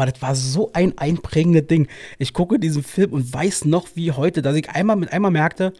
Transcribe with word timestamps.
aber 0.00 0.10
das 0.10 0.22
war 0.22 0.34
so 0.34 0.70
ein 0.72 0.96
einprägendes 0.96 1.66
Ding. 1.66 1.86
Ich 2.18 2.32
gucke 2.32 2.58
diesen 2.58 2.82
Film 2.82 3.12
und 3.12 3.32
weiß 3.32 3.66
noch 3.66 3.88
wie 3.94 4.12
heute, 4.12 4.40
dass 4.40 4.56
ich 4.56 4.70
einmal 4.70 4.96
mit 4.96 5.12
einmal 5.12 5.30
merkte, 5.30 5.74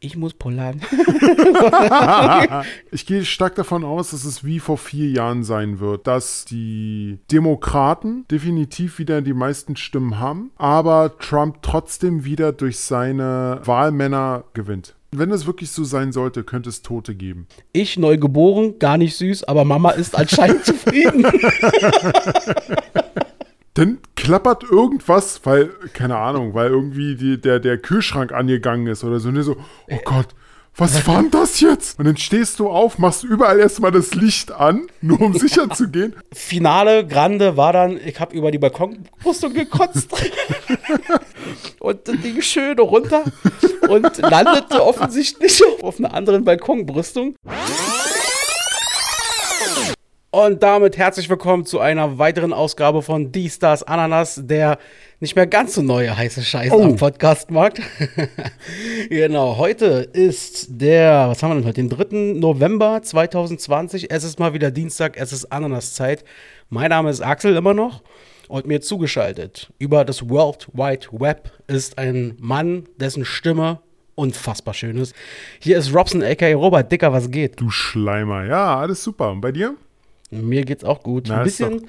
ich 0.00 0.16
muss 0.16 0.32
pullern. 0.32 0.80
ich 2.90 3.04
gehe 3.04 3.26
stark 3.26 3.54
davon 3.56 3.84
aus, 3.84 4.12
dass 4.12 4.24
es 4.24 4.44
wie 4.44 4.60
vor 4.60 4.78
vier 4.78 5.10
Jahren 5.10 5.44
sein 5.44 5.78
wird, 5.78 6.06
dass 6.06 6.46
die 6.46 7.18
Demokraten 7.30 8.24
definitiv 8.30 8.98
wieder 8.98 9.20
die 9.20 9.34
meisten 9.34 9.76
Stimmen 9.76 10.18
haben, 10.18 10.52
aber 10.56 11.18
Trump 11.18 11.58
trotzdem 11.60 12.24
wieder 12.24 12.52
durch 12.52 12.78
seine 12.78 13.60
Wahlmänner 13.64 14.44
gewinnt. 14.54 14.94
Wenn 15.12 15.32
es 15.32 15.44
wirklich 15.44 15.72
so 15.72 15.82
sein 15.82 16.12
sollte, 16.12 16.44
könnte 16.44 16.68
es 16.68 16.82
Tote 16.82 17.16
geben. 17.16 17.48
Ich 17.72 17.98
neu 17.98 18.16
geboren, 18.16 18.78
gar 18.78 18.96
nicht 18.96 19.16
süß, 19.16 19.42
aber 19.44 19.64
Mama 19.64 19.90
ist 19.90 20.16
anscheinend 20.16 20.64
zufrieden. 20.70 21.26
Dann 23.74 23.98
klappert 24.16 24.64
irgendwas, 24.64 25.40
weil, 25.44 25.70
keine 25.92 26.16
Ahnung, 26.16 26.54
weil 26.54 26.70
irgendwie 26.70 27.14
die, 27.14 27.40
der, 27.40 27.60
der 27.60 27.78
Kühlschrank 27.78 28.32
angegangen 28.32 28.86
ist 28.88 29.04
oder 29.04 29.20
so. 29.20 29.28
Und 29.28 29.42
so, 29.42 29.56
oh 29.88 29.98
Gott, 30.04 30.28
was 30.76 31.06
war 31.06 31.20
denn 31.20 31.30
das 31.30 31.60
jetzt? 31.60 31.98
Und 31.98 32.06
dann 32.06 32.16
stehst 32.16 32.58
du 32.58 32.68
auf, 32.68 32.98
machst 32.98 33.22
überall 33.22 33.58
erstmal 33.58 33.90
das 33.90 34.14
Licht 34.14 34.50
an, 34.50 34.86
nur 35.00 35.20
um 35.20 35.34
sicher 35.34 35.68
zu 35.70 35.88
gehen. 35.88 36.14
Finale 36.32 37.06
Grande 37.06 37.56
war 37.56 37.72
dann, 37.72 38.00
ich 38.04 38.18
habe 38.18 38.34
über 38.34 38.50
die 38.50 38.58
Balkonbrüstung 38.58 39.52
gekotzt 39.52 40.08
und 41.80 42.08
das 42.08 42.16
Ding 42.20 42.40
schön 42.40 42.78
runter 42.78 43.24
und 43.88 44.18
landete 44.18 44.82
offensichtlich 44.82 45.62
auf 45.82 45.98
einer 45.98 46.14
anderen 46.14 46.44
Balkonbrüstung. 46.44 47.34
Und 50.32 50.62
damit 50.62 50.96
herzlich 50.96 51.28
willkommen 51.28 51.66
zu 51.66 51.80
einer 51.80 52.18
weiteren 52.18 52.52
Ausgabe 52.52 53.02
von 53.02 53.32
Die 53.32 53.50
Stars 53.50 53.82
Ananas, 53.82 54.40
der 54.44 54.78
nicht 55.18 55.34
mehr 55.34 55.48
ganz 55.48 55.74
so 55.74 55.82
neue 55.82 56.16
heiße 56.16 56.42
Scheiß 56.42 56.70
oh. 56.70 56.84
am 56.84 56.94
Podcastmarkt. 56.94 57.80
genau, 59.10 59.56
heute 59.58 60.08
ist 60.12 60.68
der, 60.80 61.26
was 61.26 61.42
haben 61.42 61.50
wir 61.50 61.56
denn 61.56 61.64
heute, 61.64 62.06
den 62.06 62.34
3. 62.34 62.38
November 62.38 63.02
2020. 63.02 64.12
Es 64.12 64.22
ist 64.22 64.38
mal 64.38 64.54
wieder 64.54 64.70
Dienstag, 64.70 65.16
es 65.16 65.32
ist 65.32 65.46
Ananas-Zeit. 65.46 66.24
Mein 66.68 66.90
Name 66.90 67.10
ist 67.10 67.22
Axel 67.22 67.56
immer 67.56 67.74
noch 67.74 68.04
und 68.46 68.68
mir 68.68 68.80
zugeschaltet 68.80 69.72
über 69.80 70.04
das 70.04 70.28
World 70.28 70.68
Wide 70.72 71.08
Web 71.10 71.50
ist 71.66 71.98
ein 71.98 72.36
Mann, 72.38 72.84
dessen 72.98 73.24
Stimme 73.24 73.80
unfassbar 74.14 74.74
schön 74.74 74.96
ist. 74.96 75.12
Hier 75.58 75.76
ist 75.76 75.92
Robson, 75.92 76.22
aka 76.22 76.52
Robert 76.52 76.92
Dicker, 76.92 77.12
was 77.12 77.28
geht? 77.32 77.60
Du 77.60 77.68
Schleimer, 77.68 78.44
ja, 78.44 78.78
alles 78.78 79.02
super. 79.02 79.32
Und 79.32 79.40
bei 79.40 79.50
dir? 79.50 79.74
Mir 80.30 80.64
geht's 80.64 80.84
auch 80.84 81.02
gut. 81.02 81.26
Na, 81.28 81.38
Ein 81.38 81.44
bisschen, 81.44 81.86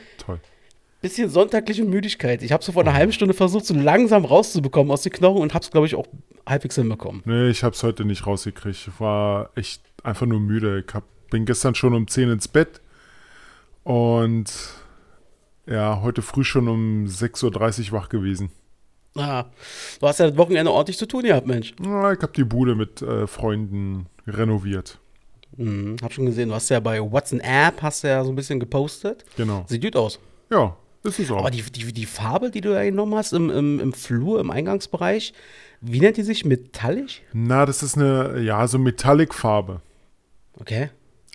bisschen 1.02 1.30
sonntagliche 1.30 1.84
Müdigkeit. 1.84 2.44
Ich 2.44 2.52
habe 2.52 2.64
so 2.64 2.72
vor 2.72 2.82
einer 2.82 2.94
halben 2.94 3.12
Stunde 3.12 3.34
versucht, 3.34 3.66
so 3.66 3.74
langsam 3.74 4.26
rauszubekommen 4.26 4.92
aus 4.92 5.04
den 5.04 5.12
Knochen 5.12 5.42
und 5.42 5.54
habe 5.54 5.64
es, 5.64 5.72
glaube 5.72 5.88
ich, 5.88 5.96
auch 5.96 6.08
halbwegs 6.48 6.76
hinbekommen. 6.76 7.22
Nee, 7.26 7.50
ich 7.50 7.64
habe 7.64 7.76
es 7.76 7.84
heute 7.84 8.06
nicht 8.06 8.26
rausgekriegt. 8.26 8.88
Ich 8.88 9.00
war 9.00 9.52
echt 9.56 9.84
einfach 10.04 10.26
nur 10.26 10.40
müde. 10.40 10.84
Ich 10.88 10.94
hab, 10.94 11.04
bin 11.30 11.46
gestern 11.46 11.76
schon 11.76 11.94
um 11.94 12.08
10 12.08 12.30
ins 12.32 12.48
Bett 12.48 12.82
und 13.84 14.52
ja, 15.68 16.02
heute 16.02 16.22
früh 16.22 16.44
schon 16.44 16.68
um 16.68 17.06
6.30 17.06 17.88
Uhr 17.88 17.92
wach 18.00 18.10
gewesen. 18.10 18.52
Ah, 19.16 19.46
du 20.00 20.08
hast 20.08 20.20
ja 20.20 20.28
das 20.30 20.38
Wochenende 20.38 20.72
ordentlich 20.72 20.98
zu 20.98 21.06
tun 21.06 21.24
gehabt, 21.24 21.46
Mensch. 21.46 21.74
Ja, 21.84 22.14
ich 22.14 22.22
habe 22.22 22.32
die 22.34 22.46
Bude 22.46 22.76
mit 22.76 23.02
äh, 23.02 23.28
Freunden 23.28 24.08
renoviert. 24.26 25.00
Mhm, 25.62 25.98
hab 26.02 26.12
schon 26.12 26.26
gesehen, 26.26 26.50
du 26.50 26.56
hast 26.56 26.70
ja 26.70 26.80
bei 26.80 27.00
What's 27.00 27.32
an 27.32 27.40
App 27.40 27.82
hast 27.82 28.04
ja 28.04 28.24
so 28.24 28.32
ein 28.32 28.36
bisschen 28.36 28.60
gepostet. 28.60 29.24
Genau. 29.38 29.66
Sieht 29.68 29.84
gut 29.84 29.96
aus. 29.96 30.20
Ja, 30.50 30.76
ist 31.04 31.20
es 31.20 31.32
auch. 31.32 31.38
Aber 31.38 31.52
die, 31.52 31.62
die, 31.62 31.94
die 31.94 32.06
Farbe, 32.06 32.50
die 32.50 32.62
du 32.62 32.74
da 32.74 32.84
genommen 32.84 33.16
hast 33.16 33.34
im, 33.34 33.50
im, 33.50 33.80
im 33.80 33.94
Flur, 33.94 34.40
im 34.40 34.50
Eingangsbereich, 34.50 35.34
wie 35.80 36.00
nennt 36.00 36.18
die 36.18 36.24
sich? 36.24 36.46
Metallic? 36.46 37.22
Na, 37.34 37.66
das 37.66 37.84
ist 37.84 37.96
eine, 37.96 38.40
ja, 38.42 38.68
so 38.68 38.78
Metallic-Farbe. 38.78 39.82
Okay. 40.60 40.90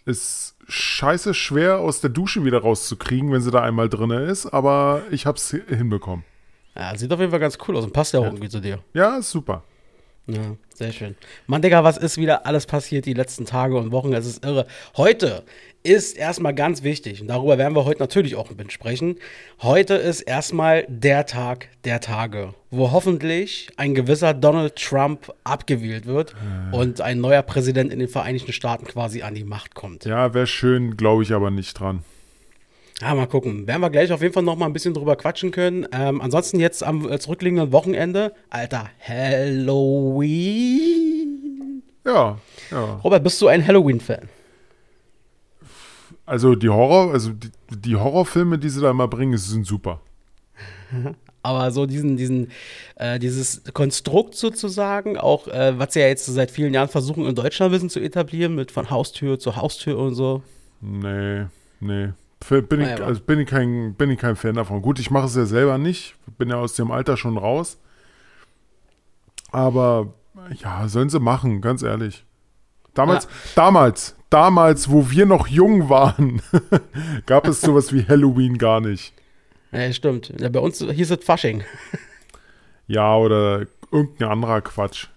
Ist 0.05 0.57
scheiße 0.69 1.35
schwer 1.35 1.79
aus 1.79 2.01
der 2.01 2.11
Dusche 2.11 2.45
wieder 2.45 2.61
rauszukriegen, 2.61 3.33
wenn 3.33 3.41
sie 3.41 3.51
da 3.51 3.63
einmal 3.63 3.89
drin 3.89 4.11
ist, 4.11 4.47
aber 4.47 5.03
ich 5.11 5.27
hab's 5.27 5.51
hinbekommen. 5.69 6.25
Ja, 6.77 6.97
sieht 6.97 7.13
auf 7.13 7.19
jeden 7.21 7.31
Fall 7.31 7.41
ganz 7.41 7.59
cool 7.67 7.77
aus 7.77 7.85
und 7.85 7.93
passt 7.93 8.13
ja 8.13 8.21
auch 8.21 8.25
ja. 8.25 8.31
irgendwie 8.31 8.49
zu 8.49 8.61
dir. 8.61 8.81
Ja, 8.93 9.17
ist 9.17 9.31
super. 9.31 9.65
Ja, 10.29 10.57
sehr 10.75 10.93
schön. 10.93 11.15
Mann, 11.47 11.63
Digga, 11.63 11.85
was 11.85 11.99
ist 11.99 12.19
wieder 12.19 12.47
alles 12.47 12.67
passiert 12.67 13.07
die 13.07 13.13
letzten 13.13 13.45
Tage 13.45 13.77
und 13.77 13.93
Wochen? 13.93 14.13
Es 14.13 14.27
ist 14.27 14.45
irre. 14.45 14.67
Heute 14.97 15.45
ist 15.85 16.17
erstmal 16.17 16.53
ganz 16.53 16.83
wichtig, 16.83 17.21
und 17.21 17.29
darüber 17.29 17.59
werden 17.59 17.77
wir 17.77 17.85
heute 17.85 18.01
natürlich 18.01 18.35
auch 18.35 18.51
ein 18.51 18.57
bisschen 18.57 18.71
sprechen. 18.71 19.17
Heute 19.63 19.95
ist 19.95 20.23
erstmal 20.23 20.85
der 20.89 21.27
Tag 21.27 21.69
der 21.85 22.01
Tage, 22.01 22.55
wo 22.73 22.91
hoffentlich 22.91 23.71
ein 23.77 23.95
gewisser 23.95 24.35
Donald 24.35 24.75
Trump 24.75 25.33
abgewählt 25.45 26.07
wird 26.07 26.35
äh. 26.73 26.77
und 26.77 27.01
ein 27.01 27.21
neuer 27.21 27.43
Präsident 27.43 27.93
in 27.93 28.01
den 28.01 28.09
Vereinigten 28.09 28.53
Staaten 28.53 28.85
quasi 28.85 29.23
an 29.23 29.35
die 29.35 29.45
Macht 29.45 29.77
kommt. 29.77 30.07
Ja, 30.07 30.35
wäre 30.35 30.49
schön, 30.49 30.97
glaube 30.97 31.23
ich 31.23 31.33
aber 31.33 31.53
nicht 31.53 31.79
dran. 31.79 32.03
Ja, 33.01 33.15
mal 33.15 33.27
gucken. 33.27 33.67
Werden 33.67 33.83
wir 33.83 33.91
gleich 33.91 34.11
auf 34.11 34.23
jeden 34.23 34.33
Fall 34.33 34.43
noch 34.43 34.57
mal 34.57 34.65
ein 34.67 34.73
bisschen 34.73 34.95
drüber 34.95 35.17
quatschen 35.17 35.51
können. 35.51 35.87
Ähm, 35.93 36.23
ansonsten 36.23 36.59
jetzt 36.61 36.83
am 36.83 37.11
äh, 37.11 37.19
zurückliegenden 37.19 37.71
Wochenende, 37.73 38.33
Alter, 38.49 38.89
Halloween. 39.07 40.77
Ja, 42.07 42.39
ja. 42.71 42.95
Robert, 43.05 43.23
bist 43.23 43.43
du 43.43 43.49
ein 43.49 43.67
Halloween-Fan? 43.67 44.29
Also 46.25 46.55
die 46.55 46.71
Horror, 46.71 47.13
also 47.13 47.33
die, 47.33 47.51
die, 47.71 47.97
Horrorfilme, 47.97 48.59
die 48.59 48.69
sie 48.71 48.81
da 48.81 48.91
immer 48.91 49.09
bringen, 49.09 49.37
sind 49.37 49.67
super. 49.67 50.01
Aber 51.43 51.71
so 51.71 51.87
diesen, 51.87 52.17
diesen, 52.17 52.51
äh, 52.97 53.19
dieses 53.19 53.63
Konstrukt 53.73 54.35
sozusagen, 54.35 55.19
auch 55.19 55.47
äh, 55.49 55.79
was 55.79 55.93
sie 55.93 56.01
ja 56.01 56.09
jetzt 56.09 56.27
seit 56.27 56.51
vielen 56.51 56.75
Jahren 56.75 56.89
versuchen 56.89 57.27
in 57.27 57.35
Deutschland 57.35 57.71
ein 57.71 57.73
bisschen 57.73 57.91
zu 57.91 58.01
etablieren, 58.01 58.55
mit 58.55 58.73
von 58.73 58.91
Haustür 58.91 59.39
zu 59.39 59.55
Haustür 59.55 59.99
und 59.99 60.15
so. 60.15 60.43
Nee, 60.81 61.45
nee. 61.79 62.09
Bin 62.49 62.81
ich, 62.81 63.03
also 63.03 63.21
bin, 63.23 63.41
ich 63.41 63.49
kein, 63.49 63.95
bin 63.95 64.11
ich 64.11 64.19
kein 64.19 64.37
Fan 64.37 64.55
davon. 64.55 64.83
Gut, 64.83 64.99
ich 64.99 65.11
mache 65.11 65.27
es 65.27 65.35
ja 65.35 65.47
selber 65.47 65.79
nicht. 65.79 66.17
Bin 66.39 66.51
ja 66.51 66.57
aus 66.57 66.75
dem 66.75 66.91
Alter 66.91 67.17
schon 67.17 67.39
raus. 67.39 67.79
Aber 69.51 70.15
ja, 70.55 70.87
sollen 70.87 71.09
sie 71.09 71.19
machen, 71.19 71.61
ganz 71.61 71.83
ehrlich. 71.83 72.25
Damals, 72.95 73.25
ja. 73.25 73.31
damals, 73.55 74.17
damals, 74.31 74.91
wo 74.91 75.11
wir 75.11 75.27
noch 75.27 75.47
jung 75.49 75.89
waren, 75.89 76.43
gab 77.27 77.47
es 77.47 77.61
sowas 77.61 77.93
wie 77.93 78.07
Halloween 78.07 78.59
gar 78.59 78.81
nicht. 78.81 79.13
Ja, 79.73 79.93
stimmt. 79.93 80.33
Ja, 80.41 80.49
bei 80.49 80.61
uns 80.61 80.79
hieß 80.79 81.11
es 81.11 81.25
Fasching. 81.25 81.65
ja, 82.87 83.17
oder 83.17 83.67
irgendein 83.91 84.29
anderer 84.29 84.61
Quatsch. 84.61 85.09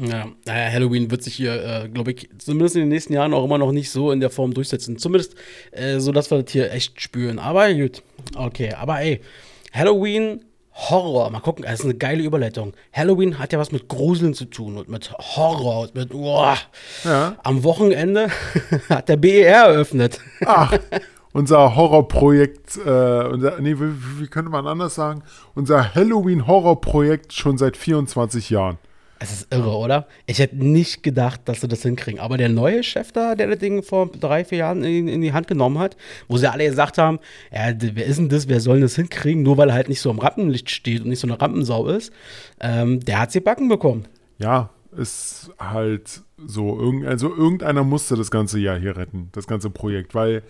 Ja, 0.00 0.28
naja, 0.46 0.70
Halloween 0.72 1.10
wird 1.10 1.24
sich 1.24 1.34
hier, 1.34 1.84
äh, 1.84 1.88
glaube 1.88 2.12
ich, 2.12 2.28
zumindest 2.38 2.76
in 2.76 2.82
den 2.82 2.88
nächsten 2.88 3.14
Jahren 3.14 3.34
auch 3.34 3.44
immer 3.44 3.58
noch 3.58 3.72
nicht 3.72 3.90
so 3.90 4.12
in 4.12 4.20
der 4.20 4.30
Form 4.30 4.54
durchsetzen. 4.54 4.96
Zumindest 4.96 5.34
äh, 5.72 5.98
so, 5.98 6.12
dass 6.12 6.30
wir 6.30 6.40
das 6.40 6.52
hier 6.52 6.70
echt 6.72 7.00
spüren. 7.00 7.40
Aber 7.40 7.72
gut, 7.74 8.04
okay. 8.36 8.74
Aber 8.74 9.00
ey, 9.00 9.20
Halloween, 9.72 10.44
Horror. 10.72 11.30
Mal 11.30 11.40
gucken, 11.40 11.64
das 11.64 11.80
ist 11.80 11.84
eine 11.84 11.94
geile 11.94 12.22
Überleitung. 12.22 12.74
Halloween 12.92 13.40
hat 13.40 13.52
ja 13.52 13.58
was 13.58 13.72
mit 13.72 13.88
Gruseln 13.88 14.34
zu 14.34 14.44
tun 14.44 14.78
und 14.78 14.88
mit 14.88 15.12
Horror 15.12 15.80
und 15.80 15.94
mit, 15.96 16.14
oh. 16.14 16.54
Ja. 17.04 17.36
Am 17.42 17.64
Wochenende 17.64 18.28
hat 18.88 19.08
der 19.08 19.16
BER 19.16 19.64
eröffnet. 19.64 20.20
Ach, 20.46 20.78
unser 21.32 21.74
Horrorprojekt, 21.74 22.76
äh, 22.76 23.24
unser, 23.24 23.60
nee, 23.60 23.74
wie, 23.74 24.20
wie 24.20 24.28
könnte 24.28 24.52
man 24.52 24.68
anders 24.68 24.94
sagen? 24.94 25.24
Unser 25.56 25.96
Halloween-Horrorprojekt 25.96 27.32
schon 27.32 27.58
seit 27.58 27.76
24 27.76 28.48
Jahren. 28.50 28.78
Es 29.20 29.32
ist 29.32 29.52
irre, 29.52 29.76
oder? 29.76 30.06
Ich 30.26 30.38
hätte 30.38 30.56
nicht 30.56 31.02
gedacht, 31.02 31.40
dass 31.46 31.60
sie 31.60 31.68
das 31.68 31.82
hinkriegen. 31.82 32.20
Aber 32.20 32.36
der 32.36 32.48
neue 32.48 32.82
Chef 32.82 33.10
da, 33.10 33.34
der 33.34 33.48
das 33.48 33.58
Ding 33.58 33.82
vor 33.82 34.10
drei, 34.12 34.44
vier 34.44 34.58
Jahren 34.58 34.84
in, 34.84 35.08
in 35.08 35.20
die 35.20 35.32
Hand 35.32 35.48
genommen 35.48 35.78
hat, 35.78 35.96
wo 36.28 36.36
sie 36.36 36.50
alle 36.50 36.66
gesagt 36.66 36.98
haben, 36.98 37.18
ja, 37.52 37.72
wer 37.78 38.06
ist 38.06 38.18
denn 38.18 38.28
das, 38.28 38.48
wer 38.48 38.60
soll 38.60 38.80
das 38.80 38.94
hinkriegen, 38.94 39.42
nur 39.42 39.56
weil 39.56 39.70
er 39.70 39.74
halt 39.74 39.88
nicht 39.88 40.00
so 40.00 40.10
am 40.10 40.18
Rampenlicht 40.18 40.70
steht 40.70 41.02
und 41.02 41.08
nicht 41.08 41.20
so 41.20 41.26
eine 41.26 41.40
Rampensau 41.40 41.88
ist, 41.88 42.12
ähm, 42.60 43.00
der 43.00 43.20
hat 43.20 43.32
sie 43.32 43.40
backen 43.40 43.68
bekommen. 43.68 44.06
Ja, 44.38 44.70
ist 44.96 45.50
halt 45.58 46.22
so, 46.36 46.78
also 47.04 47.34
irgendeiner 47.34 47.84
musste 47.84 48.16
das 48.16 48.30
ganze 48.30 48.58
Jahr 48.58 48.78
hier 48.78 48.96
retten, 48.96 49.28
das 49.32 49.46
ganze 49.46 49.70
Projekt, 49.70 50.14
weil 50.14 50.42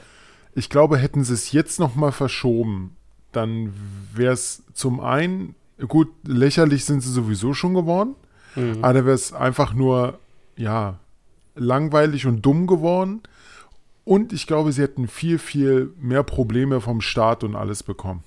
ich 0.55 0.69
glaube, 0.69 0.99
hätten 0.99 1.25
sie 1.25 1.35
es 1.35 1.53
jetzt 1.53 1.81
nochmal 1.81 2.12
verschoben, 2.12 2.97
dann 3.32 3.73
wäre 4.14 4.32
es 4.32 4.62
zum 4.73 5.00
einen, 5.00 5.55
gut, 5.87 6.09
lächerlich 6.26 6.85
sind 6.85 7.00
sie 7.03 7.12
sowieso 7.12 7.55
schon 7.55 7.75
geworden, 7.75 8.14
Mhm. 8.59 8.85
Aber 8.85 8.93
da 8.95 9.05
wäre 9.05 9.15
es 9.15 9.33
einfach 9.33 9.73
nur, 9.75 10.19
ja, 10.57 10.99
langweilig 11.55 12.27
und 12.27 12.43
dumm 12.43 12.67
geworden. 12.67 13.23
Und 14.05 14.33
ich 14.33 14.47
glaube, 14.47 14.73
sie 14.73 14.83
hätten 14.83 15.07
viel, 15.07 15.39
viel 15.39 15.91
mehr 16.01 16.23
Probleme 16.23 16.81
vom 16.81 17.01
Staat 17.01 17.45
und 17.45 17.55
alles 17.55 17.83
bekommen. 17.83 18.25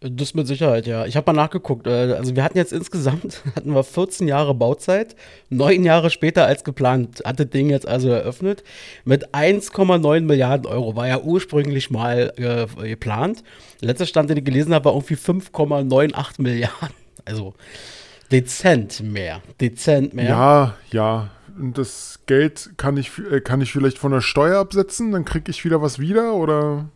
Das 0.00 0.34
mit 0.34 0.46
Sicherheit, 0.46 0.86
ja. 0.86 1.04
Ich 1.06 1.16
habe 1.16 1.32
mal 1.32 1.42
nachgeguckt. 1.42 1.86
äh, 1.86 2.12
Also 2.12 2.34
wir 2.36 2.44
hatten 2.44 2.56
jetzt 2.56 2.72
insgesamt 2.72 3.42
hatten 3.56 3.72
wir 3.74 3.84
14 3.84 4.28
Jahre 4.28 4.54
Bauzeit. 4.54 5.16
Neun 5.50 5.84
Jahre 5.84 6.10
später 6.10 6.46
als 6.46 6.64
geplant 6.64 7.22
hat 7.24 7.40
das 7.40 7.50
Ding 7.50 7.68
jetzt 7.70 7.86
also 7.86 8.08
eröffnet. 8.08 8.64
Mit 9.04 9.34
1,9 9.34 10.20
Milliarden 10.22 10.66
Euro. 10.66 10.96
War 10.96 11.08
ja 11.08 11.20
ursprünglich 11.20 11.90
mal 11.90 12.32
äh, 12.36 12.66
geplant. 12.88 13.42
Letzter 13.80 14.06
Stand, 14.06 14.30
den 14.30 14.38
ich 14.38 14.44
gelesen 14.44 14.72
habe, 14.74 14.86
war 14.86 14.92
irgendwie 14.94 15.14
5,98 15.16 16.40
Milliarden. 16.42 16.94
Also 17.24 17.54
Dezent 18.30 19.00
mehr. 19.00 19.42
Dezent 19.60 20.14
mehr. 20.14 20.28
Ja, 20.28 20.74
ja. 20.90 21.30
Und 21.58 21.78
das 21.78 22.20
Geld 22.26 22.70
kann 22.76 22.96
ich, 22.96 23.12
äh, 23.30 23.40
kann 23.40 23.60
ich 23.60 23.72
vielleicht 23.72 23.98
von 23.98 24.12
der 24.12 24.20
Steuer 24.20 24.60
absetzen, 24.60 25.12
dann 25.12 25.24
kriege 25.24 25.50
ich 25.50 25.64
wieder 25.64 25.80
was 25.80 25.98
wieder 25.98 26.34
oder. 26.34 26.90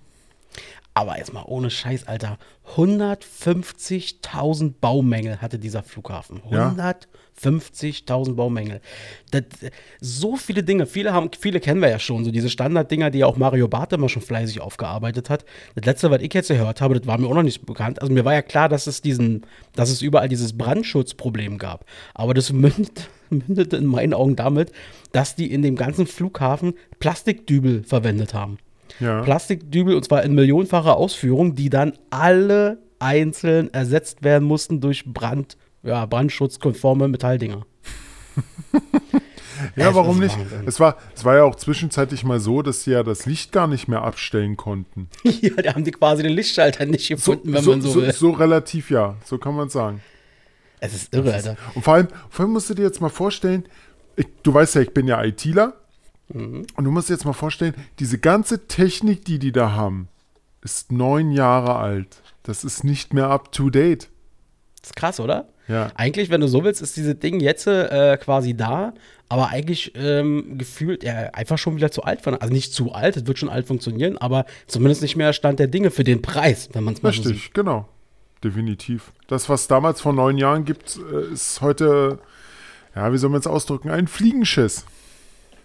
Aber 0.93 1.17
erstmal 1.17 1.45
ohne 1.47 1.71
Scheiß, 1.71 2.09
Alter. 2.09 2.37
150.000 2.77 4.75
Baumängel 4.81 5.41
hatte 5.41 5.59
dieser 5.59 5.83
Flughafen. 5.83 6.43
150.000. 6.51 7.07
50.000 7.43 8.35
Baumängel. 8.35 8.81
Das, 9.31 9.43
so 10.01 10.37
viele 10.37 10.63
Dinge, 10.63 10.87
viele, 10.87 11.13
haben, 11.13 11.31
viele 11.39 11.61
kennen 11.61 11.81
wir 11.81 11.89
ja 11.89 11.99
schon, 11.99 12.25
so 12.25 12.31
diese 12.31 12.51
Standarddinger, 12.51 13.11
die 13.11 13.25
auch 13.25 13.37
Mario 13.37 13.69
Barth 13.69 13.93
immer 13.93 14.09
schon 14.09 14.23
fleißig 14.23 14.61
aufgearbeitet 14.61 15.31
hat. 15.31 15.45
Das 15.75 15.85
letzte, 15.85 16.11
was 16.11 16.23
ich 16.23 16.33
jetzt 16.35 16.49
gehört 16.49 16.81
habe, 16.81 16.99
das 16.99 17.07
war 17.07 17.19
mir 17.19 17.27
auch 17.27 17.35
noch 17.35 17.43
nicht 17.43 17.65
bekannt. 17.67 18.01
Also 18.01 18.13
mir 18.13 18.25
war 18.25 18.35
ja 18.35 18.43
klar, 18.43 18.69
dass 18.69 18.87
es, 18.87 19.03
diesen, 19.03 19.47
dass 19.75 19.91
es 19.91 20.03
überall 20.03 20.29
dieses 20.29 20.57
Brandschutzproblem 20.57 21.59
gab. 21.59 21.85
Aber 22.15 22.35
das 22.35 22.53
mündet, 22.53 23.09
mündete 23.31 23.77
in 23.77 23.87
meinen 23.87 24.15
Augen 24.15 24.37
damit, 24.37 24.73
dass 25.13 25.35
die 25.35 25.53
in 25.53 25.63
dem 25.63 25.77
ganzen 25.77 26.07
Flughafen 26.07 26.75
Plastikdübel 26.99 27.85
verwendet 27.85 28.35
haben. 28.35 28.59
Ja. 28.99 29.23
Plastikdübel 29.23 29.95
und 29.95 30.05
zwar 30.05 30.23
in 30.25 30.35
millionenfacher 30.35 30.97
Ausführung, 30.97 31.55
die 31.55 31.71
dann 31.71 31.95
alle 32.11 32.79
einzeln 32.99 33.73
ersetzt 33.73 34.23
werden 34.23 34.47
mussten 34.47 34.81
durch 34.81 35.05
Brand 35.07 35.57
ja, 35.83 36.07
brandschutzkonforme 36.07 37.09
Metalldinger. 37.09 37.67
Ja, 39.77 39.95
warum 39.95 40.19
nicht? 40.19 40.39
Wahnsinn. 40.39 40.67
Es 40.67 40.81
war, 40.81 40.97
es 41.15 41.25
war 41.25 41.37
ja 41.37 41.45
auch 41.45 41.55
zwischenzeitlich 41.55 42.25
mal 42.25 42.41
so, 42.41 42.63
dass 42.63 42.85
sie 42.85 42.93
ja 42.93 43.03
das 43.03 43.27
Licht 43.27 43.53
gar 43.53 43.67
nicht 43.67 43.89
mehr 43.89 44.03
abstellen 44.03 44.57
konnten. 44.57 45.09
ja, 45.25 45.55
da 45.57 45.75
haben 45.75 45.85
die 45.85 45.91
quasi 45.91 46.23
den 46.23 46.33
Lichtschalter 46.33 46.87
nicht 46.87 47.09
gefunden, 47.09 47.53
wenn 47.53 47.65
man 47.65 47.83
so, 47.83 47.91
so, 47.91 48.03
will. 48.03 48.13
so 48.13 48.31
relativ 48.31 48.91
ja, 48.91 49.17
so 49.25 49.39
kann 49.39 49.55
man 49.55 49.69
sagen. 49.69 50.01
es 50.81 50.95
ist 50.95 51.15
irre, 51.15 51.35
Alter. 51.35 51.57
Und 51.75 51.83
vor 51.83 51.95
allem, 51.95 52.09
vor 52.29 52.45
allem 52.45 52.53
musst 52.53 52.71
du 52.71 52.75
dir 52.75 52.83
jetzt 52.83 53.01
mal 53.01 53.11
vorstellen, 53.11 53.65
ich, 54.17 54.27
du 54.43 54.53
weißt 54.53 54.77
ja, 54.77 54.81
ich 54.81 54.95
bin 54.95 55.07
ja 55.07 55.23
ITler. 55.23 55.75
Mhm. 56.29 56.67
Und 56.77 56.85
du 56.85 56.91
musst 56.91 57.09
dir 57.09 57.15
jetzt 57.15 57.25
mal 57.25 57.33
vorstellen, 57.33 57.75
diese 57.99 58.19
ganze 58.19 58.67
Technik, 58.67 59.25
die 59.25 59.39
die 59.39 59.53
da 59.53 59.73
haben, 59.73 60.09
ist 60.63 60.93
neun 60.93 61.33
Jahre 61.33 61.77
alt. 61.77 62.23
Das 62.43 62.65
ist 62.65 62.85
nicht 62.85 63.15
mehr 63.15 63.29
up 63.29 63.53
to 63.53 63.71
date. 63.71 64.09
Das 64.81 64.91
ist 64.91 64.97
krass, 64.97 65.21
oder? 65.21 65.49
Ja. 65.71 65.93
Eigentlich, 65.95 66.31
wenn 66.31 66.41
du 66.41 66.49
so 66.49 66.65
willst, 66.65 66.83
ist 66.83 66.97
dieses 66.97 67.19
Ding 67.19 67.39
jetzt 67.39 67.67
äh, 67.67 68.19
quasi 68.21 68.55
da, 68.55 68.93
aber 69.29 69.51
eigentlich 69.51 69.93
ähm, 69.95 70.59
gefühlt 70.59 71.05
ja, 71.05 71.31
einfach 71.33 71.59
schon 71.59 71.77
wieder 71.77 71.93
zu 71.93 72.03
alt. 72.03 72.21
Von, 72.23 72.35
also 72.35 72.53
nicht 72.53 72.75
zu 72.75 72.93
alt, 72.93 73.17
es 73.17 73.27
wird 73.27 73.39
schon 73.39 73.49
alt 73.49 73.69
funktionieren, 73.69 74.19
aber 74.19 74.47
zumindest 74.67 75.03
nicht 75.03 75.15
mehr 75.15 75.33
Stand 75.33 75.61
der 75.61 75.69
Dinge 75.69 75.93
für 75.93 76.03
den 76.03 76.23
Preis, 76.23 76.69
wenn 76.73 76.83
man 76.83 76.95
es 76.95 77.03
mal 77.03 77.13
so 77.13 77.23
sieht. 77.23 77.33
Richtig, 77.33 77.53
genau. 77.53 77.89
Definitiv. 78.43 79.13
Das, 79.29 79.49
was 79.49 79.69
damals 79.69 80.01
vor 80.01 80.13
neun 80.13 80.39
Jahren 80.39 80.65
gibt, 80.65 80.99
äh, 81.13 81.33
ist 81.33 81.61
heute, 81.61 82.19
ja, 82.97 83.13
wie 83.13 83.19
soll 83.19 83.31
man 83.31 83.41
es 83.41 83.47
ausdrücken, 83.47 83.91
ein 83.91 84.09
Fliegenschiss. 84.09 84.87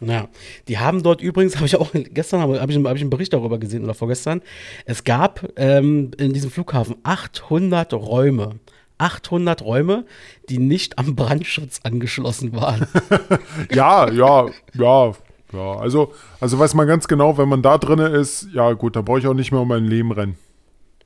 Ja, 0.01 0.27
die 0.67 0.77
haben 0.77 1.01
dort 1.01 1.21
übrigens, 1.21 1.55
habe 1.55 1.65
ich 1.65 1.77
auch 1.77 1.91
gestern 1.93 2.41
habe 2.41 2.59
hab 2.61 2.69
ich, 2.69 2.77
hab 2.77 2.95
ich 2.95 3.01
einen 3.01 3.09
Bericht 3.09 3.33
darüber 3.33 3.57
gesehen 3.57 3.83
oder 3.83 3.95
vorgestern. 3.95 4.41
Es 4.85 5.03
gab 5.03 5.51
ähm, 5.55 6.11
in 6.19 6.33
diesem 6.33 6.51
Flughafen 6.51 6.97
800 7.03 7.93
Räume. 7.93 8.59
800 8.97 9.61
Räume, 9.61 10.05
die 10.49 10.57
nicht 10.57 10.97
am 10.99 11.15
Brandschutz 11.15 11.79
angeschlossen 11.83 12.53
waren. 12.53 12.87
Ja, 13.73 14.09
ja, 14.11 14.47
ja, 14.73 15.11
ja. 15.53 15.77
Also, 15.77 16.13
also 16.39 16.59
weiß 16.59 16.73
man 16.73 16.87
ganz 16.87 17.07
genau, 17.07 17.37
wenn 17.37 17.49
man 17.49 17.61
da 17.61 17.77
drin 17.77 17.99
ist, 17.99 18.47
ja 18.53 18.73
gut, 18.73 18.95
da 18.95 19.01
brauche 19.01 19.19
ich 19.19 19.27
auch 19.27 19.33
nicht 19.33 19.51
mehr 19.51 19.61
um 19.61 19.67
mein 19.67 19.85
Leben 19.85 20.11
rennen. 20.11 20.37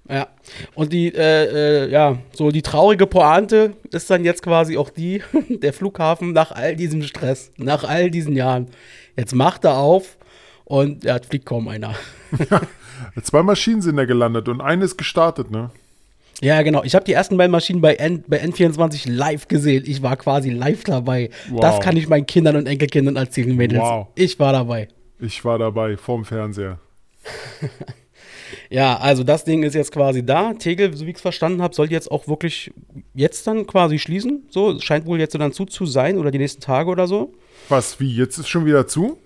ja. 0.10 0.28
Und 0.76 0.92
die, 0.94 1.14
äh, 1.14 1.86
äh, 1.86 1.92
ja, 1.92 2.18
so 2.34 2.52
die 2.52 2.62
traurige 2.62 3.08
Pointe 3.08 3.74
ist 3.92 4.10
dann 4.10 4.26
jetzt 4.26 4.42
quasi 4.44 4.78
auch 4.78 4.90
die, 4.90 5.22
der 5.50 5.74
Flughafen 5.74 6.34
nach 6.34 6.52
all 6.52 6.76
diesem 6.76 7.04
Stress, 7.04 7.52
nach 7.58 7.84
all 7.84 8.10
diesen 8.12 8.36
Jahren. 8.36 8.68
Jetzt 9.18 9.36
macht 9.36 9.66
er 9.66 9.78
auf 9.78 10.18
und 10.66 11.04
ja, 11.04 11.18
fliegt 11.20 11.46
kaum 11.46 11.68
einer. 11.68 11.96
Zwei 13.24 13.44
Maschinen 13.44 13.82
sind 13.82 13.98
da 13.98 14.06
gelandet 14.06 14.50
und 14.50 14.62
eine 14.62 14.86
ist 14.86 14.98
gestartet, 14.98 15.52
ne? 15.52 15.72
Ja, 16.42 16.62
genau. 16.62 16.84
Ich 16.84 16.96
habe 16.96 17.04
die 17.06 17.14
ersten 17.14 17.38
beiden 17.38 17.52
Maschinen 17.52 17.82
bei, 17.82 17.96
N, 17.96 18.24
bei 18.28 18.42
N24 18.42 19.12
live 19.12 19.48
gesehen. 19.48 19.84
Ich 19.86 20.02
war 20.02 20.16
quasi 20.16 20.50
live 20.50 20.84
dabei. 20.84 21.30
Wow. 21.50 21.60
Das 21.60 21.80
kann 21.82 21.98
ich 21.98 22.08
meinen 22.08 22.26
Kindern 22.26 22.56
und 22.56 22.66
Enkelkindern 22.66 23.18
erzählen, 23.18 23.56
Mädels. 23.56 23.82
Wow. 23.82 24.08
Ich 24.16 24.40
war 24.40 24.54
dabei. 24.54 24.88
Ich 25.20 25.44
war 25.44 25.58
dabei, 25.58 25.98
vorm 25.98 26.24
Fernseher. 26.24 26.80
Ja, 28.70 28.98
also 28.98 29.24
das 29.24 29.44
Ding 29.44 29.64
ist 29.64 29.74
jetzt 29.74 29.92
quasi 29.92 30.24
da. 30.24 30.54
Tegel, 30.54 30.96
so 30.96 31.06
wie 31.06 31.10
ich 31.10 31.16
es 31.16 31.22
verstanden 31.22 31.62
habe, 31.62 31.74
soll 31.74 31.92
jetzt 31.92 32.12
auch 32.12 32.28
wirklich 32.28 32.72
jetzt 33.16 33.48
dann 33.48 33.66
quasi 33.66 33.98
schließen. 33.98 34.44
So, 34.50 34.80
scheint 34.80 35.06
wohl 35.06 35.20
jetzt 35.20 35.36
dann 35.36 35.54
zu, 35.54 35.66
zu 35.66 35.86
sein 35.86 36.18
oder 36.18 36.32
die 36.32 36.38
nächsten 36.38 36.62
Tage 36.62 36.90
oder 36.90 37.08
so. 37.08 37.34
Was, 37.68 38.00
wie, 38.00 38.16
jetzt 38.16 38.38
ist 38.38 38.48
schon 38.48 38.66
wieder 38.66 38.88
zu? 38.88 39.18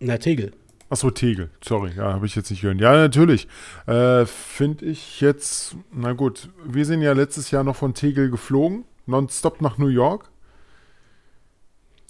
Na, 0.00 0.18
Tegel. 0.18 0.52
Achso, 0.90 1.10
Tegel. 1.10 1.50
Sorry, 1.62 1.92
ja, 1.96 2.12
habe 2.12 2.26
ich 2.26 2.34
jetzt 2.36 2.50
nicht 2.50 2.60
gehört. 2.60 2.80
Ja, 2.80 2.92
natürlich. 2.92 3.48
Äh, 3.86 4.26
Finde 4.26 4.84
ich 4.84 5.20
jetzt, 5.20 5.76
na 5.92 6.12
gut, 6.12 6.50
wir 6.64 6.84
sind 6.84 7.02
ja 7.02 7.12
letztes 7.12 7.50
Jahr 7.50 7.64
noch 7.64 7.76
von 7.76 7.94
Tegel 7.94 8.30
geflogen, 8.30 8.84
nonstop 9.06 9.60
nach 9.60 9.78
New 9.78 9.88
York. 9.88 10.30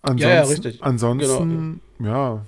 Ansonsten, 0.03 0.29
Ja, 0.29 0.35
ja, 0.35 0.43
richtig. 0.43 0.79
Genau. 0.79 0.87
Ansonsten, 0.87 1.81
ja. 1.99 2.45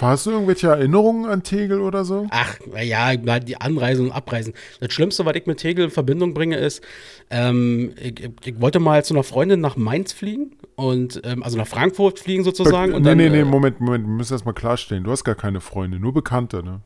Hast 0.00 0.26
du 0.26 0.30
irgendwelche 0.30 0.68
Erinnerungen 0.68 1.26
an 1.26 1.42
Tegel 1.42 1.80
oder 1.80 2.04
so? 2.04 2.26
Ach, 2.30 2.56
ja, 2.82 3.16
die 3.16 3.60
Anreisen 3.60 4.06
und 4.06 4.12
Abreisen. 4.12 4.54
Das 4.80 4.92
Schlimmste, 4.92 5.24
was 5.26 5.34
ich 5.36 5.46
mit 5.46 5.58
Tegel 5.58 5.86
in 5.86 5.90
Verbindung 5.90 6.34
bringe, 6.34 6.56
ist, 6.56 6.82
ähm, 7.30 7.92
ich, 8.00 8.30
ich- 8.44 8.60
wollte 8.60 8.78
mal 8.80 9.04
zu 9.04 9.14
einer 9.14 9.22
Freundin 9.24 9.60
nach 9.60 9.76
Mainz 9.76 10.12
fliegen 10.12 10.52
und 10.76 11.20
ähm, 11.24 11.42
also 11.42 11.58
nach 11.58 11.66
Frankfurt 11.66 12.18
fliegen 12.18 12.44
sozusagen. 12.44 12.92
und 12.92 13.02
nee, 13.02 13.08
dann, 13.10 13.18
nee, 13.18 13.28
nee, 13.28 13.40
äh, 13.40 13.44
Moment, 13.44 13.80
Moment, 13.80 14.06
wir 14.06 14.12
müssen 14.12 14.32
erstmal 14.34 14.54
klarstellen. 14.54 15.04
Du 15.04 15.10
hast 15.10 15.24
gar 15.24 15.34
keine 15.34 15.60
Freunde, 15.60 15.98
nur 15.98 16.12
Bekannte, 16.14 16.62
ne? 16.62 16.80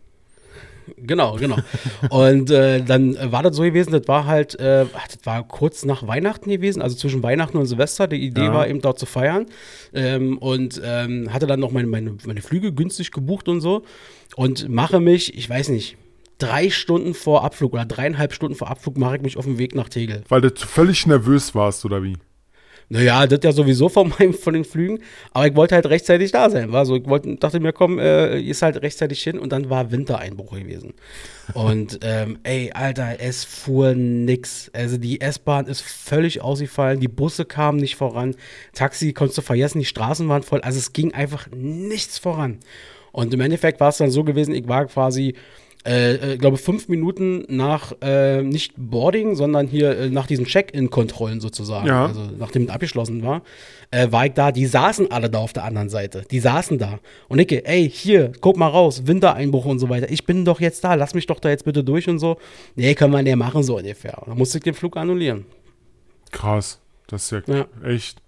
Genau, 0.96 1.37
genau. 1.37 1.56
Und 2.11 2.50
äh, 2.50 2.82
dann 2.82 3.17
war 3.32 3.43
das 3.43 3.56
so 3.56 3.62
gewesen, 3.62 3.93
das 3.93 4.06
war 4.08 4.26
halt, 4.26 4.58
äh, 4.58 4.87
das 4.87 5.19
war 5.25 5.46
kurz 5.46 5.84
nach 5.84 6.06
Weihnachten 6.06 6.50
gewesen, 6.50 6.82
also 6.82 6.96
zwischen 6.96 7.23
Weihnachten 7.23 7.56
und 7.56 7.67
Silvester. 7.67 8.06
Die 8.06 8.25
Idee 8.25 8.46
Ja. 8.46 8.55
war 8.55 8.69
eben 8.69 8.81
dort 8.81 8.99
zu 8.99 9.06
feiern. 9.06 9.46
Ähm, 9.94 10.38
und 10.38 10.81
ähm, 10.84 11.32
hatte 11.32 11.46
dann 11.46 11.61
noch 11.61 11.70
meine, 11.73 11.87
meine, 11.88 12.17
meine 12.26 12.43
Flüge 12.43 12.73
günstig 12.73 13.11
gebucht 13.11 13.49
und 13.49 13.61
so. 13.61 13.82
Und 14.37 14.69
mache 14.69 15.00
mich, 15.00 15.37
ich 15.37 15.49
weiß 15.49 15.69
nicht, 15.69 15.96
drei 16.38 16.70
Stunden 16.70 17.14
vor 17.14 17.44
Abflug 17.44 17.73
oder 17.75 17.84
dreieinhalb 17.84 18.32
Stunden 18.32 18.56
vor 18.56 18.69
Abflug 18.70 18.96
mache 18.99 19.17
ich 19.17 19.23
mich 19.23 19.37
auf 19.37 19.44
den 19.44 19.58
Weg 19.58 19.75
nach 19.75 19.88
Tegel. 19.88 20.23
Weil 20.29 20.40
du 20.40 20.50
völlig 20.56 21.06
nervös 21.06 21.55
warst, 21.55 21.84
oder 21.84 22.03
wie? 22.03 22.17
Naja, 22.93 23.27
das 23.27 23.39
ja 23.43 23.53
sowieso 23.53 23.89
von, 23.89 24.13
meinem, 24.19 24.34
von 24.34 24.53
den 24.53 24.67
Flügen, 24.67 24.99
aber 25.32 25.46
ich 25.46 25.56
wollte 25.56 25.75
halt 25.75 25.87
rechtzeitig 25.87 26.31
da 26.31 26.51
sein. 26.51 26.72
War 26.72 26.84
so, 26.84 26.96
ich 26.96 27.06
wollte, 27.06 27.37
dachte 27.37 27.58
mir, 27.58 27.72
komm, 27.72 27.99
äh, 27.99 28.39
ist 28.39 28.61
halt 28.61 28.82
rechtzeitig 28.82 29.22
hin 29.22 29.39
und 29.39 29.51
dann 29.51 29.70
war 29.70 29.91
Wintereinbruch 29.91 30.58
gewesen. 30.58 30.93
Und 31.55 32.01
ähm, 32.03 32.39
ey, 32.43 32.70
Alter, 32.75 33.17
es 33.19 33.44
fuhr 33.44 33.94
nix. 33.94 34.70
Also 34.75 34.99
die 34.99 35.22
S-Bahn 35.22 35.69
ist 35.69 35.81
völlig 35.81 36.43
ausgefallen, 36.43 37.01
die 37.01 37.08
Busse 37.08 37.46
kamen 37.46 37.79
nicht 37.79 37.96
voran, 37.96 38.37
Taxi 38.75 39.15
konntest 39.15 39.39
du 39.39 39.43
vergessen, 39.43 39.79
die 39.79 39.87
Straßen 39.87 40.29
waren 40.29 40.43
voll, 40.43 40.61
also 40.61 40.79
es 40.79 40.93
ging 40.93 41.15
einfach 41.15 41.49
nichts 41.51 42.19
voran. 42.19 42.58
Und 43.11 43.32
im 43.32 43.41
Endeffekt 43.41 43.81
war 43.81 43.89
es 43.89 43.96
dann 43.96 44.11
so 44.11 44.22
gewesen, 44.22 44.55
ich 44.55 44.69
war 44.69 44.84
quasi 44.84 45.34
äh, 45.84 46.34
äh, 46.34 46.36
glaube 46.36 46.58
fünf 46.58 46.89
Minuten 46.89 47.44
nach 47.48 47.93
äh, 48.03 48.43
nicht 48.43 48.74
Boarding, 48.77 49.34
sondern 49.34 49.67
hier 49.67 49.98
äh, 49.98 50.10
nach 50.10 50.27
diesen 50.29 50.44
Check-in-Kontrollen 50.44 51.41
sozusagen, 51.41 51.86
Ja. 51.89 52.06
also 52.06 52.20
nachdem 52.39 52.65
es 52.65 52.69
abgeschlossen 52.70 53.22
war, 53.24 53.43
äh, 53.91 54.10
war 54.12 54.27
ich 54.27 54.32
da. 54.32 54.53
Die 54.53 54.67
saßen 54.67 55.10
alle 55.10 55.29
da 55.29 55.39
auf 55.39 55.53
der 55.53 55.65
anderen 55.65 55.89
Seite. 55.89 56.24
Die 56.31 56.39
saßen 56.41 56.79
da. 56.79 57.01
Und 57.29 57.41
ich, 57.41 57.51
ey, 57.67 57.91
hier, 57.91 58.32
guck 58.41 58.56
mal 58.56 58.69
raus, 58.69 59.06
Wintereinbruch 59.06 59.65
und 59.65 59.81
so 59.81 59.89
weiter. 59.89 60.08
Ich 60.10 60.24
bin 60.24 60.44
doch 60.44 60.60
jetzt 60.60 60.84
da, 60.84 60.94
lass 60.94 61.15
mich 61.15 61.27
doch 61.27 61.41
da 61.41 61.48
jetzt 61.48 61.65
bitte 61.65 61.82
durch 61.82 62.08
und 62.08 62.19
so. 62.20 62.39
Nee, 62.77 62.94
können 62.94 63.12
wir 63.12 63.22
nicht 63.22 63.36
machen, 63.36 63.62
so 63.65 63.79
ungefähr. 63.79 64.22
Da 64.24 64.34
musste 64.34 64.58
ich 64.58 64.65
den 64.65 64.74
Flug 64.74 64.96
annullieren. 64.96 65.44
Krass. 66.31 66.79
Das 67.08 67.31
ist 67.31 67.46
ja, 67.48 67.55
Ja. 67.56 67.67
echt. 67.84 68.22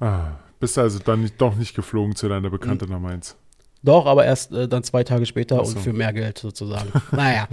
Ah, 0.00 0.38
bist 0.58 0.78
also 0.78 0.98
dann 0.98 1.20
nicht, 1.20 1.40
doch 1.40 1.54
nicht 1.56 1.76
geflogen 1.76 2.16
zu 2.16 2.28
deiner 2.28 2.50
Bekannte 2.50 2.86
nach 2.88 2.98
Mainz. 2.98 3.36
Doch, 3.84 4.06
aber 4.06 4.24
erst 4.24 4.52
äh, 4.52 4.66
dann 4.66 4.82
zwei 4.82 5.04
Tage 5.04 5.26
später 5.26 5.60
Ach 5.60 5.64
so. 5.66 5.76
und 5.76 5.82
für 5.82 5.92
mehr 5.92 6.12
Geld 6.12 6.38
sozusagen. 6.38 6.90
naja, 7.12 7.46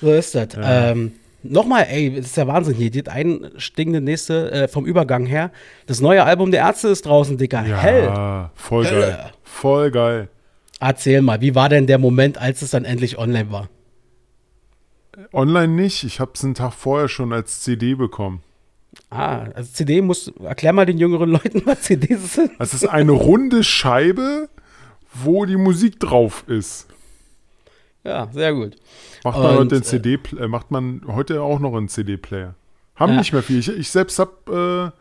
so 0.00 0.12
ist 0.12 0.34
das. 0.34 0.54
Ja. 0.54 0.90
Ähm, 0.90 1.12
Nochmal, 1.46 1.86
ey, 1.90 2.16
das 2.16 2.26
ist 2.26 2.36
der 2.38 2.46
Wahnsinn 2.46 2.74
hier. 2.74 2.90
Das 2.90 3.12
einstiegende 3.12 4.00
nächste 4.00 4.50
äh, 4.50 4.68
vom 4.68 4.86
Übergang 4.86 5.26
her. 5.26 5.50
Das 5.86 6.00
neue 6.00 6.24
Album 6.24 6.50
der 6.50 6.60
Ärzte 6.60 6.88
ist 6.88 7.04
draußen, 7.04 7.36
Dicker. 7.36 7.66
Ja, 7.66 7.76
Hell. 7.82 8.50
voll 8.54 8.86
Hölle. 8.86 9.00
geil. 9.00 9.30
Voll 9.42 9.90
geil. 9.90 10.28
Erzähl 10.80 11.20
mal, 11.20 11.42
wie 11.42 11.54
war 11.54 11.68
denn 11.68 11.86
der 11.86 11.98
Moment, 11.98 12.38
als 12.38 12.62
es 12.62 12.70
dann 12.70 12.86
endlich 12.86 13.18
online 13.18 13.52
war? 13.52 13.68
online 15.34 15.68
nicht. 15.74 16.04
Ich 16.04 16.18
habe 16.18 16.32
es 16.34 16.42
einen 16.44 16.54
Tag 16.54 16.72
vorher 16.72 17.08
schon 17.08 17.32
als 17.32 17.60
CD 17.60 17.94
bekommen. 17.94 18.42
Ah, 19.10 19.46
also 19.54 19.70
CD 19.72 20.00
muss, 20.00 20.32
erklär 20.42 20.72
mal 20.72 20.86
den 20.86 20.98
jüngeren 20.98 21.30
Leuten, 21.32 21.62
was 21.66 21.82
CDs 21.82 22.34
sind. 22.34 22.52
Das 22.58 22.74
ist 22.74 22.86
eine 22.86 23.12
runde 23.12 23.64
Scheibe, 23.64 24.48
wo 25.14 25.44
die 25.44 25.56
Musik 25.56 26.00
drauf 26.00 26.44
ist. 26.46 26.88
Ja, 28.04 28.28
sehr 28.32 28.52
gut. 28.52 28.76
Macht 29.24 29.38
man, 29.38 29.56
heute, 29.56 29.68
den 29.68 29.82
CD, 29.82 30.18
äh, 30.38 30.46
macht 30.46 30.70
man 30.70 31.02
heute 31.06 31.40
auch 31.40 31.58
noch 31.58 31.74
einen 31.74 31.88
CD-Player. 31.88 32.54
Haben 32.96 33.12
ja. 33.12 33.18
nicht 33.18 33.32
mehr 33.32 33.42
viel. 33.42 33.58
Ich, 33.58 33.68
ich 33.68 33.90
selbst 33.90 34.18
habe, 34.18 34.92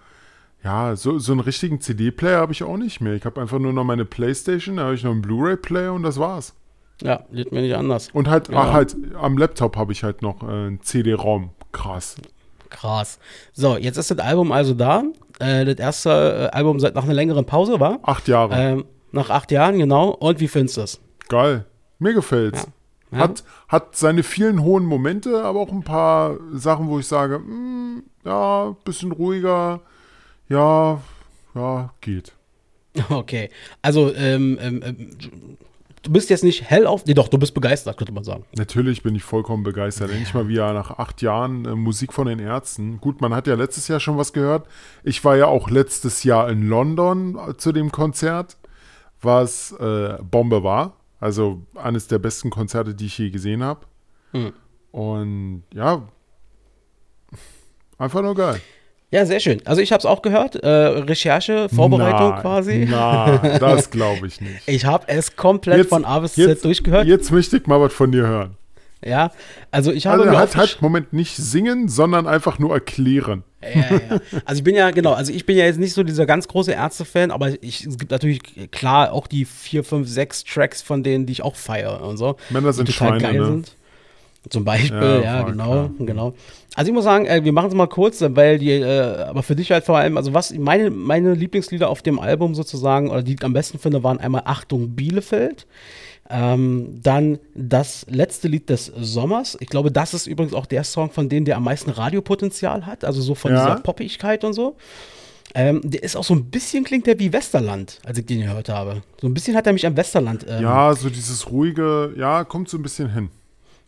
äh, 0.63 0.65
ja, 0.65 0.95
so, 0.95 1.19
so 1.19 1.33
einen 1.33 1.41
richtigen 1.41 1.81
CD-Player 1.81 2.39
habe 2.39 2.53
ich 2.53 2.63
auch 2.63 2.77
nicht 2.77 3.01
mehr. 3.01 3.13
Ich 3.13 3.25
habe 3.25 3.41
einfach 3.41 3.59
nur 3.59 3.73
noch 3.73 3.83
meine 3.83 4.05
Playstation, 4.05 4.77
da 4.77 4.83
habe 4.85 4.95
ich 4.95 5.03
noch 5.03 5.11
einen 5.11 5.21
Blu-ray-Player 5.21 5.91
und 5.91 6.03
das 6.03 6.17
war's. 6.17 6.53
Ja, 7.01 7.23
geht 7.33 7.51
mir 7.51 7.61
nicht 7.61 7.75
anders. 7.75 8.09
Und 8.13 8.29
halt, 8.29 8.47
ja. 8.47 8.57
ach, 8.57 8.71
halt, 8.71 8.95
am 9.19 9.37
Laptop 9.37 9.75
habe 9.75 9.91
ich 9.91 10.03
halt 10.03 10.21
noch 10.21 10.41
äh, 10.41 10.45
einen 10.45 10.81
CD-Raum. 10.81 11.49
Krass. 11.73 12.15
Krass. 12.69 13.19
So, 13.51 13.77
jetzt 13.77 13.97
ist 13.97 14.09
das 14.11 14.19
Album 14.19 14.51
also 14.53 14.73
da. 14.73 15.03
Äh, 15.39 15.65
das 15.65 15.75
erste 15.75 16.49
äh, 16.53 16.55
Album 16.55 16.79
seit 16.79 16.95
nach 16.95 17.03
einer 17.03 17.13
längeren 17.13 17.45
Pause 17.45 17.79
war. 17.79 17.99
Acht 18.03 18.27
Jahre. 18.27 18.55
Ähm, 18.55 18.85
nach 19.13 19.29
acht 19.29 19.51
Jahren, 19.51 19.77
genau. 19.77 20.09
Und 20.09 20.39
wie 20.39 20.47
findest 20.47 20.77
du 20.77 20.81
es? 20.81 20.99
Geil. 21.29 21.65
Mir 21.99 22.13
gefällt's. 22.13 22.67
Ja. 23.11 23.19
Hat, 23.19 23.43
hat 23.67 23.95
seine 23.95 24.23
vielen 24.23 24.63
hohen 24.63 24.85
Momente, 24.85 25.43
aber 25.43 25.59
auch 25.59 25.71
ein 25.71 25.83
paar 25.83 26.37
Sachen, 26.51 26.89
wo 26.89 26.99
ich 26.99 27.07
sage, 27.07 27.39
mh, 27.39 27.45
hm, 27.45 28.03
ja, 28.25 28.75
bisschen 28.83 29.11
ruhiger, 29.11 29.81
ja, 30.49 31.01
ja, 31.55 31.93
geht. 32.01 32.33
Okay. 33.09 33.49
Also, 33.81 34.13
ähm, 34.13 34.59
ähm, 34.61 34.83
ähm 34.85 35.57
du 36.03 36.11
bist 36.11 36.29
jetzt 36.29 36.43
nicht 36.43 36.69
hell 36.69 36.85
auf. 36.85 37.05
Nee, 37.05 37.13
doch, 37.13 37.27
du 37.27 37.37
bist 37.37 37.53
begeistert, 37.53 37.97
könnte 37.97 38.13
man 38.13 38.23
sagen. 38.23 38.45
Natürlich 38.55 39.01
bin 39.01 39.15
ich 39.15 39.23
vollkommen 39.23 39.63
begeistert. 39.63 40.09
Ja. 40.09 40.15
Endlich 40.15 40.33
mal 40.33 40.47
wieder 40.47 40.73
nach 40.73 40.91
acht 40.91 41.21
Jahren 41.21 41.65
äh, 41.65 41.75
Musik 41.75 42.13
von 42.13 42.27
den 42.27 42.39
Ärzten. 42.39 42.99
Gut, 43.01 43.21
man 43.21 43.33
hat 43.33 43.47
ja 43.47 43.55
letztes 43.55 43.87
Jahr 43.87 43.99
schon 43.99 44.17
was 44.17 44.33
gehört. 44.33 44.67
Ich 45.03 45.23
war 45.23 45.35
ja 45.35 45.47
auch 45.47 45.69
letztes 45.69 46.23
Jahr 46.23 46.49
in 46.49 46.67
London 46.67 47.37
äh, 47.37 47.57
zu 47.57 47.71
dem 47.71 47.91
Konzert, 47.91 48.57
was 49.23 49.71
äh, 49.79 50.17
Bombe 50.21 50.63
war. 50.63 50.97
Also 51.19 51.61
eines 51.75 52.07
der 52.07 52.19
besten 52.19 52.49
Konzerte, 52.49 52.93
die 52.93 53.05
ich 53.05 53.17
je 53.17 53.29
gesehen 53.29 53.63
habe. 53.63 53.81
Hm. 54.31 54.53
Und 54.91 55.63
ja, 55.73 56.03
einfach 57.97 58.21
nur 58.21 58.35
geil. 58.35 58.59
Ja, 59.13 59.25
sehr 59.27 59.39
schön. 59.39 59.61
Also 59.65 59.79
ich 59.79 59.91
habe 59.91 59.99
es 59.99 60.05
auch 60.05 60.23
gehört. 60.23 60.55
Äh, 60.55 60.67
Recherche, 60.67 61.69
Vorbereitung 61.69 62.31
na, 62.31 62.41
quasi. 62.41 62.87
Na, 62.89 63.37
das 63.59 63.91
glaube 63.91 64.25
ich 64.25 64.41
nicht. 64.41 64.61
Ich 64.67 64.85
habe 64.85 65.07
es 65.07 65.35
komplett 65.35 65.77
jetzt, 65.77 65.89
von 65.89 66.03
A 66.03 66.19
bis 66.19 66.33
Z 66.33 66.47
jetzt, 66.47 66.65
durchgehört. 66.65 67.05
Jetzt 67.05 67.31
möchte 67.31 67.57
ich 67.57 67.67
mal 67.67 67.79
was 67.79 67.93
von 67.93 68.11
dir 68.11 68.25
hören. 68.25 68.57
Ja, 69.05 69.31
also 69.71 69.91
ich 69.91 70.07
habe. 70.07 70.23
Also 70.23 70.37
halt, 70.37 70.55
halt, 70.55 70.81
Moment, 70.81 71.13
nicht 71.13 71.35
singen, 71.35 71.87
sondern 71.89 72.27
einfach 72.27 72.59
nur 72.59 72.73
erklären. 72.73 73.43
Ja, 73.61 73.79
ja. 73.79 74.19
Also 74.45 74.59
ich 74.59 74.63
bin 74.63 74.75
ja, 74.75 74.91
genau, 74.91 75.13
also 75.13 75.31
ich 75.31 75.45
bin 75.45 75.57
ja 75.57 75.65
jetzt 75.65 75.79
nicht 75.79 75.93
so 75.93 76.03
dieser 76.03 76.25
ganz 76.25 76.47
große 76.47 76.71
Ärzte-Fan, 76.71 77.31
aber 77.31 77.51
ich, 77.61 77.85
es 77.85 77.97
gibt 77.97 78.11
natürlich 78.11 78.71
klar 78.71 79.13
auch 79.13 79.27
die 79.27 79.45
vier, 79.45 79.83
fünf, 79.83 80.09
sechs 80.09 80.43
Tracks 80.43 80.81
von 80.81 81.03
denen, 81.03 81.25
die 81.25 81.33
ich 81.33 81.43
auch 81.43 81.55
feiere 81.55 82.01
und 82.01 82.17
so. 82.17 82.35
Männer 82.49 82.73
sind 82.73 82.87
die 82.87 82.93
total 82.93 83.19
Schweine, 83.19 83.21
geil 83.21 83.39
ne? 83.39 83.45
sind. 83.45 83.75
Zum 84.49 84.65
Beispiel, 84.65 84.99
ja, 84.99 85.21
ja 85.21 85.41
genau, 85.43 85.71
klar. 85.71 85.91
genau. 85.99 86.33
Also 86.75 86.89
ich 86.89 86.93
muss 86.93 87.05
sagen, 87.05 87.25
äh, 87.25 87.45
wir 87.45 87.53
machen 87.53 87.67
es 87.67 87.75
mal 87.75 87.87
kurz, 87.87 88.21
weil 88.21 88.59
die, 88.59 88.71
äh, 88.71 89.23
aber 89.23 89.41
für 89.41 89.55
dich 89.55 89.71
halt 89.71 89.85
vor 89.85 89.97
allem, 89.97 90.17
also 90.17 90.33
was 90.33 90.53
meine, 90.53 90.89
meine 90.89 91.33
Lieblingslieder 91.33 91.87
auf 91.87 92.01
dem 92.01 92.19
Album 92.19 92.53
sozusagen, 92.53 93.09
oder 93.09 93.23
die 93.23 93.35
ich 93.35 93.43
am 93.43 93.53
besten 93.53 93.79
finde, 93.79 94.03
waren 94.03 94.19
einmal 94.19 94.41
Achtung 94.45 94.95
Bielefeld. 94.95 95.65
Ähm, 96.35 96.99
dann 97.03 97.37
das 97.53 98.07
letzte 98.09 98.47
Lied 98.47 98.67
des 98.67 98.87
Sommers. 98.87 99.55
Ich 99.59 99.67
glaube, 99.67 99.91
das 99.91 100.15
ist 100.15 100.25
übrigens 100.25 100.55
auch 100.55 100.65
der 100.65 100.83
Song 100.83 101.11
von 101.11 101.29
denen, 101.29 101.45
der 101.45 101.57
am 101.57 101.63
meisten 101.63 101.91
Radiopotenzial 101.91 102.87
hat, 102.87 103.05
also 103.05 103.21
so 103.21 103.35
von 103.35 103.51
ja. 103.51 103.63
dieser 103.63 103.81
Poppigkeit 103.81 104.43
und 104.43 104.53
so. 104.53 104.75
Ähm, 105.53 105.81
der 105.83 106.01
ist 106.01 106.15
auch 106.15 106.23
so 106.23 106.33
ein 106.33 106.45
bisschen, 106.45 106.83
klingt 106.83 107.05
der 107.05 107.19
wie 107.19 107.31
Westerland, 107.31 107.99
als 108.03 108.17
ich 108.17 108.25
den 108.25 108.41
gehört 108.41 108.69
habe. 108.69 109.03
So 109.21 109.27
ein 109.27 109.35
bisschen 109.35 109.55
hat 109.55 109.67
er 109.67 109.73
mich 109.73 109.85
am 109.85 109.95
Westerland. 109.95 110.43
Ähm, 110.49 110.63
ja, 110.63 110.95
so 110.95 111.09
dieses 111.09 111.51
ruhige, 111.51 112.13
ja, 112.17 112.43
kommt 112.43 112.67
so 112.67 112.77
ein 112.77 112.81
bisschen 112.81 113.13
hin. 113.13 113.29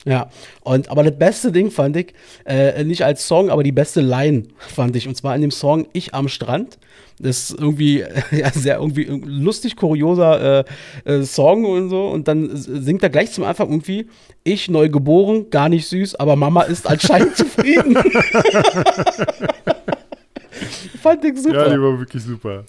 Ja, 0.04 0.30
und 0.62 0.90
aber 0.90 1.04
das 1.04 1.18
beste 1.18 1.52
Ding 1.52 1.72
fand 1.72 1.98
ich, 1.98 2.14
äh, 2.46 2.84
nicht 2.84 3.04
als 3.04 3.28
Song, 3.28 3.50
aber 3.50 3.64
die 3.64 3.72
beste 3.72 4.02
Line 4.02 4.44
fand 4.58 4.96
ich. 4.96 5.08
Und 5.08 5.16
zwar 5.16 5.36
in 5.36 5.42
dem 5.42 5.50
Song 5.50 5.88
Ich 5.94 6.14
am 6.14 6.28
Strand. 6.28 6.78
Das 7.18 7.50
ist 7.50 7.60
irgendwie, 7.60 8.04
ja, 8.32 8.52
sehr 8.52 8.78
irgendwie 8.78 9.06
lustig, 9.06 9.76
kurioser 9.76 10.66
äh, 11.06 11.12
äh, 11.12 11.24
Song 11.24 11.66
und 11.66 11.90
so. 11.90 12.06
Und 12.08 12.28
dann 12.28 12.52
singt 12.54 13.02
er 13.02 13.10
gleich 13.10 13.32
zum 13.32 13.46
Anfang 13.46 13.70
irgendwie, 13.70 14.08
ich 14.44 14.70
neu 14.70 14.90
geboren, 14.90 15.50
gar 15.50 15.70
nicht 15.70 15.88
süß, 15.88 16.16
aber 16.16 16.36
Mama 16.36 16.62
ist 16.64 16.88
anscheinend 16.88 17.36
zufrieden. 17.38 17.96
fand 21.02 21.24
ich 21.26 21.42
super. 21.42 21.68
Ja, 21.68 21.74
die 21.74 21.82
war 21.82 21.98
wirklich 21.98 22.22
super. 22.22 22.66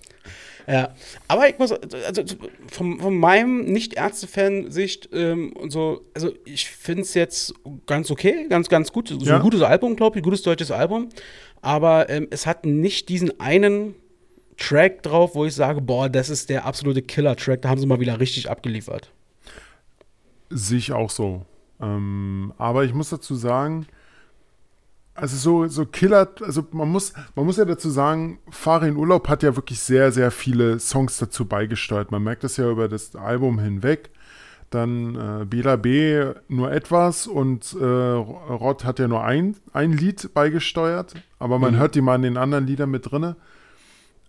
Ja, 0.67 0.95
aber 1.29 1.49
ich 1.49 1.59
muss, 1.59 1.73
also 1.73 2.23
von, 2.69 2.99
von 2.99 3.17
meinem 3.17 3.65
Nicht-Ärzte-Fan-Sicht 3.67 5.11
ähm, 5.13 5.53
und 5.53 5.71
so, 5.71 6.03
also 6.13 6.33
ich 6.45 6.69
finde 6.69 7.03
es 7.03 7.15
jetzt 7.15 7.55
ganz 7.87 8.11
okay, 8.11 8.47
ganz, 8.49 8.69
ganz 8.69 8.93
gut. 8.93 9.09
So 9.09 9.19
ja. 9.21 9.37
ein 9.37 9.43
gutes 9.43 9.63
Album, 9.63 9.95
glaube 9.95 10.19
ich, 10.19 10.25
gutes 10.25 10.43
deutsches 10.43 10.71
Album. 10.71 11.09
Aber 11.63 12.11
ähm, 12.11 12.27
es 12.31 12.47
hat 12.47 12.67
nicht 12.67 13.09
diesen 13.09 13.39
einen 13.41 13.95
Track 14.57 15.03
drauf, 15.03 15.35
wo 15.35 15.45
ich 15.45 15.55
sage, 15.55 15.81
boah, 15.81 16.09
das 16.09 16.31
ist 16.31 16.51
der 16.51 16.65
absolute 16.65 17.03
Killer-Track, 17.03 17.63
da 17.63 17.69
haben 17.69 17.79
sie 17.79 17.87
mal 17.87 18.01
wieder 18.01 18.19
richtig 18.19 18.51
abgeliefert. 18.51 19.13
Sehe 20.51 20.79
ich 20.79 20.93
auch 20.93 21.11
so. 21.11 21.45
Ähm, 21.81 22.53
aber 22.57 22.85
ich 22.85 22.95
muss 22.95 23.11
dazu 23.11 23.35
sagen, 23.35 23.87
also 25.17 25.37
so, 25.37 25.67
so 25.67 25.87
Killer, 25.87 26.29
also 26.43 26.67
man 26.73 26.89
muss, 26.89 27.13
man 27.35 27.47
muss 27.47 27.57
ja 27.57 27.65
dazu 27.65 27.91
sagen, 27.91 28.39
Fahre 28.51 28.89
in 28.89 28.97
Urlaub 28.97 29.29
hat 29.29 29.43
ja 29.43 29.57
wirklich 29.57 29.81
sehr, 29.81 30.13
sehr 30.13 30.31
viele 30.31 30.79
Songs 30.79 31.19
dazu 31.19 31.47
beigesteuert. 31.47 32.11
Man 32.11 32.23
merkt 32.23 32.45
das 32.45 32.57
ja 32.57 32.71
über 32.71 32.89
das 32.89 33.17
Album 33.17 33.59
hinweg. 33.59 34.11
Dann 34.71 35.15
äh, 35.15 35.45
Bela 35.45 35.77
B 35.77 36.33
nur 36.49 36.73
etwas 36.73 37.27
und 37.27 37.77
äh, 37.81 37.85
Rod 37.85 38.85
hat 38.85 38.99
ja 38.99 39.07
nur 39.07 39.25
ein, 39.25 39.57
ein 39.73 39.93
Lied 39.93 40.35
beigesteuert, 40.35 41.15
aber 41.39 41.59
man 41.59 41.75
mhm. 41.75 41.79
hört 41.79 41.95
die 41.95 42.01
mal 42.01 42.17
in 42.17 42.23
den 42.23 42.37
anderen 42.37 42.67
Liedern 42.67 42.91
mit 42.91 43.11
drin. 43.11 43.37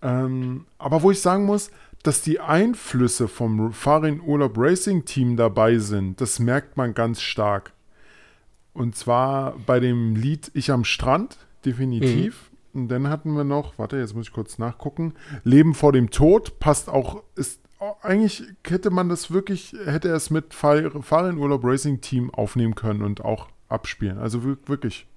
Ähm, 0.04 0.66
aber 0.78 1.02
wo 1.02 1.10
ich 1.10 1.22
sagen 1.22 1.46
muss, 1.46 1.72
dass 2.04 2.22
die 2.22 2.40
Einflüsse 2.40 3.28
vom 3.28 3.74
Farin 3.74 4.22
Urlaub 4.22 4.54
Racing 4.58 5.06
Team 5.06 5.38
dabei 5.38 5.80
sind, 5.80 6.22
das 6.22 6.38
merkt 6.38 6.78
man 6.78 6.94
ganz 6.94 7.20
stark. 7.20 7.74
Und 8.78 8.96
zwar 8.96 9.56
bei 9.66 9.80
dem 9.80 10.16
Lied 10.16 10.52
Ich 10.54 10.72
am 10.72 10.84
Strand, 10.84 11.38
definitiv. 11.66 12.52
Mhm. 12.74 12.82
Und 12.82 12.88
dann 12.90 13.10
hatten 13.10 13.34
wir 13.36 13.44
noch, 13.44 13.80
warte, 13.80 13.98
jetzt 13.98 14.14
muss 14.14 14.28
ich 14.28 14.34
kurz 14.34 14.60
nachgucken. 14.60 15.16
Leben 15.44 15.74
vor 15.74 15.92
dem 15.92 16.12
Tod 16.12 16.60
passt 16.60 16.88
auch, 16.88 17.24
ist 17.36 17.60
eigentlich 18.04 18.44
hätte 18.66 18.92
man 18.92 19.10
das 19.10 19.32
wirklich, 19.32 19.76
hätte 19.86 20.10
er 20.10 20.16
es 20.16 20.30
mit 20.30 20.54
Fahren 20.54 21.38
Urlaub 21.38 21.64
Racing 21.64 22.02
Team 22.02 22.32
aufnehmen 22.32 22.76
können 22.76 23.02
und 23.02 23.26
auch 23.26 23.48
abspielen. 23.68 24.20
Also 24.20 24.44
wirklich 24.44 25.08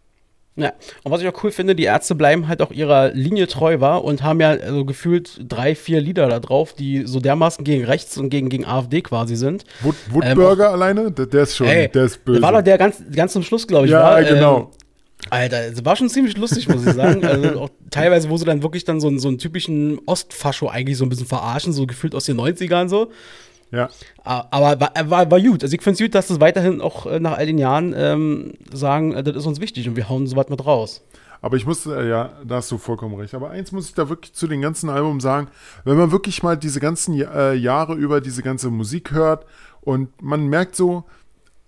ja, 0.56 0.72
und 1.04 1.12
was 1.12 1.22
ich 1.22 1.28
auch 1.28 1.44
cool 1.44 1.52
finde, 1.52 1.74
die 1.74 1.84
Ärzte 1.84 2.14
bleiben 2.14 2.48
halt 2.48 2.60
auch 2.60 2.72
ihrer 2.72 3.12
Linie 3.12 3.46
treu 3.46 3.80
war 3.80 4.04
und 4.04 4.22
haben 4.22 4.40
ja 4.40 4.50
also 4.50 4.84
gefühlt 4.84 5.40
drei, 5.48 5.74
vier 5.74 6.00
Lieder 6.00 6.28
da 6.28 6.40
drauf, 6.40 6.74
die 6.74 7.06
so 7.06 7.20
dermaßen 7.20 7.64
gegen 7.64 7.84
rechts 7.84 8.18
und 8.18 8.30
gegen, 8.30 8.48
gegen 8.48 8.66
AfD 8.66 9.00
quasi 9.00 9.36
sind. 9.36 9.64
Wood, 9.82 9.94
Woodburger 10.10 10.66
ähm, 10.68 10.74
alleine? 10.74 11.12
Der, 11.12 11.26
der, 11.26 11.42
ist 11.44 11.56
schon, 11.56 11.68
ey, 11.68 11.88
der 11.88 12.04
ist 12.04 12.24
böse. 12.24 12.42
War 12.42 12.52
doch 12.52 12.62
der 12.62 12.78
ganz, 12.78 13.02
ganz 13.14 13.32
zum 13.32 13.42
Schluss, 13.42 13.66
glaube 13.66 13.86
ich. 13.86 13.92
Ja, 13.92 14.02
war, 14.02 14.24
genau. 14.24 14.58
Ähm, 14.58 14.66
Alter, 15.30 15.66
es 15.66 15.84
war 15.84 15.96
schon 15.96 16.08
ziemlich 16.08 16.36
lustig, 16.36 16.68
muss 16.68 16.84
ich 16.84 16.94
sagen. 16.94 17.24
also 17.24 17.60
auch 17.60 17.70
teilweise, 17.90 18.28
wo 18.28 18.36
sie 18.36 18.44
dann 18.44 18.62
wirklich 18.62 18.84
dann 18.84 19.00
so, 19.00 19.16
so 19.18 19.28
einen 19.28 19.38
typischen 19.38 20.00
Ostfascho 20.06 20.68
eigentlich 20.68 20.96
so 20.96 21.04
ein 21.04 21.10
bisschen 21.10 21.26
verarschen, 21.26 21.72
so 21.72 21.86
gefühlt 21.86 22.14
aus 22.14 22.24
den 22.24 22.40
90ern 22.40 22.88
so. 22.88 23.10
Ja. 23.72 23.88
Aber 24.24 24.80
war, 24.80 24.92
war, 25.04 25.30
war 25.30 25.40
gut. 25.40 25.62
Also 25.62 25.74
ich 25.74 25.82
finde 25.82 25.94
es 25.94 26.00
gut, 26.00 26.14
dass 26.14 26.28
das 26.28 26.40
weiterhin 26.40 26.80
auch 26.80 27.06
äh, 27.06 27.20
nach 27.20 27.38
all 27.38 27.46
den 27.46 27.58
Jahren 27.58 27.94
ähm, 27.96 28.54
sagen, 28.72 29.12
äh, 29.12 29.22
das 29.22 29.36
ist 29.36 29.46
uns 29.46 29.60
wichtig 29.60 29.88
und 29.88 29.96
wir 29.96 30.08
hauen 30.08 30.26
so 30.26 30.36
weit 30.36 30.50
mit 30.50 30.64
raus. 30.66 31.02
Aber 31.42 31.56
ich 31.56 31.66
muss, 31.66 31.86
äh, 31.86 32.08
ja, 32.08 32.32
da 32.44 32.56
hast 32.56 32.70
du 32.70 32.78
vollkommen 32.78 33.14
recht. 33.14 33.34
Aber 33.34 33.50
eins 33.50 33.72
muss 33.72 33.88
ich 33.88 33.94
da 33.94 34.08
wirklich 34.08 34.34
zu 34.34 34.46
den 34.46 34.60
ganzen 34.60 34.90
Alben 34.90 35.20
sagen, 35.20 35.48
wenn 35.84 35.96
man 35.96 36.12
wirklich 36.12 36.42
mal 36.42 36.56
diese 36.56 36.80
ganzen 36.80 37.14
äh, 37.14 37.54
Jahre 37.54 37.94
über 37.94 38.20
diese 38.20 38.42
ganze 38.42 38.70
Musik 38.70 39.12
hört 39.12 39.46
und 39.80 40.20
man 40.20 40.46
merkt 40.48 40.76
so, 40.76 41.04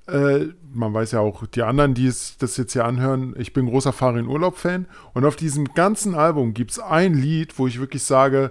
äh, 0.08 0.46
man 0.74 0.92
weiß 0.92 1.12
ja 1.12 1.20
auch, 1.20 1.46
die 1.46 1.62
anderen, 1.62 1.94
die 1.94 2.06
es, 2.06 2.36
das 2.36 2.56
jetzt 2.56 2.72
hier 2.72 2.84
anhören, 2.84 3.34
ich 3.38 3.52
bin 3.52 3.66
großer 3.66 3.92
Farin 3.92 4.26
Urlaub-Fan 4.26 4.86
und 5.14 5.24
auf 5.24 5.36
diesem 5.36 5.72
ganzen 5.74 6.14
Album 6.14 6.54
gibt 6.54 6.72
es 6.72 6.78
ein 6.78 7.14
Lied, 7.14 7.58
wo 7.58 7.66
ich 7.66 7.80
wirklich 7.80 8.02
sage, 8.02 8.50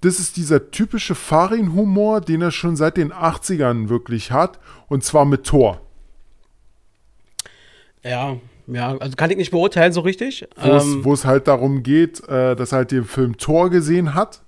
das 0.00 0.18
ist 0.18 0.36
dieser 0.36 0.70
typische 0.70 1.14
Farin-Humor, 1.14 2.20
den 2.20 2.42
er 2.42 2.50
schon 2.50 2.76
seit 2.76 2.96
den 2.96 3.12
80ern 3.12 3.88
wirklich 3.88 4.32
hat. 4.32 4.58
Und 4.88 5.04
zwar 5.04 5.24
mit 5.24 5.44
Thor. 5.44 5.80
Ja, 8.02 8.36
ja, 8.66 8.96
also 8.96 9.16
kann 9.16 9.30
ich 9.30 9.36
nicht 9.36 9.50
beurteilen 9.50 9.92
so 9.92 10.00
richtig. 10.00 10.46
Wo 10.56 11.12
es 11.12 11.24
ähm, 11.24 11.30
halt 11.30 11.48
darum 11.48 11.82
geht, 11.82 12.26
äh, 12.28 12.54
dass 12.56 12.72
er 12.72 12.78
halt 12.78 12.92
den 12.92 13.04
Film 13.04 13.36
Thor 13.36 13.68
gesehen 13.68 14.14
hat. 14.14 14.40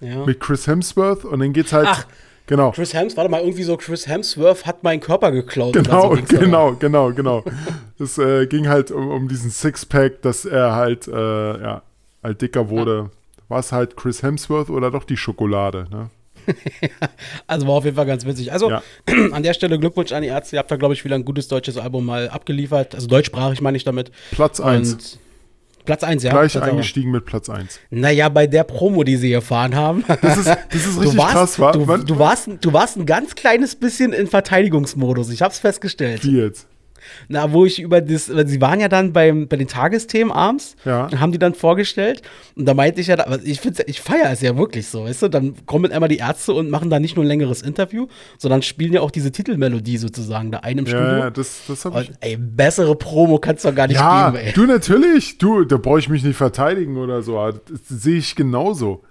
Ja. 0.00 0.24
Mit 0.24 0.40
Chris 0.40 0.66
Hemsworth. 0.66 1.24
Und 1.24 1.40
dann 1.40 1.52
geht's 1.52 1.72
halt. 1.72 1.88
Ach, 1.88 2.06
Genau. 2.46 2.72
Chris 2.72 2.92
Hemsworth, 2.92 3.16
warte 3.16 3.30
mal, 3.30 3.40
irgendwie 3.40 3.62
so, 3.62 3.76
Chris 3.78 4.06
Hemsworth 4.06 4.66
hat 4.66 4.82
meinen 4.82 5.00
Körper 5.00 5.32
geklaut. 5.32 5.72
Genau, 5.72 6.14
so 6.14 6.20
da. 6.28 6.38
genau, 6.38 6.72
genau, 6.74 7.12
genau. 7.12 7.42
Es 7.98 8.18
äh, 8.18 8.46
ging 8.46 8.68
halt 8.68 8.90
um, 8.90 9.08
um 9.08 9.28
diesen 9.28 9.50
Sixpack, 9.50 10.20
dass 10.20 10.44
er 10.44 10.74
halt, 10.74 11.08
äh, 11.08 11.12
ja, 11.60 11.82
halt 12.22 12.42
dicker 12.42 12.68
wurde. 12.68 13.10
War 13.48 13.58
es 13.60 13.72
halt 13.72 13.96
Chris 13.96 14.22
Hemsworth 14.22 14.70
oder 14.70 14.90
doch 14.90 15.04
die 15.04 15.16
Schokolade, 15.16 15.86
ne? 15.90 16.10
Also 17.46 17.66
war 17.66 17.74
auf 17.74 17.84
jeden 17.84 17.96
Fall 17.96 18.06
ganz 18.06 18.24
witzig. 18.24 18.52
Also 18.52 18.70
Ja. 18.70 18.82
an 19.32 19.42
der 19.42 19.54
Stelle 19.54 19.78
Glückwunsch 19.78 20.12
an 20.12 20.22
die 20.22 20.28
Ärzte. 20.28 20.56
Ihr 20.56 20.60
habt 20.60 20.70
da, 20.70 20.76
glaube 20.76 20.94
ich, 20.94 21.04
wieder 21.04 21.14
ein 21.14 21.24
gutes 21.24 21.48
deutsches 21.48 21.76
Album 21.76 22.06
mal 22.06 22.28
abgeliefert. 22.28 22.94
Also 22.94 23.06
deutschsprachig 23.06 23.60
meine 23.60 23.76
ich 23.76 23.84
damit. 23.84 24.10
Platz 24.30 24.60
1. 24.60 24.92
Und 24.92 25.18
Platz 25.84 26.02
1, 26.02 26.22
ja. 26.22 26.30
Gleich 26.30 26.60
eingestiegen 26.60 27.10
mit 27.10 27.26
Platz 27.26 27.50
1. 27.50 27.78
Naja, 27.90 28.30
bei 28.30 28.46
der 28.46 28.64
Promo, 28.64 29.04
die 29.04 29.16
sie 29.16 29.30
gefahren 29.30 29.74
haben. 29.74 30.02
Das 30.22 30.38
ist, 30.38 30.46
das 30.46 30.56
ist 30.72 30.86
richtig 31.00 31.12
du 31.12 31.16
warst, 31.18 31.32
krass, 31.32 31.58
war. 31.58 31.72
du, 31.72 31.84
du, 31.98 32.18
warst, 32.18 32.48
du 32.60 32.72
warst 32.72 32.96
ein 32.96 33.04
ganz 33.04 33.34
kleines 33.34 33.76
bisschen 33.76 34.14
in 34.14 34.26
Verteidigungsmodus. 34.26 35.28
Ich 35.30 35.42
hab's 35.42 35.58
festgestellt. 35.58 36.24
Wie 36.24 36.38
jetzt? 36.38 36.66
Na, 37.28 37.52
wo 37.52 37.64
ich 37.66 37.80
über 37.80 38.00
das, 38.00 38.34
weil 38.34 38.46
sie 38.46 38.60
waren 38.60 38.80
ja 38.80 38.88
dann 38.88 39.12
beim, 39.12 39.48
bei 39.48 39.56
den 39.56 39.68
Tagesthemen 39.68 40.32
abends 40.32 40.76
Ja. 40.84 41.06
und 41.06 41.20
haben 41.20 41.32
die 41.32 41.38
dann 41.38 41.54
vorgestellt. 41.54 42.22
Und 42.56 42.66
da 42.66 42.74
meinte 42.74 43.00
ich 43.00 43.06
ja, 43.08 43.18
aber 43.18 43.40
ich 43.44 43.60
ich 43.86 44.00
feiere 44.00 44.30
es 44.30 44.40
ja 44.40 44.56
wirklich 44.56 44.86
so, 44.88 45.04
weißt 45.04 45.22
du? 45.22 45.28
Dann 45.28 45.54
kommen 45.66 45.90
einmal 45.92 46.08
die 46.08 46.18
Ärzte 46.18 46.52
und 46.52 46.70
machen 46.70 46.90
da 46.90 46.98
nicht 47.00 47.16
nur 47.16 47.24
ein 47.24 47.28
längeres 47.28 47.62
Interview, 47.62 48.06
sondern 48.38 48.62
spielen 48.62 48.92
ja 48.92 49.00
auch 49.00 49.10
diese 49.10 49.32
Titelmelodie 49.32 49.96
sozusagen 49.98 50.50
da 50.52 50.58
ein 50.60 50.78
im 50.78 50.86
Studio. 50.86 51.04
Ja, 51.06 51.18
ja, 51.18 51.30
das, 51.30 51.60
das 51.68 51.84
habe 51.84 52.02
ich. 52.02 52.08
und 52.10 52.16
ey, 52.20 52.36
bessere 52.36 52.94
Promo 52.96 53.38
kannst 53.38 53.64
du 53.64 53.68
doch 53.68 53.74
gar 53.76 53.86
nicht 53.86 53.96
Ja, 53.96 54.30
geben, 54.30 54.44
ey. 54.44 54.52
du 54.52 54.66
natürlich. 54.66 55.38
Du, 55.38 55.64
da 55.64 55.76
brauche 55.76 55.98
ich 55.98 56.08
mich 56.08 56.22
nicht 56.24 56.36
verteidigen 56.36 56.96
oder 56.96 57.22
so. 57.22 57.38
das 57.50 57.60
sehe 57.88 58.18
ich 58.18 58.34
genauso. 58.36 59.02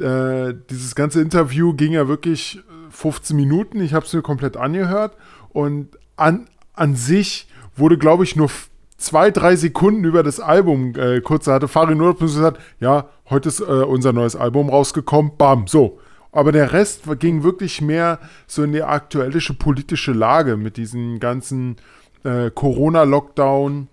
Äh, 0.00 0.54
dieses 0.70 0.94
ganze 0.94 1.20
Interview 1.20 1.74
ging 1.74 1.92
ja 1.92 2.08
wirklich 2.08 2.56
äh, 2.58 2.60
15 2.90 3.36
Minuten. 3.36 3.80
Ich 3.82 3.92
habe 3.94 4.06
es 4.06 4.12
mir 4.12 4.22
komplett 4.22 4.56
angehört. 4.56 5.16
Und 5.50 5.88
an, 6.16 6.46
an 6.74 6.96
sich 6.96 7.46
wurde, 7.76 7.98
glaube 7.98 8.24
ich, 8.24 8.36
nur 8.36 8.50
zwei, 8.96 9.30
drei 9.30 9.56
Sekunden 9.56 10.04
über 10.04 10.22
das 10.22 10.40
Album 10.40 10.94
äh, 10.96 11.20
kurz. 11.20 11.46
Da 11.46 11.54
hatte 11.54 11.68
Farin 11.68 11.98
nur 11.98 12.16
gesagt, 12.16 12.60
ja, 12.80 13.08
heute 13.28 13.48
ist 13.48 13.60
äh, 13.60 13.64
unser 13.64 14.12
neues 14.12 14.36
Album 14.36 14.70
rausgekommen. 14.70 15.32
Bam, 15.36 15.66
so. 15.66 15.98
Aber 16.30 16.50
der 16.50 16.72
Rest 16.72 17.02
ging 17.18 17.42
wirklich 17.42 17.82
mehr 17.82 18.18
so 18.46 18.62
in 18.62 18.72
die 18.72 18.82
aktuelle 18.82 19.38
politische 19.58 20.12
Lage 20.12 20.56
mit 20.56 20.78
diesen 20.78 21.20
ganzen 21.20 21.76
äh, 22.24 22.50
Corona-Lockdown, 22.50 23.88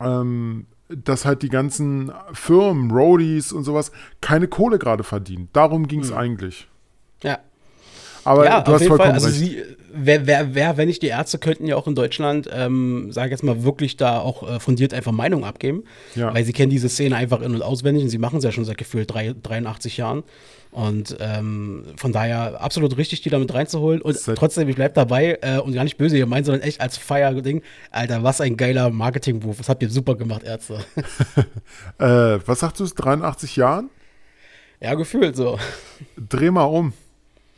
ähm, 0.00 0.66
dass 0.88 1.24
halt 1.24 1.42
die 1.42 1.48
ganzen 1.48 2.12
Firmen, 2.32 2.90
Roadies 2.90 3.52
und 3.52 3.62
sowas 3.62 3.92
keine 4.20 4.48
Kohle 4.48 4.78
gerade 4.78 5.04
verdienen. 5.04 5.48
Darum 5.52 5.86
ging 5.86 6.00
es 6.00 6.12
eigentlich. 6.12 6.68
Ja. 7.22 7.38
Aber 8.24 8.46
ja, 8.46 8.60
du 8.60 8.72
hast 8.72 8.86
vollkommen 8.86 9.20
Fall. 9.20 9.24
Also 9.24 9.26
recht. 9.28 9.38
sie, 9.38 9.62
wer, 9.96 10.26
wer, 10.26 10.54
wer, 10.54 10.76
wenn 10.76 10.88
nicht 10.88 11.02
die 11.02 11.08
Ärzte, 11.08 11.38
könnten 11.38 11.66
ja 11.66 11.76
auch 11.76 11.86
in 11.86 11.94
Deutschland, 11.94 12.48
ähm, 12.52 13.10
sage 13.12 13.30
jetzt 13.30 13.42
mal, 13.44 13.62
wirklich 13.62 13.96
da 13.96 14.18
auch 14.20 14.48
äh, 14.48 14.60
fundiert 14.60 14.92
einfach 14.94 15.12
Meinung 15.12 15.44
abgeben. 15.44 15.84
Ja. 16.14 16.34
Weil 16.34 16.44
sie 16.44 16.52
kennen 16.52 16.70
diese 16.70 16.88
Szene 16.88 17.16
einfach 17.16 17.40
in- 17.40 17.54
und 17.54 17.62
auswendig 17.62 18.02
und 18.04 18.10
sie 18.10 18.18
machen 18.18 18.38
es 18.38 18.44
ja 18.44 18.52
schon 18.52 18.64
seit 18.64 18.78
gefühlt 18.78 19.12
drei, 19.12 19.34
83 19.42 19.96
Jahren. 19.96 20.22
Und 20.70 21.16
ähm, 21.20 21.84
von 21.96 22.10
daher 22.12 22.60
absolut 22.60 22.96
richtig, 22.96 23.22
die 23.22 23.30
damit 23.30 23.54
reinzuholen. 23.54 24.02
Und 24.02 24.18
Seit- 24.18 24.36
trotzdem, 24.36 24.68
ich 24.68 24.74
bleib 24.74 24.94
dabei 24.94 25.38
äh, 25.40 25.58
und 25.58 25.72
gar 25.72 25.84
nicht 25.84 25.98
böse 25.98 26.18
gemeint, 26.18 26.46
sondern 26.46 26.62
echt 26.62 26.80
als 26.80 26.96
Feier-Ding. 26.96 27.62
Alter, 27.92 28.24
was 28.24 28.40
ein 28.40 28.56
geiler 28.56 28.90
Marketing-Move. 28.90 29.54
Das 29.58 29.68
habt 29.68 29.82
ihr 29.84 29.90
super 29.90 30.16
gemacht, 30.16 30.42
Ärzte. 30.42 30.78
Äh, 31.98 32.38
was 32.46 32.60
sagst 32.60 32.80
du, 32.80 32.86
83 32.86 33.56
Jahren? 33.56 33.88
ja, 34.80 34.94
gefühlt 34.94 35.36
so. 35.36 35.58
Dreh 36.16 36.50
mal 36.50 36.64
um. 36.64 36.92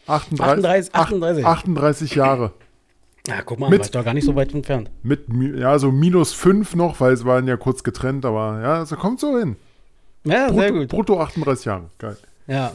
38, 0.07 0.93
38, 0.95 0.95
38. 0.95 1.45
38 1.47 2.15
Jahre. 2.15 2.53
Ja, 3.27 3.43
guck 3.43 3.59
mal, 3.59 3.71
Mit- 3.71 3.81
war 3.81 3.89
doch 3.91 4.05
gar 4.05 4.15
nicht 4.15 4.25
so 4.25 4.37
weit 4.37 4.55
entfernt. 4.55 4.91
Mit, 5.03 5.29
mi- 5.29 5.59
ja, 5.59 5.79
so 5.79 5.91
minus 5.91 6.33
5 6.33 6.77
noch, 6.77 7.01
weil 7.01 7.13
es 7.13 7.25
waren 7.25 7.49
ja 7.49 7.57
kurz 7.57 7.83
getrennt, 7.83 8.25
aber 8.25 8.61
ja, 8.63 8.87
so 8.87 8.95
kommt 8.97 9.19
so 9.21 9.37
hin. 9.39 9.57
Ja, 10.25 10.53
sehr 10.53 10.69
Brutto, 10.71 10.75
gut. 10.81 10.89
brutto 10.89 11.21
38 11.21 11.65
Jahre. 11.65 11.91
Geil. 11.99 12.17
Ja. 12.47 12.73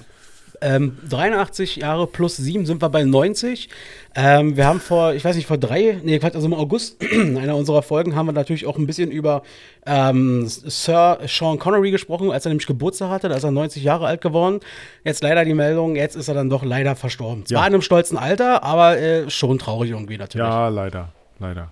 Ähm, 0.62 0.98
83 1.10 1.78
Jahre 1.78 2.06
plus 2.06 2.38
7 2.38 2.66
sind 2.68 2.82
wir 2.82 2.90
bei 2.90 3.04
90. 3.04 3.68
Ähm, 4.16 4.56
wir 4.56 4.68
haben 4.68 4.80
vor, 4.80 5.14
ich 5.14 5.26
weiß 5.26 5.36
nicht, 5.36 5.48
vor 5.48 5.58
drei, 5.58 6.00
nee, 6.04 6.20
also 6.22 6.46
im 6.46 6.54
August, 6.54 7.02
in 7.04 7.38
einer 7.40 7.56
unserer 7.56 7.82
Folgen, 7.82 8.16
haben 8.16 8.28
wir 8.28 8.34
natürlich 8.34 8.68
auch 8.68 8.78
ein 8.78 8.86
bisschen 8.86 9.10
über 9.10 9.42
ähm, 9.86 10.46
Sir 10.48 11.20
Sean 11.28 11.58
Connery 11.58 11.90
gesprochen, 11.92 12.32
als 12.32 12.46
er 12.46 12.50
nämlich 12.50 12.68
Geburtstag 12.68 13.10
hatte. 13.10 13.28
Da 13.30 13.36
ist 13.36 13.44
er 13.44 13.52
90 13.52 13.84
Jahre 13.84 14.06
alt 14.06 14.22
geworden. 14.22 14.60
Jetzt 15.04 15.24
leider 15.24 15.46
die 15.46 15.54
Meldung, 15.56 15.96
jetzt 15.96 16.16
ist 16.16 16.28
er 16.28 16.36
dann 16.36 16.50
doch 16.50 16.64
leider 16.64 16.96
verstorben. 16.96 17.46
Zwar 17.46 17.62
Ja. 17.62 17.68
in 17.68 17.74
einem 17.74 17.82
stolzen 17.82 18.18
Alter, 18.18 18.64
aber 18.64 18.98
äh, 19.00 19.30
schon 19.30 19.58
traurig 19.60 19.92
irgendwie 19.92 20.18
natürlich. 20.18 20.46
Ja, 20.48 20.68
leider. 20.68 21.10
Leider. 21.40 21.72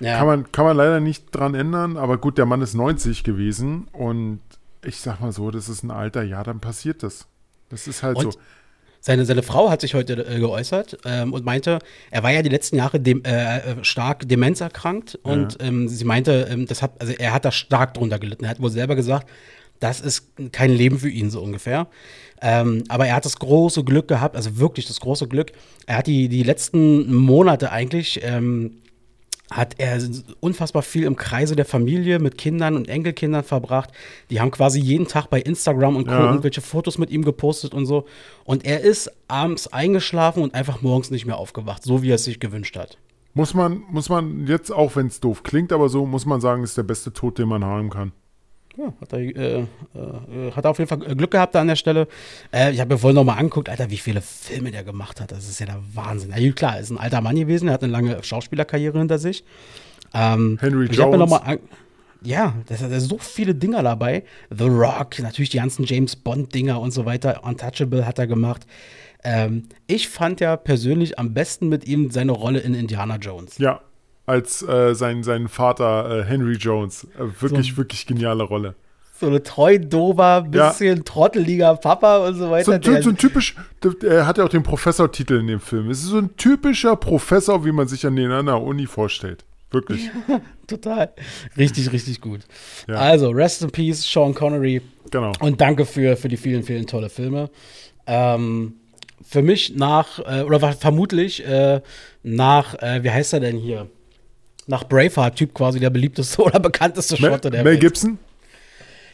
Ja. 0.00 0.18
Kann, 0.18 0.26
man, 0.26 0.52
kann 0.52 0.64
man 0.66 0.76
leider 0.76 1.00
nicht 1.00 1.34
dran 1.34 1.54
ändern, 1.54 1.96
aber 1.96 2.18
gut, 2.18 2.38
der 2.38 2.46
Mann 2.46 2.62
ist 2.62 2.74
90 2.74 3.24
gewesen 3.24 3.88
und 3.92 4.40
ich 4.84 5.00
sag 5.00 5.20
mal 5.20 5.32
so, 5.32 5.50
das 5.50 5.68
ist 5.68 5.82
ein 5.82 5.90
Alter, 5.90 6.22
ja, 6.22 6.42
dann 6.42 6.60
passiert 6.60 7.02
das. 7.02 7.26
Das 7.74 7.88
ist 7.88 8.04
halt 8.04 8.16
Und 8.16 8.32
so. 8.34 8.38
Seine, 9.00 9.26
seine 9.26 9.42
Frau 9.42 9.68
hat 9.68 9.80
sich 9.82 9.92
heute 9.94 10.14
äh, 10.14 10.38
geäußert 10.38 10.96
ähm, 11.04 11.34
und 11.34 11.44
meinte, 11.44 11.80
er 12.10 12.22
war 12.22 12.30
ja 12.30 12.40
die 12.40 12.48
letzten 12.48 12.76
Jahre 12.76 13.00
dem, 13.00 13.22
äh, 13.24 13.58
äh, 13.58 13.84
stark 13.84 14.26
demenzerkrankt 14.26 15.18
und 15.22 15.58
ähm, 15.60 15.88
sie 15.88 16.04
meinte, 16.06 16.48
ähm, 16.50 16.66
das 16.66 16.80
hat, 16.80 16.92
also 17.00 17.12
er 17.12 17.34
hat 17.34 17.44
da 17.44 17.52
stark 17.52 17.92
drunter 17.92 18.18
gelitten. 18.18 18.44
Er 18.44 18.50
hat 18.50 18.62
wohl 18.62 18.70
selber 18.70 18.94
gesagt, 18.94 19.28
das 19.80 20.00
ist 20.00 20.28
kein 20.52 20.70
Leben 20.70 20.98
für 20.98 21.10
ihn 21.10 21.30
so 21.30 21.42
ungefähr. 21.42 21.88
Ähm, 22.40 22.84
aber 22.88 23.06
er 23.06 23.16
hat 23.16 23.24
das 23.24 23.38
große 23.38 23.84
Glück 23.84 24.08
gehabt, 24.08 24.36
also 24.36 24.56
wirklich 24.58 24.86
das 24.86 25.00
große 25.00 25.28
Glück. 25.28 25.52
Er 25.86 25.98
hat 25.98 26.06
die, 26.06 26.28
die 26.28 26.42
letzten 26.42 27.12
Monate 27.14 27.72
eigentlich 27.72 28.20
ähm, 28.22 28.78
hat 29.50 29.74
er 29.78 30.00
unfassbar 30.40 30.82
viel 30.82 31.04
im 31.04 31.16
Kreise 31.16 31.54
der 31.54 31.64
Familie 31.64 32.18
mit 32.18 32.38
Kindern 32.38 32.76
und 32.76 32.88
Enkelkindern 32.88 33.44
verbracht. 33.44 33.90
Die 34.30 34.40
haben 34.40 34.50
quasi 34.50 34.80
jeden 34.80 35.06
Tag 35.06 35.28
bei 35.28 35.40
Instagram 35.40 35.96
und 35.96 36.06
Co. 36.06 36.12
Ja. 36.12 36.30
irgendwelche 36.30 36.60
Fotos 36.60 36.98
mit 36.98 37.10
ihm 37.10 37.24
gepostet 37.24 37.74
und 37.74 37.86
so. 37.86 38.06
Und 38.44 38.64
er 38.64 38.80
ist 38.80 39.12
abends 39.28 39.66
eingeschlafen 39.68 40.42
und 40.42 40.54
einfach 40.54 40.82
morgens 40.82 41.10
nicht 41.10 41.26
mehr 41.26 41.36
aufgewacht, 41.36 41.82
so 41.82 42.02
wie 42.02 42.10
er 42.10 42.16
es 42.16 42.24
sich 42.24 42.40
gewünscht 42.40 42.76
hat. 42.76 42.98
Muss 43.34 43.52
man, 43.52 43.82
muss 43.90 44.08
man 44.08 44.46
jetzt, 44.46 44.70
auch 44.70 44.96
wenn 44.96 45.08
es 45.08 45.20
doof 45.20 45.42
klingt, 45.42 45.72
aber 45.72 45.88
so 45.88 46.06
muss 46.06 46.24
man 46.24 46.40
sagen, 46.40 46.62
ist 46.62 46.78
der 46.78 46.84
beste 46.84 47.12
Tod, 47.12 47.38
den 47.38 47.48
man 47.48 47.64
haben 47.64 47.90
kann. 47.90 48.12
Ja, 48.76 48.92
hat 49.00 49.12
er, 49.12 49.18
äh, 49.20 49.60
äh, 49.60 49.66
hat 50.54 50.64
er 50.64 50.70
auf 50.70 50.78
jeden 50.78 50.88
Fall 50.88 50.98
Glück 50.98 51.30
gehabt 51.30 51.54
da 51.54 51.60
an 51.60 51.68
der 51.68 51.76
Stelle. 51.76 52.08
Äh, 52.52 52.72
ich 52.72 52.80
habe 52.80 52.94
mir 52.94 52.98
vorhin 52.98 53.14
noch 53.14 53.24
mal 53.24 53.34
angeguckt, 53.34 53.68
Alter, 53.68 53.90
wie 53.90 53.98
viele 53.98 54.20
Filme 54.20 54.70
der 54.72 54.82
gemacht 54.82 55.20
hat. 55.20 55.30
Das 55.30 55.48
ist 55.48 55.60
ja 55.60 55.66
der 55.66 55.80
Wahnsinn. 55.92 56.32
Ja, 56.36 56.52
klar, 56.52 56.76
er 56.76 56.80
ist 56.80 56.90
ein 56.90 56.98
alter 56.98 57.20
Mann 57.20 57.36
gewesen, 57.36 57.68
er 57.68 57.74
hat 57.74 57.84
eine 57.84 57.92
lange 57.92 58.22
Schauspielerkarriere 58.22 58.98
hinter 58.98 59.18
sich. 59.18 59.44
Ähm, 60.12 60.58
Henry 60.60 60.88
ich 60.90 61.00
hab 61.00 61.10
mir 61.10 61.18
noch 61.18 61.28
Jones. 61.28 61.42
mal 61.42 61.52
an 61.52 61.58
ja, 62.24 62.54
da 62.66 62.76
sind 62.76 62.98
so 63.00 63.18
viele 63.18 63.54
Dinger 63.54 63.82
dabei. 63.82 64.24
The 64.50 64.64
Rock, 64.64 65.18
natürlich 65.20 65.50
die 65.50 65.58
ganzen 65.58 65.84
James 65.84 66.16
Bond-Dinger 66.16 66.80
und 66.80 66.90
so 66.90 67.04
weiter. 67.04 67.44
Untouchable 67.44 68.06
hat 68.06 68.18
er 68.18 68.26
gemacht. 68.26 68.66
Ähm, 69.22 69.68
ich 69.86 70.08
fand 70.08 70.40
ja 70.40 70.56
persönlich 70.56 71.18
am 71.18 71.34
besten 71.34 71.68
mit 71.68 71.86
ihm 71.86 72.10
seine 72.10 72.32
Rolle 72.32 72.60
in 72.60 72.74
Indiana 72.74 73.16
Jones. 73.16 73.58
Ja, 73.58 73.80
als 74.26 74.62
äh, 74.62 74.94
sein, 74.94 75.22
sein 75.22 75.48
Vater 75.48 76.20
äh, 76.20 76.24
Henry 76.24 76.54
Jones. 76.56 77.04
Äh, 77.18 77.40
wirklich, 77.42 77.72
So- 77.72 77.76
wirklich 77.78 78.06
geniale 78.06 78.42
Rolle. 78.44 78.74
So 79.20 79.26
eine 79.28 79.42
treu 79.44 79.78
dober, 79.78 80.42
bisschen 80.42 81.04
trotteliger 81.04 81.76
Papa 81.76 82.26
und 82.26 82.34
so 82.34 82.50
weiter. 82.50 82.64
So, 82.64 82.72
ein- 82.72 82.80
der- 82.80 83.02
so 83.02 83.10
ein 83.10 83.16
typisch, 83.16 83.54
er 84.02 84.26
hat 84.26 84.38
ja 84.38 84.44
auch 84.44 84.48
den 84.48 84.64
Professortitel 84.64 85.38
in 85.38 85.46
dem 85.46 85.60
Film. 85.60 85.88
Es 85.88 85.98
ist 86.00 86.08
so 86.08 86.18
ein 86.18 86.36
typischer 86.36 86.96
Professor, 86.96 87.64
wie 87.64 87.70
man 87.72 87.86
sich 87.86 88.04
an 88.06 88.16
der 88.16 88.60
Uni 88.60 88.86
vorstellt. 88.86 89.44
Wirklich. 89.70 90.10
Total. 90.66 91.12
Richtig, 91.56 91.92
richtig 91.92 92.20
gut. 92.20 92.40
Ja. 92.88 92.94
Also, 92.96 93.30
rest 93.30 93.62
in 93.62 93.70
peace, 93.70 94.02
Sean 94.04 94.34
Connery. 94.34 94.82
Genau. 95.10 95.32
Und 95.40 95.60
danke 95.60 95.84
für, 95.86 96.16
für 96.16 96.28
die 96.28 96.36
vielen, 96.36 96.62
vielen 96.62 96.86
tolle 96.86 97.08
Filme. 97.08 97.50
Ähm, 98.06 98.74
für 99.26 99.42
mich 99.42 99.74
nach, 99.76 100.18
äh, 100.20 100.42
oder 100.42 100.60
vermutlich 100.72 101.44
äh, 101.46 101.80
nach, 102.22 102.74
äh, 102.82 103.02
wie 103.02 103.10
heißt 103.10 103.32
er 103.32 103.40
denn 103.40 103.56
hier? 103.58 103.88
Nach 104.66 104.84
Braveheart-Typ 104.84 105.52
quasi 105.54 105.78
der 105.80 105.90
beliebteste 105.90 106.42
oder 106.42 106.58
bekannteste 106.60 107.20
Mel, 107.20 107.30
Schotte 107.32 107.50
der 107.50 107.62
Mel 107.64 107.72
Welt. 107.72 107.80
Gibson? 107.80 108.18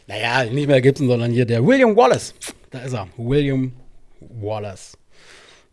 Naja, 0.07 0.43
nicht 0.45 0.67
mehr 0.67 0.81
Gibson, 0.81 1.07
sondern 1.07 1.31
hier 1.31 1.45
der 1.45 1.65
William 1.65 1.95
Wallace. 1.95 2.33
Da 2.69 2.79
ist 2.79 2.93
er. 2.93 3.07
William 3.17 3.71
Wallace. 4.19 4.97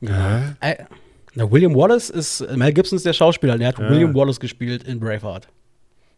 Hä? 0.00 0.54
Äh, 0.60 0.76
na, 1.34 1.50
William 1.50 1.74
Wallace 1.74 2.10
ist, 2.10 2.40
Mel 2.56 2.72
Gibson 2.72 2.96
ist 2.96 3.06
der 3.06 3.12
Schauspieler, 3.12 3.56
der 3.58 3.68
hat 3.68 3.78
Ja. 3.78 3.88
William 3.90 4.14
Wallace 4.14 4.38
gespielt 4.40 4.82
in 4.84 4.98
Braveheart. 5.00 5.48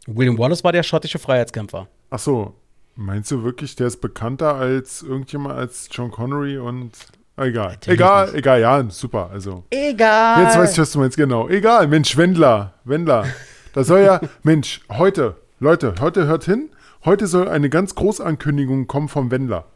William 0.06 0.38
Wallace 0.38 0.64
war 0.64 0.72
der 0.72 0.82
schottische 0.82 1.18
Freiheitskämpfer. 1.18 1.86
Ach 2.10 2.18
so. 2.18 2.54
Meinst 2.96 3.30
du 3.30 3.42
wirklich, 3.44 3.76
der 3.76 3.86
ist 3.86 4.00
bekannter 4.00 4.56
als 4.56 5.02
irgendjemand 5.02 5.54
als 5.56 5.88
John 5.90 6.10
Connery 6.10 6.58
und. 6.58 6.92
Egal. 7.40 7.70
Natürlich 7.70 8.00
Egal, 8.00 8.26
nicht. 8.26 8.34
egal, 8.36 8.60
ja, 8.60 8.90
super. 8.90 9.30
Also. 9.32 9.64
Egal. 9.70 10.42
Jetzt 10.44 10.58
weiß 10.58 10.72
ich, 10.72 10.78
was 10.78 10.92
du 10.92 10.98
meinst, 10.98 11.16
genau. 11.16 11.48
Egal, 11.48 11.88
Mensch, 11.88 12.16
Wendler, 12.16 12.74
Wendler. 12.84 13.24
Da 13.72 13.84
soll 13.84 14.00
ja, 14.00 14.20
Mensch, 14.42 14.82
heute, 14.90 15.36
Leute, 15.58 15.94
heute 16.00 16.26
hört 16.26 16.44
hin, 16.44 16.70
heute 17.04 17.26
soll 17.26 17.48
eine 17.48 17.70
ganz 17.70 17.94
Großankündigung 17.94 18.86
kommen 18.86 19.08
vom 19.08 19.30
Wendler. 19.30 19.66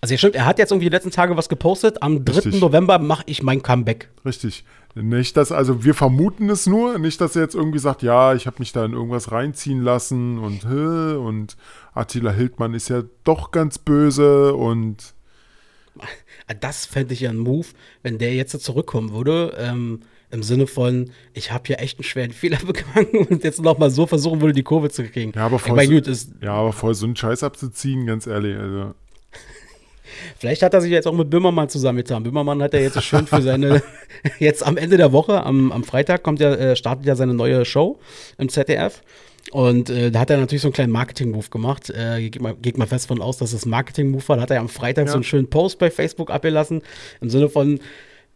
Also 0.00 0.14
ja, 0.14 0.18
stimmt, 0.18 0.36
er 0.36 0.46
hat 0.46 0.58
jetzt 0.58 0.70
irgendwie 0.70 0.86
die 0.86 0.94
letzten 0.94 1.10
Tage 1.10 1.36
was 1.36 1.48
gepostet. 1.48 2.02
Am 2.02 2.24
3. 2.24 2.34
Richtig. 2.34 2.60
November 2.60 2.98
mache 2.98 3.24
ich 3.26 3.42
mein 3.42 3.62
Comeback. 3.62 4.10
Richtig. 4.24 4.64
Nicht, 4.94 5.36
dass, 5.36 5.52
also 5.52 5.84
wir 5.84 5.94
vermuten 5.94 6.50
es 6.50 6.66
nur, 6.66 6.98
nicht, 6.98 7.20
dass 7.20 7.34
er 7.34 7.42
jetzt 7.42 7.54
irgendwie 7.54 7.78
sagt, 7.78 8.02
ja, 8.02 8.34
ich 8.34 8.46
habe 8.46 8.56
mich 8.58 8.72
da 8.72 8.84
in 8.84 8.92
irgendwas 8.92 9.32
reinziehen 9.32 9.80
lassen 9.80 10.38
und 10.38 10.64
und 10.64 11.56
Attila 11.94 12.30
Hildmann 12.30 12.74
ist 12.74 12.90
ja 12.90 13.02
doch 13.24 13.50
ganz 13.52 13.78
böse 13.78 14.54
und 14.54 15.14
Das 16.60 16.86
fände 16.86 17.14
ich 17.14 17.20
ja 17.20 17.30
ein 17.30 17.38
Move, 17.38 17.66
wenn 18.02 18.18
der 18.18 18.34
jetzt 18.34 18.58
zurückkommen 18.60 19.12
würde. 19.12 19.56
Ähm, 19.58 20.00
Im 20.30 20.42
Sinne 20.42 20.66
von, 20.66 21.10
ich 21.34 21.52
habe 21.52 21.64
hier 21.66 21.80
echt 21.80 21.98
einen 21.98 22.04
schweren 22.04 22.30
Fehler 22.32 22.58
begangen 22.58 23.26
und 23.28 23.44
jetzt 23.44 23.60
noch 23.60 23.78
mal 23.78 23.90
so 23.90 24.06
versuchen 24.06 24.40
würde, 24.40 24.54
die 24.54 24.62
Kurve 24.62 24.90
zu 24.90 25.04
kriegen. 25.04 25.32
ja, 25.34 25.46
aber 25.46 25.56
ich 25.56 25.62
voll, 25.62 25.76
mein, 25.76 25.88
so, 25.88 25.94
gut, 25.94 26.06
ist, 26.06 26.30
ja, 26.40 26.54
aber 26.54 26.72
voll 26.72 26.94
so 26.94 27.06
einen 27.06 27.16
Scheiß 27.16 27.42
abzuziehen, 27.42 28.06
ganz 28.06 28.26
ehrlich, 28.26 28.56
also 28.56 28.94
vielleicht 30.38 30.62
hat 30.62 30.74
er 30.74 30.80
sich 30.80 30.90
jetzt 30.90 31.06
auch 31.06 31.14
mit 31.14 31.30
Böhmermann 31.30 31.68
zusammengetan. 31.68 32.22
Böhmermann 32.22 32.62
hat 32.62 32.74
ja 32.74 32.80
jetzt 32.80 33.02
schön 33.02 33.26
für 33.26 33.42
seine, 33.42 33.82
jetzt 34.38 34.64
am 34.64 34.76
Ende 34.76 34.96
der 34.96 35.12
Woche, 35.12 35.44
am, 35.44 35.72
am 35.72 35.84
Freitag, 35.84 36.22
kommt 36.22 36.40
ja, 36.40 36.54
äh, 36.54 36.76
startet 36.76 37.06
ja 37.06 37.14
seine 37.14 37.34
neue 37.34 37.64
Show 37.64 37.98
im 38.38 38.48
ZDF. 38.48 39.02
Und 39.50 39.90
äh, 39.90 40.10
da 40.10 40.20
hat 40.20 40.30
er 40.30 40.38
natürlich 40.38 40.62
so 40.62 40.68
einen 40.68 40.72
kleinen 40.74 40.92
Marketing-Move 40.92 41.48
gemacht. 41.50 41.90
Äh, 41.90 42.30
geht, 42.30 42.40
mal, 42.40 42.54
geht 42.54 42.78
mal 42.78 42.86
fest 42.86 43.08
von 43.08 43.20
aus, 43.20 43.36
dass 43.38 43.52
es 43.52 43.66
Marketing-Move 43.66 44.26
war. 44.28 44.36
Da 44.36 44.42
hat 44.42 44.50
er 44.50 44.60
am 44.60 44.68
Freitag 44.68 45.06
Ja. 45.06 45.12
so 45.12 45.16
einen 45.16 45.24
schönen 45.24 45.50
Post 45.50 45.78
bei 45.78 45.90
Facebook 45.90 46.30
abgelassen. 46.30 46.82
Im 47.20 47.28
Sinne 47.28 47.48
von, 47.48 47.80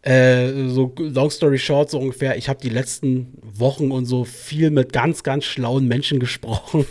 äh, 0.02 0.68
so 0.68 0.92
long 0.98 1.30
story 1.30 1.58
short, 1.58 1.90
so 1.90 1.98
ungefähr, 1.98 2.36
ich 2.36 2.48
habe 2.48 2.60
die 2.60 2.68
letzten 2.68 3.32
Wochen 3.42 3.90
und 3.90 4.04
so 4.06 4.24
viel 4.24 4.70
mit 4.70 4.92
ganz, 4.92 5.22
ganz 5.22 5.44
schlauen 5.44 5.88
Menschen 5.88 6.20
gesprochen. 6.20 6.86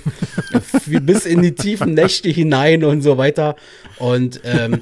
Bis 0.85 1.25
in 1.25 1.41
die 1.41 1.53
tiefen 1.53 1.93
Nächte 1.93 2.29
hinein 2.29 2.83
und 2.83 3.01
so 3.01 3.17
weiter. 3.17 3.55
Und 3.99 4.41
ähm, 4.43 4.79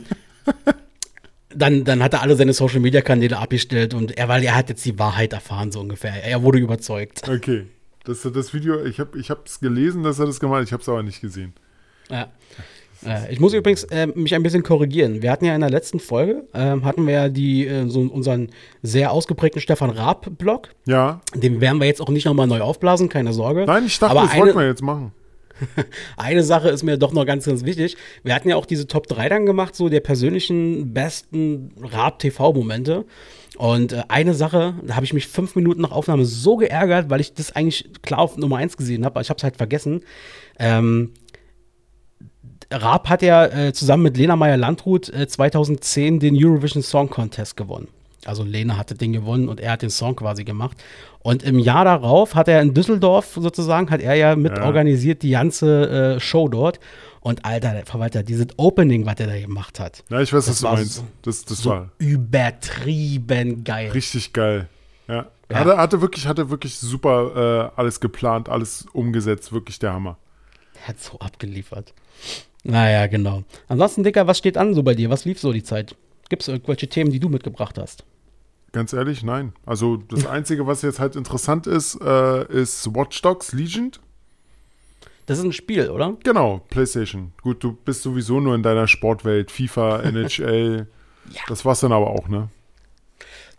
dann, 1.56 1.84
dann 1.84 2.02
hat 2.02 2.14
er 2.14 2.22
alle 2.22 2.36
seine 2.36 2.54
Social 2.54 2.80
Media 2.80 3.02
Kanäle 3.02 3.38
abgestellt 3.38 3.94
und 3.94 4.18
er, 4.18 4.28
weil 4.28 4.44
er 4.44 4.56
hat 4.56 4.70
jetzt 4.70 4.86
die 4.86 4.98
Wahrheit 4.98 5.34
erfahren, 5.34 5.72
so 5.72 5.80
ungefähr. 5.82 6.24
Er 6.24 6.42
wurde 6.44 6.60
überzeugt. 6.60 7.22
okay. 7.30 7.66
Das, 8.04 8.22
das 8.22 8.54
Video, 8.54 8.84
ich 8.84 9.00
habe 9.00 9.18
es 9.46 9.60
gelesen, 9.60 10.04
dass 10.04 10.20
er 10.20 10.26
das 10.26 10.40
gemacht 10.40 10.60
hat, 10.60 10.68
ich 10.68 10.74
habe 10.74 10.82
es 10.82 10.90
aber 10.90 11.04
nicht 11.04 11.22
gesehen. 11.22 11.54
Ja. 12.10 12.28
Ich 13.30 13.40
muss 13.42 13.54
übrigens 13.54 13.84
äh, 13.86 14.08
mich 14.08 14.34
ein 14.34 14.44
bisschen 14.44 14.64
korrigieren. 14.64 15.22
Wir 15.22 15.32
hatten 15.32 15.44
ja 15.44 15.54
in 15.54 15.60
der 15.62 15.70
letzten 15.70 16.00
Folge, 16.00 16.48
ähm, 16.54 16.86
hatten 16.86 17.06
wir 17.06 17.14
ja 17.14 17.30
die, 17.30 17.68
äh, 17.68 17.90
so 17.90 18.00
unseren 18.00 18.50
sehr 18.82 19.12
ausgeprägten 19.12 19.62
Stefan 19.62 19.90
Raab-Blog. 19.90 20.70
Ja, 20.86 21.20
Den 21.36 21.60
werden 21.60 21.80
wir 21.82 21.88
jetzt 21.88 22.02
auch 22.02 22.10
nicht 22.10 22.26
nochmal 22.26 22.48
neu 22.48 22.62
aufblasen, 22.62 23.10
keine 23.10 23.34
Sorge. 23.34 23.66
nein, 23.66 23.86
ich 23.88 24.00
dachte, 24.00 24.12
Aber 24.18 24.28
das 24.28 24.38
wollten 24.38 24.58
eine, 24.58 24.66
wir 24.66 24.68
jetzt 24.70 24.82
machen. 24.82 25.12
eine 26.18 26.44
Sache 26.44 26.70
ist 26.70 26.84
mir 26.84 26.98
doch 26.98 27.12
noch 27.12 27.26
ganz, 27.26 27.46
ganz 27.46 27.66
wichtig. 27.66 27.98
Wir 28.24 28.36
hatten 28.36 28.50
ja 28.50 28.56
auch 28.56 28.66
diese 28.66 28.88
Top 28.88 29.08
3 29.08 29.30
dann 29.30 29.46
gemacht, 29.46 29.76
so 29.76 29.90
der 29.90 30.00
persönlichen 30.00 30.94
besten 30.94 31.74
Raab-TV-Momente. 31.82 33.06
Und 33.58 33.94
äh, 33.94 34.04
eine 34.08 34.34
Sache, 34.34 34.74
da 34.84 34.96
habe 34.96 35.06
ich 35.06 35.14
mich 35.14 35.28
fünf 35.28 35.56
Minuten 35.56 35.82
nach 35.82 35.92
Aufnahme 35.92 36.26
so 36.26 36.58
geärgert, 36.58 37.10
weil 37.10 37.22
ich 37.22 37.34
das 37.34 37.56
eigentlich 37.56 37.90
klar 38.02 38.20
auf 38.20 38.38
Nummer 38.38 38.58
1 38.58 38.78
gesehen 38.78 39.06
habe, 39.06 39.16
aber 39.16 39.22
ich 39.22 39.30
habe 39.30 39.38
es 39.38 39.44
halt 39.44 39.58
vergessen. 39.58 40.02
Ähm, 40.60 41.12
Raab 42.72 43.10
hat 43.10 43.22
ja 43.22 43.46
äh, 43.46 43.74
zusammen 43.74 44.04
mit 44.04 44.18
Lena 44.18 44.36
Meyer-Landrut 44.36 45.10
äh, 45.10 45.28
2010 45.28 46.20
den 46.20 46.36
Eurovision 46.36 46.82
Song 46.82 47.10
Contest 47.10 47.56
gewonnen. 47.56 47.88
Also 48.26 48.44
Lena 48.44 48.78
hatte 48.78 48.96
den 48.96 49.14
gewonnen 49.14 49.50
und 49.50 49.60
er 49.60 49.74
hat 49.74 49.82
den 49.82 49.90
Song 49.90 50.16
quasi 50.16 50.44
gemacht. 50.44 50.78
Und 51.20 51.44
im 51.44 51.60
Jahr 51.60 51.86
darauf 51.86 52.36
hat 52.36 52.48
er 52.48 52.62
in 52.62 52.74
Düsseldorf 52.74 53.38
sozusagen, 53.40 53.90
hat 53.90 54.02
er 54.02 54.16
ja 54.16 54.36
mit 54.36 54.58
Ja. 54.58 54.66
organisiert 54.66 55.24
die 55.24 55.32
ganze 55.32 56.16
äh, 56.16 56.20
Show 56.20 56.48
dort. 56.48 56.80
Und 57.24 57.46
Alter, 57.46 57.72
der 57.74 57.86
Verwalter, 57.86 58.22
dieses 58.22 58.48
Opening, 58.58 59.06
was 59.06 59.18
er 59.20 59.28
da 59.28 59.40
gemacht 59.40 59.80
hat, 59.80 60.04
Ja, 60.10 60.20
ich 60.20 60.34
weiß, 60.34 60.46
Das 60.46 60.62
was 60.62 60.70
du 60.72 60.76
meinst. 60.76 60.96
so- 60.96 61.04
Das, 61.22 61.46
das 61.46 61.60
so 61.60 61.70
war 61.70 61.90
übertrieben 61.98 63.64
geil. 63.64 63.92
richtig 63.92 64.34
geil. 64.34 64.68
Ja. 65.08 65.28
Ja. 65.50 65.58
Hatte, 65.60 65.78
hatte 65.78 66.02
wirklich, 66.02 66.28
hatte 66.28 66.50
wirklich 66.50 66.78
super 66.80 67.72
äh, 67.76 67.80
alles 67.80 68.00
geplant, 68.00 68.50
alles 68.50 68.86
umgesetzt, 68.94 69.52
wirklich 69.54 69.78
der 69.80 69.94
Hammer. 69.94 70.18
Er 70.82 70.90
hat 70.90 71.00
so 71.00 71.20
abgeliefert. 71.20 71.94
Naja, 72.64 73.08
genau. 73.08 73.44
Ansonsten, 73.68 74.04
Dicker, 74.04 74.26
was 74.28 74.38
steht 74.38 74.58
an 74.58 74.74
so 74.74 74.84
bei 74.84 74.96
dir? 74.96 75.10
Was 75.10 75.26
lief 75.26 75.40
so 75.40 75.52
die 75.54 75.64
Zeit? 75.64 75.96
Gibt 76.30 76.42
es 76.44 76.48
irgendwelche 76.48 76.88
Themen, 76.88 77.12
die 77.12 77.20
du 77.20 77.30
mitgebracht 77.30 77.78
hast? 77.78 78.06
Ganz 78.72 78.94
ehrlich, 78.94 79.22
nein. 79.24 79.54
Also 79.66 79.98
das 79.98 80.26
Einzige, 80.28 80.66
was 80.66 80.82
jetzt 80.82 81.00
halt 81.00 81.16
interessant 81.16 81.68
ist, 81.68 82.00
äh, 82.02 82.46
ist 82.52 82.94
Watch 82.96 83.22
Dogs 83.22 83.52
Legion. 83.54 83.92
Das 85.26 85.38
ist 85.40 85.46
ein 85.46 85.54
Spiel, 85.54 85.90
oder? 85.90 86.18
Genau, 86.24 86.62
PlayStation. 86.70 87.32
Gut, 87.42 87.64
du 87.64 87.74
bist 87.74 88.04
sowieso 88.04 88.40
nur 88.40 88.56
in 88.56 88.64
deiner 88.64 88.88
Sportwelt, 88.88 89.52
FIFA, 89.52 90.00
NHL. 90.04 90.88
Ja. 91.32 91.42
Das 91.48 91.64
war's 91.64 91.80
dann 91.80 91.92
aber 91.92 92.08
auch, 92.10 92.28
ne? 92.28 92.50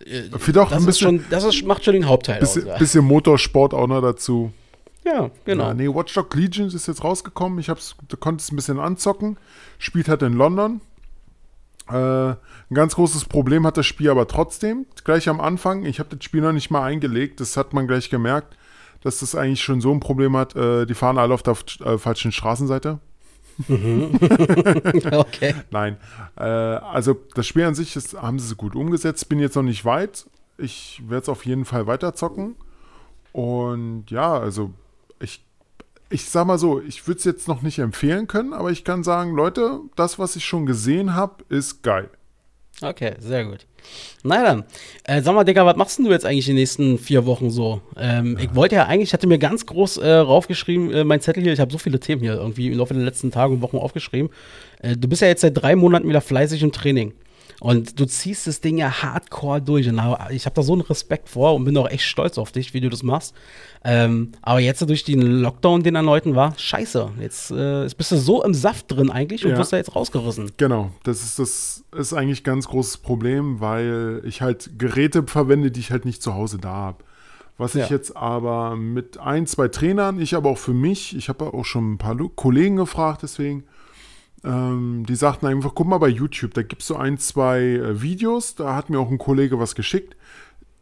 Äh, 0.04 0.28
doch 0.52 0.68
Das, 0.70 0.82
ein 0.82 0.86
bisschen, 0.86 1.20
schon, 1.20 1.24
das 1.30 1.44
ist, 1.44 1.64
macht 1.64 1.84
schon 1.84 1.94
den 1.94 2.06
Hauptteil 2.06 2.40
bisschen, 2.40 2.70
aus. 2.70 2.78
Bisschen 2.78 3.04
Motorsport 3.04 3.72
auch 3.72 3.86
noch 3.86 4.02
dazu. 4.02 4.52
ja 5.04 5.30
genau. 5.44 5.68
Ja, 5.68 5.74
nee, 5.74 5.88
Watch 5.88 6.12
Dogs 6.14 6.36
Legion 6.36 6.66
ist 6.66 6.86
jetzt 6.86 7.02
rausgekommen. 7.04 7.58
Ich 7.58 7.70
hab's, 7.70 7.96
du 8.08 8.16
konntest 8.16 8.52
ein 8.52 8.56
bisschen 8.56 8.78
anzocken. 8.80 9.38
Spielt 9.78 10.08
halt 10.08 10.22
in 10.22 10.34
London. 10.34 10.80
Äh, 11.88 11.94
ein 11.94 12.36
ganz 12.74 12.94
großes 12.94 13.26
Problem 13.26 13.66
hat 13.66 13.76
das 13.76 13.86
Spiel 13.86 14.10
aber 14.10 14.26
trotzdem. 14.26 14.86
Gleich 15.04 15.28
am 15.28 15.40
Anfang, 15.40 15.84
ich 15.84 15.98
habe 16.00 16.14
das 16.16 16.24
Spiel 16.24 16.40
noch 16.40 16.52
nicht 16.52 16.70
mal 16.70 16.82
eingelegt. 16.84 17.40
Das 17.40 17.56
hat 17.56 17.72
man 17.72 17.86
gleich 17.86 18.10
gemerkt, 18.10 18.56
dass 19.04 19.20
das 19.20 19.34
eigentlich 19.34 19.62
schon 19.62 19.80
so 19.80 19.92
ein 19.92 20.00
Problem 20.00 20.36
hat. 20.36 20.56
Äh, 20.56 20.86
die 20.86 20.94
fahren 20.94 21.18
alle 21.18 21.34
auf 21.34 21.42
der 21.42 21.56
äh, 21.84 21.98
falschen 21.98 22.32
Straßenseite. 22.32 22.98
okay. 23.68 25.54
Nein. 25.70 25.98
Äh, 26.36 26.42
also 26.42 27.20
das 27.34 27.46
Spiel 27.46 27.64
an 27.64 27.74
sich 27.74 27.94
ist, 27.94 28.20
haben 28.20 28.38
sie 28.38 28.56
gut 28.56 28.74
umgesetzt. 28.74 29.28
Bin 29.28 29.38
jetzt 29.38 29.54
noch 29.54 29.62
nicht 29.62 29.84
weit. 29.84 30.26
Ich 30.56 31.02
werde 31.06 31.22
es 31.22 31.28
auf 31.28 31.44
jeden 31.44 31.66
Fall 31.66 31.86
weiterzocken. 31.86 32.56
Und 33.32 34.10
ja, 34.10 34.32
also 34.32 34.72
ich, 35.20 35.44
ich 36.08 36.28
sag 36.28 36.46
mal 36.46 36.58
so, 36.58 36.80
ich 36.80 37.06
würde 37.06 37.18
es 37.18 37.24
jetzt 37.24 37.46
noch 37.46 37.60
nicht 37.62 37.80
empfehlen 37.80 38.26
können, 38.26 38.52
aber 38.54 38.70
ich 38.70 38.84
kann 38.84 39.04
sagen, 39.04 39.34
Leute, 39.34 39.80
das, 39.96 40.18
was 40.18 40.36
ich 40.36 40.44
schon 40.44 40.64
gesehen 40.64 41.14
habe, 41.14 41.44
ist 41.48 41.82
geil. 41.82 42.08
Okay, 42.82 43.14
sehr 43.18 43.44
gut. 43.44 43.66
Na 44.22 44.36
ja, 44.36 44.42
dann. 44.44 44.64
Äh, 45.04 45.22
sag 45.22 45.34
mal, 45.34 45.44
Digga, 45.44 45.64
was 45.64 45.76
machst 45.76 45.98
denn 45.98 46.06
du 46.06 46.10
jetzt 46.10 46.26
eigentlich 46.26 46.46
die 46.46 46.54
nächsten 46.54 46.98
vier 46.98 47.24
Wochen 47.26 47.50
so? 47.50 47.82
Ähm, 47.96 48.36
Ich 48.40 48.54
wollte 48.54 48.74
ja 48.74 48.86
eigentlich, 48.86 49.10
ich 49.10 49.12
hatte 49.12 49.26
mir 49.26 49.38
ganz 49.38 49.66
groß 49.66 49.98
äh, 49.98 50.10
raufgeschrieben, 50.10 50.90
äh, 50.92 51.04
mein 51.04 51.20
Zettel 51.20 51.42
hier, 51.42 51.52
ich 51.52 51.60
habe 51.60 51.70
so 51.72 51.78
viele 51.78 52.00
Themen 52.00 52.22
hier 52.22 52.34
irgendwie 52.34 52.68
im 52.68 52.78
Laufe 52.78 52.94
der 52.94 53.02
letzten 53.04 53.30
Tage 53.30 53.52
und 53.52 53.62
Wochen 53.62 53.76
aufgeschrieben. 53.76 54.30
Äh, 54.80 54.96
du 54.96 55.08
bist 55.08 55.22
ja 55.22 55.28
jetzt 55.28 55.42
seit 55.42 55.56
drei 55.56 55.76
Monaten 55.76 56.08
wieder 56.08 56.20
fleißig 56.20 56.62
im 56.62 56.72
Training. 56.72 57.12
Und 57.64 57.98
du 57.98 58.04
ziehst 58.04 58.46
das 58.46 58.60
Ding 58.60 58.76
ja 58.76 58.90
hardcore 59.02 59.62
durch. 59.62 59.88
Und 59.88 59.98
ich 60.28 60.44
habe 60.44 60.54
da 60.54 60.62
so 60.62 60.74
einen 60.74 60.82
Respekt 60.82 61.30
vor 61.30 61.54
und 61.54 61.64
bin 61.64 61.74
auch 61.78 61.88
echt 61.88 62.04
stolz 62.04 62.36
auf 62.36 62.52
dich, 62.52 62.74
wie 62.74 62.80
du 62.82 62.90
das 62.90 63.02
machst. 63.02 63.34
Ähm, 63.82 64.32
aber 64.42 64.60
jetzt 64.60 64.86
durch 64.86 65.02
den 65.04 65.22
Lockdown, 65.22 65.82
den 65.82 65.94
erneuten 65.94 66.34
war, 66.34 66.52
scheiße. 66.58 67.12
Jetzt, 67.20 67.50
äh, 67.52 67.84
jetzt 67.84 67.96
bist 67.96 68.12
du 68.12 68.18
so 68.18 68.44
im 68.44 68.52
Saft 68.52 68.90
drin 68.90 69.10
eigentlich 69.10 69.46
und 69.46 69.52
Ja. 69.52 69.56
wirst 69.58 69.72
da 69.72 69.78
jetzt 69.78 69.96
rausgerissen. 69.96 70.52
Genau, 70.58 70.90
das 71.04 71.22
ist 71.24 71.38
das 71.38 71.84
ist 71.96 72.12
eigentlich 72.12 72.40
ein 72.42 72.44
ganz 72.44 72.68
großes 72.68 72.98
Problem, 72.98 73.60
weil 73.60 74.20
ich 74.26 74.42
halt 74.42 74.72
Geräte 74.78 75.22
verwende, 75.26 75.70
die 75.70 75.80
ich 75.80 75.90
halt 75.90 76.04
nicht 76.04 76.22
zu 76.22 76.34
Hause 76.34 76.58
da 76.58 76.68
habe. 76.68 76.98
Was 77.56 77.72
Ja. 77.72 77.84
ich 77.84 77.88
jetzt 77.90 78.14
aber 78.14 78.76
mit 78.76 79.16
ein, 79.18 79.46
zwei 79.46 79.68
Trainern, 79.68 80.20
ich 80.20 80.34
aber 80.34 80.50
auch 80.50 80.58
für 80.58 80.74
mich, 80.74 81.16
ich 81.16 81.30
habe 81.30 81.54
auch 81.54 81.64
schon 81.64 81.92
ein 81.94 81.98
paar 81.98 82.14
Kollegen 82.34 82.76
gefragt, 82.76 83.22
deswegen, 83.22 83.64
ähm, 84.44 85.04
die 85.08 85.14
sagten 85.16 85.46
einfach, 85.46 85.74
guck 85.74 85.86
mal 85.86 85.98
bei 85.98 86.08
YouTube, 86.08 86.54
da 86.54 86.62
gibt 86.62 86.82
es 86.82 86.88
so 86.88 86.96
ein, 86.96 87.18
zwei 87.18 87.60
äh, 87.60 88.02
Videos, 88.02 88.54
da 88.54 88.76
hat 88.76 88.90
mir 88.90 88.98
auch 88.98 89.10
ein 89.10 89.18
Kollege 89.18 89.58
was 89.58 89.74
geschickt. 89.74 90.16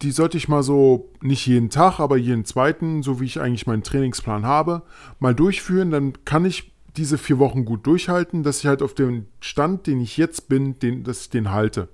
Die 0.02 0.10
sollte 0.10 0.36
ich 0.36 0.48
mal 0.48 0.64
so, 0.64 1.10
nicht 1.20 1.46
jeden 1.46 1.70
Tag, 1.70 2.00
aber 2.00 2.16
jeden 2.16 2.44
zweiten, 2.44 3.02
so 3.04 3.20
wie 3.20 3.24
ich 3.24 3.40
eigentlich 3.40 3.68
meinen 3.68 3.84
Trainingsplan 3.84 4.44
habe, 4.44 4.82
mal 5.20 5.34
durchführen. 5.34 5.92
Dann 5.92 6.24
kann 6.24 6.44
ich 6.44 6.72
diese 6.96 7.18
vier 7.18 7.38
Wochen 7.38 7.64
gut 7.64 7.86
durchhalten, 7.86 8.42
dass 8.42 8.58
ich 8.58 8.66
halt 8.66 8.82
auf 8.82 8.94
dem 8.94 9.26
Stand, 9.40 9.86
den 9.86 10.00
ich 10.00 10.16
jetzt 10.16 10.48
bin, 10.48 10.78
den, 10.80 11.04
dass 11.04 11.22
ich 11.22 11.30
den 11.30 11.52
halte. 11.52 11.88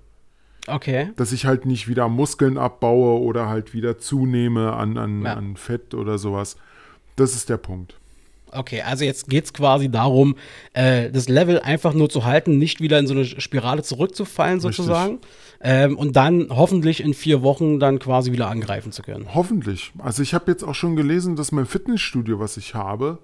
Okay. 0.67 1.13
Dass 1.17 1.33
ich 1.33 1.45
halt 1.45 1.67
nicht 1.67 1.87
wieder 1.87 2.09
Muskeln 2.09 2.57
abbaue 2.57 3.21
oder 3.21 3.49
halt 3.49 3.75
wieder 3.75 3.99
zunehme 3.99 4.73
an, 4.73 4.97
an, 4.97 5.23
Ja. 5.23 5.35
an 5.35 5.57
Fett 5.57 5.95
oder 5.95 6.19
sowas. 6.19 6.57
Das 7.17 7.35
ist 7.35 7.49
der 7.51 7.57
Punkt. 7.59 7.98
Okay, 8.53 8.83
also 8.83 9.05
jetzt 9.05 9.29
geht 9.29 9.45
es 9.45 9.53
quasi 9.53 9.91
darum, 9.91 10.37
äh, 10.73 11.11
das 11.11 11.29
Level 11.29 11.61
einfach 11.61 11.95
nur 11.95 12.09
zu 12.09 12.25
halten, 12.25 12.59
nicht 12.59 12.81
wieder 12.81 12.99
in 12.99 13.07
so 13.07 13.15
eine 13.15 13.25
Spirale 13.25 13.83
zurückzufallen 13.83 14.61
sozusagen. 14.61 15.19
Ähm, 15.61 15.97
und 15.99 16.15
dann 16.15 16.49
hoffentlich 16.51 17.03
in 17.03 17.15
vier 17.15 17.43
Wochen 17.43 17.81
dann 17.81 17.99
quasi 17.99 18.33
wieder 18.33 18.49
angreifen 18.49 18.93
zu 18.93 19.03
können. 19.03 19.35
Hoffentlich. 19.35 19.93
Also 19.99 20.23
ich 20.23 20.35
habe 20.35 20.51
jetzt 20.51 20.63
auch 20.63 20.75
schon 20.75 20.95
gelesen, 20.95 21.35
dass 21.35 21.51
mein 21.51 21.67
Fitnessstudio, 21.67 22.39
was 22.39 22.57
ich 22.57 22.75
habe, 22.75 23.19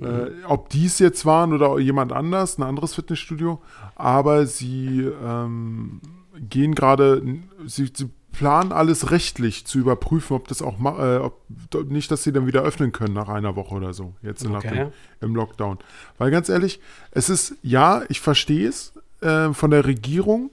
äh, 0.00 0.30
ob 0.46 0.68
dies 0.68 0.98
jetzt 0.98 1.24
waren 1.26 1.52
oder 1.52 1.78
jemand 1.78 2.12
anders, 2.12 2.58
ein 2.58 2.62
anderes 2.62 2.94
Fitnessstudio, 2.94 3.60
aber 3.96 4.46
sie 4.46 5.08
ähm, 5.24 6.00
gehen 6.48 6.74
gerade, 6.74 7.22
sie, 7.66 7.90
sie 7.92 8.10
planen 8.32 8.72
alles 8.72 9.10
rechtlich 9.10 9.66
zu 9.66 9.78
überprüfen, 9.78 10.36
ob 10.36 10.48
das 10.48 10.62
auch, 10.62 10.78
äh, 10.98 11.18
ob, 11.18 11.42
nicht, 11.88 12.10
dass 12.10 12.22
sie 12.22 12.32
dann 12.32 12.46
wieder 12.46 12.62
öffnen 12.62 12.92
können 12.92 13.14
nach 13.14 13.28
einer 13.28 13.56
Woche 13.56 13.74
oder 13.74 13.92
so, 13.92 14.14
jetzt 14.22 14.44
nach 14.44 14.64
Okay. 14.64 14.74
dem, 14.74 14.92
im 15.20 15.34
Lockdown. 15.34 15.78
Weil 16.18 16.30
ganz 16.30 16.48
ehrlich, 16.48 16.80
es 17.10 17.28
ist, 17.28 17.54
ja, 17.62 18.02
ich 18.08 18.20
verstehe 18.20 18.68
es, 18.68 18.92
äh, 19.20 19.52
von 19.52 19.70
der 19.70 19.86
Regierung, 19.86 20.50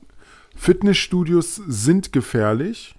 Fitnessstudios 0.56 1.56
sind 1.56 2.12
gefährlich, 2.14 2.96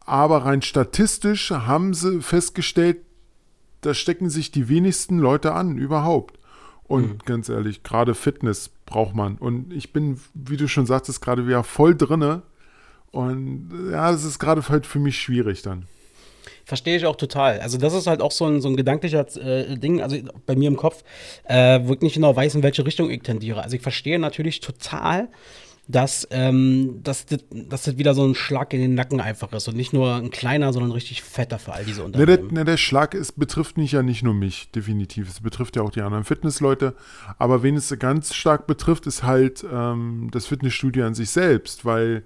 aber 0.00 0.44
rein 0.44 0.62
statistisch 0.62 1.50
haben 1.50 1.94
sie 1.94 2.20
festgestellt, 2.20 2.98
da 3.80 3.94
stecken 3.94 4.28
sich 4.28 4.50
die 4.50 4.68
wenigsten 4.68 5.18
Leute 5.18 5.54
an 5.54 5.78
überhaupt. 5.78 6.38
Und 6.82 7.08
mhm. 7.08 7.18
ganz 7.24 7.48
ehrlich, 7.48 7.84
gerade 7.84 8.14
Fitness 8.14 8.68
braucht 8.84 9.14
man. 9.14 9.38
Und 9.38 9.72
ich 9.72 9.92
bin, 9.92 10.20
wie 10.34 10.56
du 10.56 10.66
schon 10.66 10.86
sagtest, 10.86 11.20
gerade 11.22 11.46
wieder 11.46 11.62
voll 11.62 11.94
drinne. 11.94 12.42
Und 13.12 13.90
ja, 13.90 14.10
es 14.10 14.24
ist 14.24 14.38
gerade 14.38 14.66
halt 14.68 14.86
für 14.86 14.98
mich 14.98 15.18
schwierig 15.18 15.62
dann. 15.62 15.86
Verstehe 16.64 16.96
ich 16.96 17.06
auch 17.06 17.16
total. 17.16 17.60
Also 17.60 17.78
das 17.78 17.94
ist 17.94 18.06
halt 18.06 18.20
auch 18.20 18.30
so 18.30 18.46
ein, 18.46 18.60
so 18.60 18.68
ein 18.68 18.76
gedanklicher 18.76 19.26
äh, 19.38 19.76
Ding, 19.76 20.00
also 20.00 20.16
bei 20.46 20.54
mir 20.54 20.68
im 20.68 20.76
Kopf, 20.76 21.02
äh, 21.44 21.80
wo 21.82 21.94
ich 21.94 22.00
nicht 22.00 22.14
genau 22.14 22.36
weiß, 22.36 22.54
in 22.54 22.62
welche 22.62 22.86
Richtung 22.86 23.10
ich 23.10 23.22
tendiere. 23.22 23.62
Also 23.62 23.74
ich 23.74 23.82
verstehe 23.82 24.20
natürlich 24.20 24.60
total, 24.60 25.28
dass, 25.88 26.28
ähm, 26.30 27.00
dass, 27.02 27.26
das, 27.26 27.40
dass 27.50 27.82
das 27.82 27.98
wieder 27.98 28.14
so 28.14 28.24
ein 28.24 28.36
Schlag 28.36 28.72
in 28.72 28.80
den 28.80 28.94
Nacken 28.94 29.20
einfach 29.20 29.52
ist 29.52 29.66
und 29.66 29.76
nicht 29.76 29.92
nur 29.92 30.14
ein 30.14 30.30
kleiner, 30.30 30.72
sondern 30.72 30.90
ein 30.90 30.94
richtig 30.94 31.22
fetter 31.22 31.58
für 31.58 31.72
all 31.72 31.84
diese 31.84 32.04
Unternehmen. 32.04 32.30
Ne, 32.30 32.38
der, 32.38 32.52
ne, 32.52 32.64
der 32.64 32.76
Schlag 32.76 33.14
ist, 33.14 33.32
betrifft 33.32 33.76
nicht 33.76 33.92
ja 33.92 34.02
nicht 34.02 34.22
nur 34.22 34.34
mich, 34.34 34.70
definitiv. 34.70 35.28
Es 35.28 35.40
betrifft 35.40 35.74
ja 35.76 35.82
auch 35.82 35.90
die 35.90 36.02
anderen 36.02 36.24
Fitnessleute. 36.24 36.94
Aber 37.38 37.64
wen 37.64 37.74
es 37.74 37.92
ganz 37.98 38.34
stark 38.34 38.68
betrifft, 38.68 39.06
ist 39.06 39.24
halt 39.24 39.64
ähm, 39.72 40.28
das 40.30 40.46
Fitnessstudio 40.46 41.04
an 41.04 41.14
sich 41.14 41.30
selbst, 41.30 41.84
weil 41.84 42.22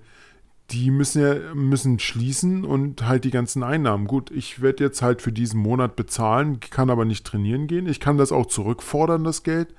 die 0.70 0.90
müssen 0.90 1.22
ja 1.22 1.54
müssen 1.54 1.98
schließen 1.98 2.64
und 2.64 3.06
halt 3.06 3.24
die 3.24 3.30
ganzen 3.30 3.62
Einnahmen. 3.62 4.06
Gut, 4.06 4.30
ich 4.30 4.62
werde 4.62 4.84
jetzt 4.84 5.02
halt 5.02 5.20
für 5.20 5.32
diesen 5.32 5.60
Monat 5.60 5.94
bezahlen, 5.94 6.60
kann 6.60 6.90
aber 6.90 7.04
nicht 7.04 7.26
trainieren 7.26 7.66
gehen. 7.66 7.86
Ich 7.86 8.00
kann 8.00 8.16
das 8.16 8.32
auch 8.32 8.46
zurückfordern, 8.46 9.24
das 9.24 9.42
Geld. 9.42 9.74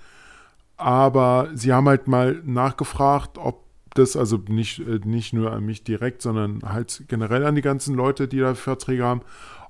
Aber 0.77 1.49
sie 1.53 1.73
haben 1.73 1.87
halt 1.87 2.07
mal 2.07 2.41
nachgefragt, 2.45 3.37
ob 3.37 3.63
das, 3.95 4.15
also 4.15 4.37
nicht, 4.47 4.79
äh, 4.79 4.99
nicht 5.03 5.33
nur 5.33 5.53
an 5.53 5.65
mich 5.65 5.83
direkt, 5.83 6.21
sondern 6.21 6.61
halt 6.63 7.03
generell 7.07 7.45
an 7.45 7.55
die 7.55 7.61
ganzen 7.61 7.95
Leute, 7.95 8.27
die 8.27 8.39
da 8.39 8.53
Verträge 8.53 9.03
haben, 9.03 9.21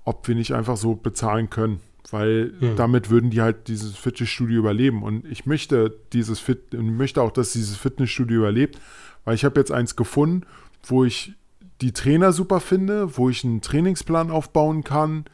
ob 0.03 0.27
wir 0.27 0.35
nicht 0.35 0.53
einfach 0.53 0.77
so 0.77 0.95
bezahlen 0.95 1.49
können. 1.49 1.79
Weil 2.11 2.53
mhm. 2.59 2.75
damit 2.75 3.09
würden 3.09 3.29
die 3.29 3.41
halt 3.41 3.67
dieses 3.67 3.95
Fitnessstudio 3.95 4.59
überleben. 4.59 5.01
Und 5.03 5.25
ich 5.25 5.45
möchte 5.45 5.95
dieses 6.11 6.39
Fit, 6.39 6.73
möchte 6.73 7.21
auch, 7.21 7.31
dass 7.31 7.53
dieses 7.53 7.77
Fitnessstudio 7.77 8.39
überlebt, 8.39 8.79
weil 9.23 9.35
ich 9.35 9.45
habe 9.45 9.59
jetzt 9.59 9.71
eins 9.71 9.95
gefunden, 9.95 10.45
wo 10.85 11.03
ich 11.03 11.33
die 11.81 11.91
Trainer 11.91 12.31
super 12.31 12.59
finde, 12.59 13.17
wo 13.17 13.29
ich 13.29 13.43
einen 13.43 13.61
Trainingsplan 13.61 14.31
aufbauen 14.31 14.83
kann, 14.83 15.25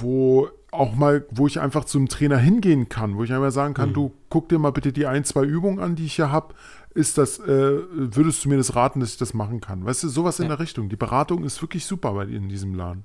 wo 0.00 0.48
auch 0.70 0.94
mal, 0.94 1.24
wo 1.30 1.46
ich 1.46 1.60
einfach 1.60 1.84
zum 1.84 2.08
Trainer 2.08 2.38
hingehen 2.38 2.88
kann, 2.88 3.16
wo 3.16 3.24
ich 3.24 3.32
einfach 3.32 3.52
sagen 3.52 3.74
kann, 3.74 3.90
mhm. 3.90 3.94
du 3.94 4.12
guck 4.28 4.48
dir 4.48 4.58
mal 4.58 4.72
bitte 4.72 4.92
die 4.92 5.06
ein, 5.06 5.24
zwei 5.24 5.44
Übungen 5.44 5.78
an, 5.78 5.94
die 5.94 6.06
ich 6.06 6.16
hier 6.16 6.32
habe. 6.32 6.54
Ist 6.94 7.18
das, 7.18 7.38
äh, 7.40 7.78
würdest 7.90 8.44
du 8.44 8.48
mir 8.48 8.56
das 8.56 8.76
raten, 8.76 9.00
dass 9.00 9.10
ich 9.10 9.16
das 9.16 9.34
machen 9.34 9.60
kann? 9.60 9.84
Weißt 9.84 10.02
du, 10.04 10.08
sowas 10.08 10.38
ja. 10.38 10.44
in 10.44 10.50
der 10.50 10.60
Richtung. 10.60 10.88
Die 10.88 10.96
Beratung 10.96 11.44
ist 11.44 11.60
wirklich 11.60 11.86
super 11.86 12.12
bei 12.12 12.24
in 12.24 12.48
diesem 12.48 12.74
Laden. 12.74 13.04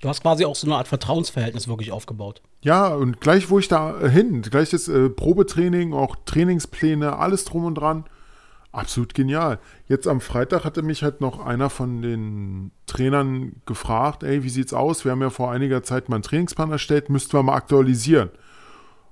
Du 0.00 0.08
hast 0.08 0.22
quasi 0.22 0.44
auch 0.44 0.56
so 0.56 0.66
eine 0.66 0.76
Art 0.76 0.88
Vertrauensverhältnis 0.88 1.68
wirklich 1.68 1.92
aufgebaut. 1.92 2.42
Ja, 2.62 2.88
und 2.88 3.20
gleich, 3.20 3.50
wo 3.50 3.60
ich 3.60 3.68
da 3.68 4.00
hin, 4.00 4.42
gleich 4.42 4.70
das 4.70 4.88
äh, 4.88 5.08
Probetraining, 5.08 5.94
auch 5.94 6.16
Trainingspläne, 6.24 7.16
alles 7.16 7.44
drum 7.44 7.64
und 7.64 7.76
dran. 7.76 8.04
Absolut 8.72 9.12
genial. 9.12 9.58
Jetzt 9.86 10.08
am 10.08 10.22
Freitag 10.22 10.64
hatte 10.64 10.82
mich 10.82 11.02
halt 11.02 11.20
noch 11.20 11.44
einer 11.44 11.68
von 11.68 12.00
den 12.00 12.70
Trainern 12.86 13.56
gefragt, 13.66 14.22
ey, 14.22 14.42
wie 14.44 14.48
sieht's 14.48 14.72
aus? 14.72 15.04
Wir 15.04 15.12
haben 15.12 15.20
ja 15.20 15.28
vor 15.28 15.52
einiger 15.52 15.82
Zeit 15.82 16.08
mal 16.08 16.16
einen 16.16 16.22
Trainingsplan 16.22 16.72
erstellt, 16.72 17.10
müssten 17.10 17.34
wir 17.34 17.42
mal 17.42 17.54
aktualisieren. 17.54 18.30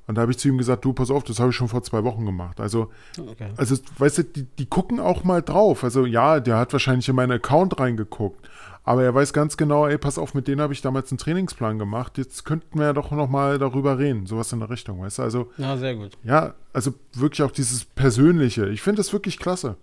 Und 0.07 0.16
da 0.16 0.23
habe 0.23 0.33
ich 0.33 0.38
zu 0.38 0.49
ihm 0.49 0.59
gesagt, 0.59 0.85
du, 0.85 0.92
pass 0.92 1.11
auf, 1.11 1.23
das 1.23 1.38
habe 1.38 1.51
ich 1.51 1.57
schon 1.57 1.68
vor 1.68 1.85
zwei 1.85 2.03
Wochen 2.03 2.27
gemacht. 2.27 2.59
Also, 2.59 2.90
okay. 3.16 3.51
also 3.57 3.77
weißt 3.99 4.18
du, 4.18 4.25
die, 4.25 4.44
die 4.44 4.66
gucken 4.66 4.99
auch 4.99 5.23
mal 5.23 5.40
drauf. 5.40 5.85
Also 5.85 6.05
ja, 6.05 6.40
der 6.40 6.57
hat 6.57 6.73
wahrscheinlich 6.73 7.09
in 7.09 7.14
meinen 7.14 7.31
Account 7.31 7.79
reingeguckt. 7.79 8.49
Aber 8.90 9.05
er 9.05 9.14
weiß 9.14 9.33
ganz 9.33 9.57
genau, 9.57 9.87
ey, 9.87 9.98
pass 9.98 10.18
auf, 10.18 10.35
mit 10.35 10.48
denen 10.48 10.61
habe 10.61 10.72
ich 10.72 10.83
damals 10.83 11.12
einen 11.12 11.18
Trainingsplan 11.18 11.79
gemacht. 11.79 12.18
Jetzt 12.18 12.44
könnten 12.44 12.76
wir 12.76 12.87
ja 12.87 12.92
doch 12.92 13.12
noch 13.12 13.29
mal 13.29 13.57
darüber 13.57 14.00
reden. 14.00 14.26
Sowas 14.26 14.53
in 14.53 14.59
der 14.59 14.68
Richtung, 14.68 15.00
weißt 15.00 15.18
du? 15.18 15.22
Also, 15.22 15.53
ja, 15.59 15.76
sehr 15.76 15.94
gut. 15.94 16.18
Ja, 16.24 16.55
also 16.72 16.94
wirklich 17.12 17.40
auch 17.44 17.53
dieses 17.53 17.85
Persönliche. 17.85 18.68
Ich 18.70 18.83
finde 18.83 18.96
das 18.96 19.12
wirklich 19.12 19.38
klasse. 19.38 19.76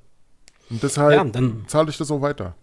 Und 0.69 0.83
deshalb 0.83 1.33
ja, 1.33 1.41
zahle 1.67 1.89
ich 1.89 1.95
das 1.95 2.11
auch 2.11 2.19
weiter. 2.19 2.55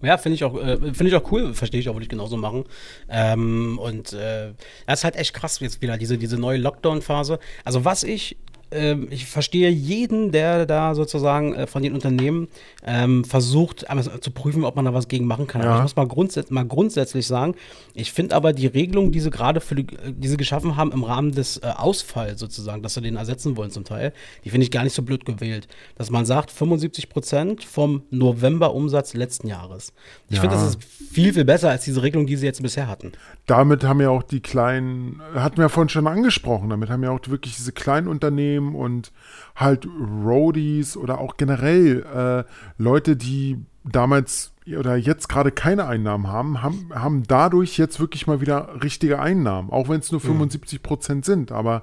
Ja, 0.00 0.16
finde 0.16 0.36
ich 0.36 0.44
auch, 0.44 0.56
äh, 0.62 0.76
finde 0.76 1.08
ich 1.08 1.16
auch 1.16 1.32
cool, 1.32 1.54
verstehe 1.54 1.80
ich 1.80 1.88
auch, 1.88 1.94
würde 1.94 2.04
ich 2.04 2.08
genauso 2.08 2.36
machen. 2.36 2.66
Ähm, 3.08 3.76
und 3.80 4.12
äh, 4.12 4.52
das 4.86 5.00
ist 5.00 5.04
halt 5.04 5.16
echt 5.16 5.34
krass 5.34 5.58
jetzt 5.58 5.82
wieder, 5.82 5.98
diese, 5.98 6.18
diese 6.18 6.38
neue 6.38 6.58
Lockdown-Phase. 6.58 7.40
Also 7.64 7.84
was 7.84 8.04
ich 8.04 8.36
ähm, 8.70 9.08
ich 9.10 9.26
verstehe 9.26 9.70
jeden, 9.70 10.30
der 10.32 10.66
da 10.66 10.94
sozusagen 10.94 11.54
äh, 11.54 11.66
von 11.66 11.82
den 11.82 11.92
Unternehmen 11.92 12.48
ähm, 12.84 13.24
versucht 13.24 13.84
zu 14.20 14.30
prüfen, 14.30 14.64
ob 14.64 14.76
man 14.76 14.84
da 14.84 14.94
was 14.94 15.08
gegen 15.08 15.26
machen 15.26 15.46
kann. 15.46 15.62
Ja. 15.62 15.68
Aber 15.68 15.76
ich 15.78 15.82
muss 15.82 15.96
mal, 15.96 16.06
grundsätzlich, 16.06 16.50
mal 16.52 16.66
grundsätzlich 16.66 17.26
sagen, 17.26 17.54
ich 17.94 18.12
finde 18.12 18.36
aber 18.36 18.52
die 18.52 18.66
Regelung, 18.66 19.12
die 19.12 19.20
sie 19.20 19.30
gerade 19.30 19.60
für 19.60 19.74
die, 19.74 19.86
die 19.86 20.28
sie 20.28 20.36
geschaffen 20.36 20.76
haben 20.76 20.92
im 20.92 21.04
Rahmen 21.04 21.32
des 21.32 21.58
äh, 21.58 21.66
Ausfalls 21.76 22.40
sozusagen, 22.40 22.82
dass 22.82 22.94
sie 22.94 23.00
den 23.00 23.16
ersetzen 23.16 23.56
wollen 23.56 23.70
zum 23.70 23.84
Teil, 23.84 24.12
die 24.44 24.50
finde 24.50 24.64
ich 24.64 24.70
gar 24.70 24.84
nicht 24.84 24.94
so 24.94 25.02
blöd 25.02 25.24
gewählt. 25.24 25.68
Dass 25.96 26.10
man 26.10 26.24
sagt, 26.24 26.50
75 26.50 27.08
Prozent 27.08 27.64
vom 27.64 28.02
November-Umsatz 28.10 29.14
letzten 29.14 29.48
Jahres. 29.48 29.92
Ich 30.28 30.36
ja. 30.36 30.42
finde, 30.42 30.56
das 30.56 30.68
ist 30.68 30.84
viel, 30.84 31.32
viel 31.32 31.44
besser 31.44 31.70
als 31.70 31.84
diese 31.84 32.02
Regelung, 32.02 32.26
die 32.26 32.36
sie 32.36 32.46
jetzt 32.46 32.62
bisher 32.62 32.86
hatten. 32.86 33.12
Damit 33.46 33.82
haben 33.82 34.00
ja 34.00 34.10
auch 34.10 34.22
die 34.22 34.40
kleinen, 34.40 35.20
hatten 35.34 35.56
wir 35.56 35.64
ja 35.64 35.68
vorhin 35.68 35.88
schon 35.88 36.06
angesprochen, 36.06 36.70
damit 36.70 36.88
haben 36.88 37.02
ja 37.02 37.10
auch 37.10 37.20
wirklich 37.26 37.56
diese 37.56 37.72
kleinen 37.72 38.06
Unternehmen 38.06 38.59
Unternehmen 38.60 38.74
und 38.74 39.12
halt 39.56 39.86
Roadies 39.86 40.96
oder 40.96 41.18
auch 41.18 41.36
generell 41.36 42.02
äh, 42.02 42.44
Leute, 42.78 43.16
die 43.16 43.58
damals 43.84 44.52
oder 44.78 44.96
jetzt 44.96 45.28
gerade 45.28 45.50
keine 45.50 45.86
Einnahmen 45.86 46.28
haben, 46.28 46.62
haben, 46.62 46.90
haben 46.94 47.22
dadurch 47.24 47.76
jetzt 47.78 47.98
wirklich 47.98 48.26
mal 48.26 48.40
wieder 48.40 48.82
richtige 48.82 49.18
Einnahmen, 49.18 49.70
auch 49.70 49.88
wenn 49.88 50.00
es 50.00 50.12
nur 50.12 50.20
75 50.20 50.82
Prozent 50.82 51.24
sind. 51.24 51.50
Aber 51.50 51.82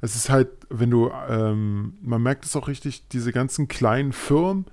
es 0.00 0.14
ist 0.14 0.30
halt, 0.30 0.48
wenn 0.68 0.90
du, 0.90 1.10
ähm, 1.28 1.94
man 2.02 2.22
merkt 2.22 2.44
es 2.44 2.54
auch 2.54 2.68
richtig, 2.68 3.08
diese 3.08 3.32
ganzen 3.32 3.66
kleinen 3.66 4.12
Firmen, 4.12 4.66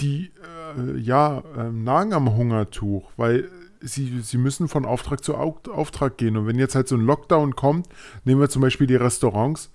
die 0.00 0.30
äh, 0.76 0.96
ja 0.98 1.42
äh, 1.56 1.72
nagen 1.72 2.12
am 2.12 2.36
Hungertuch, 2.36 3.10
weil 3.16 3.48
sie, 3.80 4.20
sie 4.20 4.38
müssen 4.38 4.68
von 4.68 4.84
Auftrag 4.84 5.24
zu 5.24 5.34
Auftrag 5.34 6.18
gehen. 6.18 6.36
Und 6.36 6.46
wenn 6.46 6.58
jetzt 6.58 6.74
halt 6.74 6.88
so 6.88 6.96
ein 6.96 7.04
Lockdown 7.04 7.56
kommt, 7.56 7.88
nehmen 8.24 8.40
wir 8.40 8.48
zum 8.48 8.62
Beispiel 8.62 8.86
die 8.86 8.96
Restaurants, 8.96 9.70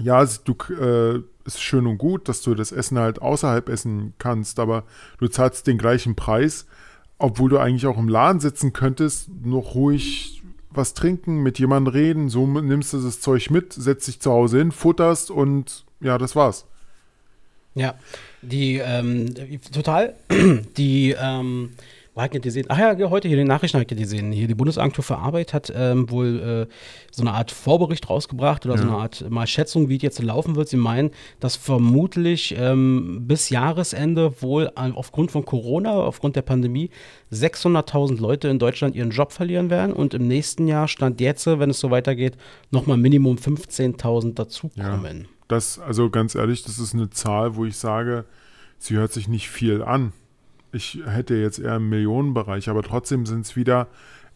ja, 0.00 0.24
du 0.44 0.54
äh, 0.74 1.22
ist 1.44 1.62
schön 1.62 1.86
und 1.86 1.98
gut, 1.98 2.28
dass 2.28 2.42
du 2.42 2.54
das 2.54 2.72
Essen 2.72 2.98
halt 2.98 3.20
außerhalb 3.20 3.68
essen 3.68 4.14
kannst, 4.18 4.60
aber 4.60 4.84
du 5.18 5.28
zahlst 5.28 5.66
den 5.66 5.78
gleichen 5.78 6.14
Preis, 6.14 6.66
obwohl 7.18 7.50
du 7.50 7.58
eigentlich 7.58 7.86
auch 7.86 7.98
im 7.98 8.08
Laden 8.08 8.40
sitzen 8.40 8.72
könntest, 8.72 9.28
noch 9.44 9.74
ruhig 9.74 10.42
was 10.70 10.94
trinken, 10.94 11.42
mit 11.42 11.58
jemandem 11.58 11.92
reden, 11.92 12.28
so 12.28 12.46
nimmst 12.46 12.92
du 12.92 13.00
das 13.00 13.20
Zeug 13.20 13.50
mit, 13.50 13.72
setzt 13.72 14.06
dich 14.06 14.20
zu 14.20 14.30
Hause 14.30 14.58
hin, 14.58 14.70
futterst 14.70 15.30
und 15.30 15.84
ja, 16.00 16.18
das 16.18 16.36
war's. 16.36 16.66
Ja, 17.74 17.94
die 18.42 18.76
ähm, 18.76 19.34
total, 19.72 20.14
die 20.76 21.14
ähm, 21.18 21.70
hat 22.24 22.42
gesehen? 22.42 22.66
Ach 22.68 22.78
ja, 22.78 22.96
heute 23.10 23.28
hier 23.28 23.36
in 23.36 23.44
den 23.44 23.48
Nachrichten 23.48 23.78
habe 23.78 23.86
ich 23.88 23.96
gesehen. 23.96 24.32
Hier 24.32 24.48
die 24.48 24.54
Bundesagentur 24.54 25.04
für 25.04 25.18
Arbeit 25.18 25.52
hat 25.52 25.72
ähm, 25.74 26.10
wohl 26.10 26.66
äh, 26.68 26.74
so 27.10 27.22
eine 27.22 27.32
Art 27.32 27.50
Vorbericht 27.50 28.08
rausgebracht 28.08 28.66
oder 28.66 28.74
ja. 28.74 28.82
so 28.82 28.88
eine 28.88 28.96
Art 28.96 29.30
mal 29.30 29.46
Schätzung, 29.46 29.88
wie 29.88 29.96
es 29.96 30.02
jetzt 30.02 30.22
laufen 30.22 30.56
wird. 30.56 30.68
Sie 30.68 30.76
meinen, 30.76 31.10
dass 31.40 31.56
vermutlich 31.56 32.54
ähm, 32.58 33.26
bis 33.26 33.50
Jahresende 33.50 34.42
wohl 34.42 34.70
aufgrund 34.74 35.30
von 35.30 35.44
Corona, 35.44 35.92
aufgrund 35.92 36.36
der 36.36 36.42
Pandemie, 36.42 36.90
600.000 37.32 38.20
Leute 38.20 38.48
in 38.48 38.58
Deutschland 38.58 38.94
ihren 38.94 39.10
Job 39.10 39.32
verlieren 39.32 39.70
werden 39.70 39.92
und 39.92 40.14
im 40.14 40.26
nächsten 40.26 40.66
Jahr 40.66 40.88
stand 40.88 41.20
jetzt, 41.20 41.46
wenn 41.46 41.70
es 41.70 41.80
so 41.80 41.90
weitergeht, 41.90 42.36
nochmal 42.70 42.96
Minimum 42.96 43.36
15.000 43.36 44.34
dazukommen. 44.34 45.20
Ja, 45.22 45.28
das, 45.48 45.78
also 45.78 46.10
ganz 46.10 46.34
ehrlich, 46.34 46.62
das 46.62 46.78
ist 46.78 46.94
eine 46.94 47.10
Zahl, 47.10 47.56
wo 47.56 47.64
ich 47.64 47.76
sage, 47.76 48.24
sie 48.78 48.96
hört 48.96 49.12
sich 49.12 49.28
nicht 49.28 49.48
viel 49.48 49.82
an 49.82 50.12
ich 50.72 51.00
hätte 51.06 51.34
jetzt 51.34 51.58
eher 51.58 51.76
im 51.76 51.88
Millionenbereich, 51.88 52.68
aber 52.68 52.82
trotzdem 52.82 53.26
sind 53.26 53.42
es 53.42 53.56
wieder 53.56 53.88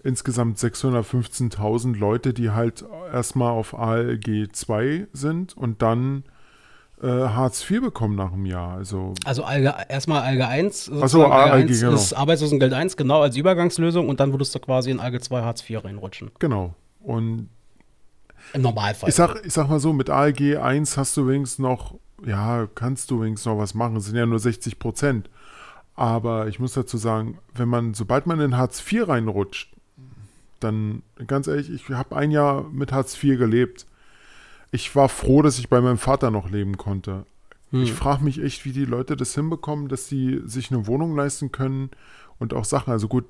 insgesamt 0.04 0.58
615.000 0.58 1.96
Leute, 1.96 2.34
die 2.34 2.50
halt 2.50 2.84
erstmal 3.12 3.52
auf 3.52 3.78
ALG 3.78 4.48
2 4.52 5.06
sind 5.12 5.56
und 5.56 5.82
dann 5.82 6.24
äh, 7.02 7.06
Hartz 7.06 7.68
IV 7.68 7.82
bekommen 7.82 8.16
nach 8.16 8.32
einem 8.32 8.46
Jahr. 8.46 8.76
Also, 8.76 9.14
also 9.24 9.44
Alge, 9.44 9.74
erstmal 9.88 10.22
Alge 10.22 10.46
1, 10.46 10.90
also 11.00 11.26
ALG, 11.26 11.70
1 11.70 11.80
genau. 11.80 11.94
ist 11.94 12.12
Arbeitslosengeld 12.12 12.72
1, 12.72 12.96
genau 12.96 13.22
als 13.22 13.36
Übergangslösung 13.36 14.08
und 14.08 14.20
dann 14.20 14.32
würdest 14.32 14.54
du 14.54 14.58
quasi 14.58 14.90
in 14.90 15.00
Alge 15.00 15.20
2 15.20 15.42
Hartz 15.42 15.68
IV 15.68 15.84
reinrutschen. 15.84 16.30
Genau. 16.38 16.74
Und 17.00 17.48
im 18.52 18.62
Normalfall. 18.62 19.08
Ich 19.08 19.14
sag, 19.14 19.44
ich 19.44 19.52
sag 19.52 19.68
mal 19.68 19.80
so, 19.80 19.92
mit 19.92 20.10
ALG 20.10 20.56
1 20.58 20.96
hast 20.96 21.16
du 21.16 21.28
wenigstens 21.28 21.58
noch, 21.58 21.94
ja, 22.24 22.66
kannst 22.74 23.10
du 23.10 23.22
wenigstens 23.22 23.46
noch 23.46 23.58
was 23.58 23.74
machen. 23.74 23.96
Es 23.96 24.06
sind 24.06 24.16
ja 24.16 24.26
nur 24.26 24.38
60 24.38 24.78
Prozent. 24.78 25.30
Aber 25.94 26.48
ich 26.48 26.58
muss 26.58 26.72
dazu 26.72 26.96
sagen, 26.96 27.38
wenn 27.54 27.68
man, 27.68 27.94
sobald 27.94 28.26
man 28.26 28.40
in 28.40 28.56
Hartz 28.56 28.80
IV 28.90 29.08
reinrutscht, 29.08 29.74
dann, 30.60 31.02
ganz 31.26 31.46
ehrlich, 31.46 31.70
ich 31.70 31.88
habe 31.90 32.16
ein 32.16 32.30
Jahr 32.30 32.64
mit 32.70 32.92
Hartz 32.92 33.22
IV 33.22 33.38
gelebt. 33.38 33.86
ich 34.70 34.94
war 34.96 35.08
froh, 35.08 35.42
dass 35.42 35.58
ich 35.58 35.68
bei 35.68 35.80
meinem 35.80 35.98
Vater 35.98 36.30
noch 36.30 36.48
leben 36.48 36.78
konnte. 36.78 37.26
Hm. 37.70 37.82
Ich 37.82 37.92
frage 37.92 38.24
mich 38.24 38.42
echt, 38.42 38.64
wie 38.64 38.72
die 38.72 38.84
Leute 38.84 39.16
das 39.16 39.34
hinbekommen, 39.34 39.88
dass 39.88 40.08
sie 40.08 40.40
sich 40.46 40.70
eine 40.70 40.86
Wohnung 40.86 41.14
leisten 41.16 41.52
können 41.52 41.90
und 42.38 42.54
auch 42.54 42.64
Sachen. 42.64 42.90
Also 42.90 43.08
gut, 43.08 43.24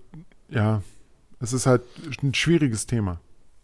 ja, 0.48 0.83
es 1.40 1.53
ist 1.53 1.66
halt 1.66 1.83
ein 2.22 2.35
schwieriges 2.35 2.87
Thema. 2.87 3.18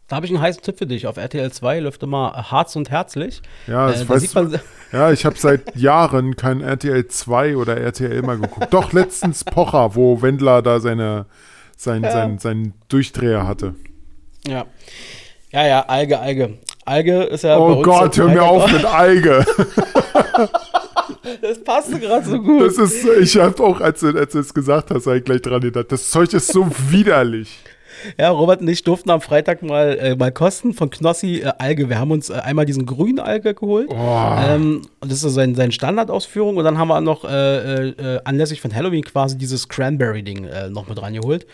Da 0.08 0.16
habe 0.16 0.24
ich 0.26 0.32
einen 0.32 0.40
heißen 0.40 0.62
Tipp 0.62 0.78
für 0.78 0.86
dich. 0.86 1.06
Auf 1.06 1.18
RTL 1.18 1.52
2 1.52 1.80
läuft 1.80 2.02
immer 2.02 2.32
Harz 2.50 2.76
und 2.76 2.90
Herzlich. 2.90 3.42
Ja, 3.66 3.88
das 3.88 4.02
Äh, 4.02 4.04
da 4.06 4.18
sieht 4.18 4.34
man- 4.34 4.60
ja 4.90 5.12
ich 5.12 5.26
habe 5.26 5.36
seit 5.38 5.76
Jahren 5.76 6.34
kein 6.34 6.62
RTL 6.62 7.06
2 7.06 7.56
oder 7.56 7.76
RTL 7.76 8.22
mal 8.22 8.38
geguckt. 8.38 8.68
Doch 8.72 8.92
letztens 8.94 9.44
Pocher, 9.44 9.94
wo 9.94 10.22
Wendler 10.22 10.62
da 10.62 10.80
seine, 10.80 11.26
sein, 11.76 12.02
sein, 12.02 12.38
seinen 12.38 12.72
Durchdreher 12.88 13.46
hatte. 13.46 13.74
Ja. 14.46 14.64
Ja, 15.50 15.66
ja, 15.66 15.80
Alge, 15.86 16.18
Alge. 16.18 16.58
Alge 16.86 17.24
ist 17.24 17.44
ja 17.44 17.58
bei 17.58 17.62
Oh 17.64 17.82
Gott, 17.82 18.16
hör 18.16 18.28
mir 18.28 18.42
auf 18.42 18.70
mit 18.72 18.84
Alge. 18.86 19.44
Das 21.42 21.62
passte 21.62 21.98
gerade 21.98 22.24
so 22.26 22.40
gut. 22.40 22.62
Das 22.62 22.78
ist, 22.78 23.04
ich 23.20 23.36
habe 23.38 23.62
auch, 23.62 23.80
als 23.80 24.00
du, 24.00 24.08
als 24.16 24.32
du 24.32 24.38
es 24.38 24.54
gesagt 24.54 24.90
hast, 24.90 25.06
ich 25.06 25.24
gleich 25.24 25.42
dran 25.42 25.60
gedacht. 25.60 25.86
Das 25.90 26.10
Zeug 26.10 26.32
ist 26.32 26.52
so 26.52 26.66
widerlich. 26.88 27.58
Ja, 28.18 28.30
Robert 28.30 28.60
und 28.60 28.68
ich 28.68 28.82
durften 28.82 29.10
am 29.10 29.20
Freitag 29.20 29.62
mal, 29.62 29.98
äh, 29.98 30.16
mal 30.16 30.32
kosten 30.32 30.74
von 30.74 30.90
Knossi 30.90 31.42
äh, 31.44 31.52
Alge. 31.58 31.88
Wir 31.88 31.98
haben 31.98 32.10
uns 32.10 32.30
äh, 32.30 32.34
einmal 32.34 32.64
diesen 32.64 32.86
grünen 32.86 33.20
Alge 33.20 33.54
geholt. 33.54 33.88
Oh. 33.90 34.36
Ähm, 34.38 34.82
und 35.00 35.10
das 35.10 35.18
ist 35.18 35.22
so 35.22 35.28
sein, 35.28 35.54
seine 35.54 35.72
Standardausführung. 35.72 36.56
Und 36.56 36.64
dann 36.64 36.78
haben 36.78 36.88
wir 36.88 37.00
noch 37.00 37.24
äh, 37.24 37.88
äh, 37.88 38.20
anlässlich 38.24 38.60
von 38.60 38.74
Halloween 38.74 39.04
quasi 39.04 39.36
dieses 39.36 39.68
Cranberry-Ding 39.68 40.44
äh, 40.44 40.70
noch 40.70 40.88
mit 40.88 41.00
rangeholt. 41.00 41.46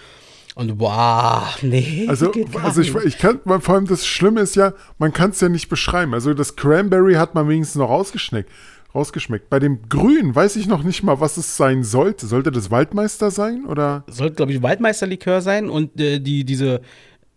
Und 0.55 0.79
wow, 0.79 1.61
nee. 1.63 2.07
Also, 2.09 2.31
also 2.63 2.81
ich, 2.81 2.95
ich 2.95 3.19
kann, 3.19 3.41
vor 3.45 3.75
allem 3.75 3.89
das 3.89 4.07
Schlimme 4.07 4.41
ist 4.41 4.55
ja, 4.55 4.73
man 4.99 5.13
kann 5.13 5.31
es 5.31 5.41
ja 5.41 5.49
nicht 5.49 5.69
beschreiben. 5.69 6.15
Also 6.15 6.33
das 6.33 6.55
Cranberry 6.55 7.15
hat 7.15 7.35
man 7.35 7.49
wenigstens 7.49 7.81
noch 7.81 7.89
rausgeschmeckt. 7.89 8.49
Rausgeschmeckt. 8.95 9.51
Bei 9.51 9.59
dem 9.59 9.89
Grün 9.89 10.35
weiß 10.35 10.57
ich 10.57 10.67
noch 10.67 10.83
nicht 10.83 11.03
mal, 11.03 11.21
was 11.21 11.37
es 11.37 11.57
sein 11.57 11.83
sollte. 11.85 12.27
Sollte 12.27 12.51
das 12.53 12.71
Waldmeister 12.71 13.31
sein 13.31 13.67
oder? 13.67 14.05
Sollte, 14.09 14.37
glaube 14.37 14.53
ich, 14.53 14.63
Waldmeisterlikör 14.63 15.41
sein 15.41 15.69
und 15.69 16.01
äh, 16.01 16.21
die, 16.21 16.45
diese, 16.45 16.81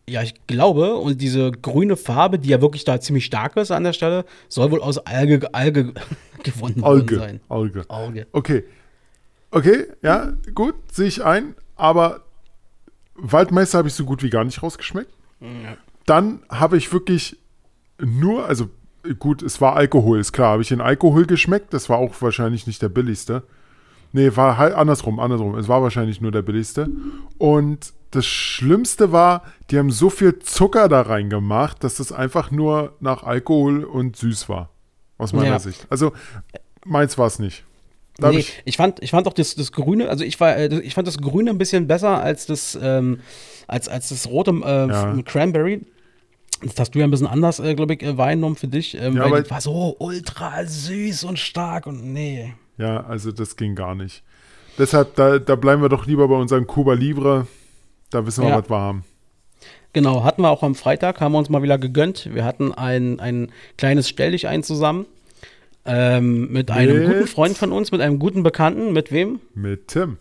ja, 0.10 0.22
ich 0.22 0.36
glaube, 0.48 0.96
und 0.96 1.20
diese 1.22 1.52
grüne 1.52 1.98
Farbe, 1.98 2.40
die 2.40 2.50
ja 2.50 2.62
wirklich 2.62 2.84
da 2.86 3.00
ziemlich 3.00 3.26
stark 3.26 3.58
ist 3.58 3.72
an 3.72 3.84
der 3.84 3.94
Stelle, 3.94 4.26
soll 4.48 4.72
wohl 4.72 4.82
aus 4.82 5.00
Alge, 5.00 5.54
Alge 5.54 5.94
gewonnen 6.44 6.82
worden 6.82 7.00
Alge. 7.00 7.16
sein. 7.18 7.40
Alge. 7.50 7.86
Auge. 7.90 8.28
Okay. 8.32 8.64
Okay, 9.50 9.86
ja, 10.02 10.34
gut, 10.54 10.76
sehe 10.92 11.08
ich 11.08 11.24
ein. 11.24 11.56
Aber 11.76 12.22
Waldmeister 13.16 13.80
habe 13.80 13.88
ich 13.88 13.94
so 13.94 14.06
gut 14.06 14.22
wie 14.22 14.30
gar 14.30 14.44
nicht 14.44 14.62
rausgeschmeckt. 14.62 15.12
Dann 16.06 16.42
habe 16.50 16.78
ich 16.78 16.92
wirklich 16.92 17.38
nur, 18.00 18.46
also 18.46 18.70
gut, 19.16 19.42
es 19.42 19.62
war 19.62 19.76
Alkohol, 19.76 20.20
ist 20.20 20.32
klar. 20.34 20.52
Habe 20.54 20.62
ich 20.62 20.70
den 20.70 20.82
Alkohol 20.82 21.26
geschmeckt? 21.26 21.74
Das 21.74 21.90
war 21.90 21.98
auch 21.98 22.22
wahrscheinlich 22.22 22.68
nicht 22.68 22.82
der 22.82 22.90
billigste. 22.90 23.44
Nee, 24.14 24.36
war 24.36 24.58
halt 24.58 24.74
andersrum, 24.74 25.20
andersrum. 25.20 25.58
Es 25.58 25.68
war 25.68 25.82
wahrscheinlich 25.82 26.22
nur 26.22 26.32
der 26.32 26.42
billigste. 26.42 26.90
Und 27.38 27.94
das 28.12 28.26
Schlimmste 28.26 29.12
war, 29.12 29.44
die 29.70 29.78
haben 29.78 29.92
so 29.92 30.10
viel 30.10 30.40
Zucker 30.40 30.88
da 30.88 31.02
reingemacht, 31.02 31.84
dass 31.84 31.96
das 31.96 32.12
einfach 32.12 32.52
nur 32.52 32.94
nach 33.00 33.24
Alkohol 33.24 33.84
und 33.84 34.16
süß 34.16 34.48
war. 34.50 34.70
Aus 35.18 35.34
meiner 35.34 35.48
Ja. 35.48 35.60
Sicht. 35.60 35.86
Also, 35.90 36.14
meins 36.86 37.18
war 37.18 37.28
es 37.28 37.40
nicht. 37.40 37.66
Da 38.18 38.32
Nee, 38.32 38.40
ich, 38.40 38.62
ich, 38.66 38.78
fand, 38.78 39.04
ich 39.04 39.12
fand 39.12 39.28
auch 39.28 39.34
das, 39.34 39.56
das 39.56 39.72
Grüne, 39.72 40.10
also 40.10 40.24
ich, 40.24 40.40
war, 40.40 40.56
äh, 40.56 40.80
ich 40.80 40.96
fand 40.96 41.08
das 41.08 41.20
Grüne 41.20 41.52
ein 41.52 41.58
bisschen 41.58 41.86
besser 41.88 42.22
als 42.22 42.46
das, 42.46 42.78
ähm, 42.82 43.20
als, 43.68 43.90
als 43.90 44.10
das 44.10 44.28
rote 44.28 44.52
äh, 44.52 44.88
Ja. 44.88 45.16
Cranberry. 45.24 45.82
Das 46.64 46.80
hast 46.80 46.92
du 46.96 47.00
ja 47.00 47.06
ein 47.06 47.12
bisschen 47.12 47.28
anders, 47.28 47.60
äh, 47.60 47.76
glaube 47.76 47.94
ich, 47.94 48.04
äh, 48.04 48.18
wahrgenommen 48.18 48.56
für 48.56 48.68
dich. 48.68 48.96
Ähm, 49.00 49.16
Ja, 49.16 49.30
weil 49.30 49.42
das 49.44 49.52
war 49.52 49.62
so 49.62 49.96
ultra 50.00 50.66
süß 50.66 51.24
und 51.26 51.38
stark 51.40 51.86
und 51.88 52.14
nee. 52.14 52.54
ja, 52.78 53.04
also 53.06 53.32
das 53.32 53.56
ging 53.56 53.76
gar 53.76 53.96
nicht. 53.96 54.24
Deshalb, 54.78 55.16
da, 55.16 55.40
da 55.40 55.56
bleiben 55.56 55.82
wir 55.82 55.90
doch 55.90 56.06
lieber 56.06 56.28
bei 56.28 56.36
unserem 56.36 56.68
Cuba 56.68 56.94
Libre. 56.94 57.48
Da 58.10 58.26
wissen 58.26 58.44
wir, 58.44 58.50
Ja. 58.52 58.58
was 58.62 58.70
wir 58.70 58.80
haben. 58.80 59.04
Genau, 59.94 60.24
hatten 60.24 60.42
wir 60.44 60.50
auch 60.50 60.62
am 60.64 60.76
Freitag, 60.76 61.20
haben 61.22 61.32
wir 61.32 61.40
uns 61.40 61.50
mal 61.50 61.64
wieder 61.64 61.78
gegönnt. 61.80 62.30
Wir 62.34 62.46
hatten 62.46 62.72
ein, 62.74 63.20
ein 63.20 63.52
kleines 63.78 64.08
Stell 64.08 64.32
dich 64.32 64.48
ein 64.48 64.62
zusammen. 64.64 65.06
Ähm, 65.86 66.52
mit 66.52 66.70
einem 66.70 67.00
Mit? 67.00 67.08
guten 67.08 67.28
Freund 67.28 67.58
von 67.58 67.72
uns, 67.72 67.92
mit 67.92 68.02
einem 68.02 68.20
guten 68.20 68.44
Bekannten. 68.44 68.94
Mit 68.94 69.12
wem? 69.12 69.40
Mit 69.56 69.88
Tim. 69.88 70.18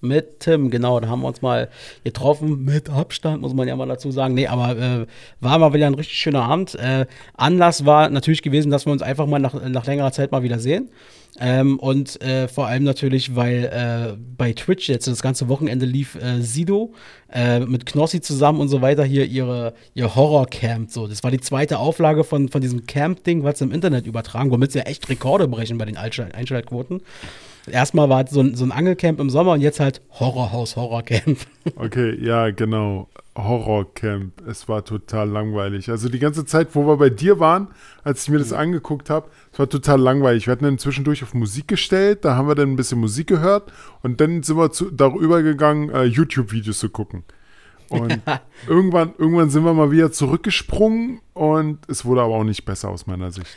Mit 0.00 0.40
Tim, 0.40 0.70
genau. 0.70 1.00
Da 1.00 1.08
haben 1.08 1.22
wir 1.22 1.28
uns 1.28 1.42
mal 1.42 1.68
getroffen. 2.04 2.64
Mit 2.64 2.90
Abstand, 2.90 3.40
muss 3.40 3.54
man 3.54 3.66
ja 3.66 3.76
mal 3.76 3.86
dazu 3.86 4.10
sagen. 4.10 4.34
Nee, 4.34 4.46
aber 4.46 4.76
äh, 4.76 5.06
war 5.40 5.58
mal 5.58 5.72
wieder 5.72 5.86
ein 5.86 5.94
richtig 5.94 6.18
schöner 6.18 6.42
Abend. 6.42 6.74
Äh, 6.74 7.06
Anlass 7.34 7.86
war 7.86 8.10
natürlich 8.10 8.42
gewesen, 8.42 8.70
dass 8.70 8.86
wir 8.86 8.92
uns 8.92 9.02
einfach 9.02 9.26
mal 9.26 9.38
nach, 9.38 9.54
nach 9.68 9.86
längerer 9.86 10.12
Zeit 10.12 10.32
mal 10.32 10.42
wieder 10.42 10.58
sehen. 10.58 10.90
Ähm, 11.38 11.78
und 11.78 12.20
äh, 12.22 12.48
vor 12.48 12.66
allem 12.66 12.84
natürlich, 12.84 13.36
weil 13.36 13.64
äh, 13.64 14.16
bei 14.36 14.52
Twitch 14.52 14.88
jetzt 14.88 15.06
das 15.06 15.22
ganze 15.22 15.48
Wochenende 15.48 15.84
lief 15.84 16.14
äh, 16.14 16.40
Sido 16.40 16.94
äh, 17.32 17.60
mit 17.60 17.84
Knossi 17.84 18.20
zusammen 18.20 18.60
und 18.60 18.68
so 18.68 18.80
weiter 18.80 19.04
hier 19.04 19.26
ihre, 19.26 19.74
ihr 19.94 20.14
Horror-Camp. 20.14 20.90
So. 20.90 21.06
Das 21.06 21.22
war 21.24 21.30
die 21.30 21.40
zweite 21.40 21.78
Auflage 21.78 22.24
von, 22.24 22.48
von 22.48 22.60
diesem 22.60 22.86
Camp-Ding, 22.86 23.42
was 23.44 23.60
im 23.60 23.72
Internet 23.72 24.06
übertragen, 24.06 24.50
womit 24.50 24.72
sie 24.72 24.78
ja 24.78 24.84
echt 24.84 25.08
Rekorde 25.08 25.48
brechen 25.48 25.78
bei 25.78 25.84
den 25.84 25.96
Einschalt 25.96 26.34
Einschaltquoten. 26.34 27.02
Erstmal 27.70 28.08
war 28.08 28.24
es 28.24 28.30
so 28.30 28.40
ein, 28.40 28.54
so 28.54 28.64
ein 28.64 28.72
Angelcamp 28.72 29.18
im 29.20 29.30
Sommer 29.30 29.52
und 29.52 29.60
jetzt 29.60 29.80
halt 29.80 30.00
Horrorhaus, 30.10 30.76
Horrorcamp. 30.76 31.38
Okay, 31.76 32.16
ja, 32.24 32.50
genau. 32.50 33.08
Horrorcamp. 33.36 34.46
Es 34.46 34.68
war 34.68 34.84
total 34.84 35.28
langweilig. 35.28 35.90
Also 35.90 36.08
die 36.08 36.20
ganze 36.20 36.44
Zeit, 36.44 36.68
wo 36.74 36.86
wir 36.86 36.96
bei 36.96 37.10
dir 37.10 37.40
waren, 37.40 37.68
als 38.04 38.22
ich 38.22 38.30
mir 38.30 38.38
das 38.38 38.52
angeguckt 38.52 39.10
habe, 39.10 39.28
es 39.52 39.58
war 39.58 39.68
total 39.68 40.00
langweilig. 40.00 40.46
Wir 40.46 40.52
hatten 40.52 40.64
dann 40.64 40.78
zwischendurch 40.78 41.22
auf 41.22 41.34
Musik 41.34 41.68
gestellt, 41.68 42.24
da 42.24 42.36
haben 42.36 42.48
wir 42.48 42.54
dann 42.54 42.70
ein 42.70 42.76
bisschen 42.76 43.00
Musik 43.00 43.26
gehört 43.26 43.72
und 44.02 44.20
dann 44.20 44.42
sind 44.42 44.56
wir 44.56 44.70
zu, 44.70 44.90
darüber 44.90 45.42
gegangen, 45.42 45.90
äh, 45.90 46.04
YouTube-Videos 46.04 46.78
zu 46.78 46.88
gucken. 46.88 47.24
Und 47.88 48.20
irgendwann, 48.68 49.12
irgendwann 49.18 49.50
sind 49.50 49.64
wir 49.64 49.74
mal 49.74 49.90
wieder 49.90 50.12
zurückgesprungen 50.12 51.20
und 51.34 51.78
es 51.88 52.04
wurde 52.04 52.22
aber 52.22 52.34
auch 52.34 52.44
nicht 52.44 52.64
besser 52.64 52.88
aus 52.88 53.06
meiner 53.06 53.32
Sicht. 53.32 53.56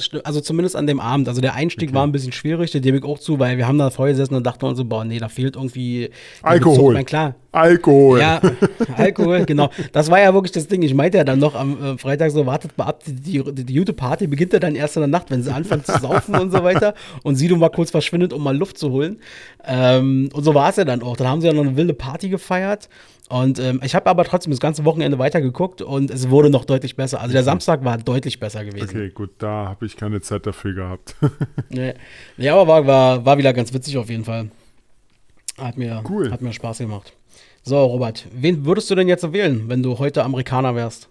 Stimmt. 0.00 0.26
also 0.26 0.40
zumindest 0.40 0.76
an 0.76 0.86
dem 0.86 1.00
Abend. 1.00 1.28
Also 1.28 1.40
der 1.40 1.54
Einstieg 1.54 1.92
war 1.94 2.06
ein 2.06 2.12
bisschen 2.12 2.32
schwierig, 2.32 2.70
der 2.70 2.80
gebe 2.80 2.98
ich 2.98 3.04
auch 3.04 3.18
zu, 3.18 3.38
weil 3.38 3.56
wir 3.56 3.66
haben 3.66 3.78
da 3.78 3.90
vorher 3.90 4.12
gesessen 4.12 4.34
und 4.34 4.44
dachten 4.44 4.64
uns 4.66 4.78
so, 4.78 4.84
boah, 4.84 5.04
nee, 5.04 5.18
da 5.18 5.28
fehlt 5.28 5.56
irgendwie 5.56 6.10
Alkohol. 6.42 6.74
Bezug. 6.74 6.90
Ich 6.90 6.94
mein, 6.94 7.06
klar, 7.06 7.34
Alkohol. 7.54 8.20
Ja, 8.20 8.40
Alkohol, 8.96 9.44
genau. 9.44 9.70
Das 9.92 10.10
war 10.10 10.20
ja 10.20 10.34
wirklich 10.34 10.52
das 10.52 10.66
Ding. 10.66 10.82
Ich 10.82 10.94
meinte 10.94 11.18
ja 11.18 11.24
dann 11.24 11.38
noch 11.38 11.54
am 11.54 11.82
äh, 11.82 11.98
Freitag 11.98 12.30
so, 12.30 12.46
wartet 12.46 12.76
mal 12.76 12.84
ab, 12.84 13.02
die, 13.06 13.42
die, 13.42 13.64
die 13.64 13.74
gute 13.74 13.92
Party 13.92 14.26
beginnt 14.26 14.52
ja 14.52 14.58
dann 14.58 14.74
erst 14.74 14.96
in 14.96 15.00
der 15.00 15.08
Nacht, 15.08 15.30
wenn 15.30 15.42
sie 15.42 15.52
anfangen 15.52 15.84
zu 15.84 15.98
saufen 15.98 16.34
und 16.34 16.50
so 16.50 16.62
weiter. 16.62 16.94
Und 17.22 17.36
Sido 17.36 17.56
mal 17.56 17.70
kurz 17.70 17.90
verschwindet, 17.90 18.32
um 18.32 18.42
mal 18.42 18.56
Luft 18.56 18.78
zu 18.78 18.90
holen. 18.90 19.18
Ähm, 19.64 20.30
und 20.32 20.44
so 20.44 20.54
war 20.54 20.70
es 20.70 20.76
ja 20.76 20.84
dann 20.84 21.02
auch. 21.02 21.16
Dann 21.16 21.28
haben 21.28 21.40
sie 21.40 21.46
ja 21.46 21.52
noch 21.52 21.62
eine 21.62 21.76
wilde 21.76 21.94
Party 21.94 22.28
gefeiert. 22.28 22.88
Und 23.30 23.58
ähm, 23.58 23.80
ich 23.82 23.94
habe 23.94 24.10
aber 24.10 24.24
trotzdem 24.24 24.50
das 24.50 24.60
ganze 24.60 24.84
Wochenende 24.84 25.18
weitergeguckt 25.18 25.80
und 25.80 26.10
es 26.10 26.28
wurde 26.28 26.50
noch 26.50 26.66
deutlich 26.66 26.94
besser. 26.94 27.20
Also 27.20 27.32
der 27.32 27.42
Samstag 27.42 27.82
war 27.82 27.96
deutlich 27.96 28.38
besser 28.38 28.64
gewesen. 28.64 28.90
Okay, 28.90 29.10
gut, 29.10 29.30
da 29.38 29.68
habe 29.68 29.86
ich 29.86 29.96
keine 29.96 30.20
Zeit 30.20 30.46
dafür 30.46 30.74
gehabt. 30.74 31.16
Nee, 31.70 31.94
nee 32.36 32.48
aber 32.48 32.66
war, 32.66 32.86
war, 32.86 33.24
war 33.24 33.38
wieder 33.38 33.52
ganz 33.52 33.72
witzig 33.72 33.96
auf 33.96 34.10
jeden 34.10 34.24
Fall. 34.24 34.50
Hat 35.58 35.76
mir, 35.78 36.02
Cool. 36.08 36.30
hat 36.30 36.42
mir 36.42 36.52
Spaß 36.52 36.78
gemacht. 36.78 37.12
So, 37.66 37.82
Robert, 37.82 38.26
wen 38.30 38.66
würdest 38.66 38.90
du 38.90 38.94
denn 38.94 39.08
jetzt 39.08 39.32
wählen, 39.32 39.68
wenn 39.70 39.82
du 39.82 39.98
heute 39.98 40.22
Amerikaner 40.22 40.74
wärst? 40.74 41.08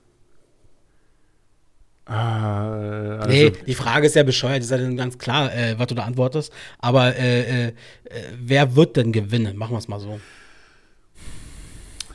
Ah, 2.06 3.18
also, 3.18 3.30
nee, 3.30 3.52
die 3.66 3.74
Frage 3.74 4.06
ist 4.06 4.16
ja 4.16 4.22
bescheuert, 4.22 4.62
ist 4.62 4.70
ja 4.70 4.78
dann 4.78 4.96
ganz 4.96 5.18
klar, 5.18 5.52
äh, 5.52 5.80
was 5.80 5.88
du 5.88 5.96
da 5.96 6.04
antwortest. 6.04 6.54
Aber 6.78 7.16
äh, 7.16 7.42
äh, 7.42 7.68
äh, 7.68 7.74
wer 8.40 8.76
wird 8.76 8.98
denn 8.98 9.12
gewinnen? 9.12 9.58
Machen 9.58 9.74
wir 9.74 9.80
es 9.80 9.88
mal 9.88 10.00
so. 10.00 10.20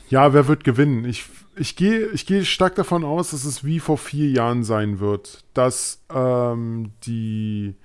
Ja, 0.09 0.33
wer 0.33 0.47
wird 0.47 0.63
gewinnen? 0.63 1.03
Ich, 1.03 1.25
ich 1.57 1.75
gehe 1.75 2.07
ich 2.13 2.25
gehe 2.25 2.45
stark 2.45 2.75
davon 2.75 3.03
aus, 3.03 3.31
dass 3.31 3.43
es 3.43 3.65
wie 3.65 3.79
vor 3.79 3.97
vier 3.97 4.29
Jahren 4.29 4.63
sein 4.63 4.99
wird, 4.99 5.43
dass 5.53 6.01
ähm, 6.13 6.91
die 7.03 7.75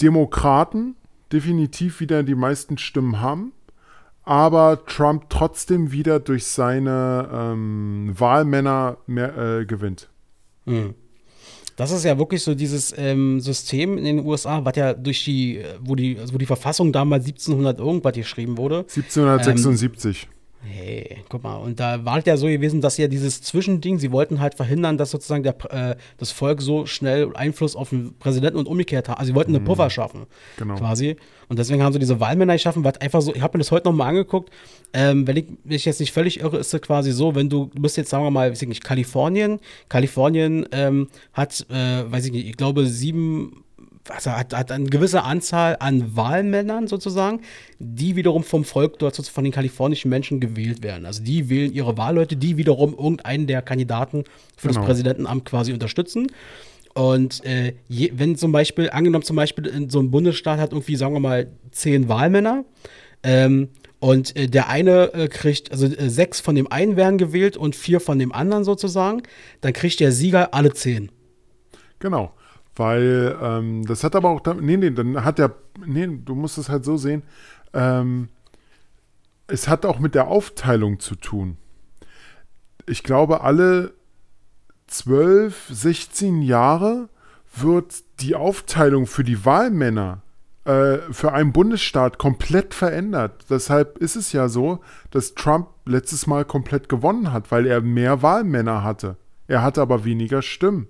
Demokraten 0.00 0.96
definitiv 1.32 2.00
wieder 2.00 2.24
die 2.24 2.34
meisten 2.34 2.76
Stimmen 2.76 3.20
haben, 3.20 3.52
aber 4.24 4.84
Trump 4.86 5.24
trotzdem 5.28 5.92
wieder 5.92 6.20
durch 6.20 6.46
seine 6.46 7.28
ähm, 7.32 8.12
Wahlmänner 8.16 8.98
mehr, 9.06 9.36
äh, 9.36 9.66
gewinnt. 9.66 10.08
Hm. 10.66 10.94
Das 11.76 11.90
ist 11.90 12.04
ja 12.04 12.18
wirklich 12.18 12.42
so 12.42 12.54
dieses 12.54 12.94
ähm, 12.96 13.40
System 13.40 13.96
in 13.96 14.04
den 14.04 14.24
USA, 14.24 14.64
was 14.64 14.76
ja 14.76 14.92
durch 14.94 15.24
die, 15.24 15.58
äh, 15.58 15.74
wo 15.80 15.94
die, 15.94 16.18
also 16.18 16.34
wo 16.34 16.38
die 16.38 16.46
Verfassung 16.46 16.92
damals 16.92 17.24
1700 17.24 17.80
irgendwas 17.80 18.12
geschrieben 18.12 18.58
wurde. 18.58 18.80
1776. 18.80 20.28
Hey, 20.64 21.24
guck 21.28 21.42
mal, 21.42 21.56
und 21.56 21.80
da 21.80 22.04
war 22.04 22.18
es 22.18 22.24
ja 22.24 22.36
so 22.36 22.46
gewesen, 22.46 22.80
dass 22.80 22.96
ja 22.96 23.08
dieses 23.08 23.42
Zwischending, 23.42 23.98
sie 23.98 24.12
wollten 24.12 24.38
halt 24.38 24.54
verhindern, 24.54 24.96
dass 24.96 25.10
sozusagen 25.10 25.42
der, 25.42 25.56
äh, 25.72 25.96
das 26.18 26.30
Volk 26.30 26.62
so 26.62 26.86
schnell 26.86 27.34
Einfluss 27.34 27.74
auf 27.74 27.90
den 27.90 28.14
Präsidenten 28.18 28.58
und 28.58 28.68
umgekehrt 28.68 29.08
hat. 29.08 29.18
Also 29.18 29.30
sie 29.32 29.34
wollten 29.34 29.50
eine 29.56 29.64
Puffer 29.64 29.90
schaffen, 29.90 30.26
Genau. 30.58 30.76
quasi. 30.76 31.16
Und 31.48 31.58
deswegen 31.58 31.82
haben 31.82 31.92
sie 31.92 31.98
diese 31.98 32.20
Wahlmänner 32.20 32.52
geschaffen, 32.52 32.84
was 32.84 33.00
einfach 33.00 33.20
so, 33.22 33.34
ich 33.34 33.42
habe 33.42 33.58
mir 33.58 33.62
das 33.62 33.72
heute 33.72 33.88
nochmal 33.88 34.10
angeguckt, 34.10 34.50
ähm, 34.92 35.26
wenn 35.26 35.36
ich 35.36 35.46
mich 35.64 35.84
jetzt 35.84 35.98
nicht 35.98 36.12
völlig 36.12 36.38
irre, 36.40 36.58
ist 36.58 36.72
es 36.72 36.80
quasi 36.80 37.10
so, 37.10 37.34
wenn 37.34 37.48
du, 37.48 37.68
du 37.74 37.82
bist 37.82 37.96
jetzt, 37.96 38.10
sagen 38.10 38.22
wir 38.24 38.30
mal, 38.30 38.50
weiß 38.52 38.62
ich 38.62 38.68
nicht, 38.68 38.84
Kalifornien, 38.84 39.58
Kalifornien 39.88 40.66
ähm, 40.70 41.08
hat, 41.32 41.66
äh, 41.70 42.10
weiß 42.10 42.26
ich 42.26 42.32
nicht, 42.32 42.46
ich 42.46 42.56
glaube 42.56 42.86
sieben 42.86 43.61
also 44.08 44.32
hat, 44.32 44.54
hat 44.54 44.72
eine 44.72 44.86
gewisse 44.86 45.22
Anzahl 45.22 45.76
an 45.78 46.16
Wahlmännern 46.16 46.88
sozusagen, 46.88 47.40
die 47.78 48.16
wiederum 48.16 48.42
vom 48.42 48.64
Volk 48.64 48.98
dort 48.98 49.14
sozusagen 49.14 49.34
von 49.34 49.44
den 49.44 49.52
kalifornischen 49.52 50.08
Menschen 50.08 50.40
gewählt 50.40 50.82
werden. 50.82 51.06
Also 51.06 51.22
die 51.22 51.48
wählen 51.48 51.72
ihre 51.72 51.96
Wahlleute, 51.96 52.36
die 52.36 52.56
wiederum 52.56 52.94
irgendeinen 52.94 53.46
der 53.46 53.62
Kandidaten 53.62 54.24
für 54.56 54.68
Genau. 54.68 54.80
das 54.80 54.86
Präsidentenamt 54.86 55.44
quasi 55.44 55.72
unterstützen. 55.72 56.26
Und 56.94 57.44
äh, 57.44 57.74
je, 57.88 58.12
wenn 58.16 58.36
zum 58.36 58.52
Beispiel, 58.52 58.90
angenommen 58.90 59.24
zum 59.24 59.36
Beispiel 59.36 59.66
in 59.66 59.88
so 59.88 59.98
einem 59.98 60.10
Bundesstaat 60.10 60.58
hat 60.58 60.72
irgendwie, 60.72 60.96
sagen 60.96 61.14
wir 61.14 61.20
mal, 61.20 61.48
zehn 61.70 62.08
Wahlmänner, 62.08 62.64
ähm, 63.22 63.68
und 64.02 64.34
äh, 64.36 64.48
der 64.48 64.68
eine 64.68 65.14
äh, 65.14 65.28
kriegt, 65.28 65.70
also 65.70 65.86
äh, 65.86 66.10
sechs 66.10 66.40
von 66.40 66.56
dem 66.56 66.70
einen 66.72 66.96
werden 66.96 67.18
gewählt 67.18 67.56
und 67.56 67.76
vier 67.76 68.00
von 68.00 68.18
dem 68.18 68.32
anderen 68.32 68.64
sozusagen, 68.64 69.22
dann 69.60 69.72
kriegt 69.72 70.00
der 70.00 70.10
Sieger 70.10 70.52
alle 70.54 70.72
zehn. 70.72 71.12
Genau. 72.00 72.34
Weil 72.74 73.36
ähm, 73.40 73.84
das 73.86 74.02
hat 74.02 74.16
aber 74.16 74.30
auch, 74.30 74.40
nee, 74.60 74.76
nee, 74.76 74.90
dann 74.90 75.24
hat 75.24 75.38
der, 75.38 75.54
nee, 75.84 76.06
du 76.06 76.34
musst 76.34 76.58
es 76.58 76.68
halt 76.68 76.84
so 76.84 76.96
sehen, 76.96 77.22
ähm, 77.74 78.28
es 79.46 79.68
hat 79.68 79.84
auch 79.84 79.98
mit 79.98 80.14
der 80.14 80.28
Aufteilung 80.28 80.98
zu 80.98 81.14
tun. 81.14 81.58
Ich 82.86 83.02
glaube, 83.02 83.42
alle 83.42 83.92
12, 84.86 85.68
16 85.70 86.42
Jahre 86.42 87.08
wird 87.54 88.02
die 88.20 88.34
Aufteilung 88.34 89.06
für 89.06 89.24
die 89.24 89.44
Wahlmänner 89.44 90.22
äh, 90.64 90.98
für 91.10 91.32
einen 91.32 91.52
Bundesstaat 91.52 92.18
komplett 92.18 92.72
verändert. 92.72 93.46
Deshalb 93.50 93.98
ist 93.98 94.16
es 94.16 94.32
ja 94.32 94.48
so, 94.48 94.80
dass 95.10 95.34
Trump 95.34 95.68
letztes 95.84 96.26
Mal 96.26 96.44
komplett 96.44 96.88
gewonnen 96.88 97.32
hat, 97.32 97.50
weil 97.50 97.66
er 97.66 97.80
mehr 97.80 98.22
Wahlmänner 98.22 98.84
hatte. 98.84 99.16
Er 99.48 99.62
hatte 99.62 99.82
aber 99.82 100.04
weniger 100.04 100.40
Stimmen. 100.40 100.88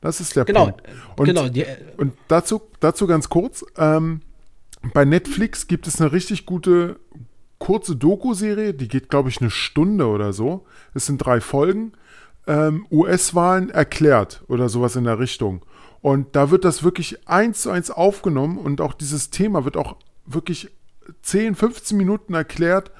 Das 0.00 0.20
ist 0.20 0.34
der 0.36 0.44
Genau, 0.44 0.66
Punkt. 0.66 0.82
Und, 1.16 1.26
genau. 1.26 1.48
Die, 1.48 1.64
und 1.96 2.14
dazu, 2.28 2.62
dazu 2.80 3.06
ganz 3.06 3.28
kurz. 3.28 3.64
Ähm, 3.76 4.22
bei 4.94 5.04
Netflix 5.04 5.66
gibt 5.66 5.86
es 5.86 6.00
eine 6.00 6.12
richtig 6.12 6.46
gute 6.46 6.98
kurze 7.58 7.94
Doku-Serie, 7.94 8.74
die 8.74 8.88
geht, 8.88 9.10
glaube 9.10 9.28
ich, 9.28 9.40
eine 9.40 9.50
Stunde 9.50 10.06
oder 10.06 10.32
so. 10.32 10.66
Es 10.94 11.06
sind 11.06 11.18
drei 11.18 11.40
Folgen. 11.40 11.92
Ähm, 12.46 12.86
US-Wahlen 12.90 13.68
erklärt 13.70 14.42
oder 14.48 14.68
sowas 14.68 14.96
in 14.96 15.04
der 15.04 15.18
Richtung. 15.18 15.64
Und 16.00 16.34
da 16.34 16.50
wird 16.50 16.64
das 16.64 16.82
wirklich 16.82 17.28
eins 17.28 17.60
zu 17.60 17.70
eins 17.70 17.90
aufgenommen 17.90 18.56
und 18.56 18.80
auch 18.80 18.94
dieses 18.94 19.28
Thema 19.28 19.66
wird 19.66 19.76
auch 19.76 19.96
wirklich 20.24 20.70
10, 21.22 21.54
15 21.54 21.96
Minuten 21.98 22.32
erklärt, 22.32 22.90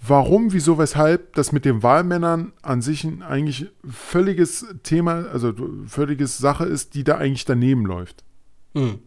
warum, 0.00 0.52
wieso, 0.52 0.78
weshalb 0.78 1.34
das 1.34 1.52
mit 1.52 1.64
den 1.64 1.82
Wahlmännern 1.82 2.52
an 2.62 2.82
sich 2.82 3.06
eigentlich 3.26 3.66
völliges 3.88 4.66
Thema, 4.82 5.26
also 5.32 5.52
völliges 5.86 6.38
Sache 6.38 6.64
ist, 6.64 6.94
die 6.94 7.04
da 7.04 7.18
eigentlich 7.18 7.44
daneben 7.44 7.84
läuft. 7.84 8.24
Hm. 8.74 8.98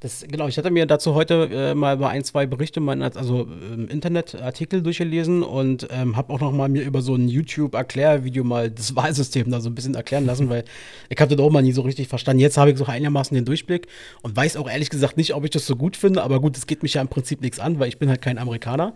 Das, 0.00 0.24
genau, 0.28 0.46
ich 0.48 0.58
hatte 0.58 0.70
mir 0.70 0.86
dazu 0.86 1.14
heute 1.14 1.48
äh, 1.50 1.74
mal 1.74 1.96
über 1.96 2.10
ein, 2.10 2.22
zwei 2.24 2.46
Berichte, 2.46 2.80
mein, 2.80 3.02
also 3.02 3.48
im 3.72 3.88
Internet 3.88 4.34
Artikel 4.34 4.82
durchgelesen 4.82 5.42
und 5.42 5.88
ähm, 5.90 6.16
habe 6.16 6.32
auch 6.32 6.40
noch 6.40 6.52
mal 6.52 6.68
mir 6.68 6.82
über 6.82 7.00
so 7.00 7.14
ein 7.14 7.28
YouTube-Erklärvideo 7.28 8.44
mal 8.44 8.70
das 8.70 8.94
Wahlsystem 8.96 9.50
da 9.50 9.60
so 9.60 9.70
ein 9.70 9.74
bisschen 9.74 9.94
erklären 9.94 10.26
lassen, 10.26 10.50
weil 10.50 10.64
ich 11.08 11.18
habe 11.20 11.34
das 11.34 11.44
auch 11.44 11.50
mal 11.50 11.62
nie 11.62 11.72
so 11.72 11.82
richtig 11.82 12.08
verstanden. 12.08 12.40
Jetzt 12.40 12.58
habe 12.58 12.70
ich 12.70 12.78
so 12.78 12.84
einigermaßen 12.84 13.34
den 13.34 13.44
Durchblick 13.44 13.86
und 14.22 14.36
weiß 14.36 14.56
auch 14.56 14.68
ehrlich 14.68 14.90
gesagt 14.90 15.16
nicht, 15.16 15.34
ob 15.34 15.44
ich 15.44 15.50
das 15.50 15.66
so 15.66 15.76
gut 15.76 15.96
finde, 15.96 16.22
aber 16.22 16.40
gut, 16.40 16.56
es 16.56 16.66
geht 16.66 16.82
mich 16.82 16.94
ja 16.94 17.00
im 17.00 17.08
Prinzip 17.08 17.40
nichts 17.40 17.58
an, 17.58 17.78
weil 17.78 17.88
ich 17.88 17.98
bin 17.98 18.08
halt 18.08 18.20
kein 18.20 18.38
Amerikaner. 18.38 18.94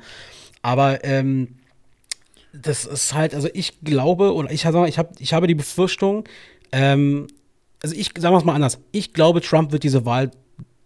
Aber 0.63 1.05
ähm, 1.05 1.57
das 2.53 2.85
ist 2.85 3.15
halt, 3.15 3.35
also 3.35 3.49
ich 3.53 3.81
glaube, 3.83 4.35
oder 4.35 4.51
ich, 4.51 4.63
sag 4.63 4.89
ich, 4.89 4.99
hab, 4.99 5.21
ich 5.21 5.33
habe 5.33 5.47
die 5.47 5.55
Befürchtung, 5.55 6.25
ähm, 6.73 7.27
also 7.83 7.95
ich 7.95 8.11
sagen 8.19 8.35
wir 8.35 8.39
es 8.39 8.45
mal 8.45 8.55
anders, 8.55 8.79
ich 8.93 9.13
glaube, 9.13 9.41
Trump 9.41 9.73
wird 9.73 9.85
diese 9.85 10.05
Wahl 10.05 10.31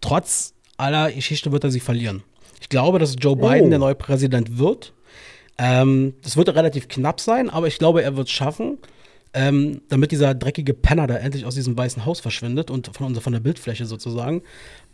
trotz 0.01 0.53
aller 0.77 1.11
Geschichte 1.11 1.51
wird 1.51 1.63
er 1.63 1.71
sie 1.71 1.79
verlieren. 1.79 2.23
Ich 2.61 2.69
glaube, 2.69 2.99
dass 2.99 3.15
Joe 3.19 3.35
Biden 3.35 3.67
Oh. 3.67 3.69
der 3.69 3.79
neue 3.79 3.95
Präsident 3.95 4.57
wird. 4.57 4.93
Ähm, 5.57 6.13
das 6.23 6.35
wird 6.37 6.49
relativ 6.49 6.87
knapp 6.87 7.19
sein, 7.19 7.49
aber 7.49 7.67
ich 7.67 7.77
glaube, 7.77 8.03
er 8.03 8.15
wird 8.15 8.27
es 8.27 8.33
schaffen, 8.33 8.77
ähm, 9.33 9.81
damit 9.89 10.11
dieser 10.11 10.33
dreckige 10.33 10.73
Penner 10.73 11.07
da 11.07 11.15
endlich 11.15 11.45
aus 11.45 11.55
diesem 11.55 11.77
weißen 11.77 12.05
Haus 12.05 12.19
verschwindet 12.19 12.71
und 12.71 12.95
von, 12.95 13.15
von 13.15 13.33
der 13.33 13.39
Bildfläche 13.39 13.85
sozusagen. 13.85 14.41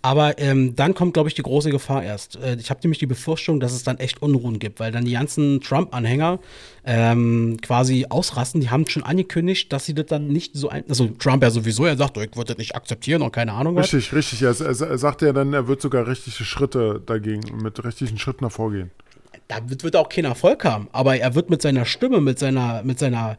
Aber 0.02 0.40
ähm, 0.40 0.76
dann 0.76 0.94
kommt, 0.94 1.14
glaube 1.14 1.28
ich, 1.28 1.36
die 1.36 1.42
große 1.42 1.72
Gefahr 1.72 2.04
erst. 2.04 2.38
Äh, 2.38 2.56
ich 2.56 2.70
habe 2.70 2.80
nämlich 2.84 3.00
die 3.00 3.06
Befürchtung, 3.06 3.60
dass 3.60 3.74
es 3.74 3.84
dann 3.84 3.98
echt 3.98 4.22
Unruhen 4.22 4.58
gibt, 4.58 4.80
weil 4.80 4.94
dann 4.94 5.04
die 5.04 5.12
ganzen 5.12 5.60
Trump-Anhänger 5.60 6.40
ähm, 6.86 7.58
quasi 7.62 8.06
ausrasten. 8.10 8.62
Die 8.62 8.70
haben 8.70 8.88
schon 8.88 9.04
angekündigt, 9.04 9.74
dass 9.74 9.86
sie 9.86 9.94
das 9.94 10.06
dann 10.06 10.28
nicht 10.28 10.56
so 10.56 10.70
ein. 10.70 10.86
Also 10.88 11.08
Trump 11.08 11.44
ja 11.44 11.52
sowieso, 11.52 11.86
er 11.86 11.98
sagt, 11.98 12.16
ich 12.18 12.36
würde 12.36 12.54
das 12.54 12.58
nicht 12.58 12.76
akzeptieren 12.76 13.22
und 13.22 13.32
keine 13.32 13.52
Ahnung 13.52 13.76
was. 13.76 13.94
Richtig, 13.94 14.14
richtig. 14.14 14.42
Er, 14.42 14.60
er, 14.60 14.98
sagte 14.98 15.26
ja 15.26 15.34
dann, 15.34 15.54
er 15.54 15.68
wird 15.68 15.82
sogar 15.82 16.08
richtige 16.08 16.46
Schritte 16.46 17.02
dagegen, 17.06 17.62
mit 17.62 17.84
richtigen 17.84 18.18
Schritten 18.18 18.46
hervorgehen. 18.46 18.92
Damit 19.50 19.84
wird 19.84 19.96
er 19.96 20.02
auch 20.02 20.10
keinen 20.10 20.26
Erfolg 20.26 20.64
haben. 20.64 20.88
Aber 20.92 21.18
er 21.18 21.34
wird 21.36 21.50
mit 21.50 21.62
seiner 21.62 21.84
Stimme, 21.84 22.22
mit 22.22 22.38
seiner, 22.40 22.84
mit 22.84 23.00
seiner, 23.00 23.36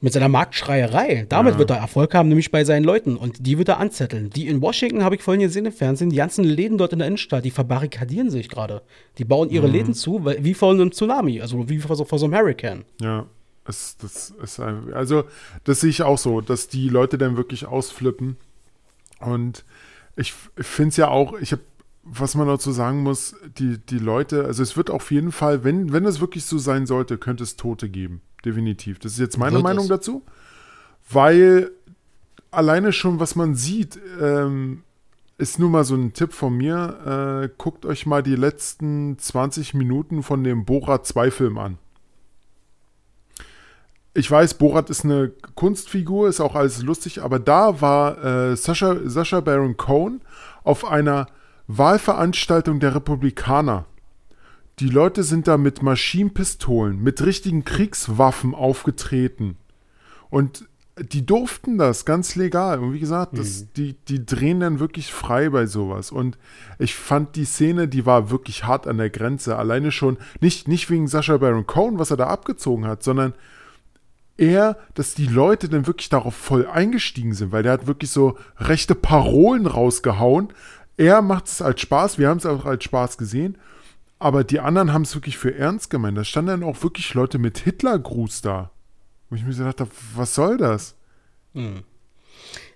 mit 0.00 0.12
seiner 0.12 0.28
Marktschreierei, 0.28 1.26
damit 1.28 1.52
Ja. 1.52 1.58
wird 1.58 1.70
er 1.70 1.76
Erfolg 1.76 2.14
haben, 2.14 2.28
nämlich 2.30 2.50
bei 2.50 2.64
seinen 2.64 2.82
Leuten. 2.82 3.16
Und 3.16 3.46
die 3.46 3.58
wird 3.58 3.68
er 3.68 3.78
anzetteln. 3.78 4.30
Die 4.30 4.48
in 4.48 4.62
Washington, 4.62 5.04
habe 5.04 5.14
ich 5.16 5.22
vorhin 5.22 5.42
gesehen 5.42 5.66
im 5.66 5.72
Fernsehen, 5.72 6.10
die 6.10 6.16
ganzen 6.16 6.44
Läden 6.44 6.78
dort 6.78 6.92
in 6.94 6.98
der 6.98 7.06
Innenstadt, 7.08 7.44
die 7.44 7.50
verbarrikadieren 7.50 8.30
sich 8.30 8.48
gerade. 8.48 8.80
Die 9.18 9.24
bauen 9.24 9.50
ihre 9.50 9.66
Läden 9.66 9.92
zu, 9.94 10.24
wie 10.24 10.54
vor 10.54 10.72
einem 10.72 10.92
Tsunami, 10.92 11.40
also 11.42 11.68
wie 11.68 11.78
vor 11.78 11.94
so, 11.94 12.04
vor 12.06 12.18
so 12.18 12.24
einem 12.24 12.34
Hurricane. 12.34 12.84
Ja, 13.00 13.26
es, 13.66 13.98
das 13.98 14.30
ist 14.42 14.58
ein- 14.60 14.94
also 14.94 15.24
das 15.64 15.80
sehe 15.80 15.90
ich 15.90 16.02
auch 16.02 16.16
so, 16.18 16.40
dass 16.40 16.68
die 16.68 16.88
Leute 16.88 17.18
dann 17.18 17.36
wirklich 17.36 17.66
ausflippen. 17.66 18.38
Und 19.20 19.64
ich, 20.16 20.32
ich 20.58 20.66
finde 20.66 20.88
es 20.88 20.96
ja 20.96 21.08
auch, 21.08 21.38
ich 21.38 21.52
habe, 21.52 21.60
was 22.12 22.34
man 22.34 22.48
dazu 22.48 22.72
sagen 22.72 23.02
muss, 23.02 23.36
die, 23.58 23.78
die 23.78 23.98
Leute, 23.98 24.44
also 24.44 24.62
es 24.62 24.76
wird 24.76 24.90
auf 24.90 25.10
jeden 25.10 25.30
Fall, 25.32 25.62
wenn, 25.62 25.92
wenn 25.92 26.04
es 26.04 26.20
wirklich 26.20 26.44
so 26.44 26.58
sein 26.58 26.86
sollte, 26.86 27.18
könnte 27.18 27.44
es 27.44 27.56
Tote 27.56 27.88
geben. 27.88 28.20
Definitiv. 28.44 28.98
Das 28.98 29.12
ist 29.12 29.18
jetzt 29.18 29.38
meine 29.38 29.56
Wird 29.56 29.62
Meinung 29.62 29.84
es. 29.84 29.90
dazu. 29.90 30.22
Weil 31.08 31.70
alleine 32.50 32.92
schon, 32.92 33.20
was 33.20 33.36
man 33.36 33.54
sieht, 33.54 33.98
ähm, 34.20 34.82
ist 35.38 35.58
nur 35.58 35.70
mal 35.70 35.84
so 35.84 35.94
ein 35.94 36.12
Tipp 36.12 36.32
von 36.32 36.56
mir. 36.56 37.44
Äh, 37.44 37.50
guckt 37.56 37.86
euch 37.86 38.06
mal 38.06 38.22
die 38.22 38.36
letzten 38.36 39.18
20 39.18 39.74
Minuten 39.74 40.22
von 40.22 40.42
dem 40.42 40.64
Borat 40.64 41.06
2 41.06 41.30
Film 41.30 41.58
an. 41.58 41.78
Ich 44.12 44.28
weiß, 44.28 44.54
Borat 44.54 44.90
ist 44.90 45.04
eine 45.04 45.32
Kunstfigur, 45.54 46.28
ist 46.28 46.40
auch 46.40 46.56
alles 46.56 46.82
lustig, 46.82 47.22
aber 47.22 47.38
da 47.38 47.80
war 47.80 48.24
äh, 48.24 48.56
Sascha, 48.56 48.96
Sascha 49.04 49.40
Baron 49.40 49.76
Cohen 49.76 50.20
auf 50.64 50.84
einer 50.84 51.26
Wahlveranstaltung 51.78 52.80
der 52.80 52.94
Republikaner. 52.94 53.86
Die 54.78 54.88
Leute 54.88 55.22
sind 55.22 55.46
da 55.46 55.58
mit 55.58 55.82
Maschinenpistolen, 55.82 57.02
mit 57.02 57.22
richtigen 57.22 57.64
Kriegswaffen 57.64 58.54
aufgetreten. 58.54 59.56
Und 60.30 60.68
die 60.98 61.24
durften 61.24 61.78
das 61.78 62.04
ganz 62.04 62.34
legal. 62.34 62.78
Und 62.80 62.92
wie 62.92 63.00
gesagt, 63.00 63.38
das, 63.38 63.72
die, 63.72 63.94
die 64.08 64.24
drehen 64.24 64.60
dann 64.60 64.80
wirklich 64.80 65.12
frei 65.12 65.48
bei 65.50 65.66
sowas. 65.66 66.10
Und 66.10 66.38
ich 66.78 66.94
fand 66.94 67.36
die 67.36 67.44
Szene, 67.44 67.88
die 67.88 68.06
war 68.06 68.30
wirklich 68.30 68.64
hart 68.64 68.86
an 68.86 68.98
der 68.98 69.10
Grenze. 69.10 69.56
Alleine 69.56 69.92
schon, 69.92 70.18
nicht, 70.40 70.68
nicht 70.68 70.90
wegen 70.90 71.08
Sascha 71.08 71.36
Baron 71.38 71.66
Cohen, 71.66 71.98
was 71.98 72.10
er 72.10 72.16
da 72.16 72.26
abgezogen 72.26 72.86
hat, 72.86 73.02
sondern 73.02 73.34
eher, 74.36 74.78
dass 74.94 75.14
die 75.14 75.26
Leute 75.26 75.68
dann 75.68 75.86
wirklich 75.86 76.08
darauf 76.08 76.34
voll 76.34 76.66
eingestiegen 76.66 77.34
sind, 77.34 77.52
weil 77.52 77.62
der 77.62 77.72
hat 77.72 77.86
wirklich 77.86 78.10
so 78.10 78.36
rechte 78.58 78.94
Parolen 78.94 79.66
rausgehauen. 79.66 80.48
Er 81.00 81.22
macht 81.22 81.46
es 81.46 81.62
als 81.62 81.80
Spaß, 81.80 82.18
wir 82.18 82.28
haben 82.28 82.36
es 82.36 82.44
auch 82.44 82.66
als 82.66 82.84
Spaß 82.84 83.16
gesehen, 83.16 83.56
aber 84.18 84.44
die 84.44 84.60
anderen 84.60 84.92
haben 84.92 85.00
es 85.00 85.14
wirklich 85.14 85.38
für 85.38 85.54
ernst 85.56 85.88
gemeint. 85.88 86.18
Da 86.18 86.24
standen 86.24 86.60
dann 86.60 86.62
auch 86.62 86.82
wirklich 86.82 87.14
Leute 87.14 87.38
mit 87.38 87.56
Hitlergruß 87.56 88.42
da. 88.42 88.70
Wo 89.30 89.36
ich 89.36 89.42
mir 89.42 89.54
so 89.54 89.64
dachte, 89.64 89.86
was 90.14 90.34
soll 90.34 90.58
das? 90.58 90.94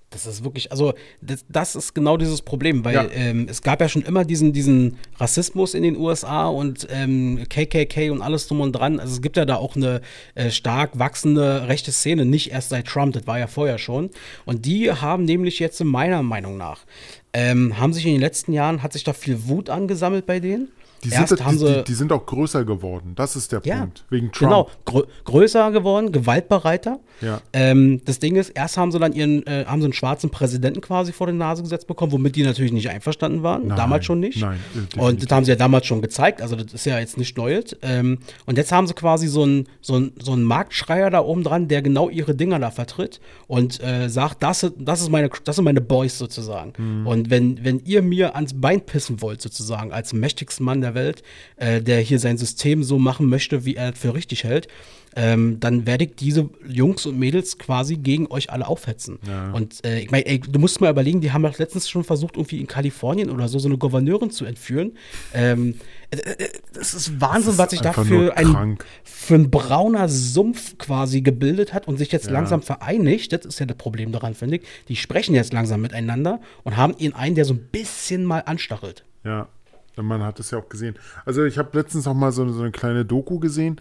Das 0.09 0.25
ist 0.25 0.43
wirklich, 0.43 0.71
also 0.73 0.95
das, 1.21 1.45
das 1.51 1.77
ist 1.77 1.93
genau 1.95 2.17
dieses 2.17 2.41
Problem, 2.41 2.83
weil 2.87 2.95
Ja. 2.95 3.05
ähm, 3.13 3.47
es 3.51 3.61
gab 3.61 3.83
ja 3.83 3.91
schon 3.91 4.01
immer 4.03 4.25
diesen, 4.25 4.55
diesen 4.55 4.97
Rassismus 5.19 5.75
in 5.75 5.83
den 5.83 5.97
USA 5.99 6.47
und 6.47 6.87
ähm, 6.91 7.45
KKK 7.51 8.09
und 8.11 8.23
alles 8.23 8.49
drum 8.49 8.63
und 8.63 8.73
dran. 8.73 9.01
Also 9.01 9.13
es 9.17 9.21
gibt 9.21 9.37
ja 9.37 9.45
da 9.45 9.57
auch 9.57 9.77
eine 9.77 10.01
äh, 10.35 10.51
stark 10.51 10.99
wachsende 10.99 11.69
rechte 11.69 11.93
Szene, 11.93 12.25
nicht 12.25 12.53
erst 12.53 12.71
seit 12.71 12.87
Trump, 12.87 13.13
das 13.13 13.27
war 13.27 13.39
ja 13.39 13.49
vorher 13.49 13.77
schon. 13.77 14.09
Und 14.47 14.65
die 14.65 14.91
haben 14.91 15.25
nämlich 15.25 15.59
jetzt 15.59 15.85
meiner 15.85 16.23
Meinung 16.23 16.57
nach, 16.57 16.87
ähm, 17.35 17.79
haben 17.79 17.93
sich 17.93 18.07
in 18.07 18.13
den 18.13 18.21
letzten 18.21 18.53
Jahren, 18.53 18.83
hat 18.83 18.93
sich 18.93 19.05
da 19.05 19.13
viel 19.13 19.49
Wut 19.49 19.69
angesammelt 19.69 20.25
bei 20.25 20.41
denen. 20.41 20.69
Die 21.05 21.11
sind, 21.11 21.21
Erst 21.31 21.45
haben 21.45 21.59
die, 21.59 21.67
sie- 21.67 21.75
die, 21.77 21.85
die 21.85 21.95
sind 21.95 22.13
auch 22.13 22.25
größer 22.27 22.65
geworden. 22.65 23.13
Das 23.15 23.37
ist 23.37 23.53
der 23.53 23.61
Ja, 23.65 23.81
Punkt. 23.81 24.05
Wegen 24.11 24.33
Trump. 24.33 24.51
Genau, 24.51 24.71
grö 24.85 25.03
größer 25.25 25.71
geworden, 25.71 26.13
gewaltbereiter. 26.13 26.99
Ja. 27.21 27.41
Ähm, 27.53 28.01
das 28.05 28.19
Ding 28.19 28.37
ist, 28.37 28.51
erst 28.51 28.77
haben 28.77 28.91
sie 28.91 28.99
dann 28.99 29.13
ihren, 29.13 29.47
äh, 29.47 29.65
haben 29.67 29.81
sie 29.81 29.87
einen 29.87 29.93
schwarzen 29.93 30.31
Präsidenten 30.31 30.81
quasi 30.81 31.13
vor 31.13 31.27
die 31.29 31.33
Nase 31.33 31.63
gesetzt 31.63 31.87
bekommen, 31.87 32.13
womit 32.13 32.35
die 32.37 32.43
natürlich 32.43 32.73
nicht 32.73 32.89
einverstanden 32.91 33.43
waren. 33.43 33.69
Nein, 33.69 33.77
damals 33.77 34.05
schon 34.05 34.21
nicht. 34.21 34.41
nein, 34.41 34.59
definitiv. 34.75 35.01
Und 35.03 35.23
das 35.25 35.31
haben 35.31 35.45
sie 35.45 35.53
ja 35.53 35.57
damals 35.57 35.87
schon 35.87 36.03
gezeigt, 36.03 36.43
also 36.43 36.57
das 36.57 36.73
ist 36.75 36.87
ja 36.87 36.99
jetzt 36.99 37.17
nicht 37.19 37.37
Neues. 37.37 37.77
Ähm, 37.83 38.19
und 38.47 38.59
jetzt 38.59 38.73
haben 38.73 38.87
sie 38.87 38.95
quasi 38.95 39.29
so 39.29 39.43
einen 39.45 39.69
so 39.81 39.95
einen- 39.95 40.13
so 40.21 40.33
einen 40.33 40.43
Marktschreier 40.45 41.11
da 41.11 41.21
oben 41.21 41.45
dran, 41.45 41.69
der 41.69 41.83
genau 41.83 42.09
ihre 42.09 42.35
Dinger 42.35 42.59
da 42.59 42.71
vertritt 42.71 43.21
und 43.47 43.83
äh, 43.83 44.09
sagt, 44.09 44.43
das, 44.43 44.67
das, 44.79 45.01
ist 45.03 45.11
meine, 45.11 45.31
das 45.45 45.57
sind 45.57 45.65
meine 45.65 45.81
Boys 45.81 46.19
sozusagen. 46.19 46.73
Mhm. 46.77 47.07
Und 47.07 47.31
wenn, 47.31 47.63
wenn 47.65 47.81
ihr 47.85 48.03
mir 48.03 48.35
ans 48.35 48.55
Bein 48.61 48.81
pissen 48.81 49.21
wollt, 49.23 49.41
sozusagen, 49.41 49.93
als 49.93 50.13
mächtigsten 50.13 50.65
Mann 50.65 50.81
der 50.81 50.94
Welt, 50.95 51.23
äh, 51.57 51.81
der 51.81 52.01
hier 52.01 52.19
sein 52.19 52.39
System 52.39 52.83
so 52.83 52.99
machen 52.99 53.29
möchte, 53.29 53.65
wie 53.65 53.75
er 53.77 53.93
es 53.93 53.99
für 53.99 54.15
richtig 54.15 54.45
hält, 54.45 54.69
ähm, 55.17 55.61
dann 55.61 55.87
werde 55.87 56.05
ich 56.05 56.17
diese 56.17 56.51
Jungs 56.67 57.07
und 57.07 57.19
Mädels 57.19 57.59
quasi 57.59 57.97
gegen 57.97 58.27
euch 58.33 58.51
alle 58.51 58.67
aufhetzen. 58.67 59.19
Ja. 59.27 59.53
Und 59.53 59.85
äh, 59.87 60.01
ich 60.01 60.11
meine, 60.11 60.25
du 60.41 60.59
musst 60.59 60.81
mal 60.81 60.91
überlegen, 60.91 61.21
die 61.21 61.31
haben 61.33 61.43
doch 61.43 61.57
letztens 61.59 61.89
schon 61.89 62.03
versucht, 62.03 62.37
irgendwie 62.37 62.59
in 62.59 62.67
Kalifornien 62.67 63.31
oder 63.31 63.47
so, 63.47 63.61
so 63.61 63.69
eine 63.69 63.79
Gouverneurin 63.79 64.31
zu 64.31 64.45
entführen. 64.45 64.97
Ähm, 65.33 65.77
äh, 66.11 66.17
äh, 66.17 66.49
das 66.73 66.95
ist 66.95 67.21
Wahnsinn, 67.21 67.53
ist 67.53 67.59
was 67.59 67.71
sich 67.71 67.81
da 67.81 67.93
für 67.93 68.37
ein, 68.37 68.77
für 69.05 69.37
ein 69.37 69.51
brauner 69.51 70.09
Sumpf 70.09 70.79
quasi 70.79 71.21
gebildet 71.21 71.73
hat 71.75 71.87
und 71.87 71.97
sich 71.97 72.11
jetzt 72.11 72.27
Ja. 72.27 72.33
langsam 72.33 72.63
vereinigt. 72.63 73.33
Das 73.33 73.45
ist 73.45 73.61
ja 73.61 73.67
das 73.67 73.77
Problem 73.77 74.11
daran, 74.11 74.35
finde 74.35 74.57
ich. 74.57 74.63
Die 74.89 74.97
sprechen 74.97 75.37
jetzt 75.37 75.53
langsam 75.53 75.81
miteinander 75.81 76.41
und 76.65 76.77
haben 76.77 76.95
ihn 76.99 77.13
einen, 77.13 77.37
der 77.37 77.45
so 77.45 77.55
ein 77.55 77.69
bisschen 77.71 78.25
mal 78.25 78.41
anstachelt. 78.41 79.05
Ja, 79.25 79.49
man 79.97 80.23
hat 80.23 80.41
es 80.41 80.51
ja 80.51 80.59
auch 80.59 80.69
gesehen. 80.69 80.97
Also 81.25 81.45
ich 81.45 81.59
habe 81.59 81.77
letztens 81.77 82.07
noch 82.07 82.15
mal 82.15 82.33
so, 82.33 82.49
so 82.49 82.63
eine 82.63 82.73
kleine 82.73 83.05
Doku 83.05 83.39
gesehen. 83.39 83.81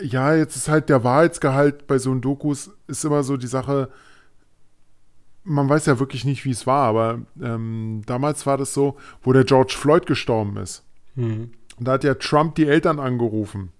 Ja, 0.00 0.34
jetzt 0.34 0.56
ist 0.56 0.68
halt 0.68 0.88
der 0.88 1.04
Wahrheitsgehalt 1.04 1.86
bei 1.86 1.98
so 1.98 2.10
einen 2.10 2.20
Dokus 2.20 2.70
ist 2.86 3.04
immer 3.04 3.22
so 3.22 3.36
die 3.36 3.46
Sache, 3.46 3.88
man 5.44 5.68
weiß 5.68 5.86
ja 5.86 5.98
wirklich 5.98 6.24
nicht, 6.24 6.44
wie 6.44 6.50
es 6.50 6.66
war, 6.66 6.88
aber 6.88 7.20
ähm, 7.40 8.02
damals 8.04 8.46
war 8.46 8.58
das 8.58 8.74
so, 8.74 8.96
wo 9.22 9.32
der 9.32 9.44
George 9.44 9.74
Floyd 9.78 10.04
gestorben 10.04 10.56
ist. 10.56 10.82
Und 11.78 11.88
da 11.88 11.92
hat 11.92 12.04
ja 12.04 12.14
Trump 12.14 12.56
die 12.56 12.66
Eltern 12.66 12.98
angerufen. 12.98 13.70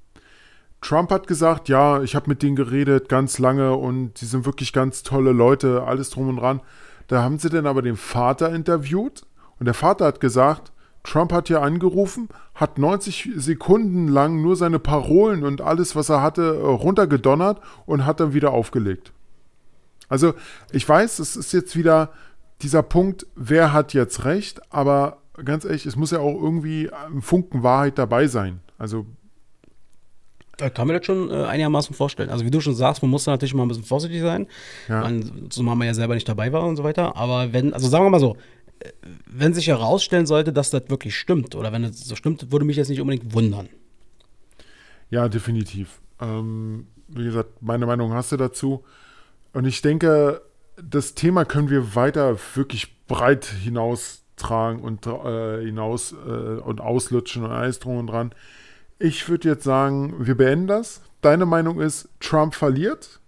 Trump 0.81 1.11
hat 1.11 1.27
gesagt, 1.27 1.69
ja, 1.69 2.03
ich 2.03 2.14
habe 2.14 2.29
mit 2.29 2.43
denen 2.43 2.55
geredet 2.55 3.09
ganz 3.09 3.39
lange 3.39 3.75
und 3.75 4.21
die 4.21 4.27
sind 4.27 4.47
wirklich 4.47 4.73
ganz 4.73 5.03
tolle 5.03 5.33
Leute, 5.33 5.83
alles 5.83 6.11
drum 6.11 6.29
und 6.29 6.37
dran. 6.37 6.61
Da 7.09 7.23
haben 7.23 7.39
sie 7.39 7.49
dann 7.49 7.67
aber 7.67 7.83
den 7.83 7.97
Vater 7.97 8.55
interviewt 8.55 9.27
und 9.59 9.67
der 9.67 9.75
Vater 9.75 10.05
hat 10.05 10.21
gesagt, 10.21 10.73
Trump 11.07 11.33
hat 11.33 11.49
hier 11.49 11.63
angerufen, 11.63 12.29
hat 12.55 12.79
90 12.79 13.31
Sekunden 13.37 14.09
lang 14.09 14.43
nur 14.43 14.57
seine 14.57 14.79
Parolen 14.79 15.45
und 15.45 15.61
alles, 15.61 15.95
was 15.97 16.09
er 16.09 16.21
hatte, 16.23 16.43
äh, 16.43 16.67
runtergedonnert 16.67 17.61
und 17.87 18.05
hat 18.05 18.21
dann 18.21 18.35
wieder 18.35 18.51
aufgelegt. 18.53 19.13
Also 20.09 20.35
ich 20.73 20.89
weiß, 20.89 21.19
es 21.21 21.37
ist 21.37 21.53
jetzt 21.53 21.77
wieder 21.77 22.11
dieser 22.63 22.83
Punkt, 22.83 23.27
wer 23.37 23.73
hat 23.73 23.93
jetzt 23.95 24.25
recht, 24.25 24.61
aber 24.73 25.19
ganz 25.45 25.65
ehrlich, 25.65 25.87
es 25.87 25.97
muss 25.97 26.11
ja 26.11 26.19
auch 26.21 26.35
irgendwie 26.41 26.91
ein 26.93 27.23
Funken 27.23 27.63
Wahrheit 27.63 27.99
dabei 27.99 28.27
sein. 28.27 28.61
Also 28.79 29.07
Da 30.57 30.71
kann 30.71 30.87
man 30.87 30.97
das 30.97 31.05
schon 31.05 31.31
äh, 31.31 31.45
einigermaßen 31.45 31.95
vorstellen. 31.95 32.31
Also 32.31 32.45
wie 32.47 32.51
du 32.51 32.61
schon 32.61 32.75
sagst, 32.75 33.03
man 33.03 33.11
muss 33.11 33.25
da 33.25 33.33
natürlich 33.33 33.53
mal 33.55 33.63
ein 33.65 33.69
bisschen 33.69 33.85
vorsichtig 33.85 34.23
sein, 34.23 34.47
Ja. 34.89 35.03
man, 35.03 35.51
zumal 35.51 35.77
man 35.77 35.87
ja 35.87 35.95
selber 35.95 36.15
nicht 36.15 36.29
dabei 36.29 36.51
war 36.53 36.65
und 36.67 36.77
so 36.77 36.85
weiter. 36.85 37.15
Aber 37.17 37.53
wenn, 37.53 37.75
also 37.75 37.89
sagen 37.89 38.05
wir 38.05 38.11
mal 38.11 38.21
so, 38.21 38.37
wenn 39.26 39.55
sich 39.55 39.68
herausstellen 39.68 40.26
sollte, 40.26 40.53
dass 40.53 40.70
das 40.70 40.89
wirklich 40.89 41.16
stimmt 41.16 41.55
oder 41.55 41.72
wenn 41.72 41.84
es 41.84 42.05
so 42.05 42.16
stimmt, 42.16 42.53
würde 42.53 42.64
mich 42.64 42.76
jetzt 42.76 42.89
nicht 42.89 43.01
unbedingt 43.01 43.34
wundern. 43.34 43.68
Ja, 45.11 45.28
definitiv. 45.28 46.01
Ähm, 46.20 46.87
wie 47.09 47.24
gesagt, 47.24 47.62
meine 47.62 47.87
Meinung 47.87 48.12
hast 48.12 48.32
du 48.32 48.37
dazu. 48.37 48.84
Und 49.53 49.64
ich 49.64 49.82
denke, 49.82 50.43
das 50.82 51.14
Thema 51.14 51.45
können 51.45 51.70
wir 51.70 51.95
weiter 51.95 52.37
wirklich 52.55 53.07
breit 53.07 53.47
hinaustragen 53.47 54.80
und 54.80 55.07
äh, 55.07 55.64
hinaus 55.64 56.12
äh, 56.12 56.61
und 56.61 56.80
auslutschen 56.80 57.45
und 57.45 57.51
alles 57.51 57.78
drum 57.78 57.99
und 57.99 58.09
dran. 58.09 58.34
Ich 58.99 59.28
würde 59.28 59.49
jetzt 59.49 59.64
sagen, 59.64 60.26
wir 60.26 60.37
beenden 60.37 60.66
das. 60.66 61.03
Deine 61.20 61.47
Meinung 61.47 61.80
ist, 61.80 62.09
Trump 62.20 62.55
verliert? 62.55 63.20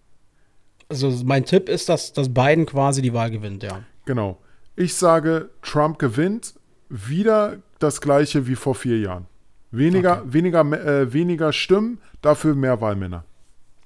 Also 0.88 1.10
mein 1.24 1.44
Tipp 1.44 1.68
ist, 1.68 1.88
dass, 1.88 2.12
dass 2.12 2.32
Biden 2.32 2.66
quasi 2.66 3.02
die 3.02 3.12
Wahl 3.12 3.30
gewinnt, 3.30 3.62
ja. 3.62 3.82
Genau. 4.06 4.38
Ich 4.78 4.94
sage, 4.94 5.48
Trump 5.62 5.98
gewinnt. 5.98 6.54
Wieder 6.88 7.56
das 7.80 8.00
gleiche 8.00 8.46
wie 8.46 8.54
vor 8.54 8.76
vier 8.76 9.00
Jahren. 9.00 9.26
Weniger, 9.72 10.22
weniger, 10.24 10.60
äh, 10.60 11.12
weniger 11.12 11.52
Stimmen, 11.52 12.00
dafür 12.22 12.54
mehr 12.54 12.80
Wahlmänner. 12.80 13.24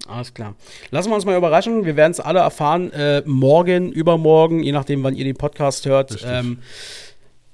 Alles 0.06 0.34
klar. 0.34 0.54
Lassen 0.90 1.10
wir 1.10 1.14
uns 1.14 1.24
mal 1.24 1.36
überraschen. 1.36 1.86
Wir 1.86 1.96
werden 1.96 2.12
es 2.12 2.20
alle 2.20 2.40
erfahren. 2.40 2.92
Äh, 2.92 3.22
morgen, 3.24 3.90
übermorgen, 3.90 4.62
je 4.62 4.72
nachdem, 4.72 5.02
wann 5.02 5.14
ihr 5.14 5.24
den 5.24 5.36
Podcast 5.36 5.86
hört, 5.86 6.22
ähm, 6.26 6.58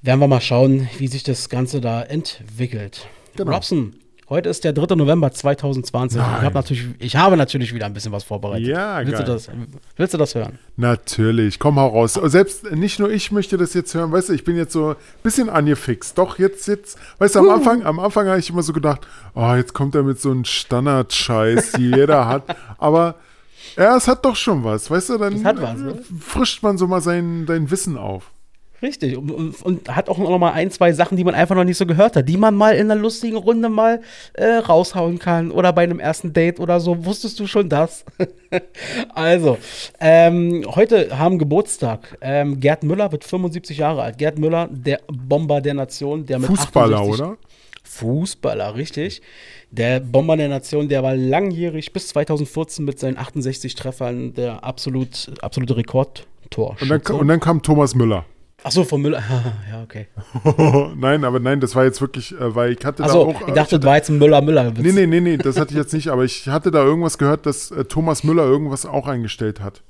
werden 0.02 0.18
wir 0.18 0.26
mal 0.26 0.40
schauen, 0.40 0.88
wie 0.98 1.06
sich 1.06 1.22
das 1.22 1.48
Ganze 1.48 1.80
da 1.80 2.02
entwickelt. 2.02 3.06
Genau. 3.36 3.52
Robson, 3.52 3.94
heute 4.28 4.48
ist 4.48 4.64
der 4.64 4.72
3. 4.72 4.94
November 4.96 5.30
2020. 5.30 6.20
Ich, 6.20 6.26
Nein. 6.26 6.42
hab 6.42 6.54
natürlich, 6.54 6.86
ich 6.98 7.16
habe 7.16 7.36
natürlich 7.36 7.74
wieder 7.74 7.86
ein 7.86 7.92
bisschen 7.92 8.12
was 8.12 8.24
vorbereitet. 8.24 8.66
Ja, 8.66 8.98
willst 8.98 9.12
geil. 9.12 9.24
Du 9.24 9.32
das, 9.32 9.50
willst 9.96 10.14
du 10.14 10.18
das 10.18 10.34
hören? 10.34 10.58
Natürlich, 10.76 11.58
komm 11.58 11.78
hau 11.78 11.88
raus. 11.88 12.14
Selbst 12.24 12.70
nicht 12.70 12.98
nur 12.98 13.10
ich 13.10 13.32
möchte 13.32 13.56
das 13.56 13.74
jetzt 13.74 13.94
hören, 13.94 14.12
weißt 14.12 14.28
du, 14.28 14.32
ich 14.32 14.44
bin 14.44 14.56
jetzt 14.56 14.72
so 14.72 14.90
ein 14.90 14.96
bisschen 15.22 15.48
angefixt. 15.48 16.16
Doch, 16.18 16.38
jetzt, 16.38 16.68
jetzt, 16.68 16.98
weißt 17.18 17.36
du, 17.36 17.40
am 17.40 17.50
Anfang, 17.50 17.84
am 17.84 17.98
Anfang 17.98 18.28
habe 18.28 18.38
ich 18.38 18.50
immer 18.50 18.62
so 18.62 18.72
gedacht, 18.72 19.06
oh, 19.34 19.54
jetzt 19.54 19.74
kommt 19.74 19.94
er 19.94 20.02
mit 20.02 20.20
so 20.20 20.30
einem 20.30 20.44
Standard-Scheiß, 20.44 21.72
die 21.72 21.90
jeder 21.90 22.26
hat. 22.26 22.44
Aber 22.78 23.16
ja, 23.76 23.96
es 23.96 24.08
hat 24.08 24.24
doch 24.24 24.36
schon 24.36 24.64
was, 24.64 24.90
weißt 24.90 25.10
du, 25.10 25.18
dann 25.18 25.34
Es 25.34 25.44
hat 25.44 25.60
was, 25.60 25.78
ne? 25.78 25.98
frischt 26.20 26.62
man 26.62 26.78
so 26.78 26.86
mal 26.86 27.00
sein, 27.00 27.44
sein 27.46 27.70
Wissen 27.70 27.96
auf. 27.96 28.30
Richtig. 28.80 29.16
Und, 29.16 29.60
und, 29.62 29.94
hat 29.94 30.08
auch 30.08 30.18
noch 30.18 30.38
mal 30.38 30.52
ein, 30.52 30.70
zwei 30.70 30.92
Sachen, 30.92 31.16
die 31.16 31.24
man 31.24 31.34
einfach 31.34 31.56
noch 31.56 31.64
nicht 31.64 31.76
so 31.76 31.86
gehört 31.86 32.14
hat, 32.14 32.28
die 32.28 32.36
man 32.36 32.54
mal 32.54 32.76
in 32.76 32.90
einer 32.90 33.00
lustigen 33.00 33.36
Runde 33.36 33.68
mal 33.68 34.00
äh, 34.34 34.54
raushauen 34.54 35.18
kann. 35.18 35.50
Oder 35.50 35.72
bei 35.72 35.82
einem 35.82 35.98
ersten 35.98 36.32
Date 36.32 36.60
oder 36.60 36.78
so. 36.78 37.04
Wusstest 37.04 37.40
du 37.40 37.46
schon 37.46 37.68
das? 37.68 38.04
also, 39.14 39.58
ähm, 40.00 40.64
heute 40.74 41.18
haben 41.18 41.38
Geburtstag. 41.38 42.18
Ähm, 42.20 42.60
Gerd 42.60 42.84
Müller 42.84 43.10
wird 43.10 43.24
75 43.24 43.78
Jahre 43.78 44.02
alt. 44.02 44.18
Gerd 44.18 44.38
Müller, 44.38 44.68
der 44.70 45.00
Bomber 45.08 45.60
der 45.60 45.74
Nation, 45.74 46.24
der 46.24 46.38
mit 46.38 46.48
Fußballer, 46.48 47.00
68 47.00 47.20
oder? 47.20 47.36
Fußballer, 47.82 48.76
richtig. 48.76 49.22
Der 49.72 49.98
Bomber 49.98 50.36
der 50.36 50.48
Nation, 50.48 50.88
der 50.88 51.02
war 51.02 51.16
langjährig 51.16 51.92
bis 51.92 52.08
2014 52.08 52.84
mit 52.84 53.00
seinen 53.00 53.16
68 53.16 53.74
Treffern 53.74 54.34
der 54.34 54.62
absolut, 54.62 55.32
absolute 55.42 55.76
Rekordtor. 55.76 56.76
Und 56.80 56.88
dann, 56.88 57.00
und 57.00 57.28
dann 57.28 57.40
kam 57.40 57.60
Thomas 57.60 57.96
Müller. 57.96 58.24
Achso, 58.64 58.84
von 58.84 59.00
Müller. 59.00 59.22
ja, 59.70 59.82
okay. 59.82 60.08
nein, 60.96 61.24
aber 61.24 61.38
nein, 61.38 61.60
das 61.60 61.76
war 61.76 61.84
jetzt 61.84 62.00
wirklich, 62.00 62.32
äh, 62.32 62.54
weil 62.54 62.72
ich 62.72 62.84
hatte 62.84 63.04
Achso, 63.04 63.24
da 63.32 63.38
auch. 63.38 63.48
ich 63.48 63.54
dachte, 63.54 63.78
das 63.78 63.86
war 63.86 63.96
jetzt 63.96 64.08
ein 64.08 64.18
Müller-Müller. 64.18 64.72
Nee, 64.76 64.92
nee, 64.92 65.06
nee, 65.06 65.20
nee, 65.20 65.36
das 65.36 65.58
hatte 65.58 65.72
ich 65.72 65.78
jetzt 65.78 65.92
nicht, 65.92 66.08
aber 66.08 66.24
ich 66.24 66.48
hatte 66.48 66.70
da 66.70 66.82
irgendwas 66.82 67.18
gehört, 67.18 67.46
dass 67.46 67.70
äh, 67.70 67.84
Thomas 67.84 68.24
Müller 68.24 68.44
irgendwas 68.44 68.84
auch 68.84 69.06
eingestellt 69.06 69.60
hat. 69.60 69.82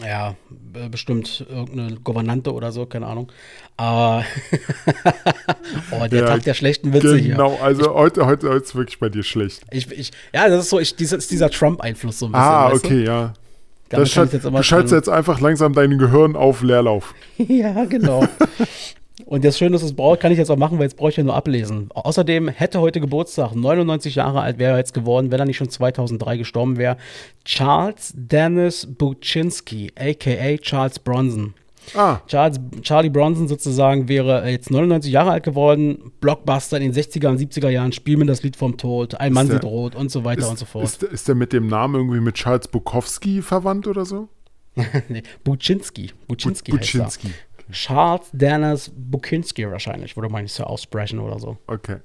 Ja, 0.00 0.36
äh, 0.74 0.88
bestimmt 0.88 1.44
irgendeine 1.50 1.96
Gouvernante 1.96 2.52
oder 2.52 2.70
so, 2.70 2.86
keine 2.86 3.06
Ahnung. 3.06 3.32
Aber 3.76 4.24
oh, 5.90 6.06
der 6.06 6.20
Ja, 6.20 6.26
Tag 6.26 6.44
der 6.44 6.54
schlechten 6.54 6.92
Witze 6.92 7.16
hier. 7.16 7.32
Genau, 7.32 7.58
also 7.60 7.94
heute, 7.94 8.26
heute, 8.26 8.48
heute 8.48 8.64
ist 8.64 8.76
wirklich 8.76 9.00
bei 9.00 9.08
dir 9.08 9.24
schlecht. 9.24 9.64
Ich, 9.72 9.90
ich, 9.90 10.12
ja, 10.32 10.48
das 10.48 10.64
ist 10.64 10.70
so, 10.70 10.78
ich, 10.78 10.94
dieser, 10.94 11.16
ist 11.16 11.32
dieser 11.32 11.50
Trump-Einfluss 11.50 12.20
so 12.20 12.26
ein 12.26 12.32
bisschen. 12.32 12.44
Ah, 12.44 12.70
okay, 12.72 13.04
ja. 13.04 13.26
Du? 13.26 13.32
Damit 13.32 13.47
Das 13.88 14.10
schalt, 14.10 14.32
jetzt 14.32 14.44
du 14.44 14.62
schaltest 14.62 14.92
jetzt 14.92 15.08
einfach 15.08 15.40
langsam 15.40 15.72
dein 15.72 15.96
Gehirn 15.98 16.36
auf 16.36 16.62
Leerlauf. 16.62 17.14
ja, 17.38 17.84
genau. 17.84 18.24
Und 19.26 19.44
das 19.44 19.58
Schöne 19.58 19.76
ist, 19.76 19.82
das 19.82 19.92
brauche, 19.92 20.16
kann 20.16 20.32
ich 20.32 20.38
jetzt 20.38 20.50
auch 20.50 20.56
machen, 20.56 20.78
weil 20.78 20.84
jetzt 20.84 20.96
brauche 20.96 21.10
ich 21.10 21.16
ja 21.16 21.22
nur 21.22 21.34
ablesen. 21.34 21.90
Außerdem 21.92 22.48
hätte 22.48 22.80
heute 22.80 23.00
Geburtstag, 23.00 23.54
99 23.54 24.14
Jahre 24.14 24.40
alt 24.40 24.58
wäre 24.58 24.72
er 24.72 24.78
jetzt 24.78 24.94
geworden, 24.94 25.30
wenn 25.30 25.38
er 25.38 25.44
nicht 25.44 25.58
schon 25.58 25.68
2003 25.68 26.38
gestorben 26.38 26.78
wäre. 26.78 26.96
Charles 27.44 28.14
Dennis 28.16 28.86
Buczynski, 28.86 29.92
a.k.a. 29.98 30.56
Charles 30.58 30.98
Bronson. 30.98 31.54
Ah, 31.96 32.20
Charles, 32.26 32.58
Charlie 32.82 33.10
Bronson 33.10 33.48
sozusagen 33.48 34.08
wäre 34.08 34.48
jetzt 34.48 34.70
99 34.70 35.12
Jahre 35.12 35.30
alt 35.32 35.44
geworden, 35.44 36.12
Blockbuster 36.20 36.78
in 36.80 36.92
den 36.92 36.92
60er 36.92 37.28
und 37.28 37.38
70er 37.40 37.68
Jahren, 37.68 37.92
Spiel 37.92 38.16
mir 38.16 38.26
das 38.26 38.42
Lied 38.42 38.56
vom 38.56 38.76
Tod, 38.76 39.14
Ein 39.14 39.32
Mann 39.32 39.46
der- 39.48 39.56
sieht 39.56 39.64
rot 39.64 39.94
und 39.94 40.10
so 40.10 40.24
weiter 40.24 40.42
ist, 40.42 40.48
und 40.48 40.58
so 40.58 40.64
fort. 40.66 40.84
Ist, 40.84 41.02
ist 41.02 41.28
der 41.28 41.34
mit 41.34 41.52
dem 41.52 41.66
Namen 41.66 41.94
irgendwie 41.96 42.20
mit 42.20 42.34
Charles 42.36 42.68
Bukowski 42.68 43.42
verwandt 43.42 43.86
oder 43.86 44.04
so? 44.04 44.28
nee, 45.08 45.22
Buczynski. 45.44 46.12
Buczynski 46.28 46.72
heißt 46.72 46.94
er. 46.94 47.04
Buczynski. 47.04 47.28
Charles 47.70 48.28
Dennis 48.32 48.90
Buczynski 48.96 49.70
wahrscheinlich, 49.70 50.16
würde 50.16 50.30
man 50.32 50.42
nicht 50.42 50.54
so 50.54 50.64
aussprechen 50.64 51.18
oder 51.18 51.38
so. 51.38 51.58
Okay. 51.66 51.96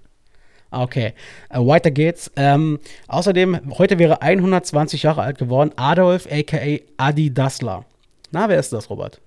Okay, 0.72 1.14
äh, 1.50 1.60
weiter 1.60 1.92
geht's. 1.92 2.32
Ähm, 2.36 2.80
außerdem, 3.08 3.78
heute 3.78 4.00
wäre 4.00 4.24
120 4.24 5.04
Jahre 5.04 5.22
alt 5.22 5.38
geworden, 5.38 5.72
Adolf 5.76 6.28
aka 6.32 6.80
Adi 6.98 7.32
Dassler. 7.32 7.86
Na, 8.32 8.50
wer 8.50 8.60
ist 8.60 8.74
das, 8.74 8.90
Robert? 8.90 9.22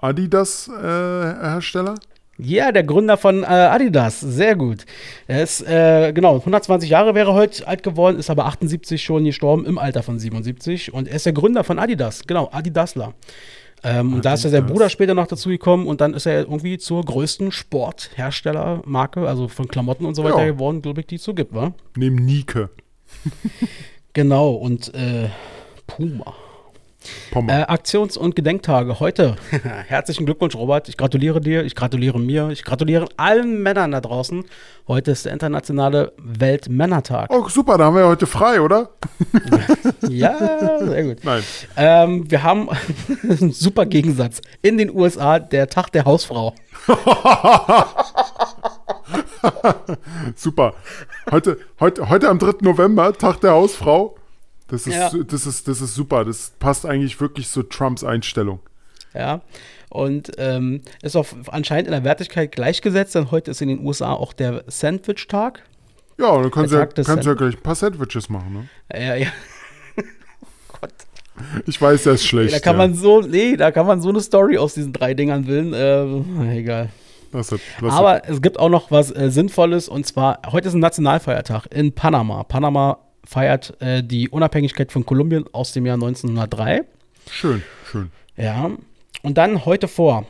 Adidas-Hersteller? 0.00 1.94
Ja, 2.42 2.72
der 2.72 2.84
Gründer 2.84 3.18
von 3.18 3.42
äh, 3.42 3.46
Adidas, 3.46 4.20
sehr 4.20 4.56
gut. 4.56 4.86
Er 5.26 5.42
ist, 5.42 5.60
äh, 5.60 6.12
genau, 6.14 6.36
120 6.36 6.88
Jahre 6.88 7.14
wäre 7.14 7.34
heute 7.34 7.68
alt 7.68 7.82
geworden, 7.82 8.18
ist 8.18 8.30
aber 8.30 8.46
78 8.46 9.02
schon 9.02 9.24
gestorben, 9.24 9.66
im 9.66 9.76
Alter 9.76 10.02
von 10.02 10.18
77. 10.18 10.94
Und 10.94 11.06
er 11.06 11.16
ist 11.16 11.26
der 11.26 11.34
Gründer 11.34 11.64
von 11.64 11.78
Adidas, 11.78 12.22
genau, 12.26 12.48
Adidasler. 12.50 13.12
Ähm, 13.82 14.14
und 14.14 14.24
da 14.24 14.34
ist 14.34 14.44
ja 14.44 14.50
sein 14.50 14.64
Bruder 14.66 14.88
später 14.88 15.14
noch 15.14 15.26
dazu 15.26 15.48
gekommen 15.50 15.86
und 15.86 16.00
dann 16.00 16.14
ist 16.14 16.24
er 16.26 16.40
irgendwie 16.40 16.78
zur 16.78 17.04
größten 17.04 17.52
Sportherstellermarke, 17.52 19.26
also 19.28 19.48
von 19.48 19.68
Klamotten 19.68 20.04
und 20.06 20.14
so 20.14 20.24
weiter 20.24 20.38
Ja. 20.44 20.52
geworden, 20.52 20.80
glaube 20.82 21.00
ich, 21.00 21.06
die 21.08 21.16
es 21.16 21.24
so 21.24 21.34
gibt, 21.34 21.54
wa? 21.54 21.72
Neben 21.96 22.16
Nike. 22.16 22.68
Genau, 24.12 24.52
und 24.52 24.94
äh, 24.94 25.28
Puma. 25.86 26.34
Äh. 27.34 27.62
Aktions- 27.64 28.16
und 28.16 28.36
Gedenktage 28.36 29.00
heute. 29.00 29.36
Herzlichen 29.86 30.26
Glückwunsch, 30.26 30.54
Robert. 30.54 30.88
Ich 30.88 30.96
gratuliere 30.96 31.40
dir, 31.40 31.64
ich 31.64 31.74
gratuliere 31.74 32.18
mir, 32.18 32.50
ich 32.50 32.64
gratuliere 32.64 33.06
allen 33.16 33.62
Männern 33.62 33.92
da 33.92 34.00
draußen. 34.00 34.44
Heute 34.86 35.12
ist 35.12 35.24
der 35.24 35.32
internationale 35.32 36.12
Weltmännertag. 36.18 37.30
oh, 37.32 37.48
super, 37.48 37.78
da 37.78 37.84
haben 37.84 37.94
wir 37.94 38.02
ja 38.02 38.08
heute 38.08 38.26
frei, 38.26 38.60
oder? 38.60 38.90
Ja, 40.08 40.78
sehr 40.80 41.04
gut. 41.04 41.24
Nein. 41.24 41.42
Ähm, 41.76 42.30
wir 42.30 42.42
haben 42.42 42.68
einen 43.22 43.52
super 43.52 43.86
Gegensatz. 43.86 44.40
In 44.60 44.76
den 44.76 44.90
USA 44.94 45.38
der 45.38 45.68
Tag 45.68 45.92
der 45.92 46.04
Hausfrau. 46.04 46.54
Super. 50.34 50.74
Heute, 51.30 51.58
heute, 51.78 52.08
heute 52.08 52.28
am 52.28 52.38
3. 52.38 52.54
November, 52.62 53.12
Tag 53.12 53.40
der 53.40 53.52
Hausfrau. 53.52 54.16
Das 54.70 54.86
ist, 54.86 54.94
Ja. 54.94 55.10
das, 55.26 55.46
ist, 55.46 55.66
das 55.68 55.80
ist 55.80 55.94
super. 55.94 56.24
Das 56.24 56.52
passt 56.58 56.86
eigentlich 56.86 57.20
wirklich 57.20 57.48
zu 57.48 57.62
Trumps 57.62 58.04
Einstellung. 58.04 58.60
Ja. 59.14 59.40
Und 59.88 60.30
ähm, 60.38 60.82
ist 61.02 61.16
auch 61.16 61.26
anscheinend 61.48 61.88
in 61.88 61.92
der 61.92 62.04
Wertigkeit 62.04 62.52
gleichgesetzt, 62.52 63.16
denn 63.16 63.32
heute 63.32 63.50
ist 63.50 63.60
in 63.60 63.68
den 63.68 63.84
USA 63.84 64.12
auch 64.12 64.32
der 64.32 64.62
Sandwich-Tag. 64.68 65.64
Ja, 66.18 66.40
dann 66.40 66.50
kannst 66.50 66.72
du 66.72 66.76
ja, 66.76 66.86
kannst 66.86 67.24
du 67.24 67.30
ja 67.30 67.34
gleich 67.34 67.56
ein 67.56 67.62
paar 67.62 67.74
Sandwiches 67.74 68.28
machen. 68.28 68.68
Ne? 68.92 69.00
Ja, 69.00 69.16
ja. 69.16 69.26
Gott. 70.80 70.92
Ich 71.66 71.80
weiß, 71.80 72.04
der 72.04 72.12
ist 72.12 72.26
schlecht. 72.26 72.54
Da 72.54 72.60
kann 72.60 72.74
ja. 72.74 72.86
man 72.86 72.94
so, 72.94 73.22
nee, 73.22 73.56
da 73.56 73.72
kann 73.72 73.86
man 73.86 74.00
so 74.00 74.10
eine 74.10 74.20
Story 74.20 74.58
aus 74.58 74.74
diesen 74.74 74.92
drei 74.92 75.14
Dingern 75.14 75.46
willen. 75.46 75.72
Äh, 75.72 76.58
egal. 76.58 76.90
Lass 77.32 77.50
es, 77.50 77.60
lass 77.80 77.94
Aber 77.94 78.28
es 78.28 78.42
gibt 78.42 78.58
auch 78.58 78.68
noch 78.68 78.90
was 78.90 79.14
äh, 79.14 79.30
Sinnvolles 79.30 79.88
und 79.88 80.06
zwar, 80.06 80.40
heute 80.50 80.68
ist 80.68 80.74
ein 80.74 80.80
Nationalfeiertag 80.80 81.66
in 81.72 81.92
Panama. 81.92 82.44
Panama 82.44 82.98
feiert 83.30 83.80
äh, 83.80 84.02
die 84.02 84.28
Unabhängigkeit 84.28 84.90
von 84.90 85.06
Kolumbien 85.06 85.44
aus 85.52 85.72
dem 85.72 85.86
Jahr 85.86 85.94
1903. 85.94 86.84
es. 87.26 87.32
Schön, 87.32 87.62
schön. 87.88 88.10
Ja. 88.36 88.70
Und 89.22 89.38
dann 89.38 89.64
heute 89.64 89.86
vor. 89.86 90.26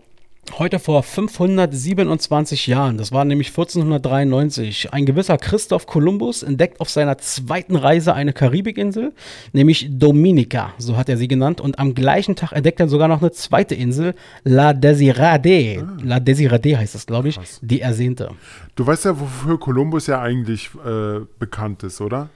Heute 0.59 0.79
vor 0.81 1.03
527 1.03 2.67
Jahren, 2.67 2.99
das 2.99 3.13
war 3.13 3.25
nämlich 3.25 3.49
1493, 3.51 4.93
ein 4.93 5.07
gewisser 5.07 5.39
Christoph 5.39 5.87
Kolumbus 5.87 6.43
entdeckt 6.43 6.81
auf 6.81 6.91
seiner 6.91 7.19
zweiten 7.19 7.77
Reise 7.77 8.15
eine 8.15 8.33
Karibikinsel, 8.33 9.13
nämlich 9.53 9.87
Dominica, 9.91 10.73
so 10.79 10.97
hat 10.97 11.09
er 11.09 11.19
sie 11.19 11.29
genannt. 11.29 11.61
Und 11.61 11.79
am 11.79 11.95
gleichen 11.95 12.35
Tag 12.35 12.53
entdeckt 12.53 12.81
er 12.81 12.89
sogar 12.89 13.07
noch 13.07 13.21
eine 13.21 13.31
zweite 13.31 13.77
Insel, 13.77 14.15
La 14.43 14.73
Desirade. 14.73 15.87
La 16.03 16.19
Desirade 16.19 16.77
heißt 16.77 16.97
es, 16.97 17.07
glaube 17.07 17.29
ich, 17.29 17.37
Krass. 17.37 17.61
die 17.63 17.81
Ersehnte. 17.81 18.31
Du 18.75 18.85
weißt 18.85 19.05
ja, 19.05 19.21
wofür 19.21 19.61
Kolumbus 19.61 20.09
ja 20.09 20.21
eigentlich 20.21 20.71
äh, 20.85 21.21
bekannt 21.39 21.85
ist, 21.85 22.01
oder? 22.01 22.29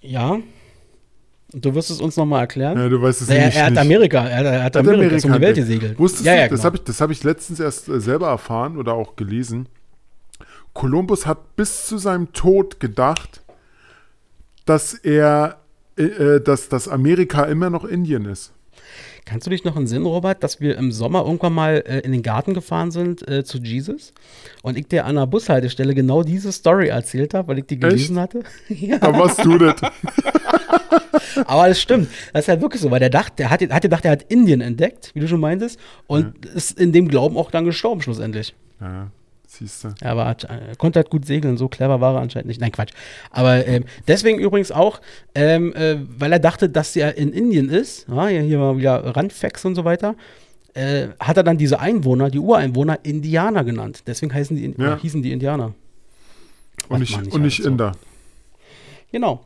Ja. 0.00 0.38
Du 1.52 1.74
wirst 1.74 1.90
es 1.90 2.00
uns 2.00 2.16
nochmal 2.16 2.42
erklären. 2.42 2.78
Ja, 2.78 2.88
du 2.88 3.02
weißt 3.02 3.22
es 3.22 3.28
er, 3.28 3.38
nämlich 3.38 3.56
er 3.56 3.64
hat 3.64 3.70
nicht. 3.72 3.80
Amerika, 3.80 4.26
er, 4.26 4.44
er 4.44 4.64
hat 4.64 4.76
Hat 4.76 4.86
Amerika, 4.86 5.16
ist 5.16 5.24
um 5.24 5.32
die 5.32 5.40
Welt 5.40 5.56
gesegelt. 5.56 5.98
Wusstest 5.98 6.24
ja, 6.24 6.34
du, 6.34 6.40
ja, 6.40 6.48
das 6.48 6.60
genau. 6.60 6.64
habe 6.64 6.76
ich, 6.76 6.84
das 6.84 7.00
hab 7.00 7.10
ich 7.10 7.24
letztens 7.24 7.60
erst 7.60 7.88
äh, 7.88 8.00
selber 8.00 8.28
erfahren 8.28 8.76
oder 8.76 8.94
auch 8.94 9.16
gelesen. 9.16 9.68
Kolumbus 10.74 11.26
hat 11.26 11.56
bis 11.56 11.86
zu 11.86 11.98
seinem 11.98 12.32
Tod 12.32 12.78
gedacht, 12.78 13.42
dass 14.64 14.94
er, 14.94 15.58
äh, 15.98 16.04
äh, 16.04 16.40
dass, 16.40 16.68
dass 16.68 16.86
Amerika 16.86 17.44
immer 17.44 17.68
noch 17.68 17.84
Indien 17.84 18.26
ist. 18.26 18.52
Kannst 19.24 19.46
du 19.46 19.50
dich 19.50 19.64
noch 19.64 19.76
entsinnen, 19.76 20.06
Robert, 20.06 20.42
dass 20.42 20.60
wir 20.60 20.76
im 20.76 20.92
Sommer 20.92 21.24
irgendwann 21.24 21.52
mal 21.52 21.82
äh, 21.86 22.00
in 22.00 22.12
den 22.12 22.22
Garten 22.22 22.54
gefahren 22.54 22.90
sind 22.90 23.26
äh, 23.28 23.44
zu 23.44 23.58
Jesus 23.58 24.12
und 24.62 24.76
ich 24.76 24.88
dir 24.88 25.04
an 25.04 25.16
der 25.16 25.26
Bushaltestelle 25.26 25.94
genau 25.94 26.22
diese 26.22 26.52
Story 26.52 26.88
erzählt 26.88 27.34
habe, 27.34 27.48
weil 27.48 27.58
ich 27.58 27.66
die 27.66 27.78
gelesen 27.78 28.18
hatte? 28.18 28.42
ja. 28.68 28.98
Da 28.98 29.12
warst 29.12 29.44
du 29.44 29.58
das. 29.58 29.76
Aber 31.46 31.68
das 31.68 31.80
stimmt. 31.80 32.08
Das 32.32 32.44
ist 32.44 32.48
halt 32.48 32.60
wirklich 32.60 32.82
so, 32.82 32.90
weil 32.90 33.00
der 33.00 33.10
dachte, 33.10 33.36
der 33.36 33.50
hat, 33.50 33.60
hat 33.62 33.82
gedacht, 33.82 34.04
er 34.04 34.12
hat 34.12 34.24
Indien 34.28 34.60
entdeckt, 34.60 35.10
wie 35.14 35.20
du 35.20 35.28
schon 35.28 35.40
meintest, 35.40 35.78
und 36.06 36.44
ist 36.46 36.78
in 36.78 36.92
dem 36.92 37.08
Glauben 37.08 37.36
auch 37.36 37.50
dann 37.50 37.64
gestorben 37.64 38.02
schlussendlich. 38.02 38.54
Ja, 38.80 39.10
siehst 39.50 39.84
du. 39.84 39.94
Er 40.00 40.16
war, 40.16 40.36
er 40.48 40.76
konnte 40.76 40.98
halt 40.98 41.10
gut 41.10 41.26
segeln, 41.26 41.56
so 41.56 41.68
clever 41.68 42.00
war 42.00 42.14
er 42.14 42.20
anscheinend 42.20 42.48
nicht. 42.48 42.60
Nein, 42.60 42.72
Quatsch. 42.72 42.92
Aber 43.30 43.66
ähm, 43.66 43.84
deswegen 44.06 44.38
übrigens 44.38 44.70
auch, 44.72 45.00
ähm, 45.34 45.74
äh, 45.74 45.96
weil 46.18 46.32
er 46.32 46.38
dachte, 46.38 46.68
dass 46.68 46.94
er 46.96 47.16
in 47.16 47.32
Indien 47.32 47.68
ist, 47.68 48.06
ja, 48.08 48.26
hier, 48.28 48.58
mal 48.58 48.76
wieder 48.78 49.16
Randfacts 49.16 49.64
und 49.64 49.74
so 49.74 49.84
weiter, 49.84 50.14
äh, 50.74 51.08
hat 51.18 51.36
er 51.36 51.42
dann 51.42 51.58
diese 51.58 51.80
Einwohner, 51.80 52.30
die 52.30 52.38
Ureinwohner, 52.38 53.00
Indianer 53.02 53.64
genannt. 53.64 54.04
Deswegen 54.06 54.32
heißen 54.32 54.56
die, 54.56 54.74
Ja. 54.78 54.94
äh, 54.94 54.98
hießen 54.98 55.22
die 55.22 55.32
Indianer. 55.32 55.74
Und 56.88 57.00
nicht, 57.00 57.16
und 57.32 57.42
nicht 57.42 57.62
so. 57.62 57.68
Inder. 57.68 57.92
Genau. 59.12 59.44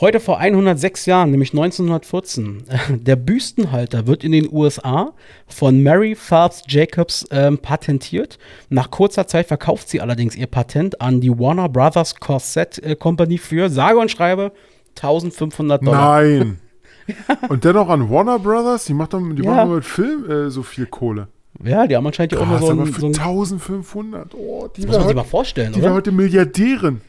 Heute 0.00 0.18
vor 0.18 0.38
106 0.38 1.06
Jahren, 1.06 1.30
nämlich 1.30 1.52
1914, 1.52 2.64
der 2.90 3.14
Büstenhalter 3.14 4.08
wird 4.08 4.24
in 4.24 4.32
den 4.32 4.52
USA 4.52 5.12
von 5.46 5.82
Mary 5.84 6.16
Phelps 6.16 6.64
Jacobs 6.66 7.24
ähm, 7.30 7.58
patentiert. 7.58 8.38
Nach 8.70 8.90
kurzer 8.90 9.28
Zeit 9.28 9.46
verkauft 9.46 9.88
sie 9.88 10.00
allerdings 10.00 10.34
ihr 10.34 10.48
Patent 10.48 11.00
an 11.00 11.20
die 11.20 11.30
Warner 11.30 11.68
Brothers 11.68 12.16
Corset 12.16 12.82
äh, 12.82 12.96
Company 12.96 13.38
für, 13.38 13.68
sage 13.70 13.98
und 13.98 14.10
schreibe, 14.10 14.50
1500 14.96 15.86
Dollar. 15.86 16.22
Nein. 16.22 16.58
Und 17.50 17.64
dennoch 17.64 17.90
an 17.90 18.08
Warner 18.08 18.38
Brothers, 18.38 18.86
die, 18.86 18.94
macht 18.94 19.12
doch, 19.12 19.20
die 19.20 19.42
Ja. 19.42 19.50
machen 19.50 19.68
doch 19.68 19.74
mit 19.76 19.84
Film 19.84 20.30
äh, 20.30 20.50
so 20.50 20.62
viel 20.62 20.86
Kohle. 20.86 21.28
Ja, 21.62 21.86
die 21.86 21.94
haben 21.94 22.06
anscheinend 22.06 22.32
ja 22.32 22.38
auch 22.38 22.46
noch 22.46 22.52
Krass, 22.52 22.66
so 22.66 22.72
aber 22.72 22.82
ein, 22.84 22.92
für 22.94 23.00
so 23.00 23.06
ein 23.08 23.14
1500. 23.14 24.34
Oh, 24.34 24.68
die 24.74 24.80
muss 24.82 24.90
wäre 24.90 24.98
man 25.00 25.08
sich 25.08 25.16
mal 25.16 25.24
vorstellen, 25.24 25.74
die 25.74 25.82
oder? 25.82 25.92
heute 25.92 26.12
Milliardärin. 26.12 27.02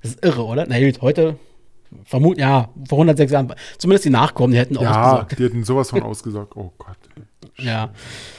Das 0.00 0.12
ist 0.12 0.24
irre, 0.24 0.44
oder? 0.46 0.64
Na 0.66 0.80
gut, 0.80 1.02
heute 1.02 1.36
vermuten, 2.04 2.40
ja, 2.40 2.68
vor 2.88 2.98
106 2.98 3.32
Jahren, 3.32 3.52
zumindest 3.78 4.04
die 4.04 4.10
Nachkommen, 4.10 4.52
die 4.52 4.58
hätten 4.58 4.74
Ja, 4.74 4.90
ausgesorgt. 5.02 5.38
die 5.38 5.44
hätten 5.44 5.64
sowas 5.64 5.90
von 5.90 6.02
ausgesagt. 6.02 6.56
Oh 6.56 6.72
Gott. 6.78 6.96
Ja, 7.58 7.90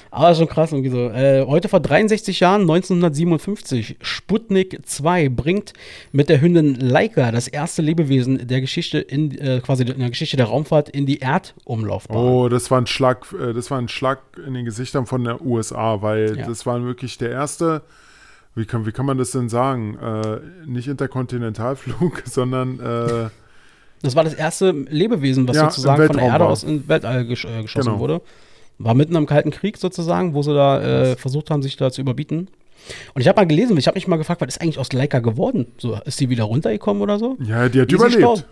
aber 0.09 0.33
schon 0.33 0.47
krass 0.47 0.71
irgendwie 0.71 0.89
so. 0.89 1.09
Äh, 1.09 1.45
heute 1.45 1.69
vor 1.69 1.79
63 1.79 2.39
Jahren, 2.39 2.61
1957, 2.61 3.97
Sputnik 4.01 4.79
2 4.85 5.29
bringt 5.29 5.73
mit 6.11 6.29
der 6.29 6.41
Hündin 6.41 6.75
Laika 6.75 7.31
das 7.31 7.47
erste 7.47 7.81
Lebewesen 7.81 8.47
der 8.47 8.61
Geschichte 8.61 8.97
in 8.99 9.37
äh, 9.37 9.59
quasi 9.61 9.83
in 9.83 9.99
der 9.99 10.09
Geschichte 10.09 10.35
der 10.37 10.47
Raumfahrt 10.47 10.89
in 10.89 11.05
die 11.05 11.19
Erdumlaufbahn. 11.19 12.17
Oh, 12.17 12.49
das 12.49 12.71
war 12.71 12.79
ein 12.81 12.87
Schlag, 12.87 13.25
äh, 13.39 13.53
das 13.53 13.69
war 13.71 13.77
ein 13.77 13.87
Schlag 13.87 14.19
in 14.45 14.53
den 14.55 14.65
Gesichtern 14.65 15.05
von 15.05 15.23
der 15.23 15.41
USA, 15.45 16.01
weil 16.01 16.37
Ja. 16.37 16.47
das 16.47 16.65
war 16.65 16.83
wirklich 16.83 17.17
der 17.17 17.29
erste. 17.31 17.83
Wie 18.55 18.65
kann, 18.65 18.85
wie 18.85 18.91
kann 18.91 19.05
man 19.07 19.17
das 19.17 19.31
denn 19.31 19.49
sagen? 19.49 19.97
Äh, 19.97 20.39
nicht 20.67 20.87
Interkontinentalflug, 20.87 22.23
sondern 22.25 22.79
äh, 22.79 23.29
Das 24.03 24.15
war 24.15 24.23
das 24.23 24.33
erste 24.35 24.71
Lebewesen, 24.71 25.47
was 25.47 25.55
Ja, 25.55 25.63
sozusagen 25.69 26.05
von 26.07 26.17
der 26.17 26.25
Erde 26.27 26.43
war. 26.43 26.51
aus 26.51 26.63
ins 26.63 26.87
Weltall 26.87 27.25
gesch 27.25 27.45
äh, 27.45 27.61
geschossen 27.63 27.87
Genau. 27.89 27.99
wurde. 27.99 28.21
War 28.77 28.93
mitten 28.93 29.15
im 29.15 29.25
Kalten 29.25 29.49
Krieg 29.51 29.77
sozusagen, 29.77 30.33
wo 30.33 30.41
sie 30.43 30.53
da 30.53 30.81
äh, 30.81 31.15
versucht 31.15 31.49
haben, 31.49 31.63
sich 31.63 31.77
da 31.77 31.91
zu 31.91 32.01
überbieten. 32.01 32.49
Und 33.13 33.21
ich 33.21 33.27
habe 33.29 33.39
mal 33.39 33.45
gelesen, 33.47 33.77
ich 33.77 33.87
habe 33.87 33.95
mich 33.95 34.07
mal 34.07 34.17
gefragt, 34.17 34.41
was 34.41 34.49
ist 34.49 34.61
eigentlich 34.61 34.77
aus 34.79 34.91
Laika 34.91 35.19
geworden? 35.19 35.67
So, 35.77 35.97
ist 36.05 36.19
die 36.19 36.29
wieder 36.29 36.43
runtergekommen 36.43 37.01
oder 37.01 37.17
so? 37.17 37.37
ja, 37.39 37.69
die 37.69 37.81
hat 37.81 37.89
Die 37.91 37.95
ist 37.95 38.01
überlebt. 38.01 38.17
gestorben. 38.21 38.43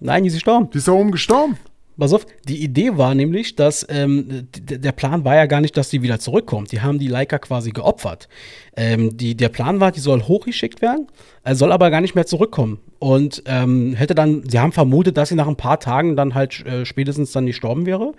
Nein, 0.00 0.24
die 0.24 0.28
ist 0.28 0.34
gestorben. 0.34 0.68
Die 0.72 0.78
ist 0.78 0.88
da 0.88 0.92
oben 0.92 1.12
gestorben. 1.12 1.56
Pass 1.98 2.14
auf, 2.14 2.26
die 2.48 2.62
Idee 2.62 2.96
war 2.96 3.14
nämlich, 3.14 3.54
dass 3.54 3.86
ähm, 3.90 4.48
der 4.52 4.92
Plan 4.92 5.24
war 5.24 5.36
ja 5.36 5.46
gar 5.46 5.60
nicht, 5.60 5.76
dass 5.76 5.90
die 5.90 6.02
wieder 6.02 6.18
zurückkommt. 6.18 6.72
Die 6.72 6.80
haben 6.80 6.98
die 6.98 7.06
Leica 7.06 7.38
quasi 7.38 7.70
geopfert. 7.70 8.28
Ähm, 8.76 9.16
die, 9.16 9.36
der 9.36 9.50
Plan 9.50 9.78
war, 9.78 9.92
die 9.92 10.00
soll 10.00 10.22
hochgeschickt 10.22 10.80
werden, 10.80 11.08
äh, 11.44 11.54
soll 11.54 11.70
aber 11.70 11.90
gar 11.90 12.00
nicht 12.00 12.14
mehr 12.14 12.24
zurückkommen. 12.24 12.80
Und 12.98 13.42
ähm, 13.46 13.92
hätte 13.94 14.14
dann, 14.14 14.48
sie 14.48 14.58
haben 14.58 14.72
vermutet, 14.72 15.18
dass 15.18 15.28
sie 15.28 15.34
nach 15.34 15.48
ein 15.48 15.56
paar 15.56 15.80
Tagen 15.80 16.16
dann 16.16 16.34
halt 16.34 16.64
äh, 16.64 16.86
spätestens 16.86 17.32
dann 17.32 17.46
gestorben 17.46 17.84
wäre. 17.84 18.14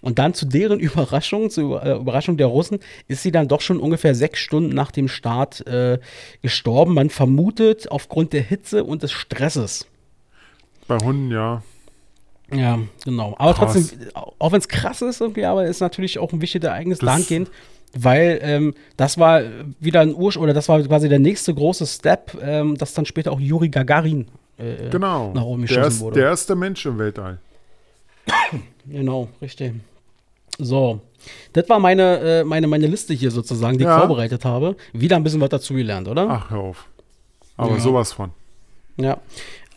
Und 0.00 0.18
dann 0.18 0.32
zu 0.32 0.46
deren 0.46 0.80
Überraschung, 0.80 1.50
zur 1.50 1.82
äh, 1.82 1.96
Überraschung 1.96 2.38
der 2.38 2.46
Russen, 2.46 2.78
ist 3.08 3.22
sie 3.22 3.32
dann 3.32 3.48
doch 3.48 3.60
schon 3.60 3.78
ungefähr 3.78 4.14
sechs 4.14 4.40
Stunden 4.40 4.74
nach 4.74 4.90
dem 4.90 5.06
Start 5.06 5.66
äh, 5.66 5.98
gestorben. 6.40 6.94
Man 6.94 7.10
vermutet 7.10 7.90
aufgrund 7.90 8.32
der 8.32 8.42
Hitze 8.42 8.84
und 8.84 9.02
des 9.02 9.12
Stresses. 9.12 9.86
Bei 10.86 10.96
Hunden, 10.96 11.30
ja. 11.30 11.62
Ja, 12.52 12.78
genau. 13.04 13.34
Aber 13.38 13.52
Krass. 13.54 13.72
trotzdem, 13.74 13.98
auch 14.14 14.52
wenn 14.52 14.58
es 14.58 14.68
krass 14.68 15.02
ist 15.02 15.20
irgendwie, 15.20 15.44
aber 15.44 15.66
ist 15.66 15.80
natürlich 15.80 16.18
auch 16.18 16.32
ein 16.32 16.40
wichtiges 16.40 16.66
Ereignis 16.68 16.98
Das- 16.98 17.06
dahingehend, 17.06 17.50
weil 17.96 18.38
ähm, 18.42 18.74
das 18.96 19.18
war 19.18 19.42
wieder 19.80 20.00
ein 20.00 20.14
Ursch 20.14 20.36
oder 20.36 20.54
das 20.54 20.68
war 20.68 20.80
quasi 20.82 21.08
der 21.08 21.18
nächste 21.18 21.54
große 21.54 21.86
Step, 21.86 22.36
ähm, 22.42 22.76
dass 22.76 22.94
dann 22.94 23.04
später 23.06 23.32
auch 23.32 23.40
Juri 23.40 23.68
Gagarin 23.68 24.28
äh, 24.58 24.88
Genau. 24.90 25.32
nach 25.34 25.42
oben 25.42 25.62
der, 25.62 25.68
geschossen 25.68 25.88
ist, 25.88 26.00
wurde. 26.00 26.20
der 26.20 26.28
erste 26.30 26.54
Mensch 26.56 26.84
im 26.86 26.98
Weltall. 26.98 27.38
Genau, 28.86 29.28
richtig. 29.42 29.74
So, 30.58 31.00
das 31.52 31.68
war 31.68 31.78
meine, 31.78 32.18
äh, 32.40 32.44
meine, 32.44 32.66
meine 32.66 32.86
Liste 32.86 33.14
hier 33.14 33.30
sozusagen, 33.30 33.78
die 33.78 33.84
Ja. 33.84 33.94
ich 33.94 33.98
vorbereitet 34.00 34.44
habe. 34.44 34.76
Wieder 34.92 35.16
ein 35.16 35.22
bisschen 35.22 35.40
was 35.40 35.50
dazugelernt, 35.50 36.08
oder? 36.08 36.26
Ach, 36.28 36.50
hör 36.50 36.58
auf. 36.60 36.86
Aber 37.56 37.74
Ja. 37.74 37.80
sowas 37.80 38.12
von. 38.12 38.30
Ja. 38.96 39.18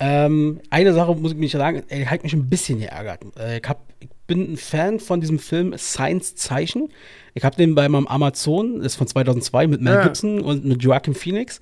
Ähm, 0.03 0.59
eine 0.71 0.93
Sache 0.93 1.15
muss 1.15 1.31
ich 1.31 1.37
mich 1.37 1.51
sagen, 1.51 1.83
ey, 1.89 2.03
hat 2.05 2.23
mich 2.23 2.33
ein 2.33 2.49
bisschen 2.49 2.79
geärgert. 2.79 3.19
Äh, 3.37 3.59
ich, 3.59 3.69
hab, 3.69 3.81
ich 3.99 4.09
bin 4.25 4.53
ein 4.53 4.57
Fan 4.57 4.99
von 4.99 5.21
diesem 5.21 5.37
Film 5.37 5.77
Science 5.77 6.35
Zeichen. 6.35 6.89
Ich 7.35 7.43
habe 7.45 7.55
den 7.55 7.75
bei 7.75 7.87
meinem 7.87 8.07
Amazon, 8.07 8.77
das 8.77 8.87
ist 8.93 8.95
von 8.95 9.05
2002 9.07 9.67
mit 9.67 9.81
Mel 9.81 9.93
Ja. 9.93 10.03
Gibson 10.03 10.41
und 10.41 10.65
mit 10.65 10.81
Joaquin 10.83 11.13
Phoenix 11.13 11.61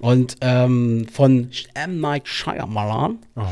und 0.00 0.36
ähm, 0.40 1.06
von 1.12 1.48
M. 1.74 2.00
Night 2.00 2.26
Shyamalan. 2.28 3.18
Oh 3.36 3.42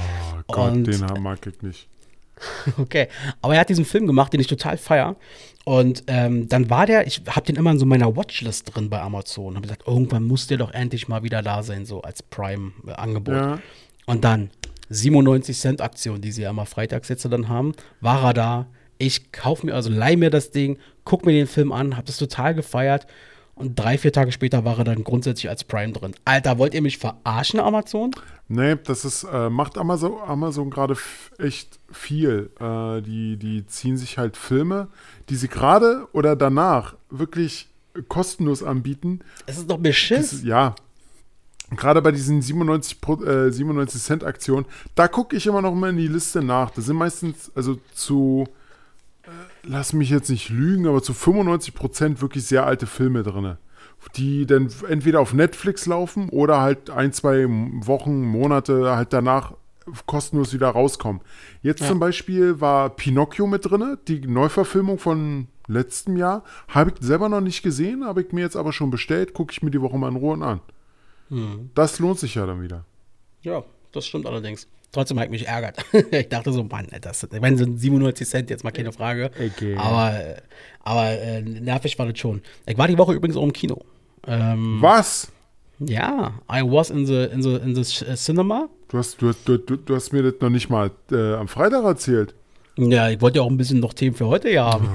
Gott, 0.49 0.72
Und- 0.72 0.87
den 0.89 1.22
mag 1.22 1.47
ich 1.47 1.62
nicht. 1.62 1.89
Okay, 2.78 3.07
aber 3.41 3.55
er 3.55 3.61
hat 3.61 3.68
diesen 3.68 3.85
Film 3.85 4.09
gemacht, 4.09 4.32
den 4.32 4.41
ich 4.41 4.49
total 4.49 4.76
feier. 4.76 5.14
Und 5.64 6.03
ähm, 6.09 6.49
dann 6.49 6.68
war 6.68 6.85
der, 6.85 7.07
ich 7.07 7.22
habe 7.28 7.47
den 7.47 7.55
immer 7.57 7.70
in 7.70 7.78
so 7.78 7.87
meiner 7.87 8.16
Watchlist 8.16 8.74
drin 8.74 8.91
bei 8.91 9.01
Amazon. 9.01 9.55
Habe 9.55 9.62
gesagt, 9.62 9.85
irgendwann 9.87 10.24
muss 10.24 10.49
der 10.49 10.59
doch 10.59 10.72
endlich 10.72 11.07
mal 11.09 11.22
wieder 11.22 11.41
da 11.43 11.62
sein, 11.62 11.87
so 11.87 12.03
als 12.03 12.22
Prime-Angebot. 12.24 13.35
Ja. 13.35 13.59
Und 14.07 14.25
dann 14.25 14.51
97 14.91 15.59
Cent 15.59 15.81
Aktion, 15.81 16.21
die 16.21 16.33
sie 16.33 16.43
ja 16.43 16.51
immer 16.51 16.67
freitags 16.67 17.09
jetzt 17.09 17.25
dann 17.25 17.49
haben, 17.49 17.75
war 18.01 18.25
er 18.25 18.35
da. 18.35 18.67
Ich 18.99 19.33
kaufe 19.33 19.67
mir, 19.67 19.75
also 19.75 19.91
leih 19.91 20.17
mir 20.17 20.31
das 20.31 20.51
Ding, 20.51 20.79
guck 21.05 21.27
mir 21.27 21.33
den 21.33 21.47
Film 21.47 21.73
an, 21.73 21.97
habe 21.97 22.07
das 22.07 22.17
total 22.17 22.55
gefeiert. 22.55 23.07
Und 23.57 23.79
drei, 23.79 23.99
vier 23.99 24.13
Tage 24.13 24.33
später 24.33 24.65
war 24.65 24.79
er 24.79 24.85
dann 24.85 25.05
grundsätzlich 25.05 25.49
als 25.49 25.63
Prime 25.63 25.93
drin. 25.93 26.15
Alter, 26.25 26.59
wollt 26.59 26.75
ihr 26.75 26.83
mich 26.83 26.99
verarschen, 26.99 27.61
Amazon? 27.61 28.11
Nee, 28.49 28.77
das 28.85 29.05
ist, 29.05 29.25
äh, 29.25 29.49
macht 29.49 29.79
Amazon, 29.79 30.21
Amazon 30.27 30.71
gerade 30.71 30.97
echt 31.39 31.79
viel. 31.91 32.51
Äh, 32.59 33.01
die, 33.03 33.37
die 33.37 33.65
ziehen 33.67 33.97
sich 33.97 34.19
halt 34.19 34.37
Filme, 34.37 34.89
die 35.29 35.37
sie 35.37 35.49
gerade 35.49 36.09
oder 36.13 36.35
danach 36.35 36.97
wirklich 37.11 37.69
kostenlos 38.09 38.65
anbieten. 38.65 39.21
Es 39.47 39.57
ist 39.57 39.71
doch 39.71 39.79
Beschiss. 39.79 40.31
Das, 40.31 40.43
ja. 40.43 40.75
Gerade 41.77 42.03
bei 42.03 42.12
diesen 42.12 42.43
97, 42.43 43.01
Pro- 43.01 43.22
äh, 43.25 43.51
97 43.53 44.01
Cent 44.03 44.25
Aktionen, 44.25 44.66
da 44.95 45.09
gucke 45.09 45.37
ich 45.37 45.47
immer 45.47 45.62
noch 45.62 45.75
mal 45.75 45.91
in 45.91 45.97
die 45.97 46.09
Liste 46.09 46.43
nach. 46.43 46.70
Das 46.70 46.87
sind 46.87 46.97
meistens, 46.97 47.51
also 47.55 47.79
zu, 47.95 48.47
äh, 49.22 49.29
lass 49.62 49.93
mich 49.93 50.11
jetzt 50.11 50.31
nicht 50.31 50.49
lügen, 50.51 50.87
aber 50.87 51.03
zu 51.03 51.12
95 51.14 51.75
Prozent 51.75 52.20
wirklich 52.22 52.45
sehr 52.47 52.66
alte 52.66 52.87
Filme 52.87 53.22
drin. 53.22 53.57
Die 54.16 54.45
dann 54.45 54.68
entweder 54.89 55.20
auf 55.20 55.33
Netflix 55.33 55.87
laufen 55.87 56.29
oder 56.29 56.61
halt 56.61 56.91
ein, 56.91 57.12
zwei 57.12 57.47
Wochen, 57.49 58.22
Monate 58.22 58.95
halt 58.97 59.12
danach 59.14 59.55
kostenlos 60.07 60.53
wieder 60.53 60.68
rauskommen. 60.68 61.22
Jetzt 61.62 61.81
Ja. 61.83 61.89
zum 61.89 62.01
Beispiel 62.01 62.61
war 62.61 62.91
Pinocchio 62.91 63.47
mit 63.47 63.64
drin, 63.70 63.97
die 64.09 64.20
Neuverfilmung 64.27 64.99
von 64.99 65.49
letztem 65.68 66.16
Jahr. 66.18 66.43
Habe 66.68 66.91
ich 66.95 66.97
selber 67.07 67.29
noch 67.31 67.41
nicht 67.41 67.62
gesehen, 67.62 68.05
habe 68.05 68.22
ich 68.22 68.33
mir 68.33 68.43
jetzt 68.43 68.57
aber 68.57 68.72
schon 68.75 68.91
bestellt. 68.91 69.33
Gucke 69.33 69.53
ich 69.53 69.62
mir 69.62 69.70
die 69.70 69.81
Woche 69.81 69.97
mal 69.99 70.09
in 70.11 70.16
Ruhe 70.16 70.43
an. 70.45 70.61
Das 71.74 71.99
lohnt 71.99 72.18
sich 72.18 72.35
ja 72.35 72.47
dann 72.47 72.62
wieder. 72.62 72.85
Ja, 73.43 73.64
das 73.93 74.07
stimmt 74.07 74.26
allerdings. 74.26 74.66
Trotzdem 74.93 75.18
hat 75.18 75.30
mich 75.30 75.49
ärgert. 75.49 75.85
ich 76.12 76.28
dachte 76.28 76.53
so, 76.53 76.62
Mann, 76.62 76.87
das, 77.01 77.24
ich 77.24 77.41
meine, 77.41 77.57
sind 77.57 77.78
97 77.78 78.28
Cent 78.28 78.51
jetzt 78.51 78.62
mal 78.62 78.70
keine 78.70 78.93
Frage. 78.93 79.30
Okay. 79.35 79.76
Aber, 79.76 80.14
äh, 80.14 80.37
aber 80.80 81.11
äh, 81.11 81.43
nervig 81.43 81.99
war 81.99 82.07
das 82.07 82.18
schon. 82.18 82.43
Ich 82.66 82.78
war 82.78 82.87
die 82.87 82.97
Woche 82.97 83.12
übrigens 83.12 83.37
auch 83.37 83.43
im 83.43 83.53
Kino. 83.53 83.85
Ähm, 84.26 84.78
Was? 84.80 85.32
ja, 85.78 86.35
I 86.51 86.62
was 86.62 86.91
in 86.91 87.07
the, 87.07 87.24
in 87.24 87.43
the, 87.43 87.57
in 87.57 87.74
the 87.74 88.05
uh, 88.05 88.14
cinema. 88.14 88.68
Du 88.89 88.99
hast, 88.99 89.20
du, 89.20 89.32
du, 89.32 89.59
du, 89.59 89.95
hast 89.95 90.12
mir 90.12 90.22
das 90.22 90.35
noch 90.41 90.51
nicht 90.51 90.70
mal 90.70 90.91
äh, 91.11 91.35
am 91.35 91.49
Freitag 91.49 91.85
erzählt. 91.85 92.35
Ja, 92.76 93.09
ich 93.09 93.20
wollte 93.20 93.39
ja 93.39 93.43
auch 93.43 93.51
ein 93.51 93.57
bisschen 93.57 93.80
noch 93.80 93.93
Themen 93.93 94.14
für 94.16 94.26
heute 94.26 94.49
hier 94.49 94.64
haben. 94.64 94.89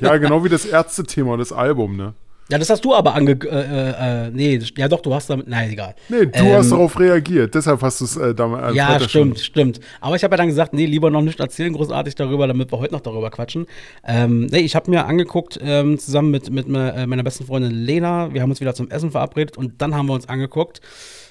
Ja, 0.00 0.16
genau 0.18 0.44
wie 0.44 0.48
das 0.48 0.64
Ärzte-Thema, 0.64 1.36
das 1.36 1.52
Album, 1.52 1.96
ne? 1.96 2.14
Ja, 2.48 2.58
das 2.58 2.68
hast 2.68 2.84
du 2.84 2.94
aber 2.94 3.14
ange... 3.14 3.32
Äh, 3.32 3.46
äh, 3.46 4.26
äh, 4.26 4.30
nee, 4.30 4.60
ja 4.76 4.88
doch, 4.88 5.00
du 5.00 5.14
hast 5.14 5.30
damit... 5.30 5.48
Nein, 5.48 5.70
egal. 5.70 5.94
Nee, 6.08 6.26
du 6.26 6.38
Ähm, 6.38 6.52
hast 6.54 6.70
darauf 6.70 6.98
reagiert, 6.98 7.54
deshalb 7.54 7.80
hast 7.82 8.00
du 8.00 8.04
es 8.04 8.16
äh, 8.16 8.34
damals. 8.34 8.74
Ja, 8.74 9.00
stimmt, 9.00 9.38
stimmt. 9.38 9.80
Aber 10.00 10.16
ich 10.16 10.24
habe 10.24 10.34
ja 10.34 10.36
dann 10.36 10.48
gesagt, 10.48 10.74
nee, 10.74 10.86
lieber 10.86 11.10
noch 11.10 11.22
nicht 11.22 11.40
erzählen 11.40 11.72
großartig 11.72 12.14
darüber, 12.14 12.46
damit 12.46 12.70
wir 12.70 12.78
heute 12.78 12.92
noch 12.92 13.00
darüber 13.00 13.30
quatschen. 13.30 13.66
Ähm, 14.04 14.46
nee, 14.46 14.58
ich 14.58 14.74
habe 14.74 14.90
mir 14.90 15.06
angeguckt, 15.06 15.58
ähm, 15.62 15.98
zusammen 15.98 16.30
mit, 16.30 16.50
mit 16.50 16.66
äh, 16.66 17.06
meiner 17.06 17.22
besten 17.22 17.46
Freundin 17.46 17.72
Lena, 17.72 18.34
wir 18.34 18.42
haben 18.42 18.50
uns 18.50 18.60
wieder 18.60 18.74
zum 18.74 18.90
Essen 18.90 19.10
verabredet 19.10 19.56
und 19.56 19.80
dann 19.80 19.94
haben 19.94 20.06
wir 20.06 20.14
uns 20.14 20.28
angeguckt, 20.28 20.80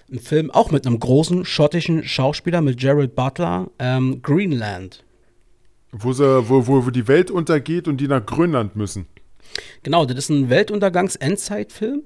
einen 0.09 0.19
Film 0.19 0.51
auch 0.51 0.71
mit 0.71 0.85
einem 0.87 0.99
großen 0.99 1.45
schottischen 1.45 2.03
Schauspieler, 2.03 2.61
mit 2.61 2.79
Gerald 2.79 3.15
Butler, 3.15 3.69
ähm, 3.79 4.21
Greenland. 4.21 5.03
Wo, 5.91 6.13
sie, 6.13 6.49
wo, 6.49 6.67
wo, 6.67 6.85
wo 6.85 6.89
die 6.89 7.07
Welt 7.07 7.31
untergeht 7.31 7.87
und 7.87 7.97
die 7.97 8.07
nach 8.07 8.25
Grönland 8.25 8.75
müssen. 8.75 9.07
Genau, 9.83 10.05
das 10.05 10.17
ist 10.17 10.29
ein 10.29 10.49
Weltuntergangs-Endzeitfilm. 10.49 12.03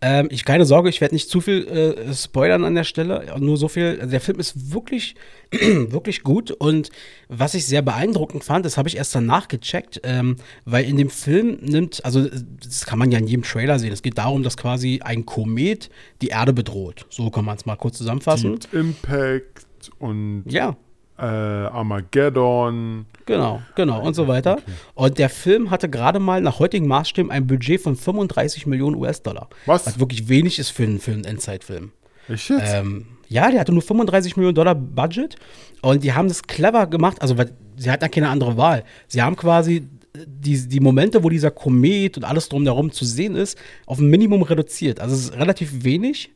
Ähm, 0.00 0.28
ich 0.30 0.44
keine 0.44 0.64
Sorge, 0.64 0.88
ich 0.88 1.00
werde 1.00 1.14
nicht 1.14 1.28
zu 1.28 1.40
viel 1.40 1.66
äh, 1.66 2.14
spoilern 2.14 2.64
an 2.64 2.74
der 2.74 2.84
Stelle. 2.84 3.26
Nur 3.38 3.56
so 3.56 3.68
viel. 3.68 3.96
Der 3.96 4.20
Film 4.20 4.38
ist 4.38 4.72
wirklich, 4.72 5.16
wirklich 5.50 6.22
gut. 6.22 6.50
Und 6.50 6.90
was 7.28 7.54
ich 7.54 7.66
sehr 7.66 7.82
beeindruckend 7.82 8.44
fand, 8.44 8.64
das 8.64 8.76
habe 8.76 8.88
ich 8.88 8.96
erst 8.96 9.14
danach 9.14 9.48
gecheckt, 9.48 10.00
ähm, 10.04 10.36
weil 10.64 10.84
in 10.84 10.96
dem 10.96 11.10
Film 11.10 11.58
nimmt, 11.60 12.04
also 12.04 12.28
das 12.62 12.86
kann 12.86 12.98
man 12.98 13.10
ja 13.10 13.18
in 13.18 13.26
jedem 13.26 13.42
Trailer 13.42 13.78
sehen. 13.78 13.92
Es 13.92 14.02
geht 14.02 14.18
darum, 14.18 14.42
dass 14.42 14.56
quasi 14.56 15.00
ein 15.02 15.26
Komet 15.26 15.90
die 16.22 16.28
Erde 16.28 16.52
bedroht. 16.52 17.06
So 17.10 17.30
kann 17.30 17.44
man 17.44 17.56
es 17.56 17.66
mal 17.66 17.76
kurz 17.76 17.98
zusammenfassen. 17.98 18.58
Deep 18.58 18.74
Impact 18.74 19.66
und 19.98 20.44
Ja, 20.46 20.76
äh, 21.18 21.22
Armageddon. 21.22 23.06
Genau, 23.26 23.60
genau 23.74 24.02
und 24.02 24.14
so 24.14 24.28
weiter. 24.28 24.58
Und 24.94 25.18
der 25.18 25.28
Film 25.28 25.70
hatte 25.70 25.88
gerade 25.88 26.20
mal 26.20 26.40
nach 26.40 26.58
heutigen 26.58 26.86
Maßstäben 26.86 27.30
ein 27.30 27.46
Budget 27.46 27.80
von 27.80 27.96
35 27.96 28.66
Millionen 28.66 28.96
US-Dollar. 28.96 29.48
Was? 29.66 29.86
Was 29.86 29.98
wirklich 29.98 30.28
wenig 30.28 30.58
ist 30.58 30.70
für 30.70 30.84
einen, 30.84 31.00
für 31.00 31.12
einen 31.12 31.24
Endzeitfilm. 31.24 31.92
Echt 32.28 32.50
jetzt? 32.50 32.74
Ähm, 32.74 33.06
ja, 33.28 33.50
der 33.50 33.60
hatte 33.60 33.72
nur 33.72 33.82
35 33.82 34.36
Millionen 34.36 34.54
Dollar 34.54 34.74
Budget 34.74 35.36
und 35.82 36.04
die 36.04 36.12
haben 36.12 36.28
das 36.28 36.44
clever 36.44 36.86
gemacht. 36.86 37.20
Also, 37.20 37.36
weil 37.36 37.52
sie 37.76 37.90
hatten 37.90 38.04
ja 38.04 38.08
keine 38.08 38.28
andere 38.28 38.56
Wahl. 38.56 38.84
Sie 39.08 39.22
haben 39.22 39.36
quasi 39.36 39.88
die, 40.14 40.68
die 40.68 40.80
Momente, 40.80 41.24
wo 41.24 41.28
dieser 41.28 41.50
Komet 41.50 42.16
und 42.16 42.24
alles 42.24 42.48
drumherum 42.48 42.92
zu 42.92 43.04
sehen 43.04 43.34
ist, 43.34 43.58
auf 43.86 43.98
ein 43.98 44.08
Minimum 44.08 44.42
reduziert. 44.42 45.00
Also, 45.00 45.14
es 45.14 45.24
ist 45.24 45.36
relativ 45.36 45.84
wenig. 45.84 46.30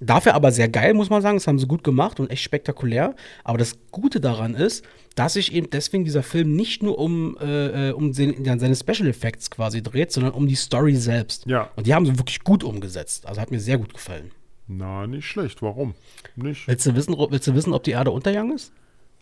Dafür 0.00 0.34
aber 0.34 0.52
sehr 0.52 0.68
geil, 0.68 0.92
muss 0.94 1.08
man 1.10 1.22
sagen. 1.22 1.36
Das 1.36 1.46
haben 1.46 1.58
sie 1.58 1.66
gut 1.66 1.82
gemacht 1.84 2.20
und 2.20 2.30
echt 2.30 2.42
spektakulär. 2.42 3.14
Aber 3.44 3.58
das 3.58 3.78
Gute 3.90 4.20
daran 4.20 4.54
ist, 4.54 4.84
dass 5.14 5.32
sich 5.32 5.54
eben 5.54 5.70
deswegen 5.70 6.04
dieser 6.04 6.22
Film 6.22 6.54
nicht 6.54 6.82
nur 6.82 6.98
um, 6.98 7.36
äh, 7.40 7.88
äh, 7.88 7.92
um 7.92 8.12
den, 8.12 8.44
seine 8.58 8.76
Special 8.76 9.08
Effects 9.08 9.50
quasi 9.50 9.82
dreht, 9.82 10.12
sondern 10.12 10.32
um 10.32 10.46
die 10.46 10.54
Story 10.54 10.94
selbst. 10.96 11.46
Ja. 11.46 11.70
Und 11.76 11.86
die 11.86 11.94
haben 11.94 12.04
sie 12.04 12.18
wirklich 12.18 12.44
gut 12.44 12.62
umgesetzt. 12.62 13.26
Also 13.26 13.40
hat 13.40 13.50
mir 13.50 13.60
sehr 13.60 13.78
gut 13.78 13.94
gefallen. 13.94 14.30
Na, 14.68 15.06
nicht 15.06 15.26
schlecht. 15.26 15.62
Warum? 15.62 15.94
Nicht? 16.34 16.68
Willst 16.68 16.84
du 16.84 16.94
wissen, 16.94 17.14
ob- 17.14 17.30
willst 17.30 17.46
du 17.46 17.54
wissen, 17.54 17.72
ob 17.72 17.82
die 17.84 17.92
Erde 17.92 18.10
untergegangen 18.10 18.54
ist? 18.54 18.72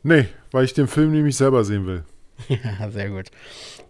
Nee, 0.03 0.27
weil 0.51 0.64
ich 0.64 0.75
den 0.75 0.89
Film 0.89 1.12
nämlich 1.12 1.37
selber 1.37 1.64
sehen 1.64 1.87
will. 1.87 2.03
Ja, 2.49 2.91
sehr 2.91 3.11
gut. 3.11 3.30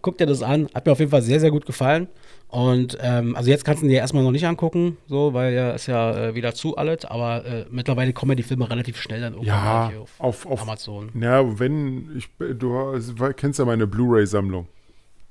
Guck 0.01 0.17
dir 0.17 0.25
das 0.25 0.41
an. 0.41 0.69
Hat 0.73 0.85
mir 0.85 0.91
auf 0.91 0.99
jeden 0.99 1.11
Fall 1.11 1.21
sehr, 1.21 1.39
sehr 1.39 1.51
gut 1.51 1.65
gefallen. 1.65 2.07
Und 2.47 2.97
ähm, 3.01 3.35
also 3.35 3.49
jetzt 3.49 3.65
kannst 3.65 3.81
du 3.81 3.87
ihn 3.87 3.89
dir 3.89 3.97
erstmal 3.97 4.23
noch 4.23 4.31
nicht 4.31 4.45
angucken, 4.45 4.97
so, 5.07 5.33
weil 5.33 5.53
ja 5.53 5.71
ist 5.71 5.87
ja 5.87 6.29
äh, 6.29 6.35
wieder 6.35 6.53
zu 6.53 6.77
alles, 6.77 7.03
aber 7.03 7.43
äh, 7.43 7.65
mittlerweile 7.69 8.13
kommen 8.13 8.31
ja 8.31 8.35
die 8.35 8.43
Filme 8.43 8.69
relativ 8.69 9.01
schnell 9.01 9.19
dann 9.19 9.33
irgendwann 9.33 9.91
Ja, 9.91 9.91
auf, 9.99 10.11
auf, 10.19 10.45
auf 10.45 10.61
Amazon. 10.61 11.09
Ja, 11.19 11.59
wenn, 11.59 12.15
ich, 12.15 12.29
du 12.37 12.97
kennst 13.35 13.59
ja 13.59 13.65
meine 13.65 13.87
Blu-ray-Sammlung. 13.87 14.67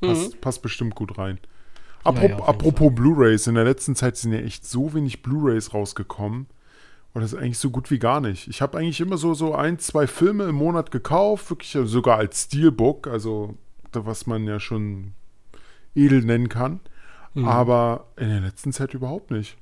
Passt, 0.01 0.41
passt 0.41 0.61
bestimmt 0.61 0.95
gut 0.97 1.17
rein. 1.17 1.39
Apro 2.03 2.25
Mhm. 2.25 2.31
ja, 2.31 2.37
jeden 2.37 2.43
apropos 2.43 2.95
Blu-rays, 2.95 3.47
in 3.47 3.55
der 3.55 3.65
letzten 3.65 3.95
Zeit 3.95 4.17
sind 4.17 4.33
ja 4.33 4.41
echt 4.41 4.67
so 4.67 4.93
wenig 4.93 5.23
Blu-rays 5.23 5.73
rausgekommen. 5.73 6.47
Und 7.15 7.21
das 7.23 7.33
ist 7.33 7.39
eigentlich 7.39 7.59
so 7.59 7.71
gut 7.71 7.91
wie 7.91 7.99
gar 8.01 8.21
nicht. 8.21 8.49
Ich 8.49 8.61
habe 8.61 8.77
eigentlich 8.77 9.01
immer 9.01 9.17
so, 9.17 9.35
so 9.35 9.55
ein, 9.55 9.79
zwei 9.79 10.07
Filme 10.07 10.45
im 10.45 10.57
Monat 10.57 10.91
gekauft, 10.91 11.49
wirklich 11.49 11.71
sogar 11.89 12.19
als 12.19 12.43
Steelbook, 12.45 13.07
also 13.07 13.55
was 13.93 14.27
man 14.27 14.45
ja 14.47 14.59
schon 14.59 15.13
edel 15.95 16.23
nennen 16.25 16.49
kann. 16.49 16.81
Mhm. 17.35 17.47
Aber 17.47 18.09
in 18.17 18.29
der 18.29 18.41
letzten 18.41 18.73
Zeit 18.73 18.95
überhaupt 18.95 19.31
nicht. 19.31 19.57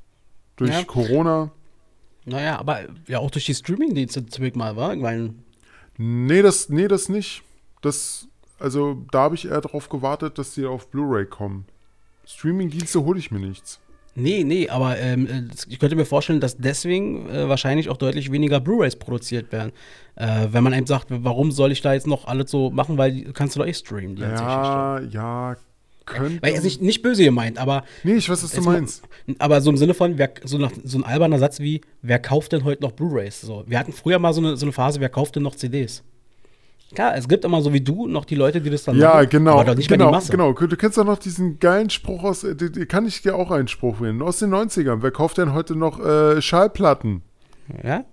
Durch 0.56 0.70
Ja. 0.70 0.84
Corona. 0.84 1.50
Naja, 2.24 2.58
aber 2.58 2.84
ja 3.06 3.18
auch 3.18 3.30
durch 3.30 3.44
die 3.46 3.54
Streaming-Dienste 3.54 4.24
zurück 4.26 4.56
mal, 4.56 4.76
war? 4.76 4.94
Ich 4.94 5.00
meine, 5.02 5.34
Nee, 5.98 6.40
das, 6.42 6.70
nee, 6.70 6.88
das 6.88 7.08
nicht. 7.10 7.42
Das, 7.82 8.28
also 8.58 9.04
da 9.10 9.20
habe 9.20 9.34
ich 9.34 9.44
eher 9.46 9.60
darauf 9.60 9.88
gewartet, 9.90 10.38
dass 10.38 10.54
die 10.54 10.64
auf 10.64 10.88
Blu-ray 10.90 11.26
kommen. 11.26 11.66
Streaming-Dienste 12.24 13.04
hole 13.04 13.18
ich 13.18 13.30
mir 13.30 13.40
nichts. 13.40 13.80
Nee, 14.14 14.44
nee, 14.44 14.68
aber 14.68 14.98
ähm, 14.98 15.26
äh, 15.26 15.42
ich 15.68 15.78
könnte 15.78 15.96
mir 15.96 16.04
vorstellen, 16.04 16.40
dass 16.40 16.56
deswegen 16.56 17.28
äh, 17.28 17.48
wahrscheinlich 17.48 17.88
auch 17.88 17.96
deutlich 17.96 18.30
weniger 18.32 18.60
Blu-Rays 18.60 18.96
produziert 18.96 19.52
werden. 19.52 19.72
Äh, 20.16 20.48
wenn 20.50 20.62
man 20.64 20.72
einem 20.72 20.86
sagt, 20.86 21.06
warum 21.10 21.52
soll 21.52 21.72
ich 21.72 21.80
da 21.82 21.94
jetzt 21.94 22.06
noch 22.06 22.26
alles 22.26 22.50
so 22.50 22.70
machen, 22.70 22.98
weil 22.98 23.12
die 23.12 23.24
kannst 23.24 23.56
du 23.56 23.60
doch 23.60 23.66
eh 23.66 23.74
streamen, 23.74 24.16
die. 24.16 24.22
Ja, 24.22 25.00
ja, 25.00 25.56
könnte. 26.04 26.42
Weil 26.42 26.54
er 26.54 26.62
nicht, 26.62 26.82
nicht 26.82 27.02
böse 27.02 27.24
gemeint, 27.24 27.58
aber 27.58 27.84
nee, 28.02 28.14
ich 28.14 28.28
weiß, 28.28 28.42
was 28.42 28.52
du 28.52 28.60
mal- 28.62 28.74
meinst. 28.74 29.02
Aber 29.38 29.60
so 29.60 29.70
im 29.70 29.76
Sinne 29.76 29.94
von, 29.94 30.18
wer, 30.18 30.30
so, 30.44 30.58
nach, 30.58 30.72
so 30.84 30.98
ein 30.98 31.04
alberner 31.04 31.38
Satz 31.38 31.60
wie, 31.60 31.80
wer 32.02 32.18
kauft 32.18 32.52
denn 32.52 32.64
heute 32.64 32.82
noch 32.82 32.92
Blu-Rays? 32.92 33.40
So, 33.40 33.64
wir 33.66 33.78
hatten 33.78 33.92
früher 33.92 34.18
mal 34.18 34.32
so 34.32 34.40
eine, 34.40 34.56
so 34.56 34.66
eine 34.66 34.72
Phase, 34.72 35.00
wer 35.00 35.08
kauft 35.08 35.36
denn 35.36 35.42
noch 35.42 35.54
CDs? 35.54 36.02
Klar, 36.94 37.16
es 37.16 37.28
gibt 37.28 37.44
immer 37.44 37.62
so 37.62 37.72
wie 37.72 37.80
du 37.80 38.06
noch 38.06 38.24
die 38.24 38.34
Leute, 38.34 38.60
die 38.60 38.70
das 38.70 38.84
dann 38.84 38.96
Ja, 38.98 39.14
machen, 39.14 39.28
genau. 39.30 39.52
aber 39.52 39.64
doch 39.64 39.74
nicht 39.74 39.88
genau, 39.88 40.04
mehr 40.06 40.10
die 40.12 40.16
Masse. 40.16 40.30
genau. 40.32 40.52
Du 40.52 40.76
kennst 40.76 40.98
doch 40.98 41.04
noch 41.04 41.18
diesen 41.18 41.58
geilen 41.58 41.90
Spruch 41.90 42.22
aus, 42.24 42.44
äh, 42.44 42.54
die, 42.54 42.70
die 42.70 42.86
kann 42.86 43.06
ich 43.06 43.22
dir 43.22 43.34
auch 43.36 43.50
einen 43.50 43.68
Spruch 43.68 44.00
nennen, 44.00 44.20
aus 44.22 44.38
den 44.38 44.50
90ern. 44.50 44.98
Wer 45.00 45.10
kauft 45.10 45.38
denn 45.38 45.54
heute 45.54 45.74
noch 45.74 45.98
äh, 46.04 46.42
Schallplatten? 46.42 47.22
Ja? 47.82 48.04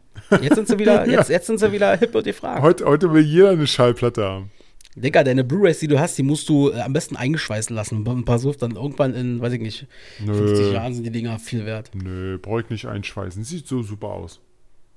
Jetzt 0.41 0.55
sind 0.55 0.67
sie 0.67 0.79
wieder, 0.79 1.07
jetzt, 1.09 1.29
jetzt 1.29 1.47
sind 1.47 1.59
sie 1.59 1.71
wieder 1.71 1.95
hip 1.97 2.13
und 2.15 2.25
die 2.25 2.33
Frage. 2.33 2.61
Heute, 2.61 2.85
heute 2.85 3.11
will 3.13 3.23
jeder 3.23 3.49
eine 3.51 3.67
Schallplatte 3.67 4.23
haben. 4.23 4.51
Digga, 4.95 5.23
deine 5.23 5.43
Blu-Rays, 5.43 5.79
die 5.79 5.87
du 5.87 5.99
hast, 5.99 6.17
die 6.17 6.23
musst 6.23 6.49
du 6.49 6.71
äh, 6.71 6.81
am 6.81 6.93
besten 6.93 7.15
eingeschweißen 7.15 7.73
lassen. 7.75 8.05
Und 8.05 8.25
pass 8.25 8.45
auf, 8.45 8.57
dann 8.57 8.71
irgendwann 8.71 9.13
in, 9.13 9.39
weiß 9.39 9.53
ich 9.53 9.61
nicht, 9.61 9.87
50 10.25 10.73
Jahren 10.73 10.93
sind 10.93 11.03
die 11.05 11.11
Dinger 11.11 11.37
viel 11.39 11.65
wert. 11.65 11.91
Nö, 11.93 12.37
brauche 12.37 12.61
ich 12.61 12.69
nicht 12.69 12.85
einschweißen. 12.87 13.43
Sieht 13.43 13.67
so 13.67 13.81
super 13.83 14.07
aus. 14.07 14.41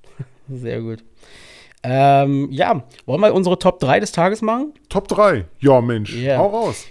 Sehr 0.49 0.81
gut. 0.81 1.03
Ähm, 1.83 2.47
ja, 2.51 2.83
wollen 3.05 3.21
wir 3.21 3.33
unsere 3.33 3.59
Top 3.59 3.79
3 3.79 3.99
des 3.99 4.11
Tages 4.13 4.41
machen? 4.41 4.73
Top 4.89 5.07
3. 5.09 5.45
Ja, 5.59 5.81
Mensch. 5.81 6.13
Yeah. 6.15 6.37
Hau 6.39 6.47
raus. 6.47 6.85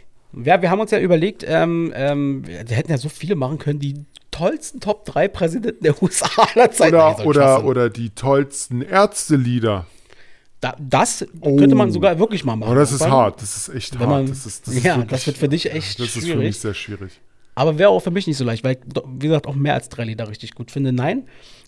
Ja, 0.45 0.61
wir 0.62 0.70
haben 0.70 0.80
uns 0.80 0.90
ja 0.90 0.99
überlegt, 0.99 1.45
ähm, 1.47 1.93
ähm, 1.95 2.47
wir 2.47 2.76
hätten 2.76 2.90
ja 2.90 2.99
so 2.99 3.09
viele 3.09 3.34
machen 3.34 3.59
können, 3.59 3.78
die 3.80 4.05
tollsten 4.30 4.80
Top 4.80 5.05
3 5.07 5.28
Präsidenten 5.28 5.82
der 5.84 6.03
USA 6.03 6.28
aller 6.55 6.70
Zeiten. 6.70 6.95
Oder, 6.95 7.26
oder, 7.26 7.64
oder 7.64 7.90
die 7.90 8.11
tollsten 8.11 8.82
Ärztelieder. 8.82 9.86
Da, 10.61 10.76
das 10.78 11.26
Oh. 11.40 11.57
könnte 11.57 11.74
man 11.74 11.90
sogar 11.90 12.18
wirklich 12.18 12.45
mal 12.45 12.57
machen. 12.57 12.72
Oh, 12.72 12.74
das 12.74 12.93
ist 12.93 13.07
hart. 13.09 13.43
Das 13.43 13.57
ist 13.57 13.74
echt 13.74 13.95
Wenn 13.95 14.01
hart. 14.07 14.11
man, 14.11 14.26
das 14.28 14.47
ist, 14.47 14.66
das 14.66 14.74
ist 14.74 14.84
ja, 14.84 14.95
wirklich- 14.97 15.11
das 15.11 15.26
wird 15.26 15.38
für 15.38 15.49
dich 15.49 15.72
echt 15.72 15.99
Das 15.99 16.07
ist 16.07 16.14
für 16.14 16.20
schwierig. 16.20 16.38
mich 16.38 16.59
sehr 16.61 16.74
schwierig. 16.74 17.20
Aber 17.55 17.78
wäre 17.78 17.90
auch 17.90 18.00
für 18.00 18.11
mich 18.11 18.26
nicht 18.26 18.36
so 18.36 18.44
leicht, 18.44 18.64
weil 18.64 18.74
ich, 18.76 19.03
wie 19.07 19.26
gesagt, 19.26 19.46
auch 19.46 19.55
mehr 19.55 19.74
als 19.74 19.88
drei 19.88 20.05
Lieder 20.05 20.28
richtig 20.28 20.55
gut 20.55 20.70
finde. 20.70 20.92
Nein, 20.92 21.24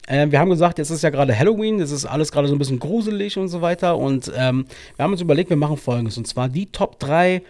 äh, 0.07 0.31
wir 0.31 0.39
haben 0.39 0.51
gesagt, 0.51 0.79
jetzt 0.79 0.91
ist 0.91 1.03
ja 1.03 1.11
gerade 1.11 1.39
Halloween, 1.39 1.81
es 1.81 1.91
ist 1.91 2.07
alles 2.07 2.33
gerade 2.33 2.49
so 2.49 2.55
ein 2.55 2.59
bisschen 2.59 2.79
gruselig 2.79 3.37
und 3.39 3.49
so 3.49 3.61
weiter. 3.61 3.99
Und 3.99 4.33
ähm, 4.37 4.67
wir 4.97 5.03
haben 5.03 5.13
uns 5.13 5.21
überlegt, 5.21 5.51
wir 5.51 5.57
machen 5.57 5.77
folgendes. 5.77 6.17
Und 6.17 6.27
zwar 6.27 6.49
die 6.49 6.67
Top 6.67 6.99
3 7.01 7.43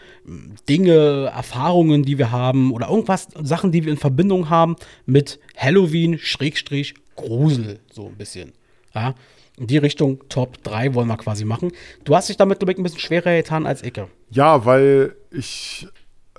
Dinge, 0.68 1.32
Erfahrungen, 1.34 2.02
die 2.02 2.18
wir 2.18 2.32
haben 2.32 2.72
oder 2.72 2.88
irgendwas, 2.88 3.28
Sachen, 3.42 3.72
die 3.72 3.84
wir 3.84 3.92
in 3.92 3.98
Verbindung 3.98 4.50
haben 4.50 4.76
mit 5.06 5.38
Halloween, 5.56 6.18
Schrägstrich, 6.18 6.94
Grusel, 7.16 7.80
so 7.92 8.06
ein 8.06 8.16
bisschen. 8.16 8.52
Ja, 8.94 9.14
in 9.58 9.66
die 9.66 9.78
Richtung 9.78 10.20
Top 10.28 10.62
3 10.64 10.94
wollen 10.94 11.08
wir 11.08 11.16
quasi 11.16 11.44
machen. 11.44 11.72
Du 12.04 12.16
hast 12.16 12.28
dich 12.28 12.36
damit, 12.36 12.58
glaube 12.58 12.72
ich, 12.72 12.78
ein 12.78 12.82
bisschen 12.82 12.98
schwerer 12.98 13.36
getan 13.36 13.66
als 13.66 13.82
Icke. 13.84 14.08
Ja, 14.30 14.64
weil 14.64 15.14
ich 15.30 15.86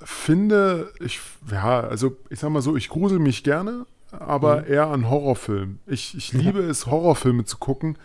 finde, 0.08 0.92
ich, 1.00 1.20
ja, 1.50 1.80
also 1.80 2.16
ich 2.30 2.38
sag 2.38 2.50
mal 2.50 2.62
so, 2.62 2.76
ich 2.76 2.88
grusel 2.88 3.18
mich 3.18 3.42
gerne, 3.44 3.86
aber 4.12 4.62
Mhm. 4.62 4.72
eher 4.72 4.86
an 4.86 5.10
Horrorfilmen. 5.10 5.80
Ich, 5.86 6.16
ich 6.16 6.32
liebe 6.32 6.60
es, 6.60 6.86
Horrorfilme 6.86 7.44
zu 7.44 7.58
gucken, 7.58 7.98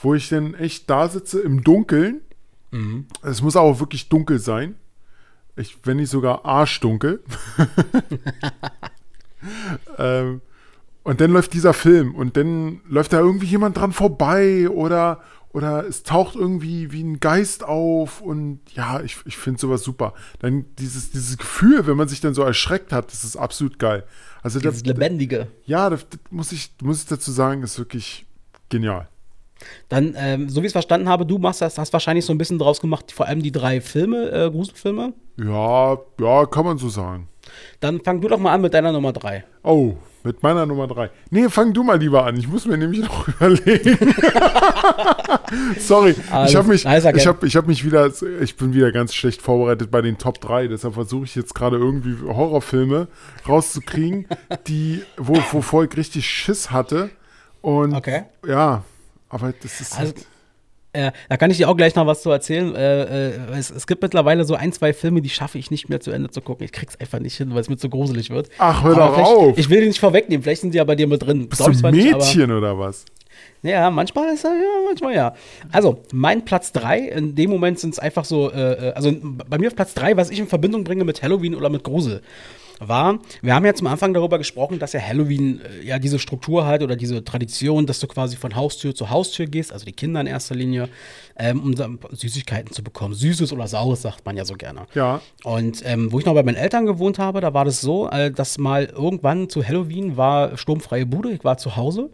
wo 0.00 0.14
ich 0.14 0.28
dann 0.28 0.54
echt 0.54 0.88
da 0.90 1.08
sitze 1.08 1.40
im 1.40 1.64
Dunkeln. 1.64 2.20
Mhm. 2.70 3.06
Es 3.22 3.42
muss 3.42 3.56
auch 3.56 3.80
wirklich 3.80 4.08
dunkel 4.08 4.38
sein. 4.38 4.76
Ich, 5.56 5.78
wenn 5.84 5.96
nicht 5.96 6.10
sogar 6.10 6.44
arschdunkel. 6.44 7.20
ähm, 9.98 10.40
und 11.02 11.20
dann 11.20 11.30
läuft 11.30 11.54
dieser 11.54 11.72
Film 11.72 12.14
und 12.14 12.36
dann 12.36 12.80
läuft 12.88 13.12
da 13.12 13.20
irgendwie 13.20 13.46
jemand 13.46 13.78
dran 13.78 13.92
vorbei 13.92 14.68
oder, 14.68 15.20
oder 15.58 15.84
es 15.86 16.04
taucht 16.04 16.36
irgendwie 16.36 16.92
wie 16.92 17.02
ein 17.02 17.18
Geist 17.20 17.64
auf 17.64 18.20
und 18.20 18.60
ja, 18.74 19.00
ich, 19.00 19.16
ich 19.26 19.36
finde 19.36 19.60
sowas 19.60 19.82
super. 19.82 20.14
Dann 20.38 20.64
dieses, 20.78 21.10
dieses 21.10 21.36
Gefühl, 21.36 21.86
wenn 21.88 21.96
man 21.96 22.06
sich 22.08 22.20
dann 22.20 22.32
so 22.32 22.42
erschreckt 22.42 22.92
hat, 22.92 23.10
das 23.12 23.24
ist 23.24 23.36
absolut 23.36 23.78
geil. 23.80 24.04
Also 24.42 24.60
das, 24.60 24.76
Das 24.76 24.84
Lebendige. 24.84 25.48
ja, 25.66 25.90
das, 25.90 26.06
das 26.08 26.20
muss, 26.30 26.52
ich, 26.52 26.70
muss 26.80 27.02
ich 27.02 27.08
dazu 27.08 27.32
sagen, 27.32 27.62
ist 27.64 27.78
wirklich 27.78 28.24
genial. 28.68 29.08
Dann, 29.88 30.14
ähm, 30.16 30.48
so 30.48 30.62
wie 30.62 30.66
ich 30.66 30.70
es 30.70 30.72
verstanden 30.72 31.08
habe, 31.08 31.26
du 31.26 31.38
machst 31.38 31.60
das, 31.60 31.76
hast 31.78 31.92
wahrscheinlich 31.92 32.24
so 32.24 32.32
ein 32.32 32.38
bisschen 32.38 32.60
draus 32.60 32.80
gemacht, 32.80 33.10
vor 33.10 33.26
allem 33.26 33.42
die 33.42 33.50
drei 33.50 33.80
Filme, 33.80 34.30
äh, 34.30 34.48
Gruselfilme. 34.50 35.12
Ja, 35.36 35.98
ja, 36.20 36.46
kann 36.46 36.64
man 36.64 36.78
so 36.78 36.88
sagen. 36.88 37.28
Dann 37.80 38.00
fang 38.04 38.20
du 38.20 38.28
doch 38.28 38.38
mal 38.38 38.52
an 38.52 38.60
mit 38.60 38.72
deiner 38.74 38.92
Nummer 38.92 39.12
drei. 39.12 39.44
Oh, 39.64 39.96
mit 40.28 40.42
meiner 40.42 40.66
Nummer 40.66 40.86
drei. 40.86 41.10
Nee, 41.30 41.48
fang 41.48 41.72
du 41.72 41.82
mal 41.82 41.98
lieber 41.98 42.24
an. 42.24 42.36
Ich 42.36 42.46
muss 42.46 42.66
mir 42.66 42.76
nämlich 42.78 43.00
noch 43.00 43.26
überlegen. 43.40 43.98
Sorry, 45.78 46.14
Alles- 46.30 46.50
ich 46.50 46.56
habe 46.56 46.68
mich, 46.68 46.84
erkennt. 46.84 47.16
ich 47.16 47.26
hab, 47.26 47.42
ich 47.44 47.56
hab 47.56 47.66
mich 47.66 47.84
wieder, 47.84 48.10
ich 48.40 48.56
bin 48.56 48.74
wieder 48.74 48.92
ganz 48.92 49.14
schlecht 49.14 49.42
vorbereitet 49.42 49.90
bei 49.90 50.02
den 50.02 50.18
Top 50.18 50.40
3. 50.40 50.68
Deshalb 50.68 50.94
versuche 50.94 51.24
ich 51.24 51.34
jetzt 51.34 51.54
gerade 51.54 51.76
irgendwie 51.76 52.16
Horrorfilme 52.26 53.08
rauszukriegen, 53.48 54.26
die, 54.66 55.02
wo, 55.16 55.34
wovor 55.52 55.84
ich 55.84 55.96
richtig 55.96 56.26
Schiss 56.26 56.70
hatte. 56.70 57.10
Und 57.60 57.94
Okay. 57.94 58.24
ja, 58.46 58.84
aber 59.28 59.52
das 59.62 59.80
ist 59.80 59.98
Also- 59.98 60.14
halt, 60.14 60.26
Äh, 60.98 61.12
da 61.28 61.36
kann 61.36 61.50
ich 61.50 61.58
dir 61.58 61.68
auch 61.68 61.76
gleich 61.76 61.94
noch 61.94 62.06
was 62.06 62.22
zu 62.22 62.30
erzählen. 62.30 62.74
Äh, 62.74 63.28
äh, 63.28 63.32
es, 63.56 63.70
es 63.70 63.86
gibt 63.86 64.02
mittlerweile 64.02 64.44
so 64.44 64.54
ein, 64.54 64.72
zwei 64.72 64.92
Filme, 64.92 65.22
die 65.22 65.28
schaffe 65.28 65.58
ich 65.58 65.70
nicht 65.70 65.88
mehr 65.88 66.00
zu 66.00 66.10
Ende 66.10 66.30
zu 66.30 66.40
gucken. 66.40 66.64
Ich 66.64 66.72
krieg's 66.72 66.96
einfach 66.98 67.20
nicht 67.20 67.36
hin, 67.36 67.50
weil 67.52 67.60
es 67.60 67.68
mir 67.68 67.76
zu 67.76 67.88
gruselig 67.88 68.30
wird. 68.30 68.48
Ach, 68.58 68.82
hör 68.82 68.96
doch 68.96 69.16
auf. 69.16 69.58
Ich 69.58 69.70
will 69.70 69.80
die 69.80 69.86
nicht 69.86 70.00
vorwegnehmen, 70.00 70.42
vielleicht 70.42 70.62
sind 70.62 70.74
die 70.74 70.78
ja 70.78 70.84
bei 70.84 70.96
dir 70.96 71.06
mit 71.06 71.22
drin. 71.22 71.48
bist 71.48 71.60
Glaub 71.60 71.72
du 71.72 71.78
zwar 71.78 71.92
nicht, 71.92 72.12
Mädchen 72.12 72.50
oder 72.50 72.78
was? 72.78 73.04
Ja, 73.62 73.90
manchmal 73.90 74.34
ist 74.34 74.44
er, 74.44 74.50
ja, 74.50 74.84
manchmal 74.86 75.14
ja. 75.14 75.34
Also, 75.70 76.02
mein 76.12 76.44
Platz 76.44 76.72
3, 76.72 76.98
in 76.98 77.34
dem 77.34 77.50
Moment 77.50 77.78
sind 77.78 77.90
es 77.90 77.98
einfach 77.98 78.24
so, 78.24 78.50
äh, 78.50 78.88
äh, 78.88 78.92
also 78.92 79.12
bei 79.48 79.58
mir 79.58 79.68
auf 79.68 79.76
Platz 79.76 79.94
3, 79.94 80.16
was 80.16 80.30
ich 80.30 80.38
in 80.38 80.46
Verbindung 80.48 80.84
bringe 80.84 81.04
mit 81.04 81.22
Halloween 81.22 81.54
oder 81.54 81.68
mit 81.68 81.84
Grusel, 81.84 82.22
war, 82.80 83.18
wir 83.42 83.54
haben 83.54 83.64
ja 83.64 83.74
zum 83.74 83.86
Anfang 83.86 84.14
darüber 84.14 84.38
gesprochen, 84.38 84.78
dass 84.78 84.92
ja 84.92 85.00
Halloween 85.00 85.60
äh, 85.60 85.86
ja 85.86 85.98
diese 85.98 86.18
Struktur 86.18 86.66
hat 86.66 86.82
oder 86.82 86.96
diese 86.96 87.24
Tradition, 87.24 87.86
dass 87.86 88.00
du 88.00 88.06
quasi 88.06 88.36
von 88.36 88.54
Haustür 88.54 88.94
zu 88.94 89.10
Haustür 89.10 89.46
gehst, 89.46 89.72
also 89.72 89.84
die 89.84 89.92
Kinder 89.92 90.20
in 90.20 90.26
erster 90.26 90.54
Linie, 90.54 90.88
ähm, 91.36 91.60
um 91.60 91.98
Süßigkeiten 92.12 92.72
zu 92.72 92.82
bekommen. 92.82 93.14
Süßes 93.14 93.52
oder 93.52 93.66
Saures, 93.66 94.02
sagt 94.02 94.24
man 94.26 94.36
ja 94.36 94.44
so 94.44 94.54
gerne. 94.54 94.86
Ja. 94.94 95.20
Und 95.44 95.82
ähm, 95.84 96.12
wo 96.12 96.18
ich 96.18 96.26
noch 96.26 96.34
bei 96.34 96.42
meinen 96.42 96.56
Eltern 96.56 96.86
gewohnt 96.86 97.18
habe, 97.18 97.40
da 97.40 97.54
war 97.54 97.64
das 97.64 97.80
so, 97.80 98.08
äh, 98.10 98.30
dass 98.30 98.58
mal 98.58 98.84
irgendwann 98.84 99.48
zu 99.48 99.66
Halloween 99.66 100.16
war 100.16 100.56
sturmfreie 100.56 101.06
Bude, 101.06 101.30
ich 101.30 101.44
war 101.44 101.58
zu 101.58 101.76
Hause 101.76 102.10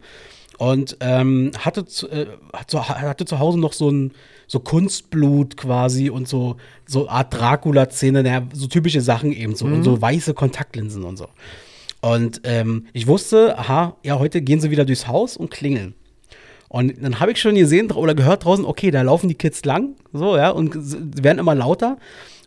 und 0.57 0.97
ähm, 1.01 1.51
hatte, 1.59 1.85
zu, 1.85 2.09
äh, 2.09 2.27
hatte 2.53 3.25
zu 3.25 3.39
Hause 3.39 3.59
noch 3.59 3.73
so 3.73 3.89
ein 3.89 4.11
so 4.47 4.59
Kunstblut 4.59 5.57
quasi 5.57 6.09
und 6.09 6.27
so 6.27 6.57
so 6.87 7.09
Art 7.09 7.33
Dracula-Szene, 7.33 8.23
naja, 8.23 8.43
so 8.53 8.67
typische 8.67 9.01
Sachen 9.01 9.31
eben 9.31 9.55
so 9.55 9.65
und 9.65 9.83
so 9.83 10.01
weiße 10.01 10.33
Kontaktlinsen 10.33 11.03
und 11.03 11.17
so. 11.17 11.27
Und 12.01 12.41
ähm, 12.43 12.85
ich 12.93 13.07
wusste, 13.07 13.57
aha, 13.57 13.95
ja, 14.03 14.19
heute 14.19 14.41
gehen 14.41 14.59
sie 14.59 14.69
wieder 14.69 14.85
durchs 14.85 15.07
Haus 15.07 15.37
und 15.37 15.49
klingeln. 15.49 15.95
Und 16.69 16.93
dann 17.01 17.19
habe 17.19 17.31
ich 17.31 17.39
schon 17.39 17.55
gesehen 17.55 17.91
oder 17.91 18.13
gehört 18.13 18.45
draußen, 18.45 18.65
okay, 18.65 18.91
da 18.91 19.01
laufen 19.01 19.27
die 19.27 19.35
Kids 19.35 19.65
lang, 19.65 19.95
so, 20.13 20.35
ja, 20.37 20.49
und 20.49 20.75
sie 20.77 21.23
werden 21.23 21.39
immer 21.39 21.55
lauter. 21.55 21.97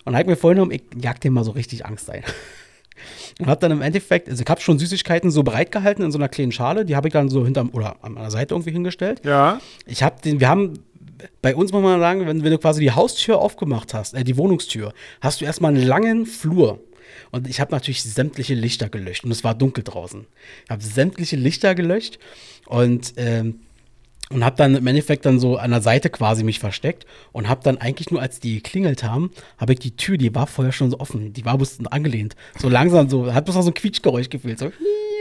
Und 0.04 0.14
habe 0.14 0.22
ich 0.22 0.28
mir 0.28 0.36
vorhin 0.36 0.56
genommen, 0.56 0.72
ich 0.72 0.82
jag 1.02 1.20
dem 1.20 1.34
mal 1.34 1.44
so 1.44 1.50
richtig 1.52 1.86
Angst 1.86 2.08
ein. 2.10 2.22
Und 3.38 3.46
habe 3.46 3.60
dann 3.60 3.70
im 3.70 3.82
Endeffekt, 3.82 4.28
also 4.28 4.42
ich 4.42 4.50
habe 4.50 4.60
schon 4.60 4.78
Süßigkeiten 4.78 5.30
so 5.30 5.44
bereitgehalten 5.44 6.04
in 6.04 6.10
so 6.10 6.18
einer 6.18 6.28
kleinen 6.28 6.50
Schale, 6.50 6.84
die 6.84 6.96
habe 6.96 7.08
ich 7.08 7.12
dann 7.12 7.28
so 7.28 7.44
hinterm 7.44 7.70
oder 7.72 7.96
an 8.02 8.14
meiner 8.14 8.30
Seite 8.32 8.54
irgendwie 8.54 8.72
hingestellt. 8.72 9.20
Ja. 9.24 9.60
Ich 9.86 10.02
habe 10.02 10.20
den, 10.20 10.40
wir 10.40 10.48
haben 10.48 10.74
bei 11.42 11.54
uns 11.54 11.72
muss 11.72 11.82
man 11.82 12.00
sagen, 12.00 12.26
wenn, 12.26 12.42
wenn 12.44 12.50
du 12.50 12.58
quasi 12.58 12.80
die 12.80 12.92
Haustür 12.92 13.38
aufgemacht 13.38 13.94
hast, 13.94 14.14
äh, 14.14 14.24
die 14.24 14.36
Wohnungstür, 14.36 14.92
hast 15.20 15.40
du 15.40 15.44
erstmal 15.44 15.74
einen 15.74 15.86
langen 15.86 16.26
Flur. 16.26 16.80
Und 17.30 17.48
ich 17.48 17.60
habe 17.60 17.72
natürlich 17.72 18.02
sämtliche 18.02 18.54
Lichter 18.54 18.88
gelöscht 18.88 19.24
und 19.24 19.30
es 19.30 19.44
war 19.44 19.54
dunkel 19.54 19.84
draußen. 19.84 20.26
Ich 20.64 20.70
habe 20.70 20.82
sämtliche 20.82 21.36
Lichter 21.36 21.74
gelöscht 21.74 22.18
und 22.66 23.14
ähm, 23.16 23.60
und 24.30 24.44
habe 24.44 24.56
dann 24.56 24.74
im 24.74 24.86
Endeffekt 24.86 25.24
dann 25.24 25.40
so 25.40 25.56
an 25.56 25.70
der 25.70 25.80
Seite 25.80 26.10
quasi 26.10 26.44
mich 26.44 26.58
versteckt 26.58 27.06
und 27.32 27.48
habe 27.48 27.62
dann 27.64 27.78
eigentlich 27.78 28.10
nur, 28.10 28.20
als 28.20 28.40
die 28.40 28.56
geklingelt 28.56 29.02
haben, 29.02 29.30
habe 29.56 29.72
ich 29.72 29.78
die 29.78 29.96
Tür, 29.96 30.18
die 30.18 30.34
war 30.34 30.46
vorher 30.46 30.72
schon 30.72 30.90
so 30.90 31.00
offen, 31.00 31.32
die 31.32 31.44
war 31.44 31.56
bloß 31.56 31.78
angelehnt, 31.86 32.36
so 32.58 32.68
langsam 32.68 33.08
so, 33.08 33.32
hat 33.32 33.46
bloß 33.46 33.56
noch 33.56 33.62
so 33.62 33.70
ein 33.70 33.74
Quietschgeräusch 33.74 34.28
gefühlt, 34.28 34.58
so 34.58 34.70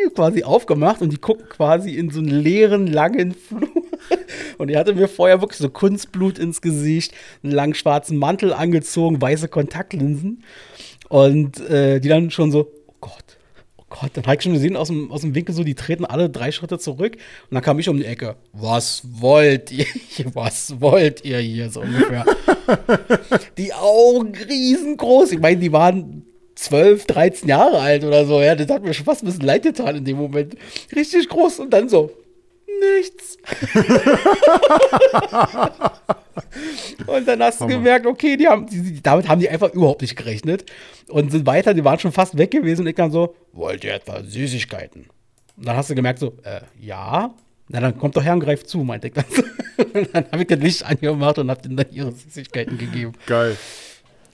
quasi 0.10 0.43
aufgemacht 0.43 1.01
und 1.01 1.12
die 1.12 1.18
gucken 1.18 1.47
quasi 1.49 1.91
in 1.91 2.10
so 2.10 2.20
einen 2.20 2.30
leeren, 2.30 2.88
langen 2.88 3.34
Flur. 3.34 3.68
Und 4.58 4.70
die 4.70 4.78
hatte 4.78 4.93
mir 4.93 5.08
vorher 5.08 5.41
wirklich 5.41 5.60
so 5.60 5.70
Kunstblut 5.70 6.39
ins 6.39 6.62
Gesicht, 6.62 7.14
einen 7.43 7.53
langen 7.53 7.74
schwarzen 7.74 8.18
Mantel 8.18 8.53
angezogen, 8.53 9.22
weiße 9.22 9.47
Kontaktlinsen 9.47 10.43
und 11.10 11.60
äh, 11.70 11.99
die 11.99 12.10
dann 12.10 12.32
schon 12.32 12.51
so, 12.51 12.72
oh 12.88 12.93
Gott, 13.01 13.38
oh 13.78 13.84
Gott, 13.89 14.12
dann 14.14 14.26
habe 14.26 14.36
ich 14.36 14.43
schon 14.43 14.53
gesehen 14.53 14.76
aus 14.76 14.88
dem, 14.88 15.12
aus 15.12 15.22
dem 15.22 15.36
Winkel 15.36 15.53
so, 15.53 15.64
die 15.64 15.76
treten 15.76 16.05
alle 16.05 16.30
drei 16.30 16.51
Schritte 16.51 16.80
zurück 16.80 17.16
und 17.16 17.55
dann 17.55 17.64
kam 17.64 17.80
ich 17.80 17.89
um 17.89 17.97
die 17.97 18.05
Ecke. 18.05 18.36
Was 18.53 19.03
wollt 19.05 19.72
ihr? 19.72 19.86
hier? 20.10 20.26
Was 20.36 20.80
wollt 20.82 21.24
ihr 21.24 21.39
hier 21.39 21.70
so 21.70 21.82
ungefähr? 21.82 22.26
die 23.58 23.74
Augen 23.74 24.34
riesengroß. 24.36 25.32
Ich 25.32 25.39
meine, 25.39 25.60
die 25.60 25.72
waren 25.72 26.26
12, 26.58 27.05
13 27.05 27.47
Jahre 27.49 27.80
alt 27.80 28.03
oder 28.03 28.26
so. 28.26 28.41
Ja, 28.41 28.55
das 28.55 28.68
hat 28.70 28.84
mir 28.84 28.93
schon 28.93 29.05
fast 29.05 29.24
ein 29.24 29.28
bisschen 29.28 29.45
leid 29.45 29.64
getan 29.64 29.95
in 29.95 30.05
dem 30.05 30.18
Moment. 30.18 30.55
Richtig 30.95 31.30
groß 31.30 31.60
und 31.60 31.72
dann 31.72 31.88
so, 31.88 32.12
nichts. 32.80 33.38
und 37.08 37.28
dann 37.28 37.43
hast 37.43 37.62
du 37.62 37.68
gemerkt, 37.68 38.08
okay, 38.08 38.38
die 38.38 38.47
haben, 38.47 38.66
die, 38.68 38.82
die, 38.82 39.01
damit 39.01 39.28
haben 39.28 39.39
die 39.39 39.49
einfach 39.49 39.72
überhaupt 39.72 40.01
nicht 40.01 40.16
gerechnet 40.16 40.66
und 41.10 41.32
sind 41.32 41.45
weiter, 41.45 41.76
die 41.76 41.84
waren 41.84 41.99
schon 41.99 42.12
fast 42.12 42.38
weg 42.38 42.49
gewesen 42.51 42.82
und 42.82 42.88
ich 42.88 42.95
dann 42.95 43.12
so, 43.12 43.36
wollt 43.53 43.84
ihr 43.84 43.93
etwa 43.93 44.24
Süßigkeiten? 44.24 45.05
Und 45.58 45.68
dann 45.68 45.76
hast 45.78 45.91
du 45.91 45.95
gemerkt 45.95 46.20
so, 46.20 46.34
äh, 46.43 46.62
ja. 46.80 47.34
Na, 47.70 47.82
dann 47.82 47.97
kommt 47.97 48.16
doch 48.16 48.24
her 48.24 48.34
und 48.34 48.39
greift 48.39 48.70
zu, 48.70 48.80
meinte 48.80 49.08
ich 49.08 49.14
dann. 49.14 49.26
dann 50.14 50.26
habe 50.32 50.41
ich 50.41 50.47
das 50.47 50.60
Licht 50.60 50.86
angemacht 50.86 51.38
und 51.38 51.51
habe 51.51 51.62
denen 51.62 51.78
dann 51.78 51.91
ihre 51.91 52.12
Süßigkeiten 52.12 52.78
gegeben. 52.78 53.14
Geil. 53.26 53.58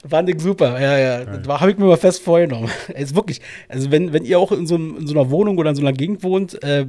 Fand 0.08 0.30
ich 0.30 0.42
super, 0.42 0.80
ja, 0.82 0.98
ja. 0.98 1.24
Geil. 1.24 1.44
Das 1.46 1.62
habe 1.62 1.72
ich 1.72 1.78
mir 1.78 1.86
mal 1.86 1.98
fest 1.98 2.22
vorgenommen. 2.22 2.70
Es 2.94 3.12
ist 3.12 3.16
wirklich, 3.16 3.40
also 3.70 3.90
wenn, 3.92 4.12
wenn 4.14 4.26
ihr 4.26 4.38
auch 4.40 4.52
in 4.52 4.68
so, 4.68 4.76
in 4.76 5.08
so 5.08 5.14
einer 5.18 5.30
Wohnung 5.30 5.58
oder 5.58 5.70
in 5.70 5.76
so 5.76 5.82
einer 5.82 5.94
Gegend 5.94 6.24
wohnt, 6.24 6.62
äh, 6.64 6.88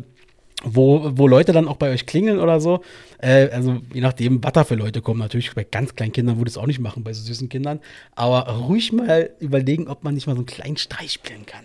wo, 0.64 1.10
wo 1.14 1.28
Leute 1.28 1.52
dann 1.52 1.68
auch 1.68 1.76
bei 1.76 1.90
euch 1.90 2.06
klingeln 2.06 2.40
oder 2.40 2.58
so, 2.60 2.80
äh, 3.18 3.50
also 3.50 3.76
je 3.92 4.00
nachdem, 4.00 4.42
was 4.42 4.52
da 4.52 4.64
für 4.64 4.74
Leute 4.76 5.00
kommen, 5.02 5.20
natürlich 5.20 5.54
bei 5.54 5.62
ganz 5.64 5.94
kleinen 5.94 6.12
Kindern 6.12 6.38
würde 6.38 6.48
ich 6.48 6.54
es 6.54 6.58
auch 6.58 6.66
nicht 6.66 6.80
machen, 6.80 7.04
bei 7.04 7.12
so 7.12 7.22
süßen 7.22 7.48
Kindern, 7.48 7.80
aber 8.14 8.48
ruhig 8.48 8.92
mal 8.92 9.30
überlegen, 9.40 9.88
ob 9.88 10.02
man 10.04 10.14
nicht 10.14 10.26
mal 10.26 10.32
so 10.34 10.38
einen 10.40 10.46
kleinen 10.46 10.76
Streich 10.76 11.12
spielen 11.12 11.44
kann. 11.46 11.64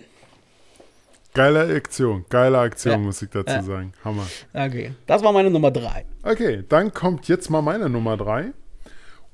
Geile 1.32 1.74
Aktion, 1.74 2.24
geile 2.28 2.58
Aktion, 2.58 2.92
Ja. 2.92 2.98
muss 2.98 3.22
ich 3.22 3.30
dazu 3.30 3.52
Ja. 3.54 3.62
sagen. 3.62 3.92
Hammer. 4.04 4.26
Okay, 4.52 4.92
das 5.06 5.22
war 5.22 5.32
meine 5.32 5.48
Nummer 5.50 5.70
drei. 5.70 6.04
Okay, 6.22 6.64
dann 6.68 6.92
kommt 6.92 7.28
jetzt 7.28 7.48
mal 7.50 7.62
meine 7.62 7.88
Nummer 7.88 8.16
drei. 8.16 8.46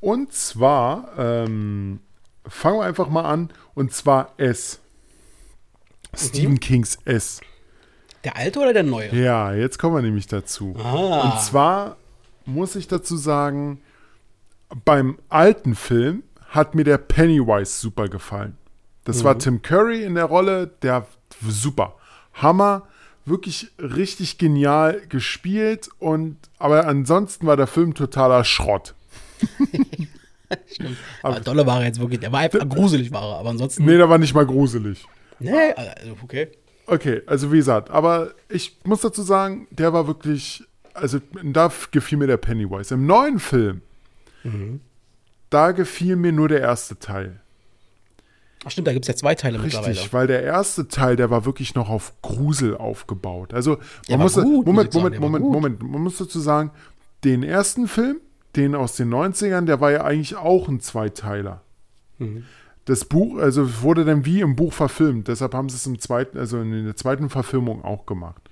Und 0.01 0.33
zwar, 0.33 1.09
ähm, 1.19 2.01
fangen 2.49 2.79
wir 2.79 2.85
einfach 2.85 3.09
mal 3.09 3.25
an. 3.25 3.51
Und 3.75 3.93
zwar 3.93 4.35
S. 4.37 4.81
Stephen 6.15 6.61
Kings 6.61 6.99
S. 7.05 7.41
Der 8.25 8.37
alte 8.37 8.59
oder 8.59 8.73
der 8.73 8.83
neue? 8.83 9.15
Ja, 9.15 9.53
jetzt 9.53 9.79
kommen 9.79 9.95
wir 9.95 10.03
nämlich 10.03 10.27
dazu. 10.27 10.75
Ah. 10.79 11.21
Und 11.21 11.41
zwar 11.43 11.97
muss 12.45 12.75
ich 12.75 12.89
dazu 12.89 13.17
sagen, 13.17 13.81
beim 14.85 15.19
alten 15.29 15.75
Film 15.75 16.23
hat 16.49 16.75
mir 16.75 16.85
der 16.85 16.99
Pennywise 16.99 17.79
super 17.81 18.09
gefallen. 18.09 18.57
Das 19.05 19.23
war 19.23 19.39
Tim 19.39 19.63
Curry 19.63 20.03
in 20.03 20.17
der 20.17 20.25
Rolle, 20.25 20.67
der 20.83 21.07
super. 21.47 21.95
Hammer, 22.35 22.89
wirklich 23.25 23.71
richtig 23.79 24.39
genial 24.39 25.01
gespielt 25.09 25.89
und 25.99 26.37
aber 26.59 26.87
ansonsten 26.87 27.47
war 27.47 27.57
der 27.57 27.69
Film 27.69 27.95
totaler 27.95 28.43
Schrott. 28.43 28.95
Stimmt. 30.67 30.97
Aber 31.23 31.41
Dolle 31.41 31.67
war 31.67 31.81
er 31.81 31.87
jetzt 31.87 32.01
wirklich, 32.01 32.21
der 32.21 32.33
war 32.33 32.41
einfach 32.41 32.69
gruselig, 32.69 33.13
war 33.13 33.23
er, 33.23 33.39
aber 33.39 33.51
ansonsten. 33.51 33.85
Nee, 33.85 33.97
der 33.97 34.09
war 34.09 34.19
nicht 34.19 34.35
mal 34.35 34.47
gruselig. 34.47 35.05
Nee, 35.39 35.73
also 35.73 36.17
okay. 36.23 36.49
Okay, 36.87 37.23
also 37.27 37.53
wie 37.53 37.57
gesagt, 37.57 37.91
aber 37.91 38.31
ich 38.49 38.79
muss 38.85 39.01
dazu 39.01 39.23
sagen, 39.23 39.67
der 39.71 39.93
war 39.93 40.07
wirklich, 40.07 40.63
also 40.95 41.19
da 41.43 41.73
gefiel 41.91 42.19
mir 42.19 42.29
der 42.29 42.37
Pennywise. 42.37 42.95
Im 42.95 43.07
neuen 43.07 43.41
Film, 43.41 43.83
da 45.51 45.73
gefiel 45.73 46.17
mir 46.17 46.33
nur 46.33 46.49
der 46.49 46.61
erste 46.61 46.99
Teil. 46.99 47.41
Ach 48.65 48.71
stimmt, 48.71 48.89
da 48.89 48.93
gibt 48.93 49.05
es 49.05 49.09
ja 49.09 49.15
zwei 49.15 49.35
Teile 49.35 49.59
mittlerweile. 49.59 49.93
Richtig, 49.93 50.13
weil 50.13 50.27
der 50.27 50.43
erste 50.43 50.89
Teil, 50.89 51.15
der 51.15 51.31
war 51.31 51.45
wirklich 51.45 51.75
noch 51.75 51.89
auf 51.89 52.13
Grusel 52.23 52.77
aufgebaut. 52.77 53.55
Also, 53.55 53.79
man 54.09 54.21
muss, 54.21 54.35
gut, 54.35 54.67
Moment, 54.67 54.93
Moment, 54.93 55.21
Moment. 55.21 55.45
Moment, 55.45 55.83
man 55.83 56.03
muss 56.03 56.19
dazu 56.19 56.41
sagen, 56.41 56.73
den 57.23 57.43
ersten 57.45 57.87
Film, 57.87 58.21
den 58.57 58.75
aus 58.75 58.97
den 58.97 59.13
90ern, 59.13 59.65
der 59.65 59.81
war 59.81 59.91
ja 59.93 60.05
eigentlich 60.05 60.37
auch 60.37 60.69
ein 60.69 60.81
Zweiteiler. 60.81 61.63
Mhm. 62.19 62.45
Das 62.85 63.05
Buch, 63.05 63.39
also 63.39 63.83
wurde 63.83 64.05
dann 64.05 64.25
wie 64.25 64.41
im 64.41 64.55
Buch 64.57 64.73
verfilmt, 64.73 65.29
deshalb 65.29 65.55
haben 65.55 65.69
sie 65.69 65.77
es 65.77 65.87
im 65.87 65.99
zweiten, 65.99 66.39
also 66.39 66.61
in 66.61 66.85
der 66.85 66.97
zweiten 66.97 67.29
Verfilmung 67.31 67.85
auch 67.85 68.07
gemacht. 68.07 68.43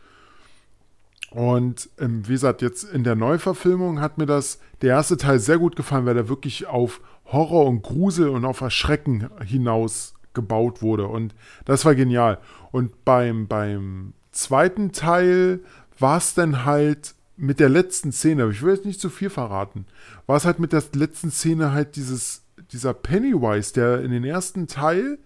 Und 1.30 1.88
ähm, 1.98 2.26
wie 2.28 2.32
gesagt, 2.32 2.62
jetzt 2.62 2.84
in 2.84 3.02
der 3.02 3.16
Neuverfilmung 3.16 4.00
hat 4.00 4.18
mir 4.18 4.26
das, 4.26 4.60
der 4.82 4.90
erste 4.90 5.16
Teil 5.16 5.40
sehr 5.40 5.58
gut 5.58 5.74
gefallen, 5.74 6.06
weil 6.06 6.14
der 6.14 6.28
wirklich 6.28 6.66
auf 6.66 7.00
Horror 7.26 7.66
und 7.66 7.82
Grusel 7.82 8.28
und 8.28 8.44
auf 8.44 8.60
Erschrecken 8.60 9.28
hinaus 9.44 10.14
gebaut 10.32 10.80
wurde. 10.80 11.08
Und 11.08 11.34
das 11.64 11.84
war 11.84 11.96
genial. 11.96 12.38
Und 12.70 13.04
beim, 13.04 13.48
beim 13.48 14.14
zweiten 14.30 14.92
Teil 14.92 15.60
war 15.98 16.18
es 16.18 16.34
dann 16.34 16.64
halt 16.64 17.14
mit 17.36 17.58
der 17.60 17.68
letzten 17.68 18.12
Szene, 18.12 18.44
aber 18.44 18.52
ich 18.52 18.62
will 18.62 18.74
jetzt 18.74 18.84
nicht 18.86 19.00
zu 19.00 19.10
viel 19.10 19.30
verraten, 19.30 19.86
war 20.26 20.36
es 20.36 20.44
halt 20.44 20.58
mit 20.60 20.72
der 20.72 20.82
letzten 20.94 21.30
Szene 21.30 21.72
halt 21.72 21.96
dieses, 21.96 22.42
dieser 22.72 22.94
Pennywise, 22.94 23.72
der 23.72 24.02
in 24.02 24.10
den 24.12 24.24
ersten 24.24 24.66
Teil 24.68 25.18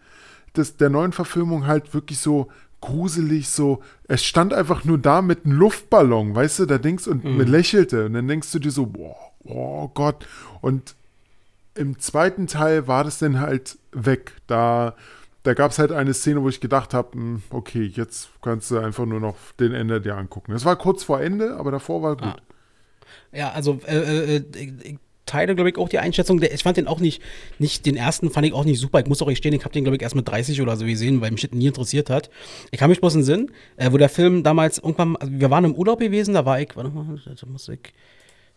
des, 0.57 0.77
der 0.77 0.91
neuen 0.91 1.13
Verfilmung 1.13 1.67
halt 1.67 1.93
wirklich 1.95 2.19
so 2.19 2.49
gruselig, 2.81 3.49
so, 3.49 3.83
es 4.07 4.25
stand 4.25 4.55
einfach 4.55 4.85
nur 4.85 4.99
da 4.99 5.21
mit 5.21 5.45
einem 5.45 5.59
Luftballon, 5.59 6.35
weißt 6.35 6.61
du, 6.61 6.67
da 6.67 6.79
denkst 6.79 7.07
und 7.09 7.25
Mhm. 7.25 7.41
lächelte 7.41 8.07
und 8.07 8.13
dann 8.15 8.29
denkst 8.29 8.51
du 8.53 8.59
dir 8.59 8.71
so, 8.71 8.87
boah, 8.87 9.17
oh 9.45 9.89
Gott. 9.89 10.27
Und 10.61 10.95
im 11.75 11.99
zweiten 11.99 12.47
Teil 12.47 12.87
war 12.87 13.05
das 13.05 13.19
dann 13.19 13.41
halt 13.41 13.79
weg. 13.93 14.33
Da, 14.47 14.95
da 15.49 15.55
gab 15.55 15.71
es 15.71 15.79
halt 15.79 15.93
eine 15.93 16.13
Szene, 16.13 16.43
wo 16.43 16.51
ich 16.51 16.61
gedacht 16.61 16.93
habe, 16.93 17.41
okay, 17.49 17.91
jetzt 17.95 18.29
kannst 18.43 18.71
du 18.71 18.77
einfach 18.77 19.07
nur 19.07 19.19
noch 19.19 19.35
den 19.59 19.73
Ende 19.73 19.99
dir 19.99 20.15
angucken. 20.15 20.53
Das 20.53 20.67
war 20.67 20.77
kurz 20.77 21.05
vor 21.05 21.23
Ende, 21.23 21.57
aber 21.57 21.71
davor 21.71 22.03
war 22.03 22.17
gut. 22.19 22.27
Ah. 22.27 22.37
Ja, 23.33 23.53
also 23.53 23.81
äh, 23.87 24.37
äh, 24.37 24.45
ich, 24.55 24.73
ich 24.85 24.99
teile, 25.25 25.55
glaube 25.55 25.71
ich, 25.71 25.79
auch 25.79 25.89
die 25.89 26.01
Einschätzung. 26.01 26.43
Ich 26.43 26.63
fand 26.63 26.77
den 26.77 26.87
auch 26.87 27.01
nicht, 27.01 27.23
nicht, 27.59 27.87
den 27.87 27.97
ersten 27.97 28.29
fand 28.29 28.47
ich 28.47 28.53
auch 28.53 28.67
nicht 28.67 28.79
super. 28.79 29.01
Ich 29.01 29.07
muss 29.07 29.23
auch 29.23 29.29
gestehen, 29.29 29.55
ich 29.55 29.65
habe 29.65 29.73
den, 29.73 29.85
glaube 29.85 29.97
ich, 29.97 30.03
erst 30.03 30.15
mit 30.15 30.29
30 30.29 30.61
oder 30.61 30.77
so 30.77 30.85
gesehen, 30.85 31.23
weil 31.23 31.31
mich 31.31 31.41
das 31.41 31.53
nie 31.53 31.69
interessiert 31.69 32.11
hat. 32.11 32.29
Ich 32.71 32.79
kann 32.79 32.91
mich 32.91 33.01
bloß 33.01 33.15
in 33.15 33.21
den 33.21 33.25
Sinn, 33.25 33.51
äh, 33.79 33.91
wo 33.91 33.97
der 33.97 34.11
Film 34.11 34.43
damals 34.43 34.77
irgendwann, 34.77 35.17
also 35.17 35.33
wir 35.33 35.51
waren 35.51 35.65
im 35.65 35.75
Urlaub 35.75 36.01
gewesen, 36.01 36.35
da 36.35 36.45
war 36.45 36.61
ich, 36.61 36.77
warte 36.77 36.91
mal, 36.91 37.07
da 37.25 37.47
muss 37.47 37.69
ich, 37.71 37.79
äh, 37.79 37.81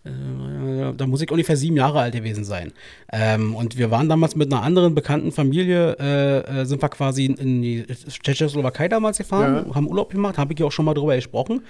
da 0.03 1.05
muss 1.07 1.21
ich 1.21 1.29
ungefähr 1.31 1.55
sieben 1.57 1.77
Jahre 1.77 1.99
alt 1.99 2.13
gewesen 2.13 2.43
sein. 2.43 2.71
Ähm, 3.11 3.55
und 3.55 3.77
wir 3.77 3.91
waren 3.91 4.09
damals 4.09 4.35
mit 4.35 4.51
einer 4.51 4.63
anderen 4.63 4.95
bekannten 4.95 5.31
Familie, 5.31 5.95
äh, 5.99 6.61
äh, 6.61 6.65
sind 6.65 6.81
wir 6.81 6.89
quasi 6.89 7.25
in 7.25 7.61
die 7.61 7.85
Tschechoslowakei 8.23 8.87
damals 8.87 9.19
gefahren, 9.19 9.67
Ja. 9.69 9.75
haben 9.75 9.87
Urlaub 9.87 10.09
gemacht, 10.11 10.37
habe 10.37 10.53
ich 10.53 10.59
ja 10.59 10.65
auch 10.65 10.71
schon 10.71 10.85
mal 10.85 10.93
drüber 10.95 11.15
gesprochen. 11.15 11.61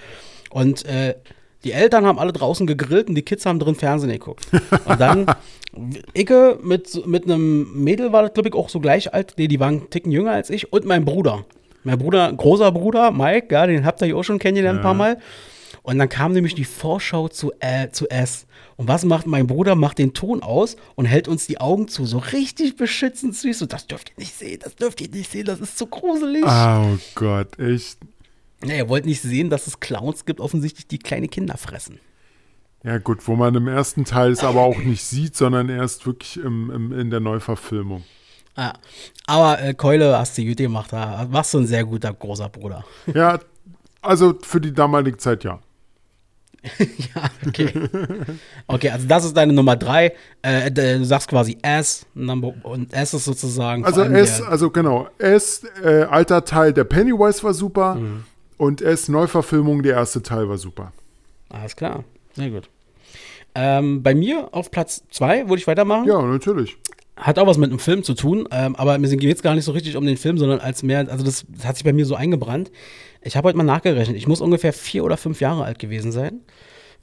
Und 0.50 0.86
äh, 0.86 1.16
die 1.64 1.74
Eltern 1.74 2.06
haben 2.06 2.18
alle 2.20 2.34
draußen 2.34 2.66
gegrillt 2.66 3.10
und 3.10 3.16
die 3.16 3.22
Kids 3.22 3.46
haben 3.46 3.60
drin 3.60 3.76
Fernsehen 3.76 4.12
geguckt. 4.12 4.48
Und 4.86 5.00
dann, 5.00 5.26
Icke 6.14 6.58
mit, 6.64 7.06
mit 7.06 7.26
einem 7.26 7.84
Mädel 7.84 8.12
war 8.12 8.24
das, 8.24 8.34
glaube 8.34 8.50
ich, 8.50 8.56
auch 8.56 8.70
so 8.70 8.80
gleich 8.80 9.14
alt. 9.14 9.34
Nee, 9.38 9.48
die 9.48 9.60
waren 9.60 9.80
einen 9.80 9.90
Ticken 9.90 10.12
jünger 10.12 10.32
als 10.32 10.50
ich. 10.50 10.72
Und 10.74 10.86
mein 10.86 11.06
Bruder. 11.06 11.46
Mein 11.84 11.98
Bruder, 11.98 12.32
großer 12.34 12.72
Bruder, 12.72 13.12
Mike, 13.12 13.48
ja, 13.52 13.66
den 13.68 13.86
habt 13.86 14.02
ihr 14.02 14.08
ja 14.08 14.16
auch 14.16 14.24
schon 14.24 14.38
kennengelernt 14.40 14.80
ein 14.80 14.84
paar 14.84 14.94
Mal. 14.94 15.18
Und 15.92 16.00
dann 16.00 16.08
kam 16.08 16.32
nämlich 16.32 16.56
die 16.56 16.64
Vorschau 16.64 17.28
zu, 17.28 17.52
äh, 17.60 17.90
zu 17.90 18.10
S. 18.10 18.48
Und 18.78 18.88
was 18.88 19.04
macht 19.04 19.28
mein 19.28 19.46
Bruder? 19.46 19.76
Macht 19.76 19.98
den 19.98 20.14
Ton 20.14 20.42
aus 20.42 20.78
und 20.96 21.04
hält 21.04 21.28
uns 21.28 21.48
die 21.48 21.60
Augen 21.60 21.90
zu. 21.90 22.06
So 22.06 22.18
richtig 22.18 22.78
beschützend 22.78 23.36
süß. 23.36 23.60
So, 23.60 23.66
das 23.66 23.88
dürft 23.88 24.12
ihr 24.12 24.20
nicht 24.20 24.34
sehen, 24.34 24.60
das 24.64 24.78
dürft 24.78 25.02
ihr 25.02 25.10
nicht 25.10 25.30
sehen, 25.30 25.44
das 25.44 25.60
ist 25.60 25.78
zu 25.78 25.88
gruselig. 25.88 26.46
Oh 26.48 26.98
Gott, 27.16 27.60
echt. 27.60 27.98
Ja, 28.64 28.76
ihr 28.76 28.88
wollt 28.88 29.06
nicht 29.06 29.22
sehen, 29.22 29.50
dass 29.50 29.68
es 29.68 29.82
Clowns 29.82 30.24
gibt, 30.24 30.40
offensichtlich, 30.40 30.88
die 30.88 30.98
kleine 30.98 31.28
Kinder 31.28 31.58
fressen. 31.58 32.00
Ja 32.86 32.98
gut, 32.98 33.28
wo 33.28 33.36
man 33.36 33.54
im 33.56 33.68
ersten 33.68 34.06
Teil 34.06 34.32
es 34.32 34.46
aber 34.46 34.62
auch 34.62 34.78
nicht 34.78 35.04
sieht, 35.04 35.36
sondern 35.36 35.68
erst 35.68 36.06
wirklich 36.06 36.38
im, 36.38 36.72
im, 36.72 36.98
in 36.98 37.10
der 37.10 37.20
Neuverfilmung. 37.20 38.06
Ja. 38.56 38.76
Aber 39.28 39.62
äh, 39.62 39.74
Keule 39.74 40.18
hast 40.18 40.38
du 40.38 40.46
gut 40.46 40.56
gemacht, 40.56 40.94
warst 40.94 41.54
du 41.54 41.58
ein 41.58 41.68
sehr 41.68 41.84
guter 41.84 42.14
großer 42.14 42.48
Bruder. 42.48 42.86
Ja, 43.14 43.40
also 44.02 44.40
für 44.42 44.62
die 44.62 44.74
damalige 44.74 45.18
Zeit 45.18 45.44
ja. 45.44 45.60
ja, 46.80 47.30
okay. 47.48 47.74
Okay, 48.68 48.90
also 48.90 49.08
das 49.08 49.26
ist 49.26 49.36
deine 49.36 49.52
Nummer 49.54 49.76
drei. 49.76 50.14
Äh, 50.42 50.72
du 50.72 51.04
sagst 51.06 51.28
quasi 51.28 51.58
S, 51.62 52.06
Number, 52.14 52.54
und 52.64 52.94
S 52.94 53.14
ist 53.14 53.26
sozusagen. 53.26 53.84
Also 53.84 54.04
S, 54.04 54.42
also 54.42 54.70
genau, 54.70 55.08
S, 55.18 55.64
äh, 55.84 56.04
alter 56.04 56.46
Teil 56.46 56.74
der 56.74 56.84
Pennywise 56.84 57.44
war 57.44 57.54
super 57.54 57.98
und 58.58 58.82
S, 58.82 59.10
Neuverfilmung, 59.10 59.82
der 59.82 59.96
erste 59.96 60.22
Teil 60.22 60.48
war 60.48 60.58
super. 60.58 60.94
Alles 61.50 61.76
klar, 61.76 62.04
sehr 62.36 62.52
gut. 62.52 62.70
Ähm, 63.56 64.04
bei 64.04 64.14
mir 64.14 64.50
auf 64.52 64.72
Platz 64.72 65.04
zwei 65.10 65.50
würde 65.50 65.58
ich 65.60 65.68
weitermachen. 65.68 66.08
Ja, 66.08 66.22
natürlich. 66.22 66.78
Hat 67.18 67.38
auch 67.38 67.48
was 67.48 67.58
mit 67.58 67.70
einem 67.70 67.80
Film 67.80 68.04
zu 68.04 68.14
tun, 68.14 68.48
ähm, 68.52 68.76
aber 68.76 68.98
mir 68.98 69.10
geht 69.10 69.36
es 69.36 69.44
gar 69.44 69.56
nicht 69.56 69.66
so 69.66 69.72
richtig 69.74 69.98
um 69.98 70.06
den 70.06 70.18
Film, 70.18 70.38
sondern 70.38 70.60
als 70.60 70.84
mehr, 70.84 71.08
also 71.10 71.26
das, 71.26 71.46
das 71.50 71.66
hat 71.66 71.76
sich 71.76 71.84
bei 71.84 71.92
mir 71.92 72.06
so 72.06 72.16
eingebrannt. 72.16 72.72
Ich 73.22 73.38
habe 73.38 73.48
heute 73.48 73.58
mal 73.58 73.64
nachgerechnet, 73.64 74.18
ich 74.18 74.28
muss 74.28 74.42
ungefähr 74.42 74.74
vier 74.74 75.04
oder 75.04 75.18
fünf 75.18 75.42
Jahre 75.42 75.64
alt 75.64 75.80
gewesen 75.80 76.12
sein. 76.12 76.42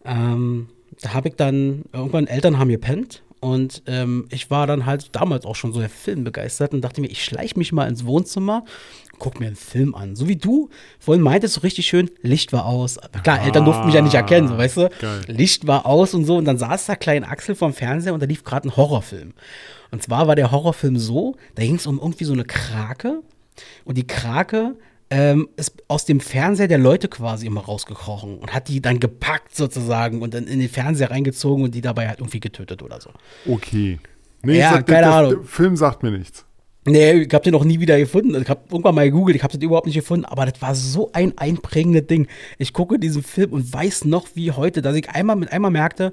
Ähm, 0.04 0.68
da 1.00 1.14
habe 1.14 1.28
ich 1.28 1.34
dann, 1.36 1.84
irgendwann 1.92 2.26
Eltern 2.26 2.58
haben 2.58 2.70
gepennt 2.70 3.22
und 3.40 3.82
ähm, 3.86 4.26
ich 4.30 4.50
war 4.50 4.66
dann 4.66 4.84
halt 4.84 5.14
damals 5.14 5.44
auch 5.44 5.54
schon 5.54 5.72
so 5.72 5.78
der 5.78 5.88
Film 5.88 6.24
begeistert 6.24 6.72
und 6.72 6.80
dachte 6.80 7.00
mir, 7.00 7.08
ich 7.08 7.24
schleiche 7.24 7.56
mich 7.56 7.72
mal 7.72 7.88
ins 7.88 8.04
Wohnzimmer, 8.04 8.64
guck 9.18 9.38
mir 9.38 9.46
einen 9.46 9.56
Film 9.56 9.94
an. 9.94 10.16
So 10.16 10.26
wie 10.26 10.36
du 10.36 10.70
vorhin 10.98 11.22
meintest, 11.22 11.54
so 11.54 11.60
richtig 11.60 11.86
schön, 11.86 12.10
Licht 12.22 12.52
war 12.52 12.66
aus. 12.66 12.98
Klar, 13.22 13.44
Eltern 13.44 13.64
durften 13.64 13.86
mich 13.86 13.94
ja 13.94 14.02
nicht 14.02 14.14
erkennen, 14.14 14.48
so 14.48 14.58
weißt 14.58 14.76
du. 14.76 14.90
Geil. 15.00 15.20
Licht 15.28 15.66
war 15.68 15.86
aus 15.86 16.14
und 16.14 16.24
so 16.24 16.36
und 16.36 16.46
dann 16.46 16.58
saß 16.58 16.86
da 16.86 16.96
klein 16.96 17.22
Axel 17.22 17.54
vorm 17.54 17.72
Fernseher 17.72 18.14
und 18.14 18.20
da 18.20 18.26
lief 18.26 18.42
gerade 18.42 18.68
ein 18.68 18.76
Horrorfilm. 18.76 19.34
Und 19.90 20.02
zwar 20.02 20.26
war 20.26 20.34
der 20.34 20.50
Horrorfilm 20.50 20.98
so, 20.98 21.36
da 21.54 21.62
ging 21.62 21.76
es 21.76 21.86
um 21.86 21.98
irgendwie 21.98 22.24
so 22.24 22.32
eine 22.32 22.44
Krake 22.44 23.22
und 23.84 23.96
die 23.96 24.06
Krake 24.06 24.74
ähm, 25.10 25.48
ist 25.56 25.72
aus 25.88 26.04
dem 26.04 26.20
Fernseher 26.20 26.68
der 26.68 26.78
Leute 26.78 27.08
quasi 27.08 27.46
immer 27.46 27.62
rausgekrochen 27.62 28.38
und 28.38 28.52
hat 28.54 28.68
die 28.68 28.80
dann 28.82 29.00
gepackt 29.00 29.56
sozusagen 29.56 30.20
und 30.22 30.34
dann 30.34 30.46
in 30.46 30.60
den 30.60 30.68
Fernseher 30.68 31.10
reingezogen 31.10 31.64
und 31.64 31.74
die 31.74 31.80
dabei 31.80 32.08
halt 32.08 32.20
irgendwie 32.20 32.40
getötet 32.40 32.82
oder 32.82 33.00
so. 33.00 33.10
Okay. 33.50 33.98
Nee, 34.42 34.58
Ja, 34.58 34.72
sag, 34.74 34.86
keine 34.86 35.02
der, 35.06 35.12
Ahnung. 35.14 35.30
Der 35.30 35.42
Film 35.44 35.76
sagt 35.76 36.02
mir 36.02 36.10
nichts. 36.10 36.44
Nee, 36.86 37.12
ich 37.22 37.34
hab 37.34 37.42
den 37.42 37.54
auch 37.54 37.64
nie 37.64 37.80
wieder 37.80 37.98
gefunden. 37.98 38.40
Ich 38.40 38.48
hab 38.48 38.70
irgendwann 38.72 38.94
mal 38.94 39.04
gegoogelt, 39.04 39.36
ich 39.36 39.42
hab 39.42 39.50
den 39.50 39.60
überhaupt 39.60 39.86
nicht 39.86 39.96
gefunden, 39.96 40.24
aber 40.24 40.46
das 40.46 40.62
war 40.62 40.74
so 40.74 41.10
ein 41.12 41.36
einprägendes 41.36 42.06
Ding. 42.06 42.28
Ich 42.56 42.72
gucke 42.72 42.98
diesen 42.98 43.22
Film 43.22 43.52
und 43.52 43.70
weiß 43.72 44.04
noch 44.06 44.28
wie 44.34 44.52
heute, 44.52 44.80
dass 44.80 44.96
ich 44.96 45.10
einmal 45.10 45.36
mit 45.36 45.52
einmal 45.52 45.70
merkte, 45.70 46.12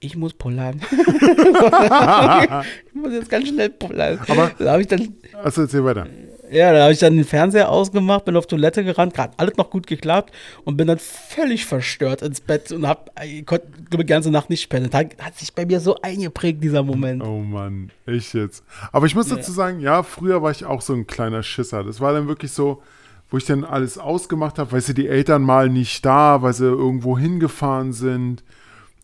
ich 0.00 0.16
muss 0.16 0.32
pullern. 0.32 0.80
ich 0.90 2.94
muss 2.94 3.12
jetzt 3.12 3.28
ganz 3.30 3.48
schnell 3.48 3.70
pullern. 3.70 4.18
Aber- 4.28 4.50
da 4.58 4.72
habe 4.72 4.82
ich 4.82 4.88
dann, 4.88 5.14
Also 5.42 5.62
erzähl 5.62 5.84
weiter. 5.84 6.06
Ja, 6.50 6.72
da 6.72 6.82
habe 6.82 6.92
ich 6.92 6.98
dann 6.98 7.16
den 7.16 7.24
Fernseher 7.24 7.70
ausgemacht, 7.70 8.24
bin 8.24 8.36
auf 8.36 8.46
Toilette 8.46 8.84
gerannt, 8.84 9.14
gerade 9.14 9.32
alles 9.36 9.56
noch 9.56 9.70
gut 9.70 9.86
geklappt 9.86 10.34
und 10.64 10.76
bin 10.76 10.86
dann 10.86 10.98
völlig 10.98 11.66
verstört 11.66 12.22
ins 12.22 12.40
Bett 12.40 12.72
und 12.72 12.86
hab, 12.86 13.10
ich 13.24 13.46
konnte 13.46 13.66
die 13.90 14.06
ganze 14.06 14.30
Nacht 14.30 14.50
nicht 14.50 14.68
pennen. 14.68 14.90
Hat, 14.92 15.16
hat 15.20 15.38
sich 15.38 15.54
bei 15.54 15.66
mir 15.66 15.80
so 15.80 16.00
eingeprägt, 16.02 16.62
dieser 16.62 16.82
Moment. 16.82 17.22
Oh 17.22 17.40
Mann, 17.40 17.90
ich 18.06 18.32
jetzt. 18.32 18.64
Aber 18.92 19.06
ich 19.06 19.14
muss 19.14 19.28
dazu 19.28 19.52
sagen, 19.52 19.80
ja, 19.80 20.02
früher 20.02 20.42
war 20.42 20.50
ich 20.50 20.64
auch 20.64 20.80
so 20.80 20.94
ein 20.94 21.06
kleiner 21.06 21.42
Schisser. 21.42 21.84
Das 21.84 22.00
war 22.00 22.12
dann 22.12 22.28
wirklich 22.28 22.52
so, 22.52 22.82
wo 23.30 23.36
ich 23.36 23.44
dann 23.44 23.64
alles 23.64 23.98
ausgemacht 23.98 24.58
habe, 24.58 24.72
weil 24.72 24.80
sie 24.80 24.94
die 24.94 25.08
Eltern 25.08 25.42
mal 25.42 25.68
nicht 25.68 26.04
da, 26.04 26.42
weil 26.42 26.54
sie 26.54 26.64
irgendwo 26.64 27.18
hingefahren 27.18 27.92
sind 27.92 28.42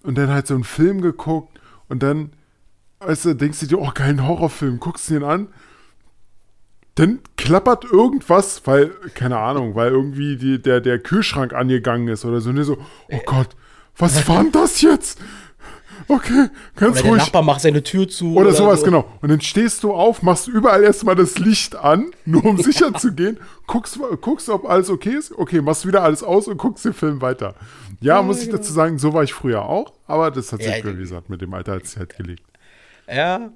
und 0.03 0.16
dann 0.16 0.30
halt 0.30 0.47
so 0.47 0.55
einen 0.55 0.64
Film 0.64 1.01
geguckt 1.01 1.61
und 1.88 2.03
dann, 2.03 2.32
weißt 3.01 3.26
du, 3.26 3.34
denkst 3.34 3.61
du 3.61 3.66
dir, 3.66 3.78
oh, 3.78 3.90
geilen 3.92 4.26
Horrorfilm, 4.26 4.80
guckst 4.80 5.11
du 5.11 5.14
den 5.14 5.24
an, 5.24 5.49
dann 6.97 7.20
klappert 7.36 7.84
irgendwas, 7.84 8.62
weil, 8.66 8.90
keine 9.14 9.38
Ahnung, 9.38 9.74
weil 9.74 9.90
irgendwie 9.90 10.36
die, 10.36 10.62
der, 10.62 10.80
der 10.80 10.99
Kühlschrank 10.99 11.53
angegangen 11.53 12.09
ist 12.09 12.24
oder 12.24 12.40
so. 12.40 12.51
Und 12.51 12.62
so, 12.62 12.78
oh 13.11 13.20
Gott, 13.26 13.49
was 13.97 14.28
war 14.28 14.42
denn 14.42 14.53
das 14.53 14.80
jetzt? 14.80 15.20
Okay, 16.07 16.49
ganz 16.76 16.97
Oder 16.97 17.03
der 17.03 17.11
ruhig. 17.11 17.22
Nachbar 17.22 17.42
macht 17.42 17.61
seine 17.62 17.82
Tür 17.82 18.09
zu. 18.09 18.36
Oder 18.36 18.53
sowas, 18.53 18.80
so. 18.80 18.86
genau. 18.86 19.09
Und 19.22 19.30
dann 19.30 19.40
stehst 19.40 19.82
du 19.82 19.92
auf, 19.92 20.22
machst 20.22 20.49
überall 20.49 20.82
erstmal 20.82 21.14
das 21.14 21.38
Licht 21.38 21.76
an, 21.76 22.11
nur 22.24 22.45
um 22.45 22.59
sicher 22.62 22.92
zu 22.95 23.12
gehen, 23.12 23.38
guckst, 23.66 23.99
guckst, 24.20 24.49
ob 24.49 24.68
alles 24.68 24.90
okay 24.90 25.14
ist. 25.14 25.32
Okay, 25.32 25.61
machst 25.61 25.86
wieder 25.86 26.03
alles 26.03 26.22
aus 26.22 26.47
und 26.47 26.59
guckst 26.59 26.84
den 26.84 26.92
Film 26.92 27.22
weiter. 27.22 27.55
Ja, 28.01 28.20
muss 28.22 28.42
ich 28.42 28.51
dazu 28.51 28.72
sagen, 28.72 28.99
so 28.99 29.14
war 29.14 29.22
ich 29.22 29.32
früher 29.32 29.64
auch, 29.64 29.95
aber 30.07 30.30
das 30.30 30.53
hat 30.53 30.62
sich, 30.62 30.76
Ja, 30.76 30.84
wie 30.84 30.97
gesagt, 30.97 31.30
mit 31.30 31.40
dem 31.40 31.55
Alter 31.55 31.76
hat 31.76 31.86
sich 31.86 31.97
halt 31.99 32.16
gelegt. 32.16 32.42
Ja, 33.09 33.51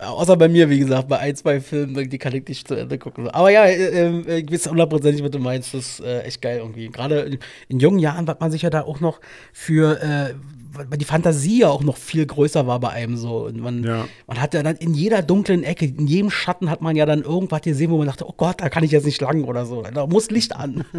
außer 0.00 0.36
bei 0.36 0.48
mir, 0.48 0.68
wie 0.70 0.78
gesagt, 0.78 1.08
bei 1.08 1.18
ein, 1.18 1.36
zwei 1.36 1.60
Filmen, 1.60 2.08
die 2.08 2.18
kann 2.18 2.34
ich 2.34 2.46
nicht 2.48 2.66
zu 2.68 2.74
Ende 2.74 2.98
gucken. 2.98 3.28
Aber 3.28 3.50
ja, 3.50 3.64
äh, 3.64 4.08
äh, 4.08 4.38
ich 4.40 4.50
weiß 4.52 4.70
hundertprozentig, 4.70 5.22
was 5.22 5.30
du 5.30 5.38
meinst. 5.38 5.74
Das 5.74 5.98
ist 5.98 6.00
äh, 6.00 6.22
echt 6.22 6.42
geil 6.42 6.58
irgendwie. 6.58 6.88
Gerade 6.88 7.20
in, 7.20 7.38
in 7.68 7.80
jungen 7.80 7.98
Jahren 7.98 8.26
war 8.26 8.36
man 8.40 8.50
sich 8.50 8.62
ja 8.62 8.70
da 8.70 8.82
auch 8.82 9.00
noch 9.00 9.20
für, 9.52 10.00
äh, 10.02 10.34
weil 10.72 10.98
die 10.98 11.04
Fantasie 11.04 11.60
ja 11.60 11.68
auch 11.68 11.82
noch 11.82 11.96
viel 11.96 12.24
größer 12.26 12.66
war 12.66 12.80
bei 12.80 12.90
einem 12.90 13.16
so. 13.16 13.46
Und 13.46 13.58
man, 13.60 13.82
Ja. 13.84 14.06
man 14.26 14.40
hat 14.40 14.54
ja 14.54 14.62
dann 14.62 14.76
in 14.76 14.94
jeder 14.94 15.22
dunklen 15.22 15.64
Ecke, 15.64 15.84
in 15.86 16.06
jedem 16.06 16.30
Schatten 16.30 16.70
hat 16.70 16.80
man 16.80 16.96
ja 16.96 17.06
dann 17.06 17.22
irgendwas 17.22 17.62
gesehen, 17.62 17.90
wo 17.90 17.98
man 17.98 18.06
dachte, 18.06 18.26
oh 18.28 18.34
Gott, 18.36 18.60
da 18.60 18.68
kann 18.68 18.84
ich 18.84 18.90
jetzt 18.92 19.04
nicht 19.06 19.20
lang 19.20 19.44
oder 19.44 19.66
so. 19.66 19.82
Da 19.82 20.06
muss 20.06 20.30
Licht 20.30 20.54
an. 20.56 20.84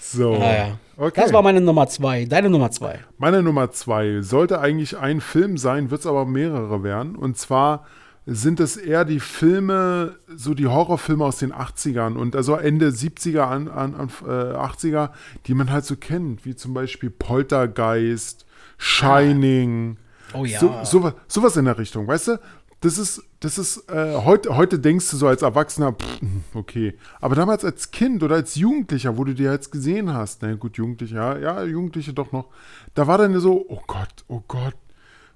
So. 0.00 0.38
Naja. 0.38 0.78
Okay. 0.96 1.20
Das 1.20 1.32
war 1.32 1.42
meine 1.42 1.60
Nummer 1.60 1.86
zwei. 1.88 2.24
Deine 2.24 2.50
Nummer 2.50 2.70
zwei. 2.70 3.00
Meine 3.18 3.42
Nummer 3.42 3.70
zwei 3.70 4.22
sollte 4.22 4.60
eigentlich 4.60 4.98
ein 4.98 5.20
Film 5.20 5.58
sein, 5.58 5.90
wird 5.90 6.00
es 6.00 6.06
aber 6.06 6.24
mehrere 6.24 6.82
werden. 6.82 7.16
Und 7.16 7.36
zwar 7.38 7.86
sind 8.26 8.60
es 8.60 8.76
eher 8.76 9.04
die 9.04 9.20
Filme, 9.20 10.16
so 10.34 10.54
die 10.54 10.66
Horrorfilme 10.66 11.24
aus 11.24 11.38
den 11.38 11.52
80ern 11.52 12.16
und 12.16 12.36
also 12.36 12.54
Ende 12.54 12.88
70er, 12.88 13.42
an, 13.42 13.68
an, 13.68 13.94
an 13.94 14.10
äh, 14.26 14.56
80er, 14.56 15.10
die 15.46 15.54
man 15.54 15.70
halt 15.70 15.84
so 15.84 15.96
kennt, 15.96 16.44
wie 16.44 16.54
zum 16.54 16.74
Beispiel 16.74 17.10
Poltergeist, 17.10 18.46
Shining. 18.78 19.96
Oh 20.32 20.44
ja. 20.44 20.60
So, 20.60 20.74
sowas, 20.84 21.14
sowas 21.28 21.56
in 21.56 21.64
der 21.64 21.78
Richtung, 21.78 22.06
weißt 22.06 22.28
du? 22.28 22.40
Das 22.80 22.98
ist, 22.98 23.22
das 23.40 23.56
ist, 23.56 23.90
äh, 23.90 24.16
heute, 24.16 24.54
heute 24.54 24.78
denkst 24.78 25.10
du 25.10 25.16
so 25.16 25.26
als 25.26 25.40
Erwachsener, 25.40 25.92
pff, 25.92 26.20
okay. 26.54 26.94
Aber 27.20 27.34
damals 27.34 27.64
als 27.64 27.90
Kind 27.90 28.22
oder 28.22 28.36
als 28.36 28.54
Jugendlicher, 28.54 29.16
wo 29.16 29.24
du 29.24 29.34
dir 29.34 29.50
jetzt 29.50 29.72
gesehen 29.72 30.12
hast, 30.12 30.42
na 30.42 30.54
gut, 30.54 30.76
Jugendliche, 30.76 31.14
ja, 31.14 31.38
ja, 31.38 31.64
Jugendliche 31.64 32.12
doch 32.12 32.32
noch, 32.32 32.48
da 32.94 33.06
war 33.06 33.16
dann 33.16 33.38
so, 33.40 33.64
oh 33.68 33.80
Gott, 33.86 34.24
oh 34.28 34.42
Gott, 34.46 34.74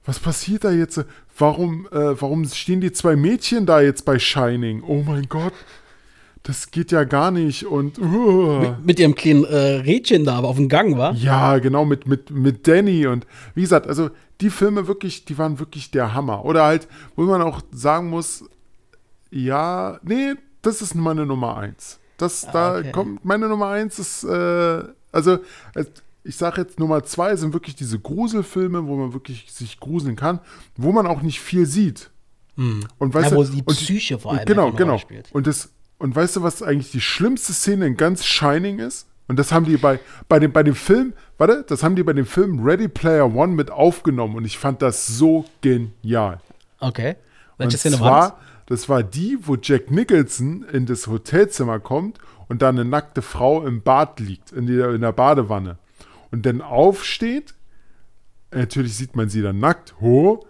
was 0.05 0.19
passiert 0.19 0.65
da 0.65 0.71
jetzt? 0.71 1.03
Warum, 1.39 1.89
äh, 1.93 2.21
warum 2.21 2.45
stehen 2.45 2.83
die 2.83 2.93
zwei 2.93 3.17
Mädchen 3.17 3.65
da 3.65 3.81
jetzt 3.81 4.05
bei 4.05 4.19
Shining? 4.19 4.83
Oh 4.83 5.03
mein 5.03 5.27
Gott, 5.31 5.55
das 6.43 6.71
geht 6.71 6.93
ja 6.93 7.05
gar 7.05 7.31
nicht 7.31 7.65
und, 7.65 7.99
uh. 7.99 8.77
Mit 8.85 9.01
ihrem 9.01 9.15
kleinen 9.15 9.45
äh, 9.45 9.77
Rädchen 9.77 10.27
da, 10.27 10.35
aber 10.37 10.49
auf 10.49 10.57
dem 10.57 10.69
Gang 10.69 10.99
war. 10.99 11.15
Ja, 11.15 11.57
genau, 11.59 11.87
mit, 11.87 12.07
mit, 12.07 12.31
mit 12.31 12.69
Danny 12.69 13.07
und 13.07 13.27
wie 13.55 13.63
gesagt, 13.63 13.87
also 13.87 14.11
die 14.41 14.51
Filme 14.51 14.87
wirklich, 14.87 15.25
die 15.25 15.39
waren 15.39 15.59
wirklich 15.59 15.91
der 15.91 16.15
Hammer. 16.15 16.45
Oder 16.45 16.65
halt, 16.65 16.89
wo 17.17 17.23
man 17.25 17.43
auch 17.43 17.63
sagen 17.73 18.11
muss, 18.11 18.45
ja, 19.31 19.99
nee, 20.03 20.35
das 20.63 20.83
ist 20.83 20.95
meine 20.95 21.27
Nummer 21.27 21.57
eins. 21.57 21.99
Das, 22.17 22.43
da 22.53 22.79
okay. 22.79 22.93
kommt, 22.93 23.25
meine 23.25 23.49
Nummer 23.49 23.69
eins 23.69 23.99
ist, 23.99 24.25
äh, 24.25 24.85
also, 25.13 25.39
ich 26.23 26.37
sage 26.37 26.63
jetzt 26.63 26.79
Nummer 26.79 27.03
zwei 27.05 27.35
sind 27.37 27.53
wirklich 27.53 27.75
diese 27.77 27.99
Gruselfilme, 27.99 28.87
wo 28.87 28.97
man 28.97 29.13
wirklich 29.13 29.53
sich 29.53 29.79
gruseln 29.81 30.17
kann, 30.17 30.41
wo 30.77 30.93
man 30.93 31.07
auch 31.07 31.23
nicht 31.23 31.41
viel 31.41 31.67
sieht. 31.67 32.11
Und 32.57 33.13
weißt 33.13 33.33
Ja, 33.33 33.37
wo 33.37 33.43
du, 33.43 33.51
die 33.51 33.63
und- 33.63 33.75
Psyche 33.77 34.19
vor 34.19 34.31
und 34.33 34.39
allem 34.39 34.47
Genau, 34.47 34.71
genau. 34.73 34.97
spielt. 34.99 35.31
Und, 35.33 35.49
das, 35.49 35.71
und 35.99 36.15
weißt 36.15 36.37
du, 36.37 36.43
was 36.43 36.63
eigentlich 36.63 36.93
die 36.93 37.01
schlimmste 37.01 37.53
Szene 37.53 37.87
in 37.87 37.97
ganz 37.97 38.25
Shining 38.25 38.79
ist? 38.79 39.09
Und 39.27 39.39
das 39.39 39.53
haben 39.53 39.65
die 39.65 39.77
bei, 39.77 40.01
bei, 40.29 40.39
dem, 40.39 40.53
bei 40.53 40.63
dem 40.63 40.75
Film, 40.75 41.15
warte, 41.39 41.65
das 41.67 41.83
haben 41.83 41.97
die 41.97 42.03
bei 42.03 42.13
dem 42.13 42.27
Film 42.27 42.63
Ready 42.63 42.89
Player 42.89 43.35
One 43.35 43.55
mit 43.55 43.71
aufgenommen 43.71 44.37
und 44.37 44.45
ich 44.45 44.59
fand 44.59 44.83
das 44.83 45.07
so 45.07 45.47
genial. 45.63 46.41
Okay. 46.81 47.17
Und 47.57 47.59
Welche 47.67 47.79
Szene 47.79 48.01
war 48.01 48.39
das? 48.67 48.81
das 48.81 48.89
war 48.89 49.03
die, 49.03 49.39
wo 49.43 49.57
Jack 49.61 49.91
Nicholson 49.91 50.65
in 50.71 50.85
das 50.87 51.07
Hotelzimmer 51.07 51.81
kommt 51.81 52.19
und 52.49 52.61
da 52.61 52.69
eine 52.69 52.85
nackte 52.85 53.23
Frau 53.23 53.65
im 53.65 53.83
Bad 53.83 54.21
liegt, 54.21 54.53
in 54.53 54.67
der, 54.67 54.91
in 54.91 55.01
der 55.01 55.13
Badewanne. 55.13 55.79
Und 56.31 56.45
dann 56.45 56.61
aufsteht, 56.61 57.55
natürlich 58.53 58.97
sieht 58.97 59.17
man 59.17 59.29
sie 59.31 59.41
dann 59.41 59.59
nackt, 59.59 59.95
ho, 60.01 60.45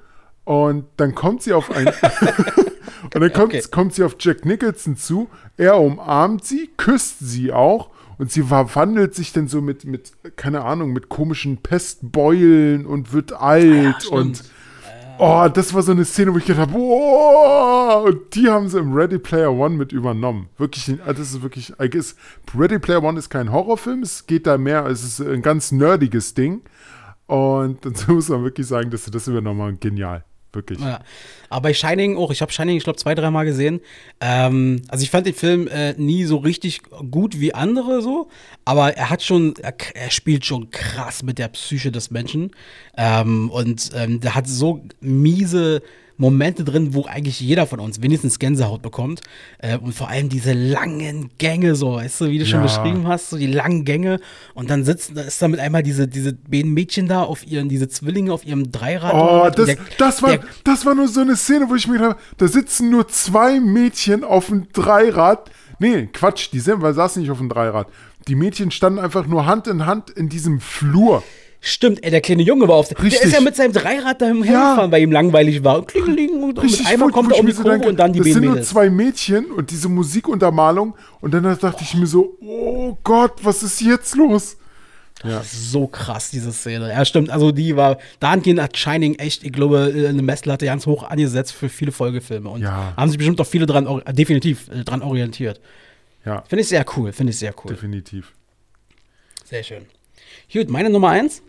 und 0.44 0.86
dann 0.96 1.14
kommt 1.14 1.42
sie 1.42 1.52
auf 1.52 1.70
ein. 1.70 1.86
und 3.02 3.14
dann 3.14 3.32
kommt, 3.32 3.54
Okay. 3.54 3.62
kommt 3.70 3.94
sie 3.94 4.02
auf 4.02 4.16
Jack 4.18 4.44
Nicholson 4.44 4.96
zu, 4.96 5.28
er 5.56 5.78
umarmt 5.78 6.44
sie, 6.44 6.70
küsst 6.76 7.18
sie 7.20 7.52
auch. 7.52 7.90
Und 8.24 8.32
sie 8.32 8.44
verwandelt 8.44 9.14
sich 9.14 9.34
dann 9.34 9.48
so 9.48 9.60
mit, 9.60 9.84
mit, 9.84 10.14
keine 10.36 10.64
Ahnung, 10.64 10.94
mit 10.94 11.10
komischen 11.10 11.58
Pestbeulen 11.58 12.86
und 12.86 13.12
wird 13.12 13.34
alt 13.34 14.04
stimmt. 14.04 14.12
und 14.12 14.44
Oh, 15.18 15.46
das 15.52 15.74
war 15.74 15.82
so 15.82 15.92
eine 15.92 16.06
Szene, 16.06 16.32
wo 16.32 16.38
ich 16.38 16.46
gedacht 16.46 16.70
habe, 16.70 16.72
boah, 16.72 18.02
und 18.02 18.34
die 18.34 18.48
haben 18.48 18.70
sie 18.70 18.78
im 18.78 18.94
Ready 18.94 19.18
Player 19.18 19.52
One 19.52 19.76
mit 19.76 19.92
übernommen. 19.92 20.48
Wirklich, 20.56 20.88
also 21.02 21.12
das 21.12 21.32
ist 21.32 21.42
wirklich, 21.42 21.74
I 21.78 21.90
guess, 21.90 22.16
Ready 22.58 22.78
Player 22.78 23.02
One 23.02 23.18
ist 23.18 23.28
kein 23.28 23.52
Horrorfilm, 23.52 24.02
es 24.02 24.26
geht 24.26 24.46
da 24.46 24.56
mehr, 24.56 24.86
es 24.86 25.04
ist 25.04 25.20
ein 25.20 25.42
ganz 25.42 25.70
nerdiges 25.70 26.32
Ding. 26.32 26.62
Und 27.26 27.84
dazu 27.84 28.12
muss 28.12 28.30
man 28.30 28.42
wirklich 28.42 28.66
sagen, 28.66 28.88
dass 28.88 29.04
sie 29.04 29.10
das 29.10 29.28
übernommen 29.28 29.60
haben, 29.60 29.80
genial. 29.80 30.24
Wirklich. 30.54 30.80
Ja. 30.80 31.00
Aber 31.48 31.62
bei 31.62 31.74
Shining 31.74 32.16
auch, 32.16 32.30
ich 32.30 32.42
habe 32.42 32.52
Shining, 32.52 32.76
ich 32.76 32.84
glaube, 32.84 32.98
zwei, 32.98 33.14
dreimal 33.14 33.44
gesehen. 33.44 33.80
Ähm, 34.20 34.82
also 34.88 35.02
ich 35.02 35.10
fand 35.10 35.26
den 35.26 35.34
Film 35.34 35.68
äh, 35.68 35.94
nie 35.94 36.24
so 36.24 36.38
richtig 36.38 36.82
gut 37.10 37.40
wie 37.40 37.54
andere 37.54 38.02
so, 38.02 38.28
aber 38.64 38.96
er 38.96 39.10
hat 39.10 39.22
schon, 39.22 39.54
er, 39.56 39.74
er 39.94 40.10
spielt 40.10 40.44
schon 40.44 40.70
krass 40.70 41.22
mit 41.22 41.38
der 41.38 41.48
Psyche 41.48 41.92
des 41.92 42.10
Menschen. 42.10 42.50
Ähm, 42.96 43.50
und 43.50 43.90
ähm, 43.94 44.20
der 44.20 44.34
hat 44.34 44.48
so 44.48 44.82
miese 45.00 45.82
Momente 46.16 46.62
drin, 46.64 46.94
wo 46.94 47.04
eigentlich 47.06 47.40
jeder 47.40 47.66
von 47.66 47.80
uns 47.80 48.00
wenigstens 48.00 48.38
Gänsehaut 48.38 48.82
bekommt. 48.82 49.20
Äh, 49.58 49.78
und 49.78 49.94
vor 49.94 50.08
allem 50.08 50.28
diese 50.28 50.52
langen 50.52 51.30
Gänge, 51.38 51.74
so, 51.74 51.94
weißt 51.94 52.20
du, 52.22 52.30
wie 52.30 52.38
du 52.38 52.46
schon 52.46 52.60
Ja. 52.60 52.66
beschrieben 52.66 53.08
hast, 53.08 53.30
so 53.30 53.36
die 53.36 53.46
langen 53.48 53.84
Gänge. 53.84 54.20
Und 54.54 54.70
dann 54.70 54.84
sitzen, 54.84 55.14
da 55.16 55.22
ist 55.22 55.42
da 55.42 55.48
mit 55.48 55.60
einmal 55.60 55.82
diese, 55.82 56.06
diese 56.06 56.32
beiden 56.32 56.72
Mädchen 56.72 57.08
da 57.08 57.22
auf 57.22 57.46
ihren, 57.46 57.68
diese 57.68 57.88
Zwillinge 57.88 58.32
auf 58.32 58.46
ihrem 58.46 58.70
Dreirad. 58.70 59.12
Oh, 59.14 59.50
das, 59.54 59.66
der- 59.66 59.76
das, 59.98 60.22
war, 60.22 60.30
der- 60.30 60.44
das 60.62 60.86
war 60.86 60.94
nur 60.94 61.08
so 61.08 61.20
eine 61.20 61.36
Szene, 61.36 61.68
wo 61.68 61.74
ich 61.74 61.86
mir 61.88 61.94
gedacht 61.94 62.10
habe, 62.12 62.20
da 62.38 62.48
sitzen 62.48 62.90
nur 62.90 63.08
zwei 63.08 63.58
Mädchen 63.60 64.22
auf 64.24 64.46
dem 64.46 64.68
Dreirad. 64.72 65.50
Nee, 65.80 66.06
Quatsch, 66.12 66.50
die 66.52 66.60
sind, 66.60 66.80
weil 66.82 66.94
saßen 66.94 67.20
nicht 67.20 67.30
auf 67.32 67.38
dem 67.38 67.48
Dreirad. 67.48 67.88
Die 68.28 68.36
Mädchen 68.36 68.70
standen 68.70 69.00
einfach 69.00 69.26
nur 69.26 69.44
Hand 69.46 69.66
in 69.66 69.84
Hand 69.84 70.10
in 70.10 70.28
diesem 70.28 70.60
Flur. 70.60 71.22
Stimmt, 71.66 72.04
ey, 72.04 72.10
der 72.10 72.20
kleine 72.20 72.42
Junge 72.42 72.68
war 72.68 72.74
auf 72.74 72.88
der. 72.88 72.96
Der 72.96 73.04
Richtig. 73.06 73.22
ist 73.22 73.32
ja 73.32 73.40
mit 73.40 73.56
seinem 73.56 73.72
Dreirad 73.72 74.20
da 74.20 74.26
hergefahren, 74.26 74.92
weil 74.92 75.02
ihm 75.02 75.10
langweilig 75.12 75.64
war. 75.64 75.78
Und 75.78 75.88
klingeling 75.88 76.42
und, 76.42 76.58
und 76.58 76.70
mit 76.70 76.86
einmal 76.86 77.10
kommt 77.10 77.32
er 77.32 77.40
um 77.40 77.46
die 77.46 77.54
Kurve 77.54 77.70
denke, 77.70 77.88
und 77.88 77.96
dann 77.98 78.12
die 78.12 78.18
Das 78.18 78.28
sind 78.28 78.44
nur 78.44 78.60
zwei 78.60 78.90
Mädchen 78.90 79.46
und 79.46 79.70
diese 79.70 79.88
Musikuntermalung. 79.88 80.94
Und 81.22 81.32
dann 81.32 81.42
dachte 81.42 81.82
ich 81.82 81.94
mir 81.94 82.06
so, 82.06 82.36
oh 82.42 82.98
Gott, 83.02 83.32
was 83.42 83.62
ist 83.62 83.80
jetzt 83.80 84.14
los? 84.14 84.58
Ja. 85.24 85.42
So 85.42 85.86
krass, 85.86 86.30
diese 86.30 86.52
Szene. 86.52 86.90
Ja, 86.90 87.02
stimmt. 87.06 87.30
Also, 87.30 87.50
die 87.50 87.76
war. 87.76 87.96
Dahingehend 88.20 88.60
hat 88.60 88.76
Shining 88.76 89.14
echt, 89.14 89.42
ich 89.42 89.52
glaube, 89.52 89.90
äh, 89.96 90.08
eine 90.08 90.20
Messlatte 90.20 90.66
ganz 90.66 90.84
hoch 90.84 91.02
angesetzt 91.04 91.52
für 91.52 91.70
viele 91.70 91.92
Folgefilme. 91.92 92.50
Und 92.50 92.60
Ja. 92.60 92.92
haben 92.94 93.08
sich 93.08 93.16
bestimmt 93.16 93.40
auch 93.40 93.46
viele 93.46 93.64
dran, 93.64 94.02
definitiv 94.12 94.68
äh, 94.68 94.84
dran 94.84 95.00
orientiert. 95.00 95.62
Ja, 96.26 96.42
Finde 96.46 96.60
ich 96.62 96.68
sehr 96.68 96.84
cool, 96.96 97.12
finde 97.12 97.30
ich 97.30 97.38
sehr 97.38 97.54
cool. 97.64 97.70
definitiv. 97.72 98.32
Sehr 99.44 99.62
schön. 99.62 99.86
Gut, 100.52 100.68
meine 100.68 100.90
Nummer 100.90 101.08
eins. 101.08 101.42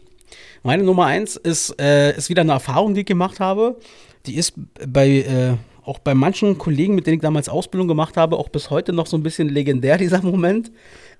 Meine 0.65 0.81
Nummer 0.81 1.05
eins 1.05 1.35
ist, 1.35 1.79
äh, 1.79 2.17
ist 2.17 2.29
wieder 2.29 2.41
eine 2.41 2.53
Erfahrung, 2.53 2.95
die 2.95 3.01
ich 3.01 3.05
gemacht 3.05 3.39
habe. 3.39 3.75
Die 4.25 4.35
ist 4.35 4.55
bei, 4.87 5.07
äh, 5.07 5.53
auch 5.85 5.99
bei 5.99 6.15
manchen 6.15 6.57
Kollegen, 6.57 6.95
mit 6.95 7.05
denen 7.05 7.17
ich 7.17 7.21
damals 7.21 7.49
Ausbildung 7.49 7.87
gemacht 7.87 8.17
habe, 8.17 8.35
auch 8.35 8.49
bis 8.49 8.71
heute 8.71 8.91
noch 8.91 9.05
so 9.05 9.15
ein 9.15 9.21
bisschen 9.21 9.47
legendär, 9.47 9.97
dieser 9.99 10.23
Moment. 10.23 10.71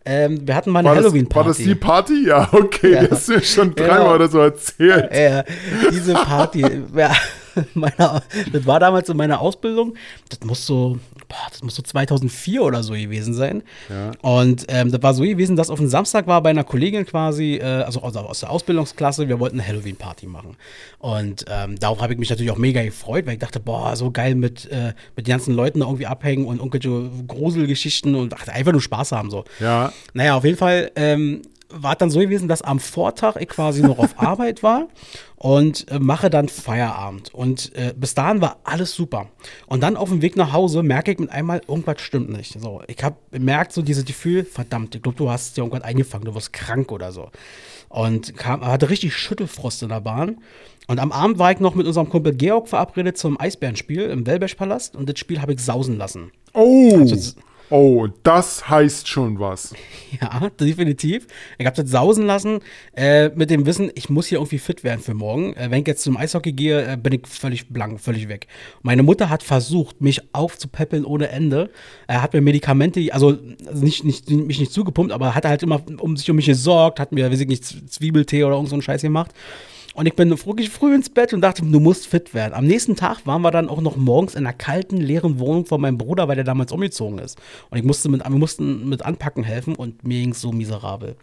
Ähm, 0.04 0.48
wir 0.48 0.56
hatten 0.56 0.72
mal 0.72 0.80
eine 0.80 0.90
Halloween-Party. 0.90 1.36
War 1.36 1.54
das 1.54 1.58
die 1.58 1.76
Party? 1.76 2.28
Ja, 2.28 2.50
okay, 2.54 2.94
ja. 2.94 3.04
das 3.04 3.12
hast 3.12 3.30
du 3.30 3.42
schon 3.42 3.76
dreimal 3.76 4.00
ja. 4.00 4.16
oder 4.16 4.28
so 4.28 4.40
erzählt. 4.40 5.10
Ja, 5.16 5.44
diese 5.92 6.14
Party. 6.14 6.66
ja, 6.96 7.12
meiner, 7.74 8.24
das 8.52 8.66
war 8.66 8.80
damals 8.80 9.10
in 9.10 9.18
meiner 9.18 9.40
Ausbildung. 9.40 9.96
Das 10.30 10.40
muss 10.42 10.66
so, 10.66 11.00
boah, 11.28 11.48
das 11.50 11.64
muss 11.64 11.76
so 11.76 11.82
2004 11.82 12.62
oder 12.62 12.84
so 12.84 12.94
gewesen 12.94 13.34
sein. 13.34 13.64
Ja. 13.90 14.12
Und 14.22 14.66
ähm, 14.70 14.92
das 14.92 15.02
war 15.02 15.14
so 15.14 15.24
gewesen, 15.24 15.56
dass 15.56 15.70
auf 15.70 15.80
dem 15.80 15.88
Samstag 15.88 16.28
war 16.28 16.42
bei 16.42 16.50
einer 16.50 16.64
Kollegin 16.64 17.06
quasi, 17.06 17.56
äh, 17.56 17.64
also 17.64 18.02
aus, 18.02 18.16
aus, 18.16 18.40
der 18.40 18.50
Ausbildungsklasse, 18.50 19.28
wir 19.28 19.40
wollten 19.40 19.60
eine 19.60 19.68
Halloween-Party 19.68 20.28
machen. 20.28 20.58
Und 21.00 21.46
ähm, 21.50 21.80
darauf 21.80 22.02
habe 22.02 22.14
ich 22.14 22.20
mich 22.20 22.30
natürlich 22.30 22.52
auch 22.52 22.58
mega 22.58 22.84
gefreut, 22.84 23.26
weil 23.26 23.34
ich 23.34 23.40
dachte, 23.40 23.60
boah, 23.60 23.96
so 23.96 24.12
geil 24.12 24.36
mit, 24.36 24.70
äh, 24.72 24.94
mit 25.16 25.28
den 25.28 25.32
ganzen 25.32 25.54
Leuten 25.54 25.80
da 25.80 25.86
irgendwie 25.86 26.08
abhängen 26.08 26.46
und 26.46 26.58
irgendwelche 26.58 27.10
Gruselgeschichten 27.28 28.16
und 28.16 28.32
dachte, 28.32 28.52
einfach 28.52 28.72
nur 28.72 28.82
Spaß 28.82 29.12
haben 29.12 29.30
so. 29.30 29.46
Ja. 29.60 29.92
Naja, 30.14 30.36
auf 30.36 30.44
jeden 30.44 30.58
Fall 30.58 30.92
ähm, 30.96 31.42
war 31.70 31.96
dann 31.96 32.10
so 32.10 32.20
gewesen, 32.20 32.48
dass 32.48 32.62
am 32.62 32.80
Vortag 32.80 33.36
ich 33.38 33.50
quasi 33.50 33.82
noch 33.82 34.00
auf 34.00 34.14
Arbeit 34.20 34.64
war 34.64 34.88
und 35.36 35.90
äh, 35.92 36.00
mache 36.00 36.30
dann 36.30 36.48
Feierabend. 36.48 37.34
Und 37.34 37.76
äh, 37.76 37.94
bis 37.96 38.14
dahin 38.14 38.42
war 38.42 38.58
alles 38.64 38.94
super. 38.94 39.28
Und 39.68 39.82
dann 39.82 39.98
auf 39.98 40.10
dem 40.10 40.22
Weg 40.22 40.36
nach 40.36 40.54
Hause 40.54 40.84
merke 40.84 41.12
ich 41.12 41.20
mit 41.20 41.30
einmal, 41.30 41.62
irgendwas 41.68 42.02
stimmt 42.02 42.30
nicht. 42.30 42.60
So, 42.60 42.82
ich 42.88 43.04
habe 43.04 43.16
gemerkt, 43.32 43.74
so 43.74 43.82
dieses 43.82 44.06
Gefühl, 44.06 44.46
verdammt, 44.46 44.96
ich 44.96 45.02
glaube, 45.02 45.18
du 45.18 45.30
hast 45.30 45.58
dir 45.58 45.62
irgendwas 45.62 45.84
eingefangen, 45.84 46.26
du 46.26 46.36
wirst 46.36 46.54
krank 46.54 46.92
oder 46.92 47.12
so. 47.12 47.30
Und 47.90 48.36
kam, 48.36 48.66
hatte 48.66 48.90
richtig 48.90 49.16
Schüttelfrost 49.16 49.84
in 49.84 49.90
der 49.90 50.02
Bahn. 50.02 50.38
Und 50.88 51.00
am 51.00 51.12
Abend 51.12 51.40
war 51.40 51.52
ich 51.52 51.60
noch 51.60 51.76
mit 51.76 51.88
unserem 51.88 52.10
Kumpel 52.10 52.36
Georg 52.36 52.68
verabredet 52.68 53.18
zum 53.18 53.40
Eisbärenspiel 53.40 54.04
im 54.04 54.28
Wellbesch-Palast 54.28 54.96
und 54.96 55.10
das 55.10 55.18
Spiel 55.18 55.42
habe 55.42 55.54
ich 55.54 55.60
sausen 55.60 55.98
lassen. 55.98 56.32
Oh! 56.54 56.96
Also, 57.00 57.34
Oh, 57.72 58.08
das 58.22 58.70
heißt 58.70 59.08
schon 59.08 59.40
was. 59.40 59.74
Ja, 60.22 60.50
definitiv. 60.50 61.28
Ich 61.58 61.66
habe 61.66 61.76
das 61.76 61.92
sausen 61.92 62.26
lassen 62.26 62.60
äh, 62.96 63.28
mit 63.36 63.50
dem 63.50 63.66
Wissen, 63.66 63.92
ich 63.96 64.10
muss 64.10 64.28
hier 64.28 64.38
irgendwie 64.38 64.60
fit 64.60 64.86
werden 64.86 65.02
für 65.02 65.14
morgen. 65.14 65.54
Äh, 65.56 65.70
wenn 65.70 65.82
ich 65.82 65.88
jetzt 65.88 66.04
zum 66.04 66.16
Eishockey 66.16 66.54
gehe, 66.54 66.94
äh, 66.94 66.96
bin 66.96 67.12
ich 67.12 67.28
völlig 67.28 67.68
blank, 67.68 68.00
völlig 68.00 68.30
weg. 68.30 68.48
Meine 68.82 69.04
Mutter 69.04 69.30
hat 69.30 69.44
versucht, 69.44 70.00
mich 70.00 70.22
aufzupäppeln 70.34 71.04
ohne 71.04 71.28
Ende. 71.30 71.70
Er 72.08 72.22
hat 72.22 72.34
mir 72.34 72.40
Medikamente, 72.40 73.06
also 73.12 73.38
nicht, 73.74 74.06
nicht, 74.06 74.30
mich 74.30 74.60
nicht 74.60 74.72
zugepumpt, 74.72 75.12
aber 75.12 75.36
hat 75.36 75.44
halt 75.44 75.64
immer 75.64 75.82
um 76.00 76.16
sich 76.16 76.30
um 76.30 76.38
mich 76.38 76.46
gesorgt, 76.46 77.02
hat 77.02 77.12
mir, 77.12 77.30
weiß 77.30 77.42
ich 77.42 77.48
nicht, 77.48 77.66
Zwiebeltee 77.66 78.46
oder 78.46 78.56
irgend 78.56 78.70
so 78.70 78.76
einen 78.76 78.84
Scheiß 78.84 79.02
gemacht. 79.02 79.32
Und 79.96 80.08
ich 80.08 80.14
bin 80.14 80.30
wirklich 80.30 80.70
früh 80.70 80.94
ins 80.94 81.10
Bett 81.10 81.34
und 81.34 81.40
dachte, 81.40 81.62
du 81.62 81.80
musst 81.80 82.08
fit 82.08 82.34
werden. 82.34 82.54
Am 82.54 82.66
nächsten 82.66 82.98
Tag 82.98 83.26
waren 83.26 83.42
wir 83.42 83.52
dann 83.52 83.70
auch 83.70 83.80
noch 83.80 83.96
morgens 83.96 84.36
in 84.36 84.46
einer 84.46 84.52
kalten, 84.52 84.98
leeren 84.98 85.40
Wohnung 85.40 85.66
von 85.66 85.80
meinem 85.80 85.98
Bruder, 85.98 86.28
weil 86.28 86.36
der 86.36 86.44
damals 86.44 86.74
umgezogen 86.74 87.18
ist. 87.20 87.40
Und 87.70 87.78
ich 87.78 87.84
musste 87.86 88.10
mit, 88.10 88.22
wir 88.22 88.30
mussten 88.38 88.90
mit 88.90 89.06
Anpacken 89.06 89.46
helfen 89.46 89.74
und 89.74 90.06
mir 90.06 90.20
ging 90.20 90.32
es 90.32 90.42
so 90.42 90.52
miserabel. 90.52 91.16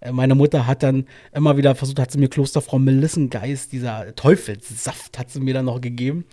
Äh, 0.00 0.10
meine 0.10 0.34
Mutter 0.34 0.66
hat 0.66 0.82
dann 0.82 1.06
immer 1.32 1.56
wieder 1.56 1.76
versucht, 1.76 2.00
hat 2.00 2.10
sie 2.10 2.18
mir 2.18 2.28
Klosterfrau 2.28 2.80
Melissengeist, 2.80 3.70
dieser 3.70 4.12
Teufelssaft, 4.16 5.16
hat 5.16 5.30
sie 5.30 5.38
mir 5.38 5.54
dann 5.54 5.66
noch 5.66 5.80
gegeben. 5.80 6.24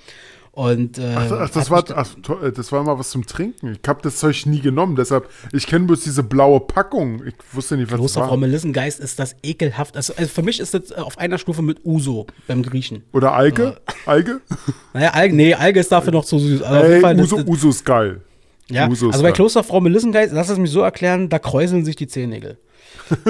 Und, 0.56 0.98
äh, 0.98 1.14
ach, 1.18 1.32
ach, 1.32 1.49
das, 1.49 1.69
war, 1.69 1.84
ach, 1.94 2.15
das 2.56 2.72
war 2.72 2.82
mal 2.82 2.98
was 2.98 3.10
zum 3.10 3.27
Trinken. 3.27 3.77
Ich 3.82 3.90
habe 3.90 4.02
das 4.02 4.15
Zeug 4.15 4.45
nie 4.45 4.61
genommen, 4.61 4.95
deshalb, 4.95 5.30
ich 5.52 5.68
kenne 5.68 5.84
bloß 5.84 6.06
diese 6.06 6.23
blaue 6.23 6.61
Packung. 6.61 7.22
Ich 7.26 7.34
wusste 7.52 7.76
nicht, 7.76 7.91
was 7.91 7.99
das 7.99 8.15
war. 8.15 8.30
Frau 8.30 8.38
Melissengeist 8.38 9.02
ist 9.02 9.19
das 9.19 9.36
ekelhaft. 9.44 9.98
Also, 9.98 10.14
also, 10.15 10.30
für 10.30 10.44
mich 10.44 10.61
ist 10.61 10.73
das 10.73 10.94
auf 10.94 11.18
einer 11.18 11.40
Stufe 11.40 11.61
mit 11.61 11.84
Uso 11.84 12.26
beim 12.48 12.64
Griechen. 12.64 13.03
Oder 13.11 13.34
Alge? 13.34 13.82
Äh, 13.86 14.10
Alge? 14.10 14.41
Naja, 14.94 15.10
Alge, 15.10 15.36
nee, 15.36 15.53
Alge 15.53 15.82
ist 15.82 15.91
dafür 15.91 16.14
noch 16.14 16.23
zu 16.23 16.40
süß. 16.40 16.61
Also 16.61 16.88
hey, 16.88 17.02
Fall, 17.02 17.19
Uso, 17.19 17.36
das, 17.36 17.48
Uso 17.48 17.69
ist 17.69 17.84
geil. 17.84 18.22
Ja, 18.69 18.88
Uso 18.88 19.10
also 19.10 19.22
bei 19.22 19.34
Klosterfrau 19.34 19.82
Melissengeist, 19.82 20.34
lass 20.34 20.48
es 20.48 20.57
mich 20.57 20.72
so 20.72 20.80
erklären, 20.80 21.27
da 21.27 21.38
kräuseln 21.38 21.84
sich 21.84 21.98
die 21.98 22.07
Zehennägel. 22.07 22.57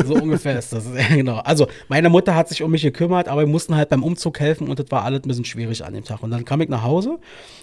So 0.06 0.16
ungefähr 0.16 0.58
ist 0.60 0.74
das. 0.74 0.86
Genau. 1.10 1.38
Also, 1.38 1.68
meine 1.88 2.10
Mutter 2.10 2.36
hat 2.36 2.50
sich 2.50 2.64
um 2.64 2.72
mich 2.72 2.82
gekümmert, 2.82 3.28
aber 3.28 3.42
wir 3.42 3.48
mussten 3.48 3.76
halt 3.76 3.90
beim 3.90 4.04
Umzug 4.04 4.40
helfen 4.40 4.68
und 4.68 4.80
das 4.80 4.92
war 4.92 5.04
alles 5.04 5.22
ein 5.24 5.28
bisschen 5.28 5.46
schwierig 5.46 5.84
an 5.84 5.94
dem 5.94 6.04
Tag. 6.04 6.24
Und 6.24 6.32
dann 6.32 6.46
kam 6.46 6.62
ich 6.62 6.70
nach 6.70 6.84
Hause 6.84 7.20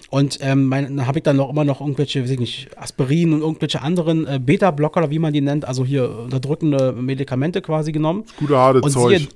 und 0.09 0.39
ähm, 0.41 0.67
mein, 0.67 0.97
dann 0.97 1.07
habe 1.07 1.19
ich 1.19 1.23
dann 1.23 1.37
noch 1.37 1.49
immer 1.49 1.65
noch 1.65 1.81
irgendwelche, 1.81 2.23
weiß 2.23 2.31
ich 2.31 2.39
nicht, 2.39 2.77
Aspirin 2.77 3.33
und 3.33 3.41
irgendwelche 3.41 3.81
anderen 3.81 4.27
äh, 4.27 4.39
Beta-Blocker 4.39 5.01
oder 5.01 5.11
wie 5.11 5.19
man 5.19 5.33
die 5.33 5.41
nennt, 5.41 5.65
also 5.65 5.85
hier 5.85 6.09
unterdrückende 6.09 6.93
Medikamente 6.93 7.61
quasi 7.61 7.91
genommen. 7.91 8.23
Das 8.25 8.35
gute 8.37 8.57
harte 8.57 8.81
und 8.81 8.91
Zeug. 8.91 9.17
Siehe, 9.17 9.29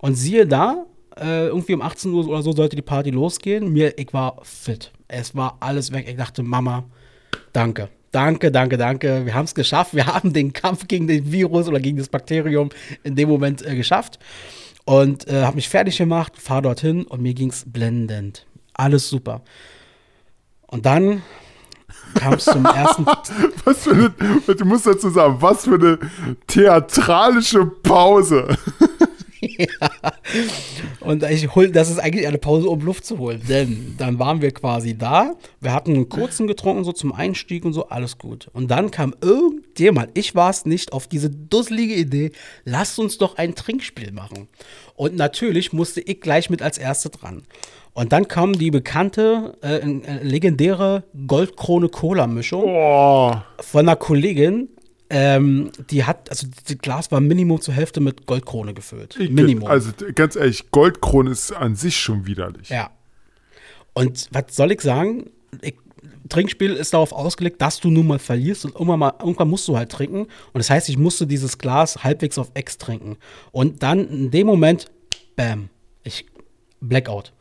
und 0.00 0.14
siehe 0.14 0.46
da, 0.46 0.86
äh, 1.18 1.48
irgendwie 1.48 1.74
um 1.74 1.82
18 1.82 2.12
Uhr 2.12 2.28
oder 2.28 2.42
so 2.42 2.52
sollte 2.52 2.76
die 2.76 2.82
Party 2.82 3.10
losgehen. 3.10 3.72
Mir, 3.72 3.98
ich 3.98 4.12
war 4.12 4.38
fit. 4.42 4.92
Es 5.08 5.34
war 5.34 5.56
alles 5.60 5.92
weg. 5.92 6.06
Ich 6.08 6.16
dachte, 6.16 6.42
Mama, 6.42 6.84
danke. 7.52 7.88
Danke, 8.10 8.50
danke, 8.50 8.78
danke. 8.78 9.26
Wir 9.26 9.34
haben 9.34 9.44
es 9.44 9.54
geschafft. 9.54 9.94
Wir 9.94 10.06
haben 10.06 10.32
den 10.32 10.52
Kampf 10.52 10.88
gegen 10.88 11.06
den 11.06 11.30
Virus 11.30 11.68
oder 11.68 11.80
gegen 11.80 11.98
das 11.98 12.08
Bakterium 12.08 12.70
in 13.02 13.16
dem 13.16 13.28
Moment 13.28 13.64
äh, 13.64 13.76
geschafft. 13.76 14.18
Und 14.84 15.28
äh, 15.28 15.42
habe 15.42 15.56
mich 15.56 15.68
fertig 15.68 15.98
gemacht, 15.98 16.32
fahre 16.40 16.62
dorthin 16.62 17.04
und 17.04 17.20
mir 17.20 17.34
ging 17.34 17.50
es 17.50 17.64
blendend. 17.66 18.46
Alles 18.72 19.08
super. 19.08 19.42
Und 20.66 20.86
dann 20.86 21.22
kam 22.14 22.34
es 22.34 22.44
zum 22.44 22.64
ersten. 22.64 23.04
was 23.64 23.84
für 23.84 23.90
eine, 23.90 24.54
du 24.54 24.64
musst 24.64 24.86
dazu 24.86 25.10
sagen, 25.10 25.36
was 25.40 25.64
für 25.64 25.74
eine 25.74 25.98
theatralische 26.46 27.66
Pause. 27.66 28.56
Ja. 29.40 29.90
Und 31.00 31.22
ich 31.24 31.54
hol, 31.54 31.70
das 31.70 31.90
ist 31.90 31.98
eigentlich 31.98 32.26
eine 32.26 32.38
Pause, 32.38 32.68
um 32.68 32.80
Luft 32.80 33.04
zu 33.04 33.18
holen. 33.18 33.42
Denn 33.48 33.94
dann 33.98 34.18
waren 34.18 34.42
wir 34.42 34.52
quasi 34.52 34.96
da. 34.96 35.34
Wir 35.60 35.72
hatten 35.72 35.94
einen 35.94 36.08
kurzen 36.08 36.46
getrunken, 36.46 36.84
so 36.84 36.92
zum 36.92 37.12
Einstieg 37.12 37.64
und 37.64 37.72
so, 37.72 37.88
alles 37.88 38.18
gut. 38.18 38.48
Und 38.52 38.70
dann 38.70 38.90
kam 38.90 39.14
irgendjemand, 39.20 40.10
ich 40.14 40.34
war 40.34 40.50
es 40.50 40.66
nicht, 40.66 40.92
auf 40.92 41.06
diese 41.06 41.30
dusselige 41.30 41.94
Idee, 41.94 42.32
lasst 42.64 42.98
uns 42.98 43.18
doch 43.18 43.36
ein 43.36 43.54
Trinkspiel 43.54 44.12
machen. 44.12 44.48
Und 44.94 45.16
natürlich 45.16 45.72
musste 45.72 46.00
ich 46.00 46.20
gleich 46.20 46.50
mit 46.50 46.62
als 46.62 46.78
Erste 46.78 47.10
dran. 47.10 47.42
Und 47.94 48.12
dann 48.12 48.28
kam 48.28 48.52
die 48.52 48.70
bekannte, 48.70 49.56
äh, 49.60 49.78
äh 49.78 50.22
legendäre 50.22 51.02
Goldkrone-Cola-Mischung 51.26 52.64
oh. 52.64 53.34
von 53.58 53.80
einer 53.80 53.96
Kollegin, 53.96 54.68
ähm, 55.10 55.70
die 55.90 56.04
hat, 56.04 56.30
also 56.30 56.46
das 56.66 56.78
Glas 56.78 57.10
war 57.10 57.20
Minimum 57.20 57.60
zur 57.60 57.74
Hälfte 57.74 58.00
mit 58.00 58.26
Goldkrone 58.26 58.74
gefüllt. 58.74 59.16
Ich, 59.18 59.30
Minimum. 59.30 59.68
Also 59.68 59.92
ganz 60.14 60.36
ehrlich, 60.36 60.70
Goldkrone 60.70 61.30
ist 61.30 61.52
an 61.52 61.76
sich 61.76 61.96
schon 61.96 62.26
widerlich. 62.26 62.68
Ja. 62.68 62.90
Und 63.94 64.28
was 64.32 64.54
soll 64.54 64.72
ich 64.72 64.80
sagen? 64.80 65.30
Ich, 65.62 65.74
Trinkspiel 66.28 66.74
ist 66.74 66.92
darauf 66.92 67.12
ausgelegt, 67.12 67.62
dass 67.62 67.80
du 67.80 67.90
nun 67.90 68.06
mal 68.06 68.18
verlierst 68.18 68.66
und 68.66 68.74
irgendwann, 68.74 68.98
mal, 68.98 69.14
irgendwann 69.18 69.48
musst 69.48 69.66
du 69.66 69.78
halt 69.78 69.90
trinken. 69.90 70.20
Und 70.22 70.28
das 70.54 70.68
heißt, 70.68 70.88
ich 70.90 70.98
musste 70.98 71.26
dieses 71.26 71.56
Glas 71.56 72.04
halbwegs 72.04 72.36
auf 72.36 72.50
Ex 72.52 72.76
trinken. 72.76 73.16
Und 73.50 73.82
dann 73.82 74.08
in 74.08 74.30
dem 74.30 74.46
Moment, 74.46 74.90
bam, 75.36 75.70
ich 76.04 76.26
Blackout. 76.80 77.32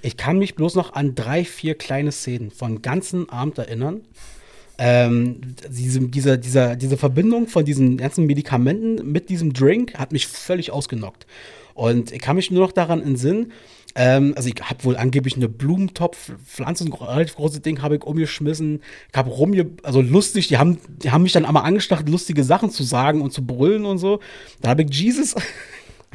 Ich 0.00 0.16
kann 0.16 0.38
mich 0.38 0.54
bloß 0.54 0.76
noch 0.76 0.92
an 0.94 1.14
drei, 1.14 1.44
vier 1.44 1.74
kleine 1.74 2.12
Szenen 2.12 2.50
von 2.50 2.82
ganzen 2.82 3.28
Abend 3.28 3.58
erinnern 3.58 4.02
ähm, 4.78 5.40
diese, 5.68 6.00
diese, 6.00 6.38
diese, 6.38 6.76
diese 6.76 6.96
Verbindung 6.96 7.48
von 7.48 7.64
diesen 7.64 7.96
ganzen 7.96 8.26
Medikamenten 8.26 9.10
mit 9.10 9.28
diesem 9.30 9.52
Drink 9.52 9.94
hat 9.94 10.12
mich 10.12 10.26
völlig 10.26 10.70
ausgenockt. 10.70 11.26
Und 11.74 12.12
ich 12.12 12.20
kann 12.20 12.36
mich 12.36 12.50
nur 12.50 12.62
noch 12.62 12.72
daran 12.72 13.02
entsinnen, 13.02 13.52
ähm, 13.98 14.34
also 14.36 14.50
ich 14.50 14.62
habe 14.62 14.84
wohl 14.84 14.96
angeblich 14.96 15.36
eine 15.36 15.48
Blumentopf-Pflanze, 15.48 16.84
ein 16.84 16.92
relativ 16.92 17.36
großes 17.36 17.62
Ding 17.62 17.80
habe 17.80 17.96
ich 17.96 18.04
umgeschmissen. 18.04 18.82
Ich 19.10 19.16
habe 19.16 19.30
rumge, 19.30 19.70
also 19.82 20.02
lustig, 20.02 20.48
die 20.48 20.58
haben, 20.58 20.78
die 21.02 21.10
haben 21.10 21.22
mich 21.22 21.32
dann 21.32 21.46
einmal 21.46 21.64
angestachelt, 21.64 22.10
lustige 22.10 22.44
Sachen 22.44 22.70
zu 22.70 22.82
sagen 22.82 23.22
und 23.22 23.32
zu 23.32 23.44
brüllen 23.44 23.86
und 23.86 23.96
so. 23.96 24.20
Da 24.60 24.68
habe 24.68 24.82
ich 24.82 24.94
Jesus 24.94 25.34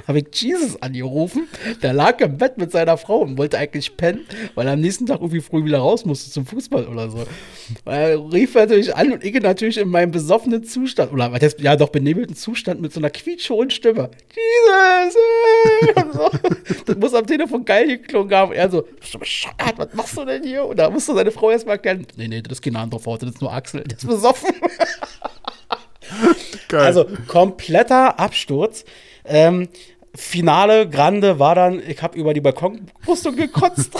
habe 0.08 0.20
ich 0.20 0.42
Jesus 0.42 0.82
angerufen. 0.82 1.48
Der 1.82 1.94
lag 1.94 2.20
im 2.22 2.38
Bett 2.38 2.58
mit 2.58 2.72
seiner 2.72 2.98
Frau 2.98 3.20
und 3.20 3.38
wollte 3.38 3.58
eigentlich 3.58 3.98
pennen, 3.98 4.26
weil 4.56 4.68
er 4.68 4.74
am 4.74 4.82
nächsten 4.82 5.06
Tag 5.06 5.22
irgendwie 5.22 5.42
früh 5.42 5.64
wieder 5.64 5.80
raus 5.80 6.06
musste 6.06 6.32
zum 6.32 6.46
Fußball 6.46 6.88
oder 6.88 7.10
so. 7.10 7.24
Er 7.86 8.18
rief 8.32 8.56
natürlich 8.56 8.96
an 8.96 9.12
und 9.14 9.24
ich 9.24 9.34
natürlich 9.42 9.78
in 9.78 9.90
meinem 9.90 10.12
besoffenen 10.12 10.64
Zustand, 10.64 11.12
oder 11.12 11.32
ja 11.60 11.76
doch 11.76 11.90
benebelten 11.90 12.36
Zustand 12.36 12.82
mit 12.82 12.94
so 12.94 13.00
einer 13.00 13.10
quietschhohen 13.10 13.70
Stimme. 13.70 14.10
Jesus! 14.36 15.16
so. 16.14 16.30
Das 16.86 16.98
muss 16.98 17.14
am 17.14 17.28
Telefon 17.28 17.66
geil 17.66 17.88
geklungen 17.88 18.34
haben. 18.34 18.54
Er 18.54 18.70
so, 18.70 18.86
was 19.78 19.94
machst 19.94 20.18
du 20.18 20.26
denn 20.26 20.44
hier? 20.44 20.66
Und 20.66 20.78
da 20.78 20.90
musste 20.90 21.14
seine 21.14 21.32
Frau 21.32 21.52
erstmal 21.52 21.76
erklären, 21.76 22.06
nee, 22.18 22.28
nee, 22.28 22.42
das 22.42 22.54
ist 22.54 22.62
keine 22.62 22.80
andere 22.80 23.00
Frau, 23.00 23.18
das 23.18 23.30
ist 23.30 23.42
nur 23.42 23.54
Axel, 23.54 23.84
der 23.84 23.98
ist 23.98 24.08
besoffen. 24.08 24.50
Geil. 26.68 26.82
Also 26.82 27.06
kompletter 27.28 28.20
Absturz. 28.20 28.86
Ähm, 29.26 29.68
Finale 30.14 30.90
Grande 30.90 31.40
war 31.40 31.56
dann, 31.56 31.82
ich 31.88 32.02
habe 32.02 32.18
über 32.18 32.34
die 32.34 32.42
Balkonbrüstung 32.42 33.36
gekotzt. 33.36 33.92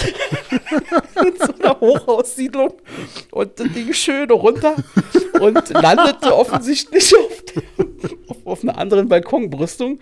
in 1.26 1.34
so 1.38 1.54
einer 1.54 1.80
Hochhaussiedlung. 1.80 2.74
Und 3.32 3.60
das 3.60 3.68
Ding 3.72 3.94
schön 3.94 4.30
runter 4.30 4.76
und 5.40 5.70
landete 5.70 6.36
offensichtlich 6.36 7.14
auf, 7.16 7.44
auf 8.28 8.42
auf 8.52 8.64
einer 8.64 8.78
anderen 8.78 9.08
Balkonbrüstung. 9.08 10.00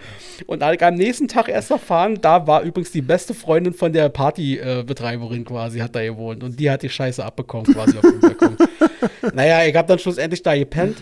Und 0.47 0.63
am 0.63 0.95
nächsten 0.95 1.27
Tag 1.27 1.47
erst 1.47 1.71
erfahren, 1.71 2.19
da 2.21 2.47
war 2.47 2.63
übrigens 2.63 2.91
die 2.91 3.01
beste 3.01 3.33
Freundin 3.33 3.73
von 3.73 3.93
der 3.93 4.09
Partybetreiberin 4.09 5.45
quasi, 5.45 5.79
hat 5.79 5.95
da 5.95 6.03
gewohnt. 6.03 6.43
Und 6.43 6.59
die 6.59 6.69
hat 6.69 6.83
die 6.83 6.89
Scheiße 6.89 7.23
abbekommen 7.23 7.65
quasi 7.73 7.97
auf 7.97 8.01
dem 8.01 8.19
Balkon. 8.19 8.57
naja, 9.33 9.63
ich 9.65 9.75
habe 9.75 9.87
dann 9.87 9.99
schlussendlich 9.99 10.43
da 10.43 10.55
gepennt. 10.55 10.97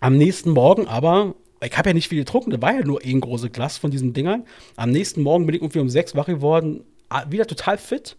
Am 0.00 0.16
nächsten 0.16 0.50
Morgen 0.50 0.86
aber 0.86 1.34
ich 1.60 1.76
habe 1.76 1.90
ja 1.90 1.94
nicht 1.94 2.08
viel 2.08 2.18
getrunken, 2.18 2.50
da 2.50 2.62
war 2.62 2.74
ja 2.74 2.84
nur 2.84 3.00
ein 3.04 3.20
großes 3.20 3.52
Glas 3.52 3.78
von 3.78 3.90
diesen 3.90 4.12
Dingern. 4.12 4.44
Am 4.76 4.90
nächsten 4.90 5.22
Morgen 5.22 5.46
bin 5.46 5.54
ich 5.56 5.62
irgendwie 5.62 5.80
um 5.80 5.88
sechs 5.88 6.14
wach 6.14 6.26
geworden, 6.26 6.84
wieder 7.28 7.46
total 7.46 7.78
fit. 7.78 8.16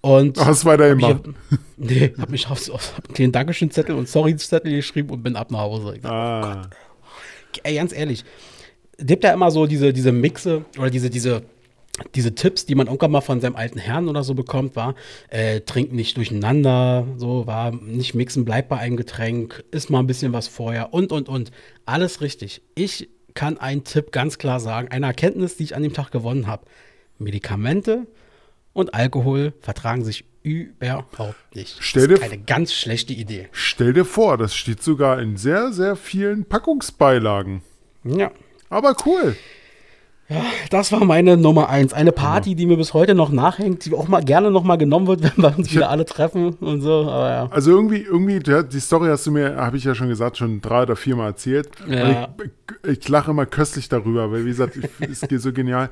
Und 0.00 0.36
Was 0.36 0.64
war 0.64 0.76
da 0.76 0.88
immer? 0.88 1.20
Nee, 1.76 2.12
hab 2.18 2.30
mich 2.30 2.48
auf, 2.48 2.68
auf 2.70 2.94
einen 3.04 3.14
kleinen 3.14 3.32
Dankeschön-Zettel 3.32 3.94
und 3.94 4.08
Sorry-Zettel 4.08 4.72
geschrieben 4.72 5.10
und 5.10 5.22
bin 5.22 5.36
ab 5.36 5.50
nach 5.50 5.60
Hause. 5.60 5.96
Ich 5.96 6.04
Ah. 6.04 6.40
oh 6.40 6.46
Gott. 6.62 6.68
Ey, 7.62 7.76
ganz 7.76 7.92
ehrlich, 7.92 8.24
gibt 8.98 9.24
ja 9.24 9.32
immer 9.32 9.50
so 9.50 9.66
diese, 9.66 9.92
diese 9.92 10.12
Mixe 10.12 10.64
oder 10.78 10.90
diese, 10.90 11.10
diese, 11.10 11.42
diese 12.14 12.34
Tipps, 12.34 12.66
die 12.66 12.74
man 12.74 12.86
irgendwann 12.86 13.10
mal 13.10 13.20
von 13.20 13.40
seinem 13.40 13.56
alten 13.56 13.78
Herrn 13.78 14.08
oder 14.08 14.22
so 14.22 14.34
bekommt, 14.34 14.76
war, 14.76 14.94
äh, 15.28 15.60
trink 15.60 15.92
nicht 15.92 16.16
durcheinander, 16.16 17.06
so, 17.16 17.46
war 17.46 17.72
nicht 17.72 18.14
mixen, 18.14 18.44
bleib 18.44 18.68
bei 18.68 18.78
einem 18.78 18.96
Getränk, 18.96 19.64
isst 19.70 19.90
mal 19.90 20.00
ein 20.00 20.06
bisschen 20.06 20.32
was 20.32 20.48
vorher 20.48 20.92
und, 20.92 21.12
und, 21.12 21.28
und. 21.28 21.50
Alles 21.86 22.20
richtig. 22.20 22.62
Ich 22.74 23.08
kann 23.34 23.58
einen 23.58 23.84
Tipp 23.84 24.12
ganz 24.12 24.38
klar 24.38 24.60
sagen, 24.60 24.88
eine 24.88 25.06
Erkenntnis, 25.06 25.56
die 25.56 25.64
ich 25.64 25.76
an 25.76 25.82
dem 25.82 25.92
Tag 25.92 26.10
gewonnen 26.10 26.46
habe. 26.46 26.66
Medikamente 27.18 28.06
und 28.72 28.94
Alkohol 28.94 29.54
vertragen 29.60 30.04
sich 30.04 30.24
überhaupt 30.42 31.54
nicht. 31.54 31.76
Stell 31.80 32.08
das 32.08 32.20
ist 32.20 32.24
eine 32.24 32.42
ganz 32.42 32.72
schlechte 32.72 33.12
Idee. 33.12 33.48
Stell 33.52 33.92
dir 33.92 34.04
vor, 34.04 34.38
das 34.38 34.54
steht 34.54 34.82
sogar 34.82 35.20
in 35.20 35.36
sehr, 35.36 35.72
sehr 35.72 35.96
vielen 35.96 36.44
Packungsbeilagen. 36.44 37.62
Ja. 38.04 38.30
Aber 38.68 38.96
cool. 39.06 39.36
Das 40.70 40.90
war 40.90 41.04
meine 41.04 41.36
Nummer 41.36 41.68
eins. 41.68 41.92
Eine 41.92 42.10
Party, 42.10 42.56
die 42.56 42.66
mir 42.66 42.76
bis 42.76 42.94
heute 42.94 43.14
noch 43.14 43.30
nachhängt, 43.30 43.84
die 43.84 43.94
auch 43.94 44.08
mal 44.08 44.24
gerne 44.24 44.50
noch 44.50 44.64
mal 44.64 44.76
genommen 44.76 45.06
wird, 45.06 45.22
wenn 45.36 45.42
wir 45.42 45.56
uns 45.56 45.72
wieder 45.72 45.90
alle 45.90 46.04
treffen 46.04 46.54
und 46.54 46.80
so. 46.80 47.08
Aber 47.08 47.30
ja. 47.30 47.48
Also 47.50 47.70
irgendwie, 47.70 48.00
irgendwie, 48.00 48.40
ja, 48.44 48.62
die 48.62 48.80
Story 48.80 49.08
hast 49.08 49.26
du 49.26 49.30
mir, 49.30 49.56
habe 49.56 49.76
ich 49.76 49.84
ja 49.84 49.94
schon 49.94 50.08
gesagt, 50.08 50.38
schon 50.38 50.60
drei 50.60 50.82
oder 50.82 50.96
viermal 50.96 51.28
erzählt. 51.28 51.68
Ja. 51.88 52.28
Ich, 52.84 52.98
ich 52.98 53.08
lache 53.08 53.30
immer 53.30 53.46
köstlich 53.46 53.88
darüber, 53.88 54.32
weil 54.32 54.44
wie 54.44 54.50
gesagt, 54.50 54.76
ich, 54.76 55.20
geht 55.28 55.40
so 55.40 55.52
genial. 55.52 55.90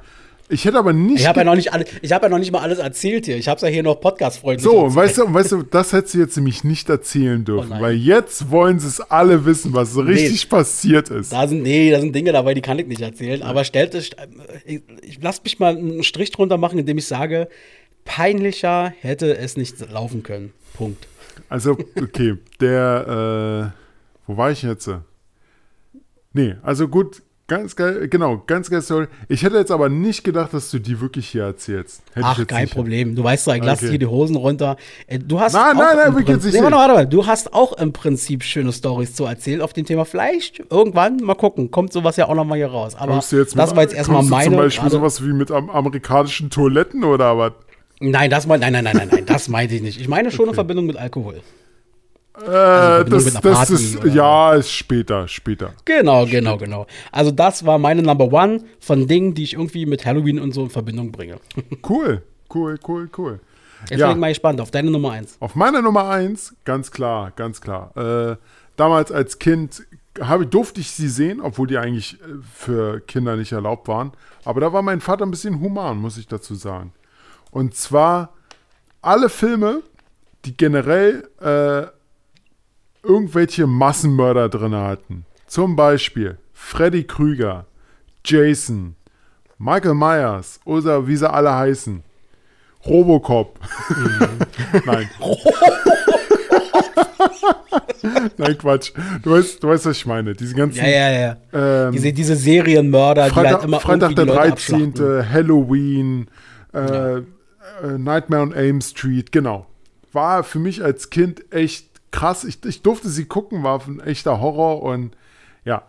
Ich 0.50 0.64
hätte 0.66 0.78
aber 0.78 0.92
nicht. 0.92 1.20
Ich 1.20 1.26
habe 1.26 1.40
ja 1.40 1.44
noch 1.44 1.54
nicht 1.54 1.72
alle, 1.72 1.86
ich 2.02 2.12
habe 2.12 2.26
ja 2.26 2.28
noch 2.28 2.38
nicht 2.38 2.52
mal 2.52 2.60
alles 2.60 2.78
erzählt 2.78 3.24
hier. 3.24 3.36
Ich 3.38 3.48
habe 3.48 3.56
es 3.56 3.62
ja 3.62 3.68
hier 3.68 3.82
noch 3.82 3.96
Podcast-freundlich 4.00 4.62
so, 4.62 4.84
erzählt. 4.84 4.94
weißt 4.96 5.18
du, 5.18 5.34
weißt 5.34 5.52
du, 5.52 5.62
das 5.62 5.92
hättest 5.94 6.14
du 6.14 6.18
jetzt 6.18 6.36
nämlich 6.36 6.64
nicht 6.64 6.88
erzählen 6.90 7.42
dürfen, 7.44 7.68
Oh 7.68 7.74
nein. 7.74 7.82
weil 7.82 7.94
jetzt 7.94 8.50
wollen 8.50 8.78
sie 8.78 8.88
es 8.88 9.00
alle 9.00 9.46
wissen, 9.46 9.72
was 9.72 9.92
so 9.94 10.02
richtig 10.02 10.48
passiert 10.50 11.08
ist. 11.08 11.32
Da 11.32 11.48
sind, 11.48 11.62
nee, 11.62 11.90
da 11.90 11.98
sind 12.00 12.14
Dinge 12.14 12.32
dabei, 12.32 12.52
die 12.52 12.60
kann 12.60 12.78
ich 12.78 12.86
nicht 12.86 13.00
erzählen. 13.00 13.42
Aber 13.42 13.64
stellt 13.64 13.94
es, 13.94 14.10
ich, 14.66 14.82
ich 15.02 15.18
lass 15.22 15.42
mich 15.42 15.58
mal 15.58 15.76
einen 15.76 16.02
Strich 16.04 16.30
drunter 16.30 16.58
machen, 16.58 16.78
indem 16.78 16.98
ich 16.98 17.06
sage, 17.06 17.48
peinlicher 18.04 18.92
hätte 19.00 19.36
es 19.38 19.56
nicht 19.56 19.80
laufen 19.90 20.22
können. 20.22 20.52
Punkt. 20.74 21.08
Also, 21.48 21.78
okay, 22.00 22.34
der, 22.60 23.72
äh, 23.74 23.80
wo 24.26 24.36
war 24.36 24.50
ich 24.50 24.62
jetzt? 24.62 24.90
Nee, 26.32 26.56
also 26.62 26.86
gut, 26.88 27.22
ganz 27.46 27.76
geil, 27.76 28.08
genau, 28.08 28.42
ganz 28.46 28.70
geil 28.70 28.80
Story. 28.82 29.06
Ich 29.28 29.42
hätte 29.42 29.56
jetzt 29.56 29.70
aber 29.70 29.88
nicht 29.88 30.24
gedacht, 30.24 30.54
dass 30.54 30.70
du 30.70 30.78
die 30.78 31.00
wirklich 31.00 31.28
hier 31.28 31.44
erzählst. 31.44 32.02
Hätte 32.14 32.26
Ach, 32.26 32.46
kein. 32.46 32.68
Problem. 32.68 33.14
Du 33.14 33.22
weißt 33.22 33.46
doch, 33.46 33.54
ich 33.54 33.62
lasse 33.62 33.84
Okay. 33.84 33.90
hier 33.90 33.98
die 33.98 34.06
Hosen 34.06 34.36
runter. 34.36 34.76
Äh, 35.06 35.18
Du 35.18 35.40
hast 35.40 35.52
Nein, 35.52 35.62
auch 35.76 35.80
nein, 35.80 35.96
nein, 35.96 36.08
im 36.08 36.12
wirklich 36.14 36.26
Prinzip, 36.26 36.52
nicht 36.52 36.60
nee, 36.60 36.64
warte, 36.64 36.76
warte, 36.76 36.94
warte. 36.94 37.08
Du 37.08 37.26
hast 37.26 37.52
auch 37.52 37.72
im 37.74 37.92
Prinzip 37.92 38.42
schöne 38.42 38.72
Stories 38.72 39.14
zu 39.14 39.24
erzählen 39.24 39.60
auf 39.60 39.72
dem 39.72 39.84
Thema. 39.84 40.04
Vielleicht 40.04 40.62
irgendwann, 40.70 41.18
mal 41.18 41.34
gucken, 41.34 41.70
kommt 41.70 41.92
sowas 41.92 42.16
ja 42.16 42.28
auch 42.28 42.34
noch 42.34 42.44
mal 42.44 42.56
hier 42.56 42.68
raus. 42.68 42.94
Aber 42.94 43.14
das 43.14 43.32
war 43.32 43.82
jetzt 43.82 43.94
erstmal 43.94 44.22
meine. 44.22 44.44
Zum 44.50 44.56
Beispiel 44.56 44.80
gerade- 44.82 44.96
sowas 44.96 45.22
wie 45.22 45.32
mit 45.32 45.50
am 45.50 45.70
amerikanischen 45.70 46.50
Toiletten 46.50 47.04
oder 47.04 47.36
was? 47.38 47.52
nein, 48.00 48.28
das 48.28 48.46
mein, 48.46 48.60
nein, 48.60 48.72
nein, 48.72 48.84
nein, 48.84 48.96
nein, 48.96 49.08
nein, 49.10 49.26
das 49.26 49.48
meinte 49.48 49.74
ich 49.74 49.82
nicht. 49.82 50.00
Ich 50.00 50.08
meine 50.08 50.30
schon 50.30 50.48
in 50.48 50.54
Verbindung 50.54 50.86
mit 50.86 50.96
Alkohol. 50.96 51.40
Äh, 52.36 52.40
Verbindung 52.46 53.24
das, 53.32 53.40
das 53.40 53.70
ist, 53.70 53.96
oder- 53.98 54.08
ja, 54.08 54.54
ist 54.54 54.70
später, 54.72 55.28
später. 55.28 55.72
Genau, 55.84 56.26
genau, 56.26 56.56
genau. 56.58 56.86
Also 57.12 57.30
das 57.30 57.64
war 57.64 57.78
meine 57.78 58.02
Number 58.02 58.32
One 58.32 58.64
von 58.80 59.06
Dingen, 59.06 59.34
die 59.34 59.44
ich 59.44 59.52
irgendwie 59.54 59.86
mit 59.86 60.04
Halloween 60.04 60.40
und 60.40 60.52
so 60.52 60.64
in 60.64 60.70
Verbindung 60.70 61.12
bringe. 61.12 61.36
Cool, 61.88 62.22
cool, 62.52 62.78
cool, 62.88 63.08
cool. 63.18 63.40
Jetzt 63.90 64.00
Ja. 64.00 64.08
bin 64.08 64.16
ich 64.16 64.20
mal 64.20 64.28
gespannt 64.30 64.60
auf 64.60 64.70
deine 64.70 64.90
Nummer 64.90 65.12
eins. 65.12 65.36
Auf 65.40 65.54
meiner 65.54 65.82
Nummer 65.82 66.08
eins, 66.08 66.54
ganz 66.64 66.90
klar, 66.90 67.30
ganz 67.36 67.60
klar. 67.60 67.96
Äh, 67.96 68.36
damals 68.76 69.12
als 69.12 69.38
Kind 69.38 69.82
habe, 70.20 70.46
durfte 70.46 70.80
ich 70.80 70.90
sie 70.90 71.08
sehen, 71.08 71.40
obwohl 71.40 71.66
die 71.66 71.76
eigentlich 71.78 72.14
äh, 72.14 72.26
für 72.52 73.00
Kinder 73.00 73.36
nicht 73.36 73.52
erlaubt 73.52 73.86
waren. 73.88 74.12
Aber 74.44 74.60
da 74.60 74.72
war 74.72 74.82
mein 74.82 75.00
Vater 75.00 75.24
ein 75.26 75.30
bisschen 75.30 75.60
human, 75.60 75.98
muss 75.98 76.16
ich 76.16 76.26
dazu 76.26 76.54
sagen. 76.54 76.92
Und 77.50 77.74
zwar 77.76 78.32
alle 79.02 79.28
Filme, 79.28 79.82
die 80.44 80.56
generell 80.56 81.28
äh, 81.40 81.93
irgendwelche 83.04 83.66
Massenmörder 83.66 84.48
drin 84.48 84.74
hatten. 84.74 85.26
Zum 85.46 85.76
Beispiel 85.76 86.38
Freddy 86.52 87.04
Krüger, 87.04 87.66
Jason, 88.24 88.96
Michael 89.58 89.94
Myers 89.94 90.60
oder 90.64 91.06
wie 91.06 91.16
sie 91.16 91.30
alle 91.30 91.54
heißen. 91.54 92.02
Robocop. 92.86 93.58
Nein. 94.84 95.08
Nein, 98.36 98.58
Quatsch. 98.58 98.92
Du 99.22 99.30
weißt, 99.30 99.62
du 99.62 99.68
weißt, 99.68 99.86
was 99.86 99.96
ich 99.96 100.06
meine. 100.06 100.34
Diese 100.34 100.54
ganzen 100.54 100.84
Ja, 100.84 100.88
ja, 100.88 101.10
ja. 101.10 101.36
Ähm, 101.86 101.92
diese, 101.92 102.12
diese 102.12 102.36
Serienmörder, 102.36 103.24
die 103.24 103.30
Freitag, 103.30 103.52
halt 103.54 103.64
immer 103.64 103.80
Freitag 103.80 104.14
der 104.14 104.24
die 104.24 104.30
Leute 104.30 104.50
13., 104.50 104.88
abschlachten. 104.88 105.32
Halloween, 105.32 106.26
äh, 106.74 107.16
äh, 107.16 107.22
Nightmare 107.96 108.42
on 108.42 108.52
Elm 108.52 108.80
Street, 108.80 109.32
genau. 109.32 109.66
War 110.12 110.44
für 110.44 110.58
mich 110.58 110.84
als 110.84 111.10
Kind 111.10 111.52
echt 111.52 111.86
krass. 112.14 112.44
Ich, 112.44 112.64
ich 112.64 112.82
durfte 112.82 113.08
sie 113.08 113.24
gucken, 113.24 113.62
war 113.62 113.84
ein 113.86 114.00
echter 114.00 114.40
Horror 114.40 114.82
und 114.82 115.16
ja, 115.64 115.82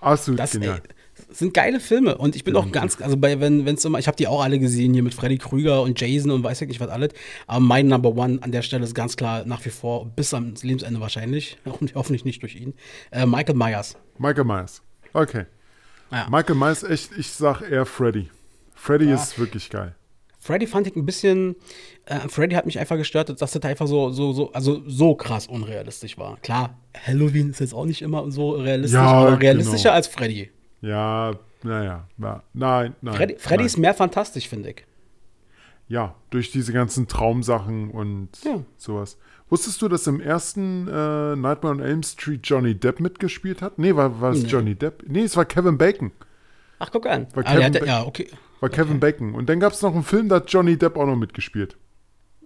absolut 0.00 0.40
Das 0.40 0.52
genial. 0.52 0.82
ey, 0.84 1.34
sind 1.34 1.54
geile 1.54 1.78
Filme 1.78 2.18
und 2.18 2.34
ich 2.34 2.44
bin 2.44 2.56
auch 2.56 2.70
ganz, 2.72 3.00
also 3.00 3.16
bei, 3.16 3.38
wenn 3.38 3.66
es 3.66 3.84
immer, 3.84 3.98
ich 3.98 4.08
habe 4.08 4.16
die 4.16 4.26
auch 4.26 4.42
alle 4.42 4.58
gesehen 4.58 4.92
hier 4.92 5.02
mit 5.02 5.14
Freddy 5.14 5.38
Krüger 5.38 5.82
und 5.82 6.00
Jason 6.00 6.30
und 6.30 6.42
weiß 6.42 6.60
ich 6.62 6.68
nicht 6.68 6.80
was 6.80 6.88
alles, 6.88 7.10
aber 7.46 7.60
mein 7.60 7.86
Number 7.86 8.10
One 8.16 8.38
an 8.42 8.50
der 8.50 8.62
Stelle 8.62 8.84
ist 8.84 8.94
ganz 8.94 9.16
klar 9.16 9.44
nach 9.44 9.64
wie 9.64 9.70
vor 9.70 10.06
bis 10.06 10.34
am 10.34 10.54
Lebensende 10.60 11.00
wahrscheinlich, 11.00 11.58
hoffentlich 11.94 12.24
nicht 12.24 12.42
durch 12.42 12.56
ihn, 12.56 12.74
äh, 13.12 13.24
Michael 13.24 13.54
Myers. 13.54 13.96
Michael 14.18 14.44
Myers. 14.44 14.82
Okay. 15.12 15.46
Ja. 16.10 16.26
Michael 16.28 16.56
Myers, 16.56 16.82
echt, 16.82 17.12
ich 17.16 17.30
sag 17.30 17.62
eher 17.62 17.86
Freddy. 17.86 18.28
Freddy 18.74 19.12
ist 19.12 19.38
wirklich 19.38 19.70
geil. 19.70 19.94
Freddy 20.44 20.66
fand 20.66 20.88
ich 20.88 20.96
ein 20.96 21.06
bisschen, 21.06 21.54
äh, 22.06 22.18
Freddy 22.28 22.56
hat 22.56 22.66
mich 22.66 22.78
einfach 22.80 22.96
gestört, 22.96 23.28
dass 23.40 23.52
das 23.52 23.62
einfach 23.62 23.86
so, 23.86 24.10
so, 24.10 24.32
so, 24.32 24.52
also 24.52 24.82
so 24.88 25.14
krass 25.14 25.46
unrealistisch 25.46 26.18
war. 26.18 26.36
Klar, 26.38 26.76
Halloween 27.06 27.50
ist 27.50 27.60
jetzt 27.60 27.72
auch 27.72 27.84
nicht 27.86 28.02
immer 28.02 28.28
so 28.32 28.50
realistisch, 28.50 28.94
Ja, 28.98 29.02
aber 29.06 29.26
genau. 29.30 29.38
realistischer 29.38 29.92
als 29.92 30.08
Freddy. 30.08 30.50
Ja, 30.80 31.30
naja, 31.62 32.08
ja. 32.18 32.42
nein, 32.54 32.96
nein. 33.02 33.14
Freddy, 33.14 33.36
Freddy 33.38 33.56
nein. 33.58 33.66
ist 33.66 33.76
mehr 33.78 33.94
fantastisch, 33.94 34.48
finde 34.48 34.70
ich. 34.70 34.84
Ja, 35.86 36.16
durch 36.30 36.50
diese 36.50 36.72
ganzen 36.72 37.06
Traumsachen 37.06 37.90
und 37.92 38.30
Ja. 38.44 38.64
sowas. 38.76 39.18
Wusstest 39.48 39.80
du, 39.80 39.88
dass 39.88 40.06
im 40.08 40.20
ersten 40.20 40.88
äh, 40.88 41.36
Nightmare 41.36 41.74
on 41.74 41.80
Elm 41.80 42.02
Street 42.02 42.40
Johnny 42.42 42.74
Depp 42.74 42.98
mitgespielt 42.98 43.62
hat? 43.62 43.78
Nee, 43.78 43.94
war, 43.94 44.20
war 44.20 44.32
es 44.32 44.42
Nee. 44.42 44.48
Johnny 44.48 44.74
Depp? 44.74 45.04
Nee, 45.06 45.22
es 45.22 45.36
war 45.36 45.44
Kevin 45.44 45.78
Bacon. 45.78 46.10
Ach, 46.80 46.90
guck 46.90 47.06
an. 47.06 47.28
War 47.34 47.44
Ah, 47.46 47.52
Kevin 47.54 47.74
hat, 47.74 47.86
ja, 47.86 48.02
okay. 48.04 48.28
War 48.62 48.70
Kevin 48.70 49.00
Bacon. 49.00 49.34
Und 49.34 49.48
dann 49.48 49.58
gab 49.58 49.72
es 49.72 49.82
noch 49.82 49.92
einen 49.92 50.04
Film, 50.04 50.28
da 50.28 50.36
hat 50.36 50.48
Johnny 50.48 50.78
Depp 50.78 50.96
auch 50.96 51.04
noch 51.04 51.16
mitgespielt. 51.16 51.76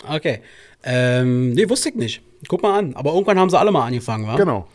Okay. 0.09 0.41
Ähm, 0.83 1.53
nee, 1.53 1.69
wusste 1.69 1.91
ich 1.91 1.95
nicht. 1.95 2.23
Guck 2.49 2.63
mal 2.63 2.79
an. 2.79 2.95
Aber 2.97 3.13
irgendwann 3.13 3.39
haben 3.39 3.51
sie 3.51 3.59
alle 3.59 3.71
mal 3.71 3.87
angefangen, 3.87 4.27
wa? 4.27 4.35
Genau. 4.37 4.67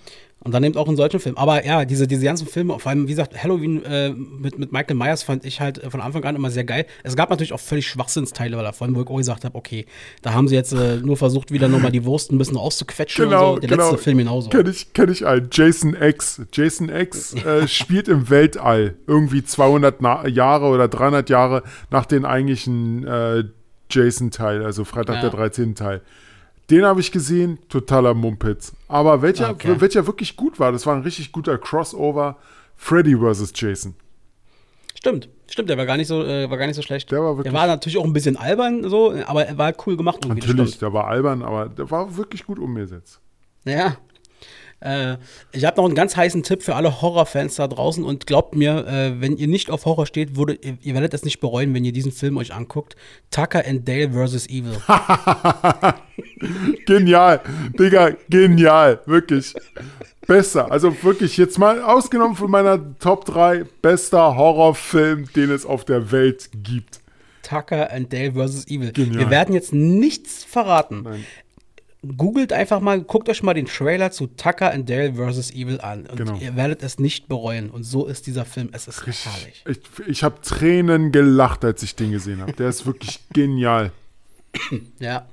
Und 0.44 0.54
dann 0.54 0.64
eben 0.64 0.76
auch 0.76 0.88
in 0.90 0.96
solchen 0.96 1.20
Filmen. 1.20 1.38
Aber 1.38 1.64
ja, 1.66 1.86
diese, 1.86 2.08
diese 2.08 2.26
ganzen 2.26 2.48
Filme, 2.48 2.80
vor 2.80 2.90
allem, 2.90 3.06
wie 3.06 3.12
gesagt, 3.12 3.42
Halloween 3.44 3.84
äh, 3.86 4.10
mit, 4.10 4.58
mit 4.58 4.72
Michael 4.72 4.96
Myers 4.96 5.22
fand 5.22 5.46
ich 5.46 5.62
halt 5.62 5.78
äh, 5.84 5.92
von 5.92 6.02
Anfang 6.02 6.24
an 6.24 6.36
immer 6.36 6.50
sehr 6.50 6.64
geil. 6.64 6.88
Es 7.04 7.16
gab 7.16 7.30
natürlich 7.30 7.54
auch 7.54 7.60
völlig 7.60 7.88
Schwachsinnsteile 7.88 8.58
davon, 8.58 8.96
wo 8.96 9.02
ich 9.02 9.08
auch 9.08 9.18
gesagt 9.18 9.46
habe, 9.46 9.56
okay, 9.56 9.86
da 10.24 10.34
haben 10.34 10.48
sie 10.48 10.56
jetzt 10.56 10.74
äh, 10.74 10.98
nur 10.98 11.16
versucht, 11.16 11.52
wieder 11.52 11.68
nochmal 11.68 11.92
die 11.92 12.06
Wurst 12.06 12.32
ein 12.32 12.40
bisschen 12.40 12.58
auszuquetschen 12.58 13.26
Genau, 13.26 13.50
und 13.50 13.56
so. 13.58 13.60
Der 13.60 13.70
genau. 13.70 13.92
letzte 13.92 14.04
Film 14.04 14.18
genauso. 14.18 14.50
Kenn 14.50 14.68
ich, 14.68 14.94
kenn 14.94 15.12
ich 15.12 15.28
einen. 15.28 15.50
Jason 15.52 15.96
X. 16.00 16.42
Jason 16.52 16.90
X 16.90 17.36
äh, 17.36 17.68
spielt 17.68 18.08
im 18.08 18.32
Weltall. 18.32 18.96
Irgendwie 19.06 19.44
200 19.44 20.02
Na 20.02 20.28
Jahre 20.28 20.66
oder 20.66 20.88
300 20.88 21.30
Jahre 21.30 21.62
nach 21.92 22.08
den 22.08 22.26
eigentlichen 22.26 23.06
äh, 23.06 23.44
Jason-Teil, 23.92 24.64
also 24.64 24.86
Freitag 24.86 25.16
Ja. 25.18 25.22
der 25.22 25.30
13. 25.30 25.76
Teil. 25.76 26.02
Den 26.72 26.86
habe 26.86 27.02
ich 27.02 27.12
gesehen, 27.12 27.60
totaler 27.70 28.14
Mumpitz. 28.14 28.72
Aber 28.88 29.22
welcher, 29.22 29.50
Okay. 29.52 29.76
welcher 29.80 30.08
wirklich 30.08 30.36
gut 30.38 30.60
war, 30.60 30.72
das 30.72 30.86
war 30.86 30.96
ein 30.96 31.02
richtig 31.02 31.32
guter 31.32 31.58
Crossover. 31.58 32.38
Freddy 32.78 33.16
vs. 33.16 33.52
Jason. 33.56 33.94
Stimmt, 34.96 35.30
stimmt, 35.50 35.70
der 35.70 35.78
war 35.78 35.86
gar 35.86 35.98
nicht 35.98 36.08
so, 36.08 36.24
äh, 36.24 36.50
war 36.50 36.58
gar 36.58 36.68
nicht 36.68 36.76
so 36.76 36.82
schlecht. 36.82 37.12
Der 37.12 37.20
war 37.22 37.36
wirklich- 37.38 37.52
Der 37.52 37.60
war 37.60 37.68
natürlich 37.68 37.98
auch 37.98 38.06
ein 38.06 38.14
bisschen 38.14 38.38
albern, 38.38 38.88
so, 38.90 39.14
aber 39.26 39.46
er 39.46 39.58
war 39.58 39.74
cool 39.86 39.98
gemacht. 39.98 40.26
Natürlich, 40.28 40.78
der 40.80 40.94
war 40.94 41.08
albern, 41.08 41.42
aber 41.44 41.70
der 41.70 41.90
war 41.92 42.16
wirklich 42.18 42.46
gut 42.46 42.58
umgesetzt. 42.60 43.20
Ja. 43.66 43.98
Äh, 44.82 45.18
ich 45.52 45.66
habe 45.66 45.78
noch 45.78 45.86
einen 45.86 45.96
ganz 45.96 46.16
heißen 46.16 46.44
Tipp 46.44 46.64
für 46.64 46.76
alle 46.76 47.02
Horrorfans 47.02 47.56
da 47.56 47.68
draußen 47.68 48.04
und 48.04 48.26
glaubt 48.26 48.56
mir, 48.56 48.88
äh, 48.88 49.22
wenn 49.22 49.38
ihr 49.38 49.48
nicht 49.48 49.70
auf 49.70 49.86
Horror 49.86 50.08
steht, 50.08 50.36
würde, 50.36 50.54
ihr, 50.56 50.78
ihr 50.82 50.94
werdet 50.96 51.14
es 51.14 51.24
nicht 51.24 51.40
bereuen, 51.40 51.74
wenn 51.74 51.86
ihr 51.86 51.94
diesen 51.94 52.12
Film 52.12 52.38
euch 52.38 52.54
anguckt. 52.54 52.96
Tucker 53.30 53.64
and 53.66 53.88
Dale 53.88 54.12
vs. 54.12 54.48
Evil. 54.48 54.78
genial, 56.88 57.42
Digga, 57.78 58.12
genial, 58.30 59.00
wirklich. 59.06 59.54
Besser, 60.28 60.72
also 60.72 60.96
wirklich 61.04 61.38
jetzt 61.38 61.58
mal 61.58 61.82
ausgenommen 61.82 62.36
von 62.36 62.50
meiner 62.50 62.98
Top 63.00 63.26
3 63.26 63.66
bester 63.82 64.36
Horrorfilm, 64.36 65.32
den 65.36 65.52
es 65.52 65.66
auf 65.66 65.86
der 65.86 66.12
Welt 66.12 66.50
gibt. 66.64 67.02
Tucker 67.44 67.92
and 67.92 68.12
Dale 68.14 68.32
vs. 68.32 68.68
Evil. 68.68 68.92
Genial. 68.94 69.20
Wir 69.20 69.30
werden 69.30 69.54
jetzt 69.54 69.74
nichts 69.74 70.44
verraten. 70.44 71.02
Nein. 71.04 71.26
Googelt 72.18 72.52
einfach 72.52 72.80
mal, 72.80 73.00
guckt 73.02 73.30
euch 73.30 73.44
mal 73.44 73.54
den 73.54 73.68
Trailer 73.68 74.10
zu 74.10 74.26
Tucker 74.26 74.72
and 74.74 74.90
Dale 74.90 75.14
vs. 75.14 75.52
Evil 75.52 75.80
an. 75.82 76.08
Und 76.08 76.18
Genau. 76.18 76.36
ihr 76.40 76.56
werdet 76.56 76.82
es 76.82 76.98
nicht 76.98 77.28
bereuen. 77.28 77.70
Und 77.70 77.84
so 77.84 78.08
ist 78.08 78.26
dieser 78.26 78.44
Film. 78.44 78.70
Es 78.72 78.88
ist 78.88 79.06
herrlich. 79.06 79.64
Ich, 79.68 80.08
ich 80.08 80.24
habe 80.24 80.42
Tränen 80.42 81.12
gelacht, 81.12 81.64
als 81.64 81.84
ich 81.84 81.96
den 81.96 82.12
gesehen 82.12 82.42
habe. 82.42 82.54
Der 82.54 82.70
ist 82.70 82.88
wirklich 82.88 83.20
genial. 83.34 83.92
Ja. 84.98 85.28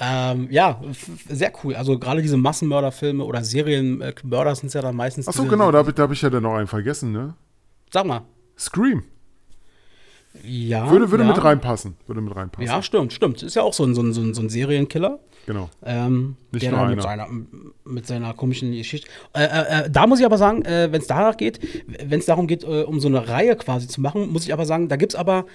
Ähm, 0.00 0.48
ja, 0.50 0.80
sehr 1.28 1.52
cool. 1.62 1.76
Also 1.76 1.96
gerade 1.98 2.20
diese 2.20 2.36
Massenmörderfilme 2.36 3.22
oder 3.22 3.44
Serienmörder 3.44 4.56
sind 4.56 4.74
ja 4.74 4.82
dann 4.82 4.96
meistens. 4.96 5.28
Achso, 5.28 5.44
genau, 5.44 5.70
da 5.70 5.78
habe 5.78 5.90
ich, 5.90 5.94
da 5.94 6.02
hab 6.02 6.10
ich 6.12 6.22
ja 6.22 6.30
dann 6.30 6.42
noch 6.42 6.54
einen 6.54 6.66
vergessen, 6.66 7.12
ne? 7.12 7.34
Sag 7.92 8.06
mal. 8.06 8.22
Scream. 8.58 9.04
Ja. 10.42 10.90
Würde, 10.90 11.10
würde 11.12 11.24
ja. 11.24 11.30
mit 11.30 11.44
reinpassen. 11.44 11.94
Würde 12.06 12.22
mit 12.22 12.34
reinpassen. 12.34 12.66
Ja, 12.66 12.82
stimmt, 12.82 13.12
stimmt. 13.12 13.42
Ist 13.42 13.54
ja 13.54 13.62
auch 13.62 13.74
so 13.74 13.84
ein, 13.84 13.94
so 13.94 14.02
ein, 14.02 14.12
so 14.12 14.40
ein 14.42 14.48
Serienkiller. 14.48 15.20
Genau. 15.46 15.70
Ähm, 15.84 16.36
Nicht 16.52 16.64
der 16.64 16.72
nur 16.72 16.86
mit 16.86 16.92
einer. 16.92 17.02
seiner, 17.02 17.28
mit 17.84 18.06
seiner 18.06 18.34
komischen 18.34 18.72
Geschichte. 18.72 19.08
Äh, 19.34 19.44
äh, 19.44 19.84
äh, 19.86 19.90
da 19.90 20.06
muss 20.06 20.20
ich 20.20 20.26
aber 20.26 20.38
sagen, 20.38 20.64
äh, 20.64 20.92
wenn 20.92 21.00
es 21.00 21.06
danach 21.06 21.36
geht, 21.36 21.60
wenn 21.86 22.20
es 22.20 22.26
darum 22.26 22.46
geht, 22.46 22.62
äh, 22.64 22.82
um 22.82 23.00
so 23.00 23.08
eine 23.08 23.28
Reihe 23.28 23.56
quasi 23.56 23.88
zu 23.88 24.00
machen, 24.00 24.30
muss 24.32 24.44
ich 24.44 24.52
aber 24.52 24.66
sagen, 24.66 24.88
da 24.88 24.96
gibt 24.96 25.14
es 25.14 25.18
aber, 25.18 25.46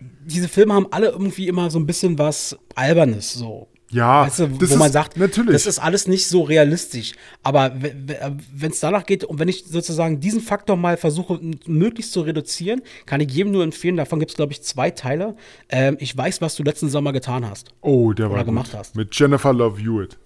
diese 0.00 0.48
Filme 0.48 0.74
haben 0.74 0.86
alle 0.90 1.08
irgendwie 1.08 1.48
immer 1.48 1.70
so 1.70 1.78
ein 1.78 1.86
bisschen 1.86 2.18
was 2.18 2.56
Albernes, 2.74 3.32
so. 3.34 3.68
Ja, 3.92 4.22
Weißt 4.26 4.38
du, 4.38 4.46
das 4.48 4.70
wo 4.70 4.76
man 4.76 4.86
ist- 4.86 4.92
sagt, 4.94 5.16
natürlich. 5.18 5.52
das 5.52 5.66
ist 5.66 5.78
alles 5.78 6.08
nicht 6.08 6.26
so 6.26 6.42
realistisch. 6.42 7.12
Aber 7.42 7.72
wenn 7.76 8.70
es 8.70 8.80
danach 8.80 9.04
geht 9.04 9.22
und 9.22 9.38
wenn 9.38 9.48
ich 9.48 9.64
sozusagen 9.66 10.18
diesen 10.18 10.40
Faktor 10.40 10.76
mal 10.76 10.96
versuche, 10.96 11.38
möglichst 11.66 12.12
zu 12.12 12.22
reduzieren, 12.22 12.80
kann 13.04 13.20
ich 13.20 13.30
jedem 13.30 13.52
nur 13.52 13.62
empfehlen, 13.62 13.98
davon 13.98 14.18
gibt 14.18 14.30
es, 14.30 14.36
glaube 14.36 14.52
ich, 14.52 14.62
zwei 14.62 14.90
Teile. 14.90 15.36
Ähm, 15.68 15.98
ich 16.00 16.16
weiß, 16.16 16.40
was 16.40 16.54
du 16.56 16.62
letzten 16.62 16.88
Sommer 16.88 17.12
getan 17.12 17.48
hast. 17.48 17.68
Oh, 17.82 18.12
der 18.14 18.26
war 18.26 18.32
Oder 18.32 18.40
gut. 18.44 18.46
gemacht 18.46 18.74
hast. 18.74 18.96
Mit 18.96 19.14
Jennifer 19.14 19.52
Love 19.52 19.78
Hewitt. 19.78 20.16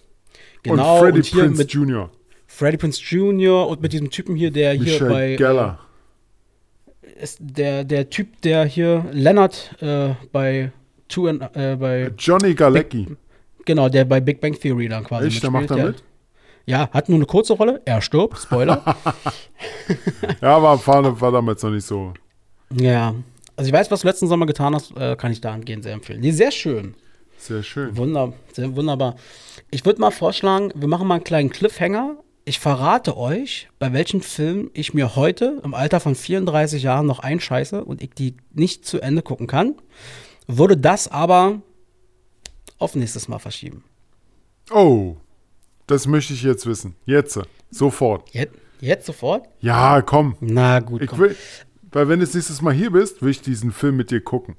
Genau, 0.63 0.95
und 0.95 1.01
Freddie 1.01 1.19
und 1.19 1.27
hier 1.27 1.43
Prinze 1.43 1.63
mit 1.63 1.73
Jr. 1.73 2.11
Freddie 2.47 2.77
Prince 2.77 3.03
Jr. 3.03 3.69
und 3.69 3.83
mit 3.83 3.93
diesem 3.93 4.11
Typen 4.11 4.37
hier, 4.37 4.53
der 4.53 4.73
hier 4.75 4.83
Michelle 4.85 5.11
bei. 5.11 5.35
Geller. 5.37 5.79
Äh, 7.03 7.23
ist 7.23 7.39
der, 7.41 7.83
der 7.85 8.11
Typ, 8.11 8.41
der 8.43 8.65
hier, 8.65 9.05
Leonard, 9.11 9.75
äh, 9.81 10.11
bei 10.31 10.71
Two 11.09 11.27
and, 11.27 11.43
äh, 11.55 11.77
bei. 11.77 12.13
Johnny 12.17 12.55
Galecki. 12.55 13.09
Genau, 13.67 13.89
der 13.91 14.07
bei 14.07 14.21
Big 14.21 14.41
Bang 14.41 14.59
Theory 14.59 14.89
dann 14.89 15.05
quasi. 15.05 15.27
Echt, 15.27 15.43
der 15.43 15.51
macht 15.51 15.71
da 15.71 15.77
mit? 15.77 16.03
Ja, 16.65 16.89
hat 16.91 17.09
nur 17.09 17.17
eine 17.19 17.27
kurze 17.27 17.53
Rolle. 17.53 17.81
Er 17.85 18.01
stirbt, 18.01 18.39
Spoiler. 18.39 18.83
Ja, 20.41 20.61
war, 20.63 20.85
war, 20.87 21.21
war 21.21 21.33
damals 21.33 21.63
noch 21.63 21.71
nicht 21.71 21.87
so. 21.87 22.15
ja. 22.73 23.15
Also 23.59 23.69
ich 23.69 23.73
weiß, 23.73 23.91
was 23.91 24.01
du 24.03 24.09
letzten 24.09 24.27
Sommer 24.27 24.45
getan 24.45 24.75
hast, 24.75 24.95
äh, 24.99 25.17
kann 25.17 25.33
ich 25.33 25.41
dahingehend 25.41 25.83
sehr 25.83 25.95
empfehlen. 25.95 26.21
Die 26.21 26.29
ist 26.29 26.37
sehr 26.37 26.51
schön. 26.51 26.95
Sehr 27.39 27.63
schön. 27.63 27.97
Wunder, 27.97 28.35
sehr 28.53 28.77
wunderbar. 28.77 29.17
Ich 29.71 29.87
würde 29.87 29.99
mal 29.99 30.11
vorschlagen, 30.11 30.73
wir 30.75 30.89
machen 30.89 31.09
mal 31.09 31.15
einen 31.15 31.25
kleinen 31.25 31.49
Cliffhanger. 31.49 32.17
Ich 32.45 32.59
verrate 32.59 33.17
euch, 33.17 33.69
bei 33.79 33.95
welchem 33.95 34.21
Film 34.21 34.71
ich 34.75 34.93
mir 34.93 35.17
heute 35.17 35.63
im 35.65 35.73
Alter 35.73 36.01
von 36.01 36.15
34 36.15 36.83
Jahren 36.83 37.07
noch 37.07 37.21
einscheiße 37.21 37.83
und 37.83 38.03
ich 38.03 38.11
die 38.11 38.37
nicht 38.53 38.85
zu 38.85 39.01
Ende 39.01 39.23
gucken 39.23 39.47
kann. 39.47 39.77
Würde 40.47 40.77
das 40.77 41.09
aber 41.09 41.63
auf 42.79 42.95
nächstes 42.95 43.29
Mal 43.29 43.39
verschieben. 43.39 43.85
Oh, 44.71 45.17
das 45.87 46.07
möchte 46.07 46.33
ich 46.35 46.43
jetzt 46.43 46.67
wissen. 46.67 46.97
Jetzt. 47.05 47.39
Sofort. 47.71 48.29
Jetzt, 48.33 48.55
jetzt 48.81 49.07
sofort? 49.07 49.49
Ja, 49.61 50.03
komm. 50.03 50.37
Na 50.41 50.81
gut, 50.81 51.03
Ich 51.03 51.09
komm. 51.09 51.21
will, 51.21 51.37
weil 51.93 52.09
wenn 52.09 52.19
du 52.21 52.27
das 52.27 52.35
nächstes 52.35 52.63
Mal 52.63 52.75
hier 52.75 52.91
bist, 52.91 53.23
will 53.23 53.31
ich 53.31 53.41
diesen 53.43 53.73
Film 53.73 53.97
mit 53.97 54.11
dir 54.11 54.21
gucken. 54.21 54.57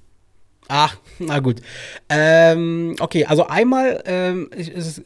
Ach, 0.70 0.98
na 1.20 1.40
gut. 1.40 1.62
Ähm, 2.10 2.96
okay, 3.00 3.26
also 3.26 3.48
einmal 3.48 4.02
ähm, 4.06 4.50
ist 4.54 4.70
es, 4.76 5.02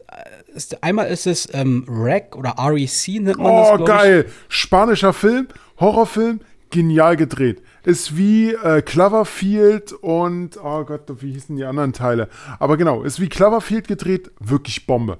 ist, 0.55 0.83
einmal 0.83 1.07
ist 1.07 1.27
es 1.27 1.47
ähm, 1.53 1.85
REC 1.87 2.35
oder 2.35 2.55
REC 2.57 3.21
nennt 3.21 3.37
man 3.37 3.55
das, 3.55 3.79
Oh, 3.79 3.83
geil. 3.83 4.25
Spanischer 4.49 5.13
Film, 5.13 5.47
Horrorfilm, 5.79 6.41
genial 6.71 7.15
gedreht. 7.17 7.61
Ist 7.83 8.17
wie 8.17 8.53
äh, 8.53 8.81
Cloverfield 8.81 9.93
und, 9.93 10.57
oh 10.63 10.83
Gott, 10.85 11.03
wie 11.21 11.33
hießen 11.33 11.55
die 11.55 11.63
anderen 11.65 11.93
Teile? 11.93 12.29
Aber 12.59 12.77
genau, 12.77 13.03
ist 13.03 13.19
wie 13.19 13.29
Cloverfield 13.29 13.87
gedreht, 13.87 14.31
wirklich 14.39 14.85
Bombe. 14.87 15.17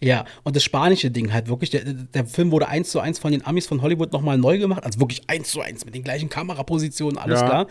Ja, 0.00 0.24
und 0.44 0.54
das 0.54 0.62
spanische 0.62 1.10
Ding 1.10 1.32
halt 1.32 1.48
wirklich, 1.48 1.70
der, 1.70 1.82
der 1.84 2.24
Film 2.24 2.52
wurde 2.52 2.68
eins 2.68 2.90
zu 2.90 3.00
eins 3.00 3.18
von 3.18 3.32
den 3.32 3.44
Amis 3.44 3.66
von 3.66 3.82
Hollywood 3.82 4.12
nochmal 4.12 4.38
neu 4.38 4.56
gemacht, 4.58 4.84
also 4.84 5.00
wirklich 5.00 5.28
eins 5.28 5.50
zu 5.50 5.60
eins 5.60 5.84
mit 5.84 5.94
den 5.94 6.04
gleichen 6.04 6.28
Kamerapositionen, 6.28 7.18
alles 7.18 7.40
Ja. 7.40 7.46
klar. 7.46 7.66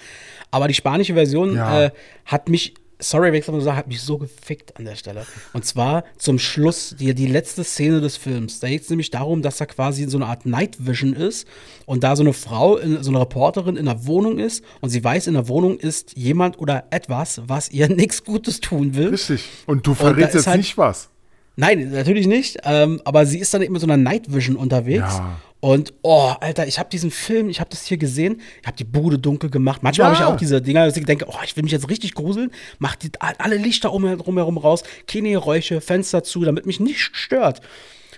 Aber 0.51 0.67
die 0.67 0.73
spanische 0.73 1.13
Version 1.13 1.55
Ja. 1.55 1.85
äh, 1.85 1.91
hat 2.25 2.49
mich, 2.49 2.73
sorry, 2.99 3.27
wenn 3.31 3.39
ich 3.39 3.45
so 3.45 3.59
sage, 3.59 3.77
hat 3.77 3.87
mich 3.87 4.01
so 4.01 4.17
gefickt 4.17 4.75
an 4.77 4.85
der 4.85 4.95
Stelle. 4.95 5.25
Und 5.53 5.65
zwar 5.65 6.03
zum 6.17 6.39
Schluss, 6.39 6.95
die, 6.99 7.13
die 7.13 7.27
letzte 7.27 7.63
Szene 7.63 8.01
des 8.01 8.17
Films. 8.17 8.59
Da 8.59 8.67
geht 8.67 8.81
es 8.81 8.89
nämlich 8.89 9.11
darum, 9.11 9.41
dass 9.41 9.57
da 9.57 9.65
quasi 9.65 10.07
so 10.09 10.17
eine 10.17 10.25
Art 10.25 10.45
Night 10.45 10.77
Vision 10.79 11.13
ist 11.13 11.47
und 11.85 12.03
da 12.03 12.15
so 12.15 12.23
eine 12.23 12.33
Frau, 12.33 12.77
in, 12.77 13.03
so 13.03 13.11
eine 13.11 13.19
Reporterin 13.21 13.75
in 13.77 13.85
der 13.85 14.05
Wohnung 14.05 14.39
ist 14.39 14.63
und 14.81 14.89
sie 14.89 15.03
weiß, 15.03 15.27
in 15.27 15.35
der 15.35 15.47
Wohnung 15.47 15.77
ist 15.77 16.17
jemand 16.17 16.59
oder 16.59 16.85
etwas, 16.89 17.41
was 17.47 17.69
ihr 17.69 17.87
nichts 17.95 18.23
Gutes 18.23 18.59
tun 18.59 18.95
will. 18.95 19.09
Richtig. 19.09 19.43
Und 19.65 19.85
du 19.85 19.93
verrätst 19.93 20.35
jetzt 20.35 20.47
halt- 20.47 20.57
nicht 20.57 20.77
was. 20.77 21.09
Nein, 21.59 21.89
natürlich 21.91 22.27
nicht. 22.27 22.59
Ähm, 22.65 23.01
aber 23.03 23.25
sie 23.25 23.39
ist 23.39 23.51
dann 23.51 23.63
eben 23.63 23.73
mit 23.73 23.81
so 23.81 23.87
einer 23.87 23.97
Night 23.97 24.31
Vision 24.31 24.55
unterwegs. 24.55 24.99
Ja. 25.17 25.39
Und, 25.59 25.93
oh, 26.03 26.33
Alter, 26.39 26.67
ich 26.67 26.77
habe 26.77 26.89
diesen 26.89 27.09
Film, 27.09 27.49
ich 27.49 27.59
habe 27.59 27.69
das 27.71 27.85
hier 27.85 27.97
gesehen, 27.97 28.41
ich 28.61 28.67
habe 28.67 28.77
die 28.77 28.83
Bude 28.83 29.17
dunkel 29.17 29.49
gemacht. 29.49 29.81
Manchmal 29.81 30.11
Ja. 30.11 30.15
habe 30.19 30.23
ich 30.23 30.33
auch 30.33 30.37
diese 30.37 30.61
Dinger, 30.61 30.85
dass 30.85 30.95
ich 30.97 31.05
denke, 31.05 31.25
oh, 31.27 31.39
ich 31.43 31.55
will 31.55 31.63
mich 31.63 31.71
jetzt 31.71 31.89
richtig 31.89 32.13
gruseln, 32.13 32.51
mach 32.77 32.95
die, 32.95 33.09
alle 33.19 33.57
Lichter 33.57 33.91
um, 33.91 34.03
drumherum 34.17 34.57
raus, 34.59 34.83
keine 35.07 35.31
Geräusche, 35.31 35.81
Fenster 35.81 36.23
zu, 36.23 36.43
damit 36.43 36.65
mich 36.67 36.79
nicht 36.79 37.09
stört. 37.15 37.61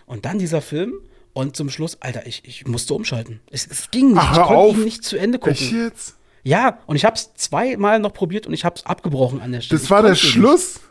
Und 0.06 0.26
dann 0.26 0.38
dieser 0.38 0.62
Film 0.62 0.94
und 1.32 1.56
zum 1.56 1.70
Schluss, 1.70 1.98
Alter, 2.02 2.28
ich, 2.28 2.42
ich 2.44 2.68
musste 2.68 2.94
umschalten. 2.94 3.40
Es, 3.52 3.66
es 3.68 3.90
ging 3.90 4.10
nicht, 4.10 4.18
Ach, 4.22 4.38
ich 4.38 4.44
konnte 4.44 4.80
ihn 4.80 4.84
nicht 4.84 5.04
zu 5.06 5.18
Ende 5.18 5.40
gucken. 5.40 5.54
Echt 5.54 5.72
jetzt? 5.72 6.16
Ja, 6.44 6.80
und 6.88 6.98
ich 6.98 7.06
habe 7.06 7.16
es 7.16 7.34
zweimal 7.36 8.00
noch 8.00 8.12
probiert 8.14 8.48
und 8.48 8.54
ich 8.54 8.66
habe 8.66 8.76
es 8.76 8.86
abgebrochen 8.86 9.40
an 9.40 9.54
der 9.54 9.62
Stelle. 9.62 9.78
Das 9.80 9.86
Ich 9.86 9.92
war 9.92 10.02
der 10.02 10.12
nicht. 10.12 10.22
Schluss? 10.24 10.82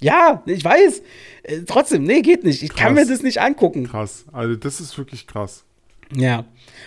Ja, 0.00 0.42
ich 0.46 0.64
weiß. 0.64 1.02
Äh, 1.42 1.60
trotzdem, 1.66 2.04
nee, 2.04 2.20
geht 2.22 2.44
nicht. 2.44 2.62
Ich 2.62 2.70
kann 2.70 2.94
Krass. 2.94 3.06
mir 3.06 3.12
das 3.12 3.22
nicht 3.22 3.40
angucken. 3.40 3.86
Krass. 3.88 4.24
Also, 4.32 4.56
das 4.56 4.80
ist 4.80 4.96
wirklich 4.98 5.26
krass. 5.26 5.64
Ja. 6.12 6.44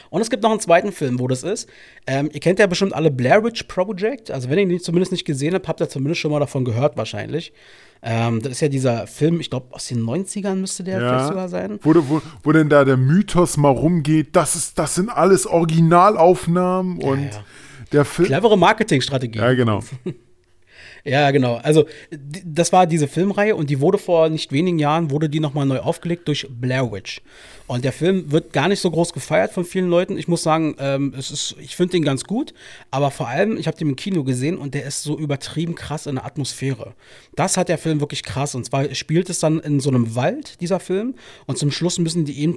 Und 0.09 0.21
es 0.21 0.29
gibt 0.29 0.43
noch 0.43 0.51
einen 0.51 0.59
zweiten 0.59 0.91
Film, 0.91 1.19
wo 1.19 1.27
das 1.27 1.43
ist. 1.43 1.69
Ähm, 2.05 2.29
ihr 2.31 2.39
kennt 2.39 2.59
ja 2.59 2.67
bestimmt 2.67 2.93
alle 2.93 3.11
Blair 3.11 3.43
Witch 3.43 3.63
Project. 3.63 4.31
Also, 4.31 4.49
wenn 4.49 4.57
ihr 4.57 4.69
ihn 4.69 4.79
zumindest 4.79 5.11
nicht 5.11 5.25
gesehen 5.25 5.53
habt, 5.53 5.67
habt 5.67 5.81
ihr 5.81 5.89
zumindest 5.89 6.21
schon 6.21 6.31
mal 6.31 6.39
davon 6.39 6.65
gehört, 6.65 6.97
wahrscheinlich. 6.97 7.53
Ähm, 8.03 8.41
das 8.41 8.53
ist 8.53 8.61
ja 8.61 8.67
dieser 8.69 9.07
Film, 9.07 9.39
ich 9.39 9.49
glaube, 9.49 9.73
aus 9.73 9.87
den 9.87 10.03
90ern 10.03 10.55
müsste 10.55 10.83
der 10.83 10.99
vielleicht 10.99 11.27
sogar 11.27 11.49
sein. 11.49 11.79
Wo, 11.81 11.93
wo, 11.95 12.21
wo 12.43 12.51
denn 12.51 12.69
da 12.69 12.85
der 12.85 12.97
Mythos 12.97 13.57
mal 13.57 13.69
rumgeht, 13.69 14.35
das, 14.35 14.55
ist, 14.55 14.77
das 14.77 14.95
sind 14.95 15.09
alles 15.09 15.47
Originalaufnahmen 15.47 16.99
und 16.99 17.23
ja. 17.23 17.43
der 17.91 18.05
Film. 18.05 18.27
Clevere 18.27 18.57
Marketingstrategie. 18.57 19.39
Ja, 19.39 19.53
genau. 19.53 19.81
Ja, 21.07 21.31
genau. 21.31 21.55
Also, 21.63 21.85
das 22.43 22.73
war 22.73 22.85
diese 22.85 23.07
Filmreihe 23.07 23.55
und 23.55 23.69
die 23.69 23.79
wurde 23.79 23.97
vor 23.97 24.27
nicht 24.27 24.51
wenigen 24.51 24.77
Jahren, 24.77 25.09
wurde 25.09 25.29
die 25.29 25.39
nochmal 25.39 25.65
neu 25.65 25.79
aufgelegt 25.79 26.27
durch 26.27 26.47
Blair 26.49 26.91
Witch. 26.91 27.21
Und 27.65 27.85
der 27.85 27.93
Film 27.93 28.31
wird 28.31 28.51
gar 28.51 28.67
nicht 28.67 28.81
so 28.81 28.91
groß 28.91 29.13
gefeiert 29.13 29.53
von 29.53 29.63
vielen 29.63 29.89
Leuten. 29.89 30.17
Ich 30.17 30.27
muss 30.27 30.43
sagen, 30.43 30.75
ähm, 30.79 31.13
es 31.17 31.31
ist, 31.31 31.55
ich 31.59 31.75
finde 31.77 31.93
den 31.93 32.03
ganz 32.03 32.25
gut, 32.25 32.53
aber 32.91 33.09
vor 33.11 33.27
allem, 33.29 33.57
ich 33.57 33.67
habe 33.67 33.77
den 33.77 33.89
im 33.89 33.95
Kino 33.95 34.23
gesehen 34.25 34.57
und 34.57 34.73
der 34.73 34.85
ist 34.85 35.03
so 35.03 35.17
übertrieben 35.17 35.75
krass 35.75 36.07
in 36.07 36.15
der 36.15 36.25
Atmosphäre. 36.25 36.93
Das 37.35 37.55
hat 37.55 37.69
der 37.69 37.77
Film 37.77 38.01
wirklich 38.01 38.23
krass. 38.23 38.53
Und 38.53 38.65
zwar 38.65 38.93
spielt 38.93 39.29
es 39.29 39.39
dann 39.39 39.59
in 39.59 39.79
so 39.79 39.89
einem 39.89 40.15
Wald, 40.15 40.59
dieser 40.59 40.81
Film, 40.81 41.15
und 41.45 41.57
zum 41.57 41.71
Schluss 41.71 41.99
müssen 41.99 42.25
die 42.25 42.39
eben 42.39 42.55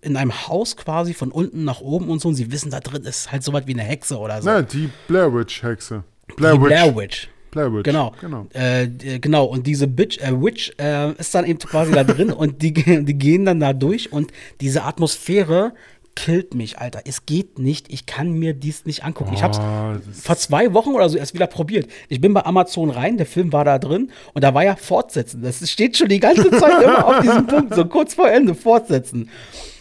in 0.00 0.16
einem 0.16 0.48
Haus 0.48 0.76
quasi 0.76 1.12
von 1.12 1.30
unten 1.32 1.64
nach 1.64 1.80
oben 1.80 2.08
und 2.08 2.20
so. 2.20 2.28
Und 2.28 2.34
sie 2.34 2.50
wissen, 2.50 2.70
da 2.70 2.80
drin 2.80 3.02
ist 3.04 3.30
halt 3.30 3.42
sowas 3.42 3.64
wie 3.66 3.74
eine 3.74 3.82
Hexe 3.82 4.18
oder 4.18 4.40
so. 4.40 4.48
Na, 4.48 4.62
die 4.62 4.88
Blair 5.06 5.34
Witch 5.34 5.62
Hexe. 5.62 6.04
Blair 6.36 6.54
die 6.54 6.60
Witch. 6.60 6.68
Blair 6.68 6.96
Witch. 6.96 7.28
Blair 7.50 7.72
Witch. 7.72 7.84
Genau. 7.84 8.12
genau. 8.20 8.46
Äh, 8.52 8.86
genau. 9.20 9.44
Und 9.44 9.66
diese 9.66 9.86
Bitch, 9.86 10.18
äh, 10.18 10.32
Witch 10.40 10.72
äh, 10.78 11.12
ist 11.12 11.34
dann 11.34 11.44
eben 11.44 11.58
quasi 11.58 11.92
da 11.92 12.04
drin 12.04 12.32
und 12.32 12.62
die, 12.62 12.72
die 12.72 13.14
gehen 13.14 13.44
dann 13.44 13.60
da 13.60 13.72
durch 13.72 14.12
und 14.12 14.32
diese 14.60 14.84
Atmosphäre 14.84 15.72
killt 16.16 16.54
mich, 16.54 16.78
Alter. 16.78 17.02
Es 17.04 17.24
geht 17.24 17.58
nicht. 17.58 17.92
Ich 17.92 18.06
kann 18.06 18.32
mir 18.32 18.52
dies 18.52 18.84
nicht 18.84 19.04
angucken. 19.04 19.32
ich 19.32 19.42
hab's 19.42 19.58
Oh, 19.58 19.94
vor 20.12 20.36
zwei 20.36 20.74
Wochen 20.74 20.90
oder 20.90 21.08
so 21.08 21.16
erst 21.16 21.34
wieder 21.34 21.46
probiert. 21.46 21.88
Ich 22.08 22.20
bin 22.20 22.34
bei 22.34 22.44
Amazon 22.44 22.90
rein, 22.90 23.16
der 23.16 23.26
Film 23.26 23.52
war 23.52 23.64
da 23.64 23.78
drin 23.78 24.10
und 24.34 24.42
da 24.42 24.52
war 24.54 24.64
ja 24.64 24.76
fortsetzen. 24.76 25.42
Das 25.42 25.68
steht 25.70 25.96
schon 25.96 26.08
die 26.08 26.20
ganze 26.20 26.50
Zeit 26.58 26.82
immer 26.82 27.06
auf 27.06 27.20
diesem 27.20 27.46
Punkt, 27.46 27.74
so 27.74 27.84
kurz 27.86 28.14
vor 28.14 28.30
Ende, 28.30 28.54
fortsetzen. 28.54 29.30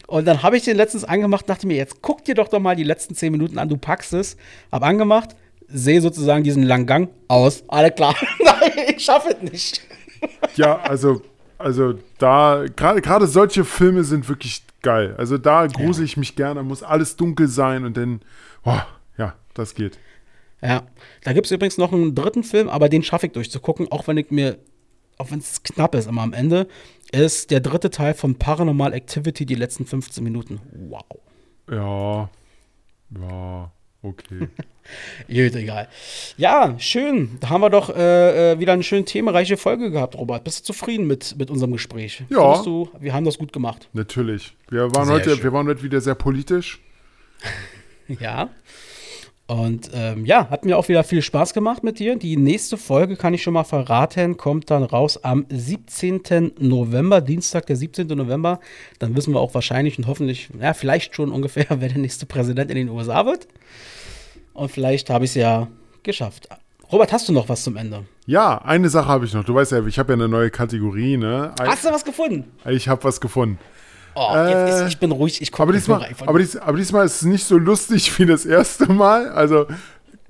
Und 0.08 0.26
dann 0.26 0.42
habe 0.42 0.58
ich 0.58 0.64
den 0.64 0.78
letztens 0.78 1.04
angemacht, 1.04 1.48
dachte 1.50 1.68
mir, 1.68 1.78
jetzt 1.78 2.02
guck 2.02 2.24
dir 2.26 2.36
doch 2.36 2.48
doch 2.48 2.60
mal 2.60 2.76
die 2.76 2.84
letzten 2.84 3.16
zehn 3.16 3.32
Minuten 3.32 3.58
an, 3.60 3.70
du 3.70 3.78
packst 3.78 4.14
es. 4.14 4.38
Hab 4.72 4.84
angemacht, 4.84 5.36
sehe 5.72 6.02
sozusagen 6.02 6.44
diesen 6.44 6.64
langen 6.64 6.86
Gang 6.86 7.10
aus. 7.28 7.64
Alle 7.68 7.92
klar. 7.92 8.16
Nein, 8.44 8.96
ich 8.96 9.04
schaffe 9.04 9.30
es 9.30 9.52
nicht. 9.52 9.82
Ja, 10.56 10.80
also, 10.80 11.22
also 11.58 11.94
da, 12.18 12.66
gerade 12.76 13.02
gerade 13.02 13.28
solche 13.28 13.64
Filme 13.64 14.04
sind 14.04 14.28
wirklich 14.28 14.64
geil. 14.82 15.16
Also 15.18 15.38
da 15.38 15.68
grusel 15.68 16.06
ich 16.06 16.18
mich 16.18 16.36
gerne, 16.36 16.64
muss 16.64 16.84
alles 16.84 17.16
dunkel 17.16 17.48
sein 17.48 17.86
und 17.86 17.98
dann, 17.98 18.22
oh, 18.64 18.80
ja, 19.18 19.36
das 19.54 19.76
geht. 19.76 19.98
Ja, 20.62 20.84
da 21.24 21.34
gibt 21.34 21.46
es 21.46 21.52
übrigens 21.52 21.78
noch 21.78 21.94
einen 21.94 22.16
dritten 22.16 22.44
Film, 22.44 22.68
aber 22.70 22.90
den 22.90 23.04
schaffe 23.04 23.28
ich 23.28 23.32
durchzugucken, 23.32 23.92
auch 23.92 24.08
wenn 24.08 24.18
ich 24.18 24.30
mir, 24.30 24.58
auch 25.18 25.32
wenn 25.32 25.40
es 25.40 25.64
knapp 25.64 25.96
ist, 25.96 26.08
immer 26.08 26.22
am 26.22 26.34
Ende, 26.34 26.68
ist 27.12 27.52
der 27.52 27.62
dritte 27.62 27.90
Teil 27.90 28.14
von 28.14 28.36
Paranormal 28.36 28.94
Activity, 28.94 29.46
die 29.46 29.56
letzten 29.56 29.86
15 29.86 30.24
Minuten. 30.24 30.60
Wow. 30.90 31.06
Ja, 31.72 32.30
ja, 33.22 33.72
okay. 34.02 34.48
Gut, 35.28 35.56
egal. 35.56 35.88
Ja, 36.38 36.76
schön. 36.80 37.38
Da 37.40 37.50
haben 37.50 37.62
wir 37.62 37.70
doch 37.70 37.90
äh, 37.96 38.54
äh, 38.54 38.60
wieder 38.60 38.74
eine 38.74 38.84
schön 38.84 39.06
themenreiche 39.06 39.58
Folge 39.58 39.92
gehabt, 39.92 40.16
Robert. 40.16 40.44
Bist 40.44 40.62
du 40.62 40.74
zufrieden 40.74 41.06
mit, 41.06 41.38
mit 41.38 41.52
unserem 41.52 41.74
Gespräch? 41.74 42.24
Ja. 42.30 42.62
Du, 42.64 42.90
wir 43.00 43.14
haben 43.14 43.26
das 43.26 43.38
gut 43.38 43.54
gemacht. 43.54 43.88
Natürlich. 43.94 44.56
Wir 44.70 44.94
waren, 44.96 45.06
Sehr 45.06 45.16
heute, 45.16 45.36
schön. 45.36 45.44
wir 45.44 45.54
waren 45.54 45.68
heute 45.68 45.84
wieder 45.84 46.02
sehr 46.02 46.16
politisch. 46.16 46.80
Ja. 48.20 48.50
Und 49.50 49.90
ähm, 49.96 50.26
ja, 50.26 50.48
hat 50.52 50.64
mir 50.64 50.78
auch 50.78 50.90
wieder 50.90 51.04
viel 51.04 51.24
Spaß 51.24 51.56
gemacht 51.56 51.84
mit 51.84 51.98
dir. 51.98 52.16
Die 52.16 52.38
nächste 52.38 52.78
Folge, 52.78 53.16
kann 53.16 53.34
ich 53.34 53.42
schon 53.42 53.56
mal 53.56 53.64
verraten, 53.64 54.38
kommt 54.38 54.70
dann 54.70 54.84
raus 54.84 55.24
am 55.24 55.48
17. 55.50 56.52
November, 56.60 57.20
Dienstag, 57.20 57.66
der 57.66 57.76
17. 57.76 58.10
November. 58.10 58.60
Dann 59.00 59.16
wissen 59.16 59.34
wir 59.34 59.40
auch 59.40 59.56
wahrscheinlich 59.56 59.98
und 59.98 60.06
hoffentlich, 60.06 60.50
ja, 60.62 60.76
vielleicht 60.76 61.16
schon 61.16 61.32
ungefähr, 61.32 61.66
wer 61.80 61.90
der 61.90 61.98
nächste 61.98 62.28
Präsident 62.28 62.70
in 62.70 62.78
den 62.78 62.90
USA 62.90 63.26
wird. 63.26 63.48
Und 64.54 64.70
vielleicht 64.70 65.10
habe 65.10 65.26
ich 65.26 65.32
es 65.32 65.36
ja 65.36 65.68
geschafft. 66.04 66.48
Robert, 66.92 67.12
hast 67.12 67.28
du 67.28 67.34
noch 67.34 67.50
was 67.50 67.64
zum 67.64 67.76
Ende? 67.76 68.06
Ja, 68.28 68.60
eine 68.60 68.90
Sache 68.90 69.08
habe 69.08 69.26
ich 69.26 69.34
noch. 69.34 69.46
Du 69.46 69.56
weißt 69.56 69.72
ja, 69.72 69.84
ich 69.84 69.98
habe 69.98 70.14
ja 70.14 70.18
eine 70.18 70.28
neue 70.28 70.52
Kategorie, 70.52 71.18
ne? 71.18 71.56
Hast 71.60 71.86
du 71.86 71.90
was 71.90 72.06
gefunden? 72.06 72.52
Ich 72.68 72.88
habe 72.88 73.04
was 73.04 73.20
gefunden. 73.20 73.58
Oh, 74.16 74.34
jetzt 74.36 74.74
ist, 74.76 74.82
Äh, 74.82 74.88
ich 74.88 75.00
bin 75.00 75.12
ruhig, 75.12 75.42
ich 75.42 75.52
gucke 75.52 75.72
diesmal, 75.72 76.06
aber, 76.26 76.40
dies, 76.40 76.58
aber 76.58 76.78
diesmal 76.78 77.06
ist 77.06 77.18
es 77.18 77.22
nicht 77.24 77.46
so 77.46 77.58
lustig 77.58 78.18
wie 78.20 78.26
das 78.26 78.46
erste 78.46 78.92
Mal. 78.92 79.30
Also 79.30 79.68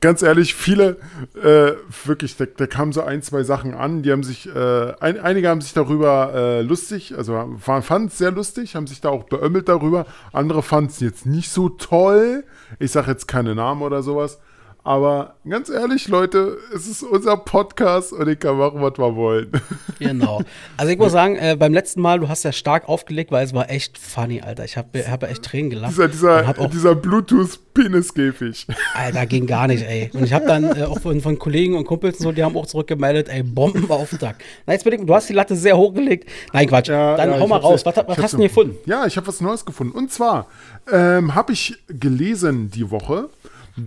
ganz 0.02 0.22
ehrlich, 0.22 0.56
viele, 0.56 0.98
äh, 1.42 1.74
wirklich, 2.06 2.38
da, 2.38 2.46
da 2.46 2.68
kamen 2.68 2.94
so 2.94 3.02
ein, 3.02 3.22
zwei 3.22 3.44
Sachen 3.44 3.74
an, 3.74 4.02
die 4.02 4.12
haben 4.12 4.24
sich, 4.24 4.48
äh, 4.48 4.94
ein, 5.00 5.20
einige 5.20 5.50
haben 5.50 5.62
sich 5.62 5.74
darüber 5.74 6.34
äh, 6.34 6.62
lustig, 6.62 7.16
also 7.18 7.58
fanden 7.60 8.08
es 8.08 8.18
sehr 8.18 8.32
lustig, 8.32 8.76
haben 8.76 8.88
sich 8.88 9.02
da 9.02 9.10
auch 9.10 9.24
beömmelt 9.24 9.70
darüber. 9.70 10.06
Andere 10.32 10.64
fanden 10.64 10.90
es 10.90 11.00
jetzt 11.00 11.26
nicht 11.26 11.50
so 11.50 11.70
toll. 11.70 12.44
Ich 12.80 12.92
sage 12.92 13.12
jetzt 13.12 13.28
keine 13.28 13.56
Namen 13.56 13.82
oder 13.82 14.04
sowas. 14.04 14.40
Aber 14.84 15.36
ganz 15.48 15.70
ehrlich, 15.70 16.08
Leute, 16.08 16.58
es 16.74 16.88
ist 16.88 17.04
unser 17.04 17.36
Podcast 17.38 18.14
und 18.14 18.28
ich 18.30 18.40
kann 18.40 18.58
machen, 18.58 18.82
was 18.82 18.98
wir 18.98 19.16
wollen. 19.16 19.52
Genau. 20.00 20.42
Also 20.78 20.94
ich 20.94 20.98
muss 20.98 21.12
sagen, 21.12 21.36
äh, 21.36 21.58
beim 21.60 21.74
letzten 21.74 22.00
Mal, 22.00 22.22
du 22.22 22.30
hast 22.30 22.44
ja 22.44 22.54
stark 22.54 22.88
aufgelegt, 22.88 23.32
weil 23.34 23.46
es 23.46 23.54
war 23.54 23.70
echt 23.70 23.98
funny, 23.98 24.40
Alter. 24.40 24.64
Ich 24.64 24.78
habe 24.78 24.88
hab 25.12 25.24
echt 25.24 25.44
Tränen 25.44 25.70
gelacht. 25.70 25.92
dieser 25.92 26.08
dieser, 26.08 26.54
dieser 26.70 26.96
Bluetooth-Peniskäfig. 26.96 28.66
Alter, 28.94 29.26
ging 29.26 29.46
gar 29.46 29.68
nicht, 29.68 29.84
ey. 29.84 30.10
Und 30.14 30.24
ich 30.24 30.32
habe 30.32 30.46
dann 30.46 30.64
äh, 30.64 30.84
auch 30.84 31.00
von, 31.02 31.20
von 31.20 31.38
Kollegen 31.38 31.76
und 31.76 31.86
Kumpels 31.86 32.18
und 32.20 32.24
so, 32.24 32.32
die 32.32 32.44
haben 32.44 32.56
auch 32.56 32.66
zurückgemeldet, 32.66 33.28
ey, 33.30 33.44
Bombenauftakt. 33.44 34.42
Na, 34.66 34.74
jetzt 34.74 34.84
bin 34.84 34.94
ich, 34.94 35.06
du 35.06 35.14
hast 35.14 35.28
die 35.28 35.34
Latte 35.34 35.56
sehr 35.58 35.78
hochgelegt. 35.78 36.30
Nein, 36.54 36.68
Quatsch. 36.68 36.88
dann 36.90 37.32
hau 37.38 37.44
ich 37.44 37.48
mal 37.50 37.58
raus. 37.58 37.84
ja- 37.86 37.94
Was, 37.96 38.08
was 38.08 38.18
hast 38.18 38.34
du 38.34 38.38
denn 38.38 38.44
ja- 38.44 38.48
gefunden? 38.48 38.78
Ja, 38.86 39.06
ich 39.06 39.18
habe 39.18 39.28
was 39.28 39.42
Neues 39.42 39.66
gefunden. 39.66 39.98
Und 39.98 40.12
zwar 40.14 40.48
ähm, 40.92 41.36
habe 41.36 41.54
ich 41.54 41.76
gelesen 41.88 42.72
die 42.72 42.90
Woche, 42.90 43.30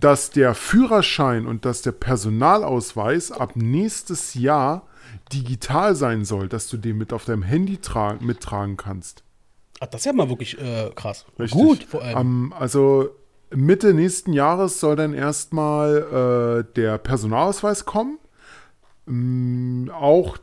dass 0.00 0.30
der 0.30 0.54
Führerschein 0.54 1.46
und 1.46 1.64
dass 1.64 1.82
der 1.82 1.92
Personalausweis 1.92 3.32
ab 3.32 3.56
nächstes 3.56 4.34
Jahr 4.34 4.86
digital 5.32 5.94
sein 5.94 6.24
soll, 6.24 6.48
dass 6.48 6.68
du 6.68 6.76
den 6.76 6.96
mit 6.98 7.12
auf 7.12 7.24
deinem 7.24 7.42
Handy 7.42 7.76
tra- 7.76 8.20
mittragen 8.22 8.76
kannst. 8.76 9.24
Ach, 9.80 9.86
das 9.86 10.02
ist 10.02 10.04
ja 10.06 10.12
mal 10.12 10.28
wirklich 10.28 10.58
äh, 10.60 10.90
krass. 10.94 11.26
Richtig. 11.38 11.60
Gut, 11.60 11.84
vor 11.84 12.02
allem. 12.02 12.16
Am- 12.16 12.52
also 12.52 13.10
Mitte 13.54 13.92
nächsten 13.94 14.32
Jahres 14.32 14.80
soll 14.80 14.96
dann 14.96 15.12
erstmal 15.12 16.64
äh, 16.70 16.74
der 16.74 16.98
Personalausweis 16.98 17.84
kommen. 17.84 18.18
Mm, 19.06 19.90
auch 19.90 20.38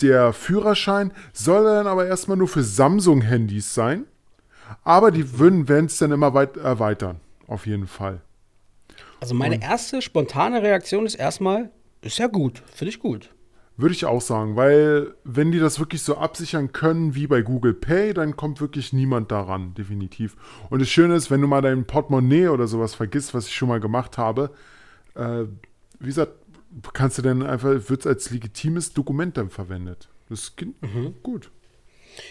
der 0.00 0.32
Führerschein 0.32 1.12
soll 1.32 1.64
dann 1.64 1.86
aber 1.86 2.06
erstmal 2.06 2.36
nur 2.36 2.48
für 2.48 2.62
Samsung-Handys 2.64 3.74
sein. 3.74 4.04
Aber 4.84 5.10
die 5.10 5.38
würden 5.38 5.68
werden 5.68 5.86
es 5.86 5.98
dann 5.98 6.12
immer 6.12 6.34
weit 6.34 6.56
erweitern. 6.56 7.20
Auf 7.46 7.66
jeden 7.66 7.86
Fall. 7.86 8.20
Also 9.20 9.34
meine 9.34 9.62
erste 9.62 10.00
spontane 10.00 10.62
Reaktion 10.62 11.06
ist 11.06 11.14
erstmal, 11.14 11.70
ist 12.00 12.18
ja 12.18 12.26
gut, 12.26 12.62
finde 12.72 12.90
ich 12.90 13.00
gut. 13.00 13.30
Würde 13.76 13.94
ich 13.94 14.04
auch 14.04 14.20
sagen, 14.20 14.56
weil 14.56 15.14
wenn 15.24 15.52
die 15.52 15.58
das 15.58 15.78
wirklich 15.78 16.02
so 16.02 16.16
absichern 16.16 16.72
können 16.72 17.14
wie 17.14 17.26
bei 17.26 17.40
Google 17.40 17.72
Pay, 17.72 18.12
dann 18.12 18.36
kommt 18.36 18.60
wirklich 18.60 18.92
niemand 18.92 19.30
daran, 19.30 19.74
definitiv. 19.74 20.36
Und 20.68 20.80
das 20.82 20.88
Schöne 20.88 21.14
ist, 21.14 21.30
wenn 21.30 21.40
du 21.40 21.46
mal 21.46 21.62
dein 21.62 21.86
Portemonnaie 21.86 22.48
oder 22.48 22.66
sowas 22.66 22.94
vergisst, 22.94 23.32
was 23.32 23.46
ich 23.46 23.54
schon 23.54 23.68
mal 23.68 23.80
gemacht 23.80 24.18
habe, 24.18 24.50
äh, 25.14 25.44
wie 25.98 26.06
gesagt, 26.06 26.32
kannst 26.92 27.18
du 27.18 27.22
dann 27.22 27.42
einfach, 27.42 27.70
wird 27.88 28.00
es 28.00 28.06
als 28.06 28.30
legitimes 28.30 28.92
Dokument 28.92 29.36
dann 29.36 29.50
verwendet. 29.50 30.08
Das 30.28 30.56
geht 30.56 30.74
gut. 31.22 31.50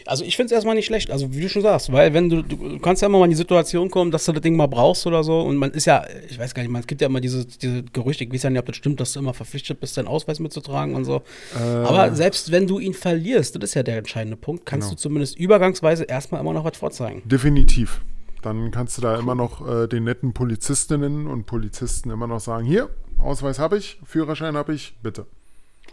Also 0.05 0.23
ich 0.23 0.35
finde 0.35 0.47
es 0.47 0.51
erstmal 0.53 0.75
nicht 0.75 0.85
schlecht, 0.85 1.11
also 1.11 1.33
wie 1.33 1.41
du 1.41 1.49
schon 1.49 1.61
sagst, 1.61 1.91
weil 1.91 2.13
wenn 2.13 2.29
du, 2.29 2.41
du 2.41 2.79
kannst 2.79 3.01
ja 3.01 3.07
immer 3.07 3.19
mal 3.19 3.25
in 3.25 3.31
die 3.31 3.35
Situation 3.37 3.89
kommen, 3.89 4.11
dass 4.11 4.25
du 4.25 4.31
das 4.31 4.41
Ding 4.41 4.55
mal 4.55 4.67
brauchst 4.67 5.05
oder 5.07 5.23
so 5.23 5.41
und 5.41 5.57
man 5.57 5.71
ist 5.71 5.85
ja, 5.85 6.03
ich 6.29 6.37
weiß 6.39 6.53
gar 6.53 6.63
nicht, 6.63 6.71
man, 6.71 6.81
es 6.81 6.87
gibt 6.87 7.01
ja 7.01 7.07
immer 7.07 7.21
diese, 7.21 7.45
diese 7.45 7.83
Gerüchte, 7.83 8.23
ich 8.23 8.33
weiß 8.33 8.43
ja 8.43 8.49
nicht, 8.49 8.59
ob 8.59 8.65
das 8.65 8.75
stimmt, 8.75 8.99
dass 8.99 9.13
du 9.13 9.19
immer 9.19 9.33
verpflichtet 9.33 9.79
bist, 9.79 9.97
deinen 9.97 10.07
Ausweis 10.07 10.39
mitzutragen 10.39 10.95
und 10.95 11.05
so. 11.05 11.21
Aber 11.55 12.13
selbst 12.15 12.51
wenn 12.51 12.67
du 12.67 12.79
ihn 12.79 12.93
verlierst, 12.93 13.55
das 13.55 13.63
ist 13.63 13.73
ja 13.75 13.83
der 13.83 13.97
entscheidende 13.97 14.37
Punkt, 14.37 14.65
kannst 14.65 14.87
Genau. 14.87 14.95
du 14.95 15.01
zumindest 15.01 15.37
übergangsweise 15.39 16.03
erstmal 16.05 16.41
immer 16.41 16.53
noch 16.53 16.63
was 16.65 16.77
vorzeigen. 16.77 17.21
Definitiv. 17.25 18.01
Dann 18.41 18.71
kannst 18.71 18.97
du 18.97 19.01
da 19.01 19.19
immer 19.19 19.35
noch 19.35 19.67
äh, 19.67 19.87
den 19.87 20.05
netten 20.05 20.33
Polizistinnen 20.33 21.27
und 21.27 21.45
Polizisten 21.45 22.09
immer 22.09 22.27
noch 22.27 22.39
sagen, 22.39 22.65
hier, 22.65 22.89
Ausweis 23.17 23.59
habe 23.59 23.77
ich, 23.77 23.99
Führerschein 24.05 24.55
habe 24.55 24.73
ich, 24.73 24.95
bitte. 25.03 25.25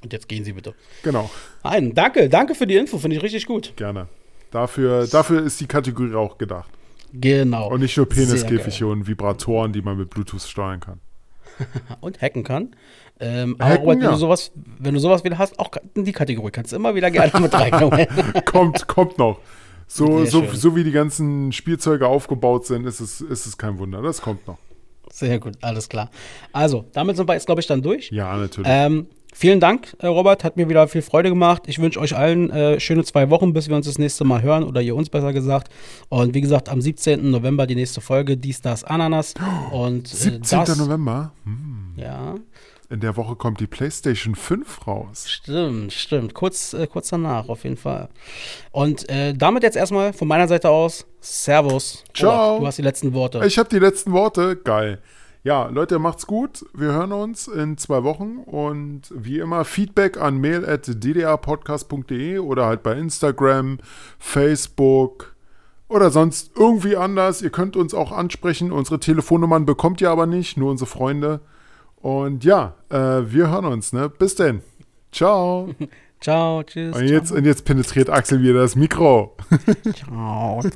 Und 0.07 0.13
jetzt 0.13 0.29
gehen 0.29 0.45
Sie 0.45 0.53
bitte. 0.53 0.73
Genau. 1.03 1.29
Nein, 1.65 1.93
danke, 1.93 2.29
danke 2.29 2.55
für 2.55 2.65
die 2.65 2.77
Info, 2.77 2.97
finde 2.99 3.17
ich 3.17 3.25
richtig 3.25 3.45
gut. 3.45 3.73
Gerne. 3.75 4.07
Dafür, 4.53 5.09
dafür 5.09 5.43
ist 5.43 5.61
die 5.61 5.67
Kategorie 5.67 6.15
auch 6.15 6.39
gedacht. 6.39 6.71
Genau. 7.13 7.73
Und 7.73 7.81
nicht 7.81 7.97
nur 7.97 8.09
Peniskäfige 8.09 8.87
und 8.87 9.09
Vibratoren, 9.09 9.73
die 9.73 9.83
man 9.83 9.99
mit 9.99 10.09
Bluetooth 10.11 10.43
steuern 10.43 10.79
kann. 10.79 11.01
und 12.01 12.23
hacken 12.23 12.45
kann. 12.45 12.77
Ähm, 13.19 13.57
aber 13.59 13.71
Hacken, 13.71 13.81
Robert, 13.81 13.97
wenn, 13.97 14.05
ja. 14.05 14.11
du 14.13 14.17
sowas, 14.17 14.53
wenn 14.79 14.95
du 14.95 15.01
sowas 15.01 15.25
wieder 15.25 15.39
hast, 15.39 15.59
auch 15.59 15.71
in 15.95 16.05
die 16.05 16.13
Kategorie 16.13 16.53
kannst 16.53 16.71
du 16.71 16.77
immer 16.77 16.95
wieder 16.95 17.11
gerne 17.11 17.33
mit 17.41 17.53
reinkommen. 17.53 18.07
kommt, 18.45 18.87
kommt 18.87 19.19
noch. 19.19 19.41
So, 19.89 20.19
Sehr 20.19 20.27
so, 20.27 20.45
schön. 20.45 20.55
so 20.55 20.77
wie 20.77 20.85
die 20.85 20.93
ganzen 20.93 21.51
Spielzeuge 21.51 22.07
aufgebaut 22.07 22.65
sind, 22.65 22.87
ist 22.87 23.01
es, 23.01 23.21
ist 23.21 23.47
es 23.47 23.59
kein 23.59 23.81
Wunder. 23.81 24.03
Das 24.03 24.23
kommt 24.23 24.47
noch. 24.47 24.59
Sehr 25.13 25.41
gut, 25.41 25.55
alles 25.63 25.89
klar. 25.89 26.11
Also, 26.53 26.85
damit 26.93 27.17
sind 27.17 27.29
wir 27.29 27.35
jetzt, 27.35 27.47
glaube 27.47 27.61
ich, 27.61 27.67
dann 27.67 27.83
durch. 27.83 28.13
Ja, 28.13 28.37
natürlich. 28.37 28.71
Ähm, 28.71 29.09
vielen 29.37 29.61
Dank, 29.61 29.97
äh, 30.01 30.07
Robert. 30.07 30.45
Hat 30.45 30.57
mir 30.57 30.69
wieder 30.69 30.89
viel 30.89 31.03
Freude 31.03 31.29
gemacht. 31.29 31.65
Ich 31.67 31.79
wünsche 31.79 32.01
euch 32.01 32.17
allen 32.17 32.51
äh, 32.51 32.81
schöne 32.81 33.05
zwei 33.05 33.31
Wochen, 33.31 33.53
bis 33.53 33.69
wir 33.69 33.77
uns 33.77 33.87
das 33.87 33.99
nächste 33.99 34.25
Mal 34.25 34.43
hören 34.43 34.65
oder 34.65 34.81
ihr 34.81 34.97
uns 34.97 35.11
besser 35.11 35.33
gesagt. 35.33 35.69
Und 36.09 36.35
wie 36.35 36.41
gesagt, 36.41 36.69
am 36.69 36.81
17. 36.81 37.31
November 37.31 37.67
die 37.67 37.75
nächste 37.75 38.01
Folge, 38.01 38.37
dies, 38.37 38.61
das, 38.63 38.85
Ananas. 38.85 39.35
Und 39.71 40.13
äh, 40.13 40.17
17. 40.17 40.65
das, 40.65 40.79
November. 40.79 41.33
Hm. 41.45 41.95
Ja, 41.97 42.35
In 42.91 43.01
der 43.01 43.17
Woche 43.17 43.37
kommt 43.37 43.61
die 43.61 43.67
PlayStation 43.67 44.35
5 44.35 44.87
raus. 44.87 45.29
stimmt, 45.29 45.93
stimmt. 45.93 46.35
Kurz, 46.35 46.73
äh, 46.75 46.87
kurz 46.87 47.09
danach, 47.09 47.49
auf 47.49 47.65
jeden 47.65 47.77
Fall. 47.77 48.09
Und 48.71 49.09
äh, 49.09 49.35
damit 49.35 49.63
jetzt 49.63 49.77
erstmal 49.77 50.13
von 50.13 50.29
meiner 50.29 50.49
Seite 50.49 50.71
aus, 50.71 51.07
Servus. 51.21 52.05
Ciao. 52.15 52.31
Robert, 52.31 52.63
du 52.63 52.67
hast 52.67 52.79
die 52.79 52.83
letzten 52.83 53.13
Worte. 53.15 53.43
Ich 53.47 53.59
habe 53.59 53.69
die 53.69 53.79
letzten 53.79 54.13
Worte. 54.13 54.57
Geil. 54.57 55.01
Ja, 55.47 55.69
Leute, 55.69 55.99
macht's 56.01 56.27
gut. 56.27 56.67
Wir 56.75 56.89
hören 56.89 57.13
uns 57.13 57.47
in 57.47 57.79
zwei 57.79 58.03
Wochen 58.03 58.39
und 58.39 59.03
wie 59.15 59.39
immer 59.39 59.65
Feedback 59.65 60.21
an 60.21 60.39
mail.ddrpodcast.de 60.39 62.41
oder 62.41 62.67
halt 62.67 62.83
bei 62.83 62.95
Instagram, 62.95 63.79
Facebook 64.19 65.37
oder 65.87 66.11
sonst 66.11 66.51
irgendwie 66.57 66.97
anders. 66.97 67.43
Ihr 67.43 67.51
könnt 67.51 67.77
uns 67.77 67.95
auch 67.95 68.11
ansprechen. 68.11 68.73
Unsere 68.73 68.99
Telefonnummern 68.99 69.67
bekommt 69.67 70.01
ihr 70.01 70.11
aber 70.11 70.27
nicht, 70.27 70.57
nur 70.57 70.73
unsere 70.73 70.91
Freunde. 70.91 71.39
Und 71.95 72.43
ja, 72.43 72.75
äh, 72.89 72.97
wir 72.97 73.49
hören 73.49 73.67
uns. 73.67 73.93
Ne? 73.93 74.09
Bis 74.09 74.35
denn. 74.35 74.63
Ciao. 75.13 75.69
Ciao, 76.21 76.65
tschüss. 76.65 76.97
Und 76.97 77.07
jetzt, 77.07 77.31
und 77.31 77.45
jetzt 77.45 77.65
penetriert 77.65 78.11
Axel 78.11 78.43
wieder 78.43 78.63
das 78.63 78.75
Mikro. 78.75 79.37
Ciao. 79.95 80.61